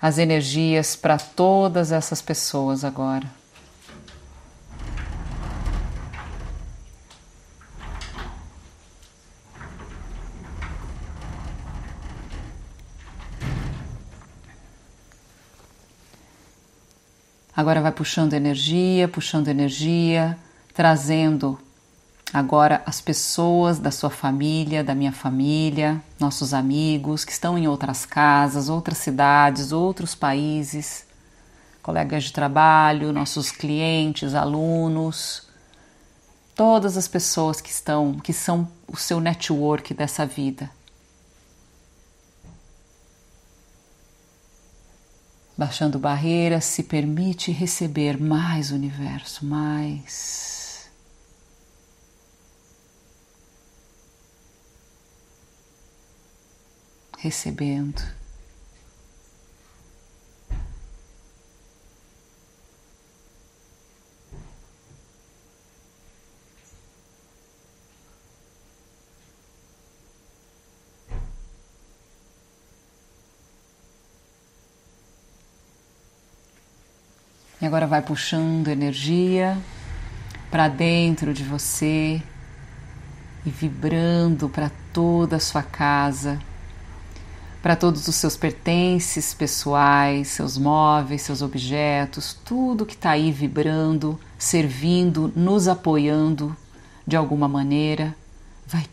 as 0.00 0.18
energias 0.18 0.94
para 0.94 1.18
todas 1.18 1.90
essas 1.90 2.22
pessoas 2.22 2.84
agora. 2.84 3.37
Agora 17.58 17.80
vai 17.80 17.90
puxando 17.90 18.34
energia, 18.34 19.08
puxando 19.08 19.48
energia, 19.48 20.38
trazendo 20.72 21.58
agora 22.32 22.80
as 22.86 23.00
pessoas 23.00 23.80
da 23.80 23.90
sua 23.90 24.10
família, 24.10 24.84
da 24.84 24.94
minha 24.94 25.10
família, 25.10 26.00
nossos 26.20 26.54
amigos 26.54 27.24
que 27.24 27.32
estão 27.32 27.58
em 27.58 27.66
outras 27.66 28.06
casas, 28.06 28.68
outras 28.68 28.98
cidades, 28.98 29.72
outros 29.72 30.14
países, 30.14 31.04
colegas 31.82 32.22
de 32.22 32.32
trabalho, 32.32 33.12
nossos 33.12 33.50
clientes, 33.50 34.36
alunos, 34.36 35.48
todas 36.54 36.96
as 36.96 37.08
pessoas 37.08 37.60
que 37.60 37.70
estão, 37.70 38.20
que 38.20 38.32
são 38.32 38.68
o 38.86 38.96
seu 38.96 39.18
network 39.18 39.92
dessa 39.94 40.24
vida. 40.24 40.70
Baixando 45.58 45.98
barreiras, 45.98 46.66
se 46.66 46.84
permite 46.84 47.50
receber 47.50 48.16
mais 48.16 48.70
universo, 48.70 49.44
mais. 49.44 50.88
Recebendo. 57.18 58.00
Agora 77.68 77.86
vai 77.86 78.00
puxando 78.00 78.68
energia 78.68 79.56
para 80.50 80.68
dentro 80.68 81.34
de 81.34 81.44
você 81.44 82.22
e 83.44 83.50
vibrando 83.50 84.48
para 84.48 84.70
toda 84.90 85.36
a 85.36 85.40
sua 85.40 85.62
casa, 85.62 86.38
para 87.62 87.76
todos 87.76 88.08
os 88.08 88.14
seus 88.14 88.38
pertences 88.38 89.34
pessoais, 89.34 90.28
seus 90.28 90.56
móveis, 90.56 91.20
seus 91.20 91.42
objetos, 91.42 92.34
tudo 92.42 92.86
que 92.86 92.94
está 92.94 93.10
aí 93.10 93.30
vibrando, 93.30 94.18
servindo, 94.38 95.30
nos 95.36 95.68
apoiando 95.68 96.56
de 97.06 97.16
alguma 97.16 97.46
maneira. 97.46 98.16
Vai 98.66 98.86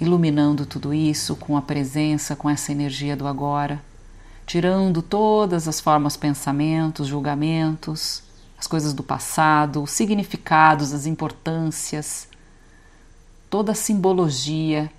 iluminando 0.00 0.64
tudo 0.64 0.94
isso 0.94 1.34
com 1.34 1.56
a 1.56 1.62
presença, 1.62 2.36
com 2.36 2.48
essa 2.48 2.70
energia 2.70 3.16
do 3.16 3.26
agora 3.26 3.82
tirando 4.46 5.02
todas 5.02 5.66
as 5.66 5.80
formas, 5.80 6.16
pensamentos, 6.16 7.06
julgamentos, 7.06 8.22
as 8.58 8.66
coisas 8.66 8.92
do 8.92 9.02
passado, 9.02 9.82
os 9.82 9.90
significados, 9.90 10.92
as 10.92 11.06
importâncias, 11.06 12.28
toda 13.50 13.72
a 13.72 13.74
simbologia. 13.74 14.90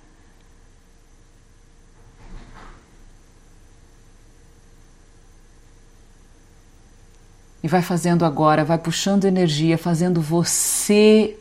E 7.62 7.68
vai 7.68 7.82
fazendo 7.82 8.24
agora, 8.24 8.64
vai 8.64 8.78
puxando 8.78 9.24
energia, 9.24 9.76
fazendo 9.76 10.20
você 10.20 11.36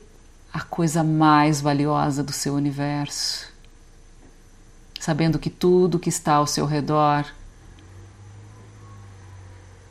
a 0.51 0.61
coisa 0.61 1.03
mais 1.03 1.61
valiosa 1.61 2.23
do 2.23 2.31
seu 2.31 2.55
universo. 2.55 3.47
Sabendo 4.99 5.37
que 5.37 5.49
tudo 5.49 5.99
que 5.99 6.09
está 6.09 6.35
ao 6.35 6.47
seu 6.47 6.65
redor 6.65 7.25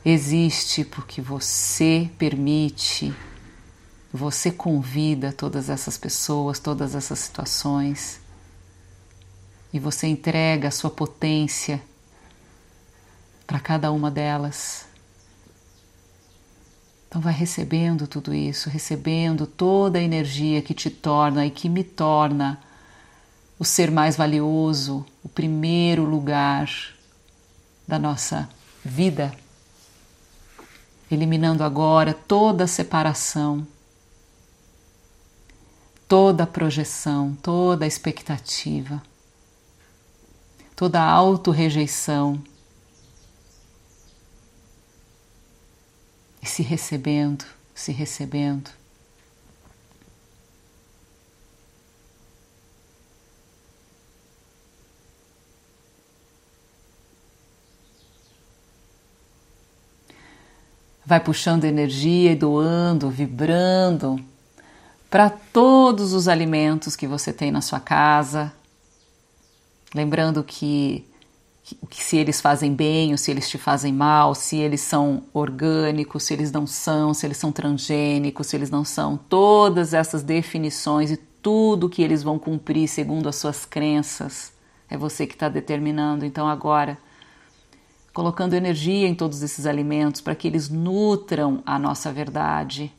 existe 0.05 0.85
porque 0.85 1.19
você 1.19 2.07
permite, 2.19 3.11
você 4.13 4.51
convida 4.51 5.33
todas 5.33 5.67
essas 5.67 5.97
pessoas, 5.97 6.59
todas 6.59 6.93
essas 6.93 7.17
situações 7.17 8.21
e 9.73 9.79
você 9.79 10.05
entrega 10.05 10.67
a 10.67 10.71
sua 10.71 10.91
potência 10.91 11.81
para 13.47 13.59
cada 13.59 13.91
uma 13.91 14.11
delas. 14.11 14.85
Então 17.09 17.19
vai 17.19 17.33
recebendo 17.33 18.07
tudo 18.07 18.33
isso, 18.33 18.69
recebendo 18.69 19.47
toda 19.47 19.97
a 19.97 20.03
energia 20.03 20.61
que 20.61 20.73
te 20.73 20.89
torna 20.89 21.47
e 21.47 21.51
que 21.51 21.67
me 21.67 21.83
torna 21.83 22.61
o 23.57 23.65
ser 23.65 23.89
mais 23.89 24.15
valioso, 24.15 25.03
o 25.23 25.29
primeiro 25.29 26.03
lugar 26.03 26.69
da 27.87 27.97
nossa 27.97 28.47
vida 28.83 29.33
eliminando 31.15 31.63
agora 31.63 32.13
toda 32.13 32.67
separação, 32.67 33.65
toda 36.07 36.45
projeção, 36.45 37.35
toda 37.41 37.87
expectativa, 37.87 39.01
toda 40.75 41.01
auto-rejeição. 41.01 42.41
E 46.41 46.45
se 46.45 46.61
recebendo, 46.61 47.45
se 47.73 47.91
recebendo. 47.91 48.69
Vai 61.05 61.19
puxando 61.19 61.65
energia 61.65 62.31
e 62.31 62.35
doando, 62.35 63.09
vibrando 63.09 64.19
para 65.09 65.29
todos 65.29 66.13
os 66.13 66.27
alimentos 66.27 66.95
que 66.95 67.07
você 67.07 67.31
tem 67.31 67.51
na 67.51 67.61
sua 67.61 67.79
casa. 67.79 68.51
Lembrando 69.93 70.43
que, 70.43 71.05
que 71.89 72.03
se 72.03 72.17
eles 72.17 72.41
fazem 72.41 72.73
bem 72.73 73.11
ou 73.11 73.17
se 73.17 73.31
eles 73.31 73.47
te 73.47 73.57
fazem 73.57 73.93
mal, 73.93 74.33
se 74.33 74.57
eles 74.57 74.81
são 74.81 75.23
orgânicos, 75.31 76.23
se 76.23 76.33
eles 76.33 76.51
não 76.51 76.65
são, 76.65 77.13
se 77.13 77.25
eles 77.25 77.37
são 77.37 77.51
transgênicos, 77.51 78.47
se 78.47 78.55
eles 78.55 78.69
não 78.69 78.83
são, 78.83 79.15
todas 79.15 79.93
essas 79.93 80.23
definições 80.23 81.11
e 81.11 81.17
tudo 81.17 81.87
que 81.87 82.01
eles 82.01 82.23
vão 82.23 82.39
cumprir 82.39 82.87
segundo 82.87 83.29
as 83.29 83.35
suas 83.35 83.63
crenças, 83.63 84.51
é 84.89 84.97
você 84.97 85.27
que 85.27 85.35
está 85.35 85.47
determinando. 85.47 86.25
Então 86.25 86.47
agora 86.47 86.97
colocando 88.15 88.53
energia 88.53 89.09
em 89.09 89.13
todos 89.13 89.43
esses 89.43 89.65
alimentos 89.65 90.21
para 90.21 90.33
que 90.33 90.47
eles 90.47 90.69
nutram 90.69 91.61
a 91.65 91.77
nossa 91.77 92.13
verdade, 92.13 92.89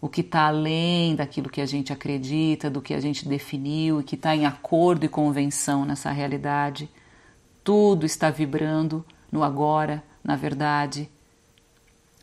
o 0.00 0.08
que 0.08 0.20
está 0.20 0.46
além 0.46 1.16
daquilo 1.16 1.50
que 1.50 1.60
a 1.60 1.66
gente 1.66 1.92
acredita, 1.92 2.70
do 2.70 2.80
que 2.80 2.94
a 2.94 3.00
gente 3.00 3.26
definiu 3.28 4.00
e 4.00 4.04
que 4.04 4.14
está 4.14 4.36
em 4.36 4.46
acordo 4.46 5.04
e 5.04 5.08
convenção 5.08 5.84
nessa 5.84 6.12
realidade. 6.12 6.88
Tudo 7.64 8.06
está 8.06 8.30
vibrando 8.30 9.04
no 9.32 9.42
agora, 9.42 10.00
na 10.22 10.36
verdade, 10.36 11.10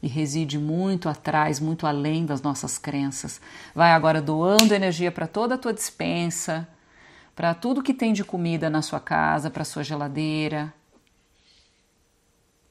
e 0.02 0.08
reside 0.08 0.58
muito 0.58 1.10
atrás, 1.10 1.60
muito 1.60 1.86
além 1.86 2.26
das 2.26 2.42
nossas 2.42 2.78
crenças. 2.78 3.42
Vai 3.76 3.92
agora 3.92 4.22
doando 4.22 4.74
energia 4.74 5.12
para 5.12 5.28
toda 5.28 5.56
a 5.56 5.58
tua 5.58 5.74
dispensa, 5.74 6.66
para 7.36 7.54
tudo 7.54 7.84
que 7.84 7.94
tem 7.94 8.14
de 8.14 8.24
comida 8.24 8.70
na 8.70 8.82
sua 8.82 9.02
casa, 9.02 9.50
para 9.50 9.66
sua 9.66 9.84
geladeira, 9.84 10.74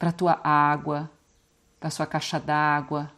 para 0.01 0.09
a 0.09 0.13
tua 0.13 0.41
água, 0.43 1.11
para 1.79 1.87
a 1.87 1.91
sua 1.91 2.07
caixa 2.07 2.39
d'água. 2.39 3.11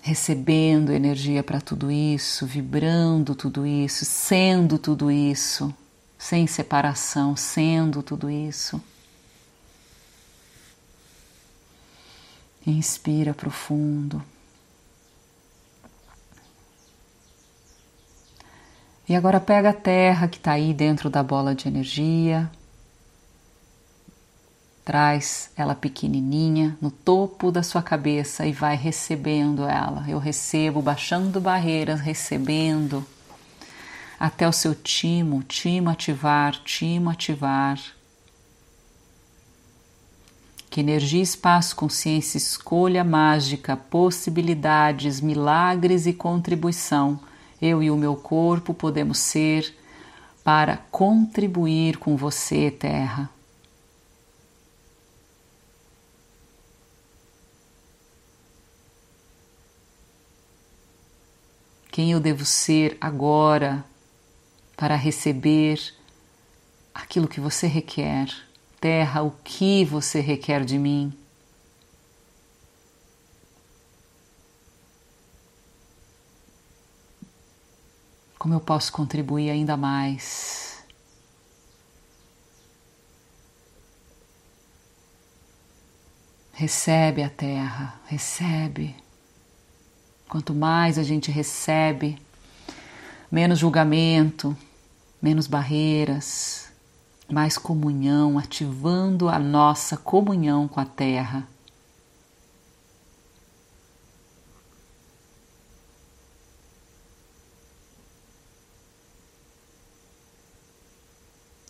Recebendo 0.00 0.92
energia 0.92 1.42
para 1.42 1.60
tudo 1.60 1.90
isso, 1.92 2.46
vibrando 2.46 3.34
tudo 3.34 3.66
isso, 3.66 4.06
sendo 4.06 4.78
tudo 4.78 5.10
isso, 5.10 5.74
sem 6.16 6.46
separação, 6.46 7.36
sendo 7.36 8.02
tudo 8.02 8.30
isso. 8.30 8.82
Inspira 12.66 13.34
profundo. 13.34 14.24
E 19.08 19.14
agora 19.14 19.38
pega 19.38 19.70
a 19.70 19.74
terra 19.74 20.28
que 20.28 20.38
está 20.38 20.52
aí 20.52 20.72
dentro 20.72 21.10
da 21.10 21.22
bola 21.22 21.54
de 21.54 21.68
energia. 21.68 22.50
Traz 24.84 25.50
ela 25.56 25.74
pequenininha 25.74 26.76
no 26.80 26.90
topo 26.90 27.50
da 27.50 27.62
sua 27.62 27.82
cabeça 27.82 28.46
e 28.46 28.52
vai 28.52 28.76
recebendo 28.76 29.64
ela. 29.64 30.04
Eu 30.08 30.18
recebo, 30.18 30.80
baixando 30.80 31.40
barreiras, 31.40 32.00
recebendo 32.00 33.04
até 34.18 34.48
o 34.48 34.52
seu 34.52 34.74
timo, 34.74 35.42
timo 35.42 35.90
ativar, 35.90 36.54
timo 36.64 37.10
ativar. 37.10 37.78
Que 40.70 40.80
energia, 40.80 41.22
espaço, 41.22 41.76
consciência, 41.76 42.38
escolha 42.38 43.04
mágica, 43.04 43.76
possibilidades, 43.76 45.20
milagres 45.20 46.06
e 46.06 46.12
contribuição, 46.12 47.20
eu 47.64 47.82
e 47.82 47.90
o 47.90 47.96
meu 47.96 48.14
corpo 48.14 48.74
podemos 48.74 49.16
ser 49.16 49.74
para 50.44 50.76
contribuir 50.90 51.96
com 51.96 52.14
você, 52.14 52.70
Terra. 52.70 53.30
Quem 61.90 62.12
eu 62.12 62.20
devo 62.20 62.44
ser 62.44 62.98
agora 63.00 63.82
para 64.76 64.94
receber 64.94 65.80
aquilo 66.94 67.26
que 67.26 67.40
você 67.40 67.66
requer? 67.66 68.26
Terra, 68.78 69.22
o 69.22 69.30
que 69.42 69.86
você 69.86 70.20
requer 70.20 70.66
de 70.66 70.78
mim? 70.78 71.23
Como 78.44 78.52
eu 78.52 78.60
posso 78.60 78.92
contribuir 78.92 79.48
ainda 79.48 79.74
mais? 79.74 80.84
Recebe 86.52 87.22
a 87.22 87.30
terra, 87.30 87.98
recebe. 88.04 88.94
Quanto 90.28 90.52
mais 90.52 90.98
a 90.98 91.02
gente 91.02 91.30
recebe, 91.30 92.20
menos 93.32 93.60
julgamento, 93.60 94.54
menos 95.22 95.46
barreiras, 95.46 96.70
mais 97.32 97.56
comunhão, 97.56 98.38
ativando 98.38 99.30
a 99.30 99.38
nossa 99.38 99.96
comunhão 99.96 100.68
com 100.68 100.80
a 100.80 100.84
terra. 100.84 101.48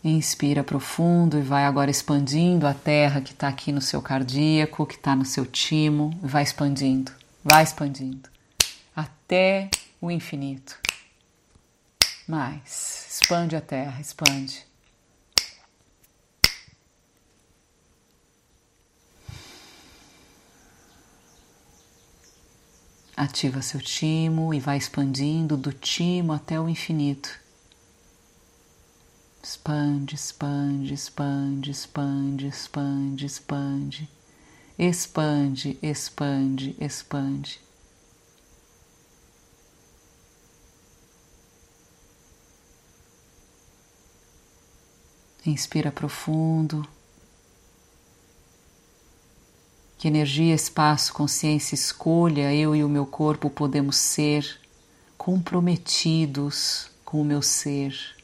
Inspira 0.07 0.63
profundo 0.63 1.39
e 1.39 1.41
vai 1.41 1.65
agora 1.65 1.91
expandindo 1.91 2.67
a 2.67 2.75
terra 2.75 3.23
que 3.23 3.33
está 3.33 3.49
aqui 3.49 3.73
no 3.73 3.81
seu 3.81 4.03
cardíaco, 4.03 4.85
que 4.85 4.97
está 4.97 5.17
no 5.17 5.25
seu 5.25 5.47
timo, 5.47 6.11
vai 6.23 6.43
expandindo, 6.43 7.11
vai 7.43 7.63
expandindo 7.63 8.29
até 8.95 9.71
o 10.03 10.11
infinito. 10.11 10.79
Mais, 12.29 13.07
expande 13.11 13.57
a 13.57 13.63
terra, 13.63 13.99
expande. 13.99 14.67
Ativa 23.17 23.63
seu 23.63 23.81
timo 23.81 24.53
e 24.53 24.61
vai 24.61 24.77
expandindo 24.77 25.57
do 25.57 25.73
timo 25.73 26.35
até 26.35 26.61
o 26.61 26.69
infinito. 26.69 27.44
Expande, 29.45 30.15
expande, 30.15 30.95
expande, 30.95 31.71
expande, 31.71 32.47
expande, 32.47 33.27
expande. 33.27 34.09
Expande, 34.79 35.79
expande, 35.83 36.75
expande. 36.81 37.61
Inspira 45.45 45.93
profundo. 45.93 46.89
Que 49.99 50.09
energia, 50.09 50.55
espaço, 50.55 51.13
consciência, 51.13 51.75
escolha, 51.75 52.51
eu 52.55 52.75
e 52.75 52.83
o 52.83 52.89
meu 52.89 53.05
corpo 53.05 53.51
podemos 53.51 53.97
ser 53.97 54.59
comprometidos 55.19 56.91
com 57.05 57.21
o 57.21 57.25
meu 57.25 57.43
ser. 57.43 58.15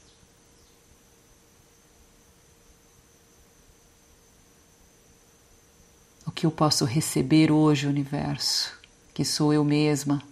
O 6.29 6.29
que 6.40 6.46
eu 6.46 6.50
posso 6.50 6.86
receber 6.86 7.52
hoje, 7.52 7.86
universo, 7.86 8.72
que 9.12 9.26
sou 9.26 9.52
eu 9.52 9.62
mesma. 9.62 10.22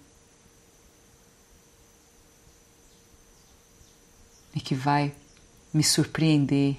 E 4.54 4.58
que 4.58 4.74
vai 4.74 5.14
me 5.70 5.84
surpreender. 5.84 6.78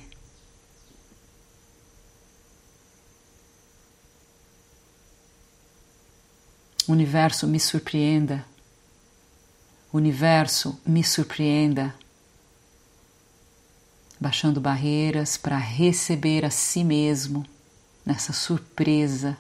Universo, 6.88 7.45
me 7.45 7.60
surpreenda. 7.60 8.43
Universo, 9.93 10.81
me 10.84 11.03
surpreenda. 11.03 11.93
Baixando 14.19 14.60
barreiras 14.60 15.38
para 15.38 15.60
receber 15.60 16.43
a 16.43 16.49
si 16.49 16.84
mesmo 16.84 17.45
nessa 18.05 18.34
surpresa. 18.34 19.38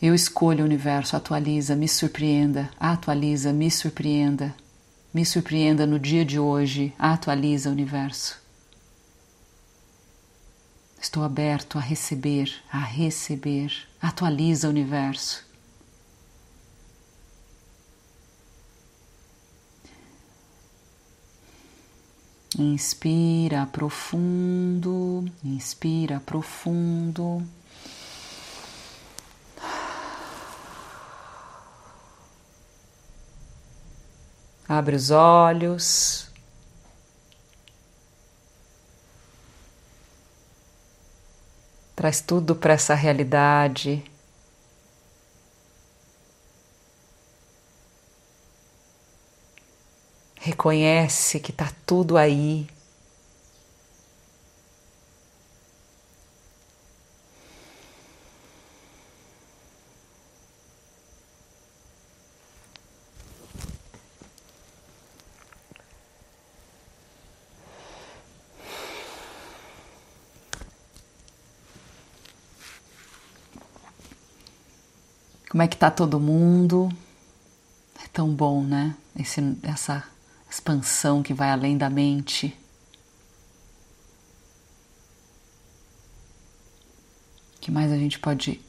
Eu 0.00 0.14
escolho 0.14 0.62
o 0.62 0.64
universo, 0.64 1.16
atualiza, 1.16 1.74
me 1.74 1.88
surpreenda, 1.88 2.70
atualiza, 2.78 3.52
me 3.52 3.68
surpreenda, 3.68 4.54
me 5.12 5.26
surpreenda 5.26 5.84
no 5.86 5.98
dia 5.98 6.24
de 6.24 6.38
hoje, 6.38 6.94
atualiza 6.96 7.68
o 7.68 7.72
universo. 7.72 8.38
Estou 11.00 11.24
aberto 11.24 11.78
a 11.78 11.80
receber, 11.80 12.52
a 12.72 12.78
receber, 12.78 13.72
atualiza 14.00 14.68
o 14.68 14.70
universo. 14.70 15.47
Inspira 22.58 23.66
profundo, 23.66 25.24
inspira 25.44 26.18
profundo. 26.18 27.46
Abre 34.68 34.96
os 34.96 35.12
olhos. 35.12 36.28
Traz 41.94 42.20
tudo 42.20 42.56
para 42.56 42.74
essa 42.74 42.94
realidade. 42.96 44.02
Reconhece 50.48 51.40
que 51.40 51.50
está 51.50 51.70
tudo 51.84 52.16
aí. 52.16 52.66
Como 75.50 75.62
é 75.62 75.68
que 75.68 75.76
tá 75.76 75.90
todo 75.90 76.18
mundo? 76.18 76.88
É 78.02 78.08
tão 78.10 78.30
bom, 78.32 78.64
né? 78.64 78.96
Esse, 79.14 79.42
essa 79.62 80.08
expansão 80.50 81.22
que 81.22 81.34
vai 81.34 81.50
além 81.50 81.76
da 81.76 81.90
mente. 81.90 82.56
O 87.56 87.60
que 87.60 87.70
mais 87.70 87.92
a 87.92 87.96
gente 87.96 88.18
pode 88.18 88.60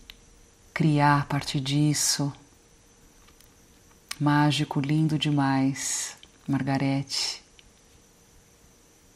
criar 0.73 1.21
a 1.21 1.25
partir 1.25 1.59
disso? 1.59 2.31
Mágico, 4.19 4.79
lindo 4.79 5.17
demais, 5.17 6.17
Margarete. 6.47 7.41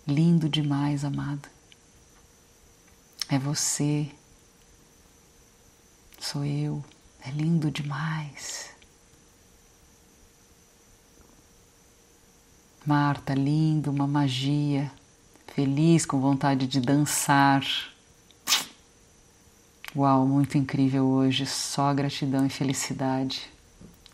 Lindo 0.07 0.47
demais, 0.47 1.03
amada. 1.03 1.49
É 3.29 3.39
você. 3.39 4.09
Sou 6.19 6.45
eu. 6.45 6.83
É 7.25 7.31
lindo 7.31 7.71
demais. 7.71 8.72
Marta, 12.85 13.33
lindo, 13.33 13.89
uma 13.89 14.05
magia. 14.05 14.91
Feliz, 15.55 16.05
com 16.05 16.19
vontade 16.19 16.67
de 16.67 16.81
dançar. 16.81 17.63
Uau, 19.95 20.27
muito 20.27 20.57
incrível 20.57 21.05
hoje. 21.05 21.45
Só 21.45 21.93
gratidão 21.93 22.45
e 22.45 22.49
felicidade. 22.49 23.49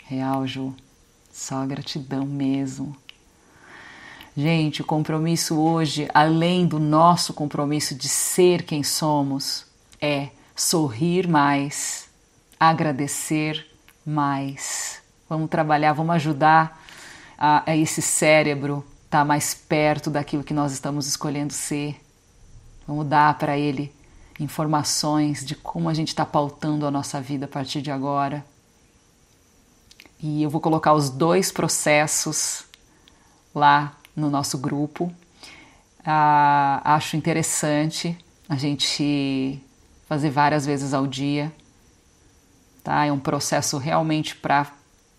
Real, 0.06 0.46
Ju. 0.46 0.76
Só 1.34 1.66
gratidão 1.66 2.28
mesmo. 2.28 2.96
Gente, 4.38 4.84
o 4.84 4.86
compromisso 4.86 5.60
hoje, 5.60 6.08
além 6.14 6.68
do 6.68 6.78
nosso 6.78 7.34
compromisso 7.34 7.96
de 7.96 8.08
ser 8.08 8.62
quem 8.62 8.84
somos, 8.84 9.66
é 10.00 10.30
sorrir 10.56 11.28
mais, 11.28 12.08
agradecer 12.60 13.66
mais. 14.06 15.02
Vamos 15.28 15.50
trabalhar, 15.50 15.94
vamos 15.94 16.14
ajudar 16.18 16.80
a, 17.40 17.64
a 17.72 17.78
esse 17.78 18.02
cérebro 18.02 18.86
estar 19.06 19.20
tá 19.20 19.26
mais 19.26 19.54
perto 19.54 20.10
daquilo 20.10 20.44
que 20.44 20.54
nós 20.54 20.74
estamos 20.74 21.08
escolhendo 21.08 21.54
ser. 21.54 21.96
Vamos 22.86 23.08
dar 23.08 23.38
para 23.38 23.58
ele 23.58 23.96
informações 24.38 25.46
de 25.46 25.56
como 25.56 25.88
a 25.88 25.94
gente 25.94 26.10
está 26.10 26.26
pautando 26.26 26.86
a 26.86 26.92
nossa 26.92 27.22
vida 27.22 27.46
a 27.46 27.48
partir 27.48 27.82
de 27.82 27.90
agora. 27.90 28.46
E 30.22 30.44
eu 30.44 30.50
vou 30.50 30.60
colocar 30.60 30.94
os 30.94 31.10
dois 31.10 31.50
processos 31.50 32.66
lá 33.56 33.96
no 34.14 34.30
nosso 34.30 34.58
grupo. 34.58 35.12
Ah, 36.06 36.82
acho 36.84 37.16
interessante 37.16 38.18
a 38.48 38.56
gente 38.56 39.62
fazer 40.08 40.30
várias 40.30 40.66
vezes 40.66 40.94
ao 40.94 41.08
dia. 41.08 41.54
Tá? 42.84 43.06
É 43.06 43.12
um 43.12 43.20
processo 43.20 43.78
realmente 43.78 44.36
para 44.36 44.68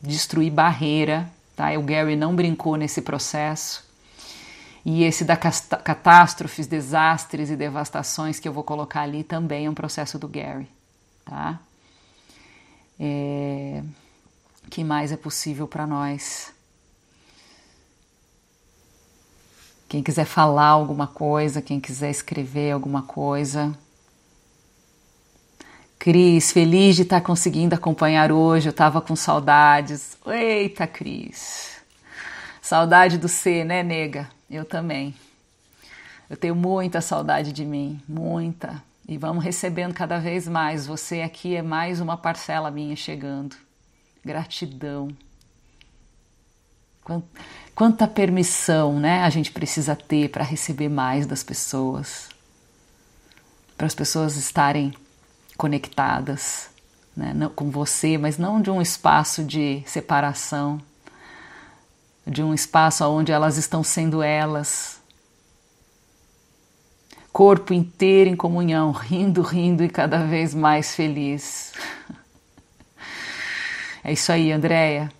destruir 0.00 0.50
barreira. 0.50 1.30
Tá? 1.60 1.78
O 1.78 1.82
Gary 1.82 2.16
não 2.16 2.34
brincou 2.34 2.74
nesse 2.74 3.02
processo. 3.02 3.84
E 4.82 5.04
esse 5.04 5.26
da 5.26 5.36
catástrofes, 5.36 6.66
desastres 6.66 7.50
e 7.50 7.56
devastações 7.56 8.40
que 8.40 8.48
eu 8.48 8.52
vou 8.54 8.64
colocar 8.64 9.02
ali 9.02 9.22
também 9.22 9.66
é 9.66 9.70
um 9.70 9.74
processo 9.74 10.18
do 10.18 10.26
Gary. 10.26 10.66
Tá? 11.22 11.60
É... 12.98 13.82
que 14.70 14.82
mais 14.82 15.12
é 15.12 15.18
possível 15.18 15.68
para 15.68 15.86
nós? 15.86 16.50
Quem 19.86 20.02
quiser 20.02 20.24
falar 20.24 20.68
alguma 20.68 21.08
coisa, 21.08 21.60
quem 21.60 21.78
quiser 21.78 22.10
escrever 22.10 22.70
alguma 22.70 23.02
coisa. 23.02 23.76
Cris, 26.00 26.50
feliz 26.50 26.96
de 26.96 27.02
estar 27.02 27.20
conseguindo 27.20 27.74
acompanhar 27.74 28.32
hoje. 28.32 28.68
Eu 28.68 28.70
estava 28.70 29.02
com 29.02 29.14
saudades. 29.14 30.16
Eita, 30.26 30.86
Cris. 30.86 31.76
Saudade 32.62 33.18
do 33.18 33.28
C, 33.28 33.64
né, 33.64 33.82
nega? 33.82 34.26
Eu 34.50 34.64
também. 34.64 35.14
Eu 36.30 36.38
tenho 36.38 36.56
muita 36.56 37.02
saudade 37.02 37.52
de 37.52 37.66
mim, 37.66 38.00
muita. 38.08 38.82
E 39.06 39.18
vamos 39.18 39.44
recebendo 39.44 39.92
cada 39.92 40.18
vez 40.18 40.48
mais. 40.48 40.86
Você 40.86 41.20
aqui 41.20 41.54
é 41.54 41.60
mais 41.60 42.00
uma 42.00 42.16
parcela 42.16 42.70
minha 42.70 42.96
chegando. 42.96 43.54
Gratidão. 44.24 45.14
Quanta 47.74 48.08
permissão 48.08 48.98
né, 48.98 49.22
a 49.22 49.28
gente 49.28 49.52
precisa 49.52 49.94
ter 49.94 50.30
para 50.30 50.44
receber 50.44 50.88
mais 50.88 51.26
das 51.26 51.42
pessoas, 51.42 52.30
para 53.76 53.86
as 53.86 53.94
pessoas 53.94 54.36
estarem 54.36 54.94
conectadas 55.60 56.70
né, 57.14 57.34
com 57.54 57.70
você, 57.70 58.16
mas 58.16 58.38
não 58.38 58.62
de 58.62 58.70
um 58.70 58.80
espaço 58.80 59.44
de 59.44 59.82
separação, 59.84 60.80
de 62.26 62.42
um 62.42 62.54
espaço 62.54 63.04
onde 63.04 63.30
elas 63.30 63.58
estão 63.58 63.84
sendo 63.84 64.22
elas, 64.22 64.98
corpo 67.30 67.74
inteiro 67.74 68.30
em 68.30 68.36
comunhão, 68.36 68.90
rindo, 68.90 69.42
rindo 69.42 69.84
e 69.84 69.88
cada 69.88 70.24
vez 70.24 70.54
mais 70.54 70.94
feliz. 70.94 71.72
É 74.02 74.14
isso 74.14 74.32
aí, 74.32 74.50
Andréia. 74.50 75.12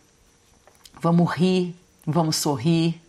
Vamos 1.02 1.30
rir 1.32 1.76
vamos 2.06 2.36
sorrir, 2.36 3.00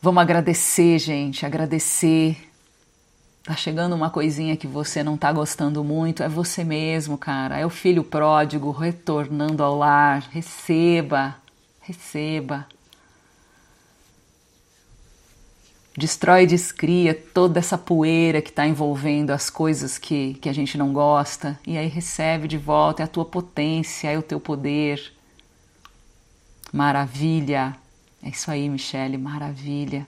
vamos 0.00 0.22
agradecer, 0.22 0.98
gente, 0.98 1.44
agradecer. 1.44 2.47
Tá 3.48 3.56
chegando 3.56 3.94
uma 3.94 4.10
coisinha 4.10 4.58
que 4.58 4.66
você 4.66 5.02
não 5.02 5.16
tá 5.16 5.32
gostando 5.32 5.82
muito, 5.82 6.22
é 6.22 6.28
você 6.28 6.62
mesmo, 6.62 7.16
cara. 7.16 7.56
É 7.56 7.64
o 7.64 7.70
filho 7.70 8.04
pródigo 8.04 8.70
retornando 8.70 9.62
ao 9.62 9.74
lar. 9.74 10.28
Receba, 10.30 11.34
receba. 11.80 12.66
Destrói 15.96 16.42
e 16.42 16.46
descria 16.46 17.14
toda 17.14 17.58
essa 17.58 17.78
poeira 17.78 18.42
que 18.42 18.50
está 18.50 18.66
envolvendo 18.66 19.30
as 19.30 19.48
coisas 19.48 19.96
que, 19.96 20.34
que 20.34 20.50
a 20.50 20.52
gente 20.52 20.76
não 20.76 20.92
gosta. 20.92 21.58
E 21.66 21.78
aí 21.78 21.88
recebe 21.88 22.46
de 22.46 22.58
volta, 22.58 23.02
é 23.02 23.04
a 23.04 23.08
tua 23.08 23.24
potência, 23.24 24.10
é 24.10 24.18
o 24.18 24.22
teu 24.22 24.38
poder. 24.38 25.10
Maravilha! 26.70 27.74
É 28.22 28.28
isso 28.28 28.50
aí, 28.50 28.68
Michele, 28.68 29.16
maravilha. 29.16 30.06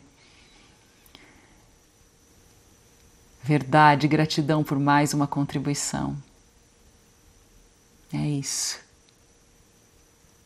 Verdade, 3.42 4.06
gratidão 4.06 4.62
por 4.62 4.78
mais 4.78 5.14
uma 5.14 5.26
contribuição. 5.26 6.16
É 8.12 8.28
isso. 8.28 8.78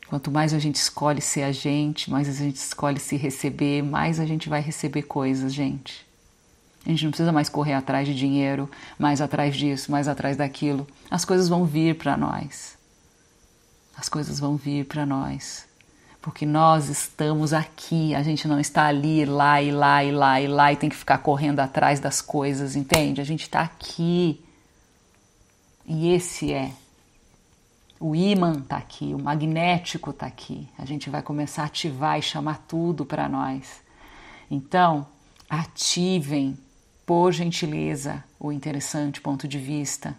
Quanto 0.08 0.30
mais 0.30 0.54
a 0.54 0.58
gente 0.58 0.76
escolhe 0.76 1.20
ser 1.20 1.42
a 1.42 1.52
gente, 1.52 2.10
mais 2.10 2.28
a 2.28 2.32
gente 2.32 2.56
escolhe 2.56 3.00
se 3.00 3.16
receber, 3.16 3.82
mais 3.82 4.20
a 4.20 4.26
gente 4.26 4.48
vai 4.48 4.60
receber 4.60 5.02
coisas, 5.02 5.52
gente. 5.52 6.06
A 6.86 6.90
gente 6.90 7.04
não 7.04 7.10
precisa 7.10 7.32
mais 7.32 7.48
correr 7.48 7.72
atrás 7.72 8.06
de 8.06 8.14
dinheiro, 8.14 8.70
mais 8.98 9.20
atrás 9.20 9.56
disso, 9.56 9.90
mais 9.90 10.06
atrás 10.06 10.36
daquilo. 10.36 10.86
As 11.10 11.24
coisas 11.24 11.48
vão 11.48 11.64
vir 11.64 11.96
para 11.96 12.16
nós. 12.16 12.76
As 13.96 14.08
coisas 14.08 14.38
vão 14.38 14.56
vir 14.56 14.84
para 14.84 15.06
nós 15.06 15.66
porque 16.24 16.46
nós 16.46 16.88
estamos 16.88 17.52
aqui, 17.52 18.14
a 18.14 18.22
gente 18.22 18.48
não 18.48 18.58
está 18.58 18.86
ali, 18.86 19.26
lá 19.26 19.60
e 19.60 19.70
lá 19.70 20.02
e 20.02 20.10
lá 20.10 20.40
e 20.40 20.46
lá 20.46 20.72
e 20.72 20.76
tem 20.76 20.88
que 20.88 20.96
ficar 20.96 21.18
correndo 21.18 21.60
atrás 21.60 22.00
das 22.00 22.22
coisas, 22.22 22.74
entende? 22.74 23.20
A 23.20 23.24
gente 23.24 23.42
está 23.42 23.60
aqui. 23.60 24.42
E 25.84 26.14
esse 26.14 26.50
é. 26.50 26.72
O 28.00 28.16
ímã 28.16 28.52
está 28.52 28.78
aqui, 28.78 29.12
o 29.12 29.18
magnético 29.18 30.12
está 30.12 30.24
aqui. 30.24 30.66
A 30.78 30.86
gente 30.86 31.10
vai 31.10 31.20
começar 31.20 31.64
a 31.64 31.66
ativar 31.66 32.18
e 32.18 32.22
chamar 32.22 32.64
tudo 32.66 33.04
para 33.04 33.28
nós. 33.28 33.82
Então, 34.50 35.06
ativem, 35.46 36.56
por 37.04 37.32
gentileza, 37.32 38.24
o 38.40 38.50
interessante 38.50 39.20
ponto 39.20 39.46
de 39.46 39.58
vista 39.58 40.16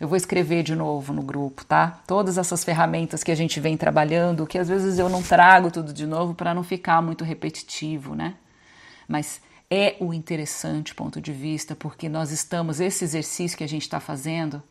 eu 0.00 0.06
vou 0.06 0.16
escrever 0.16 0.62
de 0.62 0.76
novo 0.76 1.12
no 1.12 1.22
grupo, 1.22 1.64
tá? 1.64 2.00
Todas 2.06 2.38
essas 2.38 2.62
ferramentas 2.62 3.24
que 3.24 3.32
a 3.32 3.34
gente 3.34 3.58
vem 3.58 3.76
trabalhando, 3.76 4.46
que 4.46 4.58
às 4.58 4.68
vezes 4.68 4.98
eu 4.98 5.08
não 5.08 5.22
trago 5.22 5.70
tudo 5.70 5.92
de 5.92 6.06
novo 6.06 6.34
para 6.34 6.54
não 6.54 6.62
ficar 6.62 7.02
muito 7.02 7.24
repetitivo, 7.24 8.14
né? 8.14 8.34
Mas 9.08 9.40
é 9.68 9.96
o 9.98 10.14
interessante 10.14 10.94
ponto 10.94 11.20
de 11.20 11.32
vista, 11.32 11.74
porque 11.74 12.08
nós 12.08 12.30
estamos, 12.30 12.80
esse 12.80 13.04
exercício 13.04 13.58
que 13.58 13.64
a 13.64 13.68
gente 13.68 13.82
está 13.82 13.98
fazendo, 13.98 14.62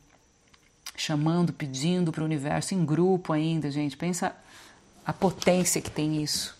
chamando, 0.96 1.52
pedindo 1.52 2.12
para 2.12 2.22
o 2.22 2.26
universo 2.26 2.74
em 2.74 2.86
grupo 2.86 3.34
ainda, 3.34 3.70
gente. 3.70 3.98
Pensa 3.98 4.34
a 5.06 5.12
potência 5.12 5.82
que 5.82 5.92
tem 5.92 6.24
isso. 6.24 6.58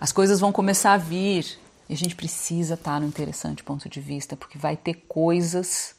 As 0.00 0.10
coisas 0.10 0.40
vão 0.40 0.50
começar 0.50 0.94
a 0.94 0.98
vir 0.98 1.58
e 1.88 1.94
a 1.94 1.96
gente 1.96 2.16
precisa 2.16 2.74
estar 2.74 2.94
tá 2.94 3.00
no 3.00 3.06
interessante 3.06 3.62
ponto 3.62 3.88
de 3.88 4.00
vista, 4.00 4.36
porque 4.36 4.58
vai 4.58 4.76
ter 4.76 4.94
coisas 5.06 5.94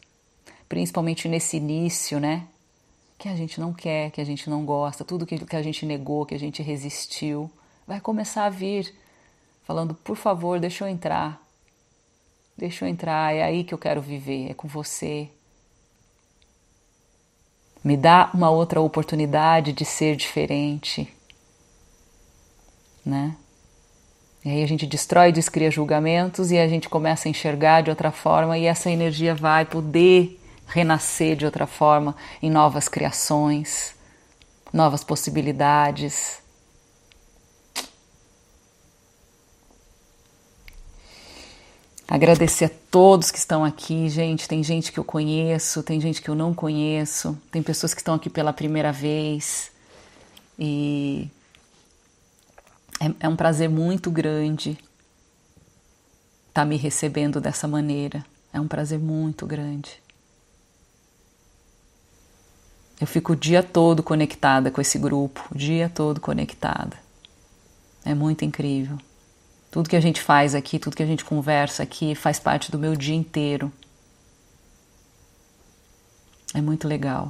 principalmente 0.71 1.27
nesse 1.27 1.57
início, 1.57 2.17
né? 2.17 2.47
Que 3.17 3.27
a 3.27 3.35
gente 3.35 3.59
não 3.59 3.73
quer, 3.73 4.09
que 4.09 4.21
a 4.21 4.23
gente 4.23 4.49
não 4.49 4.63
gosta, 4.63 5.03
tudo 5.03 5.25
que, 5.25 5.35
a 5.53 5.61
gente 5.61 5.85
negou, 5.85 6.25
que 6.25 6.33
a 6.33 6.39
gente 6.39 6.63
resistiu, 6.63 7.51
vai 7.85 7.99
começar 7.99 8.45
a 8.45 8.49
vir 8.49 8.95
falando: 9.63 9.93
por 9.93 10.15
favor, 10.15 10.61
deixa 10.61 10.85
eu 10.85 10.87
entrar, 10.87 11.45
deixa 12.57 12.85
eu 12.85 12.89
entrar, 12.89 13.35
é 13.35 13.43
aí 13.43 13.65
que 13.65 13.73
eu 13.73 13.77
quero 13.77 14.01
viver, 14.01 14.51
é 14.51 14.53
com 14.53 14.65
você. 14.65 15.27
Me 17.83 17.97
dá 17.97 18.31
uma 18.33 18.49
outra 18.49 18.79
oportunidade 18.79 19.73
de 19.73 19.83
ser 19.83 20.15
diferente, 20.15 21.13
né? 23.05 23.35
E 24.45 24.49
aí 24.49 24.63
a 24.63 24.67
gente 24.67 24.87
destrói 24.87 25.29
e 25.29 25.33
descria 25.33 25.69
julgamentos 25.69 26.49
e 26.49 26.57
a 26.57 26.67
gente 26.69 26.87
começa 26.87 27.27
a 27.27 27.29
enxergar 27.29 27.81
de 27.81 27.89
outra 27.89 28.09
forma 28.09 28.57
e 28.57 28.67
essa 28.67 28.89
energia 28.89 29.35
vai 29.35 29.65
poder 29.65 30.37
renascer 30.71 31.35
de 31.35 31.45
outra 31.45 31.67
forma 31.67 32.15
em 32.41 32.49
novas 32.49 32.87
criações, 32.87 33.93
novas 34.73 35.03
possibilidades. 35.03 36.39
Agradecer 42.07 42.65
a 42.65 42.69
todos 42.89 43.31
que 43.31 43.37
estão 43.37 43.63
aqui, 43.63 44.09
gente. 44.09 44.47
Tem 44.47 44.63
gente 44.63 44.91
que 44.91 44.99
eu 44.99 45.03
conheço, 45.03 45.83
tem 45.83 45.99
gente 45.99 46.21
que 46.21 46.29
eu 46.29 46.35
não 46.35 46.53
conheço, 46.53 47.37
tem 47.51 47.61
pessoas 47.63 47.93
que 47.93 48.01
estão 48.01 48.15
aqui 48.15 48.29
pela 48.29 48.51
primeira 48.53 48.91
vez. 48.91 49.71
E 50.59 51.29
É, 52.99 53.25
é 53.25 53.29
um 53.29 53.35
prazer 53.35 53.67
muito 53.69 54.11
grande 54.11 54.71
estar 56.49 56.61
tá 56.61 56.65
me 56.65 56.77
recebendo 56.77 57.41
dessa 57.41 57.67
maneira. 57.67 58.23
É 58.53 58.59
um 58.59 58.67
prazer 58.67 58.99
muito 58.99 59.47
grande. 59.47 60.00
Eu 63.01 63.07
fico 63.07 63.33
o 63.33 63.35
dia 63.35 63.63
todo 63.63 64.03
conectada 64.03 64.69
com 64.69 64.79
esse 64.79 64.99
grupo, 64.99 65.43
o 65.51 65.57
dia 65.57 65.89
todo 65.89 66.21
conectada. 66.21 66.95
É 68.05 68.13
muito 68.13 68.45
incrível. 68.45 68.95
Tudo 69.71 69.89
que 69.89 69.95
a 69.95 69.99
gente 69.99 70.21
faz 70.21 70.53
aqui, 70.53 70.77
tudo 70.77 70.95
que 70.95 71.01
a 71.01 71.07
gente 71.07 71.25
conversa 71.25 71.81
aqui 71.81 72.13
faz 72.13 72.39
parte 72.39 72.71
do 72.71 72.77
meu 72.77 72.95
dia 72.95 73.15
inteiro. 73.15 73.71
É 76.53 76.61
muito 76.61 76.87
legal. 76.87 77.29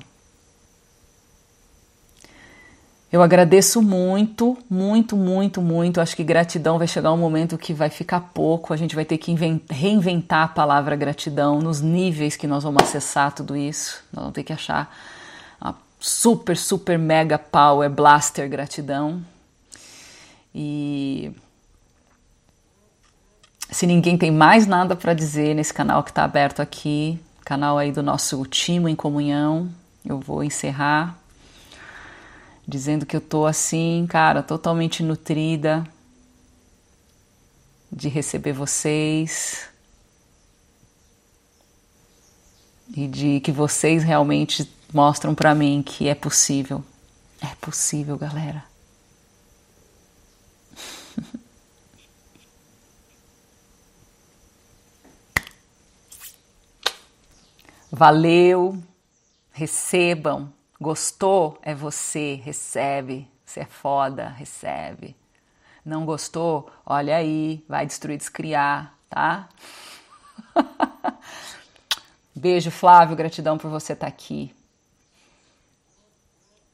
Eu 3.09 3.21
agradeço 3.21 3.81
muito, 3.81 4.57
muito, 4.69 5.15
muito, 5.15 5.61
muito. 5.61 6.01
Acho 6.01 6.17
que 6.17 6.23
gratidão 6.23 6.77
vai 6.77 6.87
chegar 6.87 7.13
um 7.13 7.17
momento 7.17 7.57
que 7.57 7.73
vai 7.73 7.89
ficar 7.89 8.19
pouco. 8.33 8.73
A 8.73 8.77
gente 8.77 8.95
vai 8.95 9.05
ter 9.05 9.17
que 9.17 9.33
reinventar 9.69 10.43
a 10.43 10.47
palavra 10.49 10.97
gratidão 10.97 11.59
nos 11.59 11.79
níveis 11.79 12.35
que 12.35 12.47
nós 12.47 12.63
vamos 12.63 12.83
acessar 12.83 13.33
tudo 13.33 13.55
isso. 13.55 14.03
Nós 14.11 14.23
vamos 14.23 14.33
ter 14.33 14.43
que 14.43 14.51
achar 14.51 14.93
super, 16.01 16.57
super, 16.57 16.97
mega 16.97 17.37
power 17.37 17.89
blaster 17.89 18.49
gratidão. 18.49 19.23
E 20.53 21.31
se 23.69 23.85
ninguém 23.85 24.17
tem 24.17 24.31
mais 24.31 24.65
nada 24.65 24.95
para 24.95 25.13
dizer 25.13 25.55
nesse 25.55 25.73
canal 25.73 26.03
que 26.03 26.09
está 26.09 26.23
aberto 26.23 26.59
aqui, 26.59 27.19
canal 27.45 27.77
aí 27.77 27.91
do 27.91 28.01
nosso 28.01 28.43
Timo 28.45 28.89
em 28.89 28.95
Comunhão, 28.95 29.69
eu 30.03 30.19
vou 30.19 30.43
encerrar 30.43 31.17
dizendo 32.67 33.05
que 33.05 33.15
eu 33.15 33.21
tô 33.21 33.45
assim, 33.45 34.05
cara, 34.09 34.41
totalmente 34.41 35.03
nutrida 35.03 35.85
de 37.91 38.07
receber 38.07 38.53
vocês 38.53 39.69
e 42.95 43.07
de 43.07 43.39
que 43.41 43.51
vocês 43.51 44.03
realmente 44.03 44.65
mostram 44.93 45.33
para 45.33 45.55
mim 45.55 45.81
que 45.81 46.07
é 46.07 46.15
possível. 46.15 46.83
É 47.41 47.55
possível, 47.55 48.17
galera. 48.17 48.63
Valeu, 57.91 58.81
recebam. 59.51 60.53
Gostou? 60.79 61.59
É 61.61 61.75
você, 61.75 62.35
recebe. 62.35 63.27
Você 63.45 63.59
é 63.61 63.65
foda, 63.65 64.29
recebe. 64.29 65.15
Não 65.83 66.05
gostou? 66.05 66.71
Olha 66.85 67.17
aí, 67.17 67.65
vai 67.67 67.85
destruir, 67.85 68.17
descriar, 68.17 68.95
tá? 69.09 69.49
Beijo, 72.33 72.71
Flávio, 72.71 73.15
gratidão 73.15 73.57
por 73.57 73.69
você 73.69 73.93
estar 73.93 74.05
tá 74.05 74.09
aqui. 74.09 74.55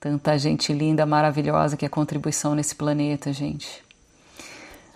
Tanta 0.08 0.40
gente 0.40 0.72
linda, 0.72 1.06
maravilhosa 1.06 1.76
que 1.76 1.86
é 1.86 1.90
contribuição 1.90 2.56
nesse 2.56 2.74
planeta, 2.74 3.34
gente. 3.34 3.84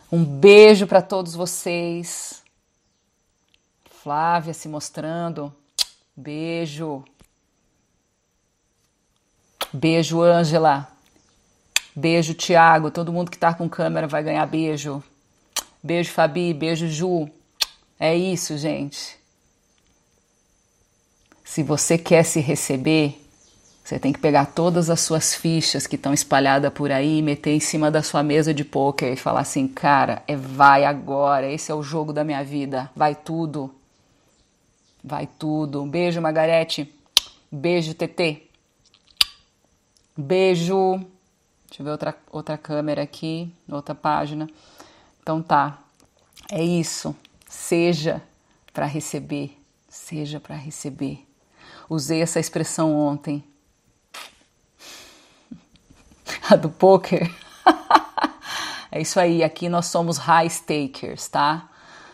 Um 0.10 0.24
beijo 0.24 0.88
para 0.88 1.02
todos 1.02 1.36
vocês. 1.36 2.42
Flávia 4.02 4.54
se 4.54 4.70
mostrando. 4.70 5.54
Beijo. 6.16 7.04
Beijo, 9.74 10.22
Ângela. 10.22 10.88
Beijo, 11.94 12.34
Tiago. 12.34 12.90
Todo 12.90 13.12
mundo 13.12 13.30
que 13.30 13.38
tá 13.38 13.54
com 13.54 13.68
câmera 13.68 14.08
vai 14.08 14.24
ganhar 14.24 14.46
beijo. 14.46 15.04
Beijo, 15.84 16.14
Fabi. 16.14 16.54
Beijo, 16.54 16.88
Ju. 16.88 17.30
É 18.00 18.16
isso, 18.16 18.58
gente. 18.58 19.20
Se 21.44 21.64
você 21.64 21.98
quer 21.98 22.24
se 22.24 22.40
receber, 22.40 23.20
você 23.92 24.00
tem 24.00 24.14
que 24.14 24.20
pegar 24.20 24.46
todas 24.46 24.90
as 24.90 25.02
suas 25.02 25.36
fichas 25.36 25.86
que 25.86 25.98
estão 25.98 26.14
espalhadas 26.14 26.72
por 26.72 26.94
aí, 26.94 27.22
meter 27.22 27.52
em 27.52 27.60
cima 27.60 27.92
da 27.92 28.02
sua 28.02 28.24
mesa 28.24 28.54
de 28.54 28.64
poker 28.64 29.12
e 29.12 29.18
falar 29.18 29.42
assim, 29.42 29.68
cara, 29.68 30.24
é 30.26 30.34
vai 30.34 30.86
agora, 30.86 31.52
esse 31.52 31.74
é 31.74 31.76
o 31.76 31.84
jogo 31.84 32.14
da 32.14 32.24
minha 32.24 32.42
vida, 32.42 32.90
vai 32.96 33.14
tudo. 33.14 33.70
Vai 35.04 35.28
tudo. 35.28 35.84
Um 35.84 35.90
beijo, 35.90 36.22
Margarete. 36.22 36.90
Beijo, 37.52 37.94
TT. 37.94 38.48
Beijo. 40.16 41.00
Deixa 41.68 41.82
eu 41.82 41.84
ver 41.84 41.92
outra, 41.92 42.16
outra 42.32 42.58
câmera 42.58 43.02
aqui, 43.02 43.54
outra 43.70 43.94
página. 43.94 44.50
Então 45.22 45.42
tá. 45.42 45.80
É 46.50 46.64
isso. 46.64 47.14
Seja 47.50 48.22
para 48.72 48.86
receber. 48.86 49.60
Seja 49.90 50.40
para 50.40 50.56
receber. 50.56 51.28
Usei 51.90 52.22
essa 52.22 52.40
expressão 52.40 52.96
ontem. 52.96 53.44
A 56.49 56.56
do 56.58 56.70
poker. 56.70 57.30
é 58.91 59.02
isso 59.02 59.20
aí. 59.20 59.44
Aqui 59.44 59.70
nós 59.70 59.88
somos 59.88 60.18
high 60.18 60.49
stakers, 60.49 61.28
tá? 61.28 61.70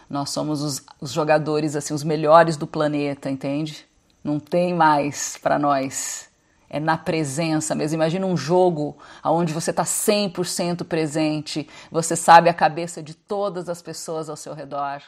Nós 0.10 0.30
somos 0.30 0.61
os, 0.61 0.84
os 1.02 1.11
jogadores 1.11 1.76
assim, 1.76 1.94
os 1.94 2.03
melhores 2.03 2.56
do 2.56 2.65
planeta, 2.65 3.30
entende? 3.30 3.85
Não 4.23 4.39
tem 4.39 4.73
mais 4.73 5.38
para 5.38 5.60
nós 5.60 6.27
é 6.69 6.80
na 6.80 6.98
presença 6.98 7.73
mesmo. 7.73 7.95
Imagina 7.95 8.26
um 8.26 8.35
jogo 8.35 8.98
onde 9.23 9.53
você 9.53 9.72
está 9.72 9.84
100% 9.84 10.84
presente, 10.84 11.68
você 11.91 12.15
sabe 12.15 12.49
a 12.49 12.53
cabeça 12.53 13.02
de 13.02 13.14
todas 13.14 13.69
as 13.69 13.81
pessoas 13.81 14.30
ao 14.30 14.35
seu 14.35 14.53
redor. 14.53 15.02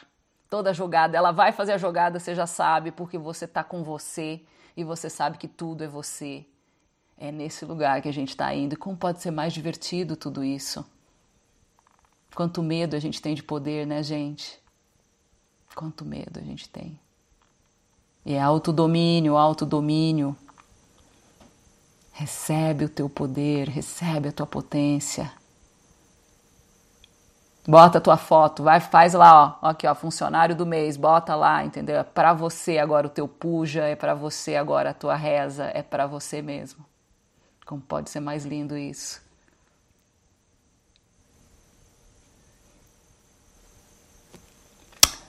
Toda 0.48 0.74
jogada, 0.74 1.16
ela 1.16 1.30
vai 1.30 1.52
fazer 1.52 1.72
a 1.72 1.78
jogada, 1.78 2.18
você 2.18 2.34
já 2.34 2.46
sabe, 2.46 2.90
porque 2.90 3.16
você 3.16 3.44
está 3.44 3.62
com 3.62 3.84
você 3.84 4.40
e 4.76 4.82
você 4.82 5.08
sabe 5.08 5.38
que 5.38 5.46
tudo 5.46 5.84
é 5.84 5.86
você. 5.86 6.44
É 7.22 7.30
nesse 7.30 7.66
lugar 7.66 8.00
que 8.00 8.08
a 8.08 8.12
gente 8.12 8.30
está 8.30 8.54
indo. 8.54 8.72
E 8.72 8.76
como 8.76 8.96
pode 8.96 9.20
ser 9.20 9.30
mais 9.30 9.52
divertido 9.52 10.16
tudo 10.16 10.42
isso? 10.42 10.82
Quanto 12.34 12.62
medo 12.62 12.96
a 12.96 12.98
gente 12.98 13.20
tem 13.20 13.34
de 13.34 13.42
poder, 13.42 13.86
né, 13.86 14.02
gente? 14.02 14.58
Quanto 15.74 16.02
medo 16.02 16.40
a 16.40 16.42
gente 16.42 16.66
tem. 16.66 16.98
E 18.24 18.32
é 18.32 18.40
autodomínio, 18.40 19.36
autodomínio. 19.36 20.34
Recebe 22.10 22.86
o 22.86 22.88
teu 22.88 23.08
poder, 23.08 23.68
recebe 23.68 24.28
a 24.28 24.32
tua 24.32 24.46
potência. 24.46 25.30
Bota 27.68 27.98
a 27.98 28.00
tua 28.00 28.16
foto, 28.16 28.62
vai, 28.62 28.80
faz 28.80 29.12
lá, 29.12 29.58
ó, 29.62 29.68
aqui, 29.68 29.86
ó, 29.86 29.94
funcionário 29.94 30.56
do 30.56 30.64
mês, 30.64 30.96
bota 30.96 31.34
lá, 31.34 31.62
entendeu? 31.62 31.96
É 31.96 32.02
para 32.02 32.32
você 32.32 32.78
agora 32.78 33.06
o 33.06 33.10
teu 33.10 33.28
puja, 33.28 33.84
é 33.84 33.94
para 33.94 34.14
você 34.14 34.56
agora 34.56 34.90
a 34.90 34.94
tua 34.94 35.14
reza, 35.14 35.70
é 35.74 35.82
para 35.82 36.06
você 36.06 36.40
mesmo. 36.40 36.89
Como 37.70 37.80
pode 37.80 38.10
ser 38.10 38.18
mais 38.18 38.44
lindo 38.44 38.76
isso? 38.76 39.22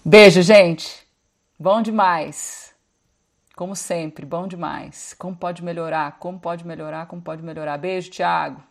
Beijo, 0.03 0.41
gente. 0.41 1.05
Bom 1.59 1.83
demais. 1.83 2.73
Como 3.55 3.75
sempre, 3.75 4.25
bom 4.25 4.47
demais. 4.47 5.13
Como 5.19 5.35
pode 5.35 5.63
melhorar? 5.63 6.17
Como 6.17 6.39
pode 6.39 6.65
melhorar? 6.65 7.05
Como 7.05 7.21
pode 7.21 7.43
melhorar? 7.43 7.77
Beijo, 7.77 8.09
Thiago. 8.09 8.63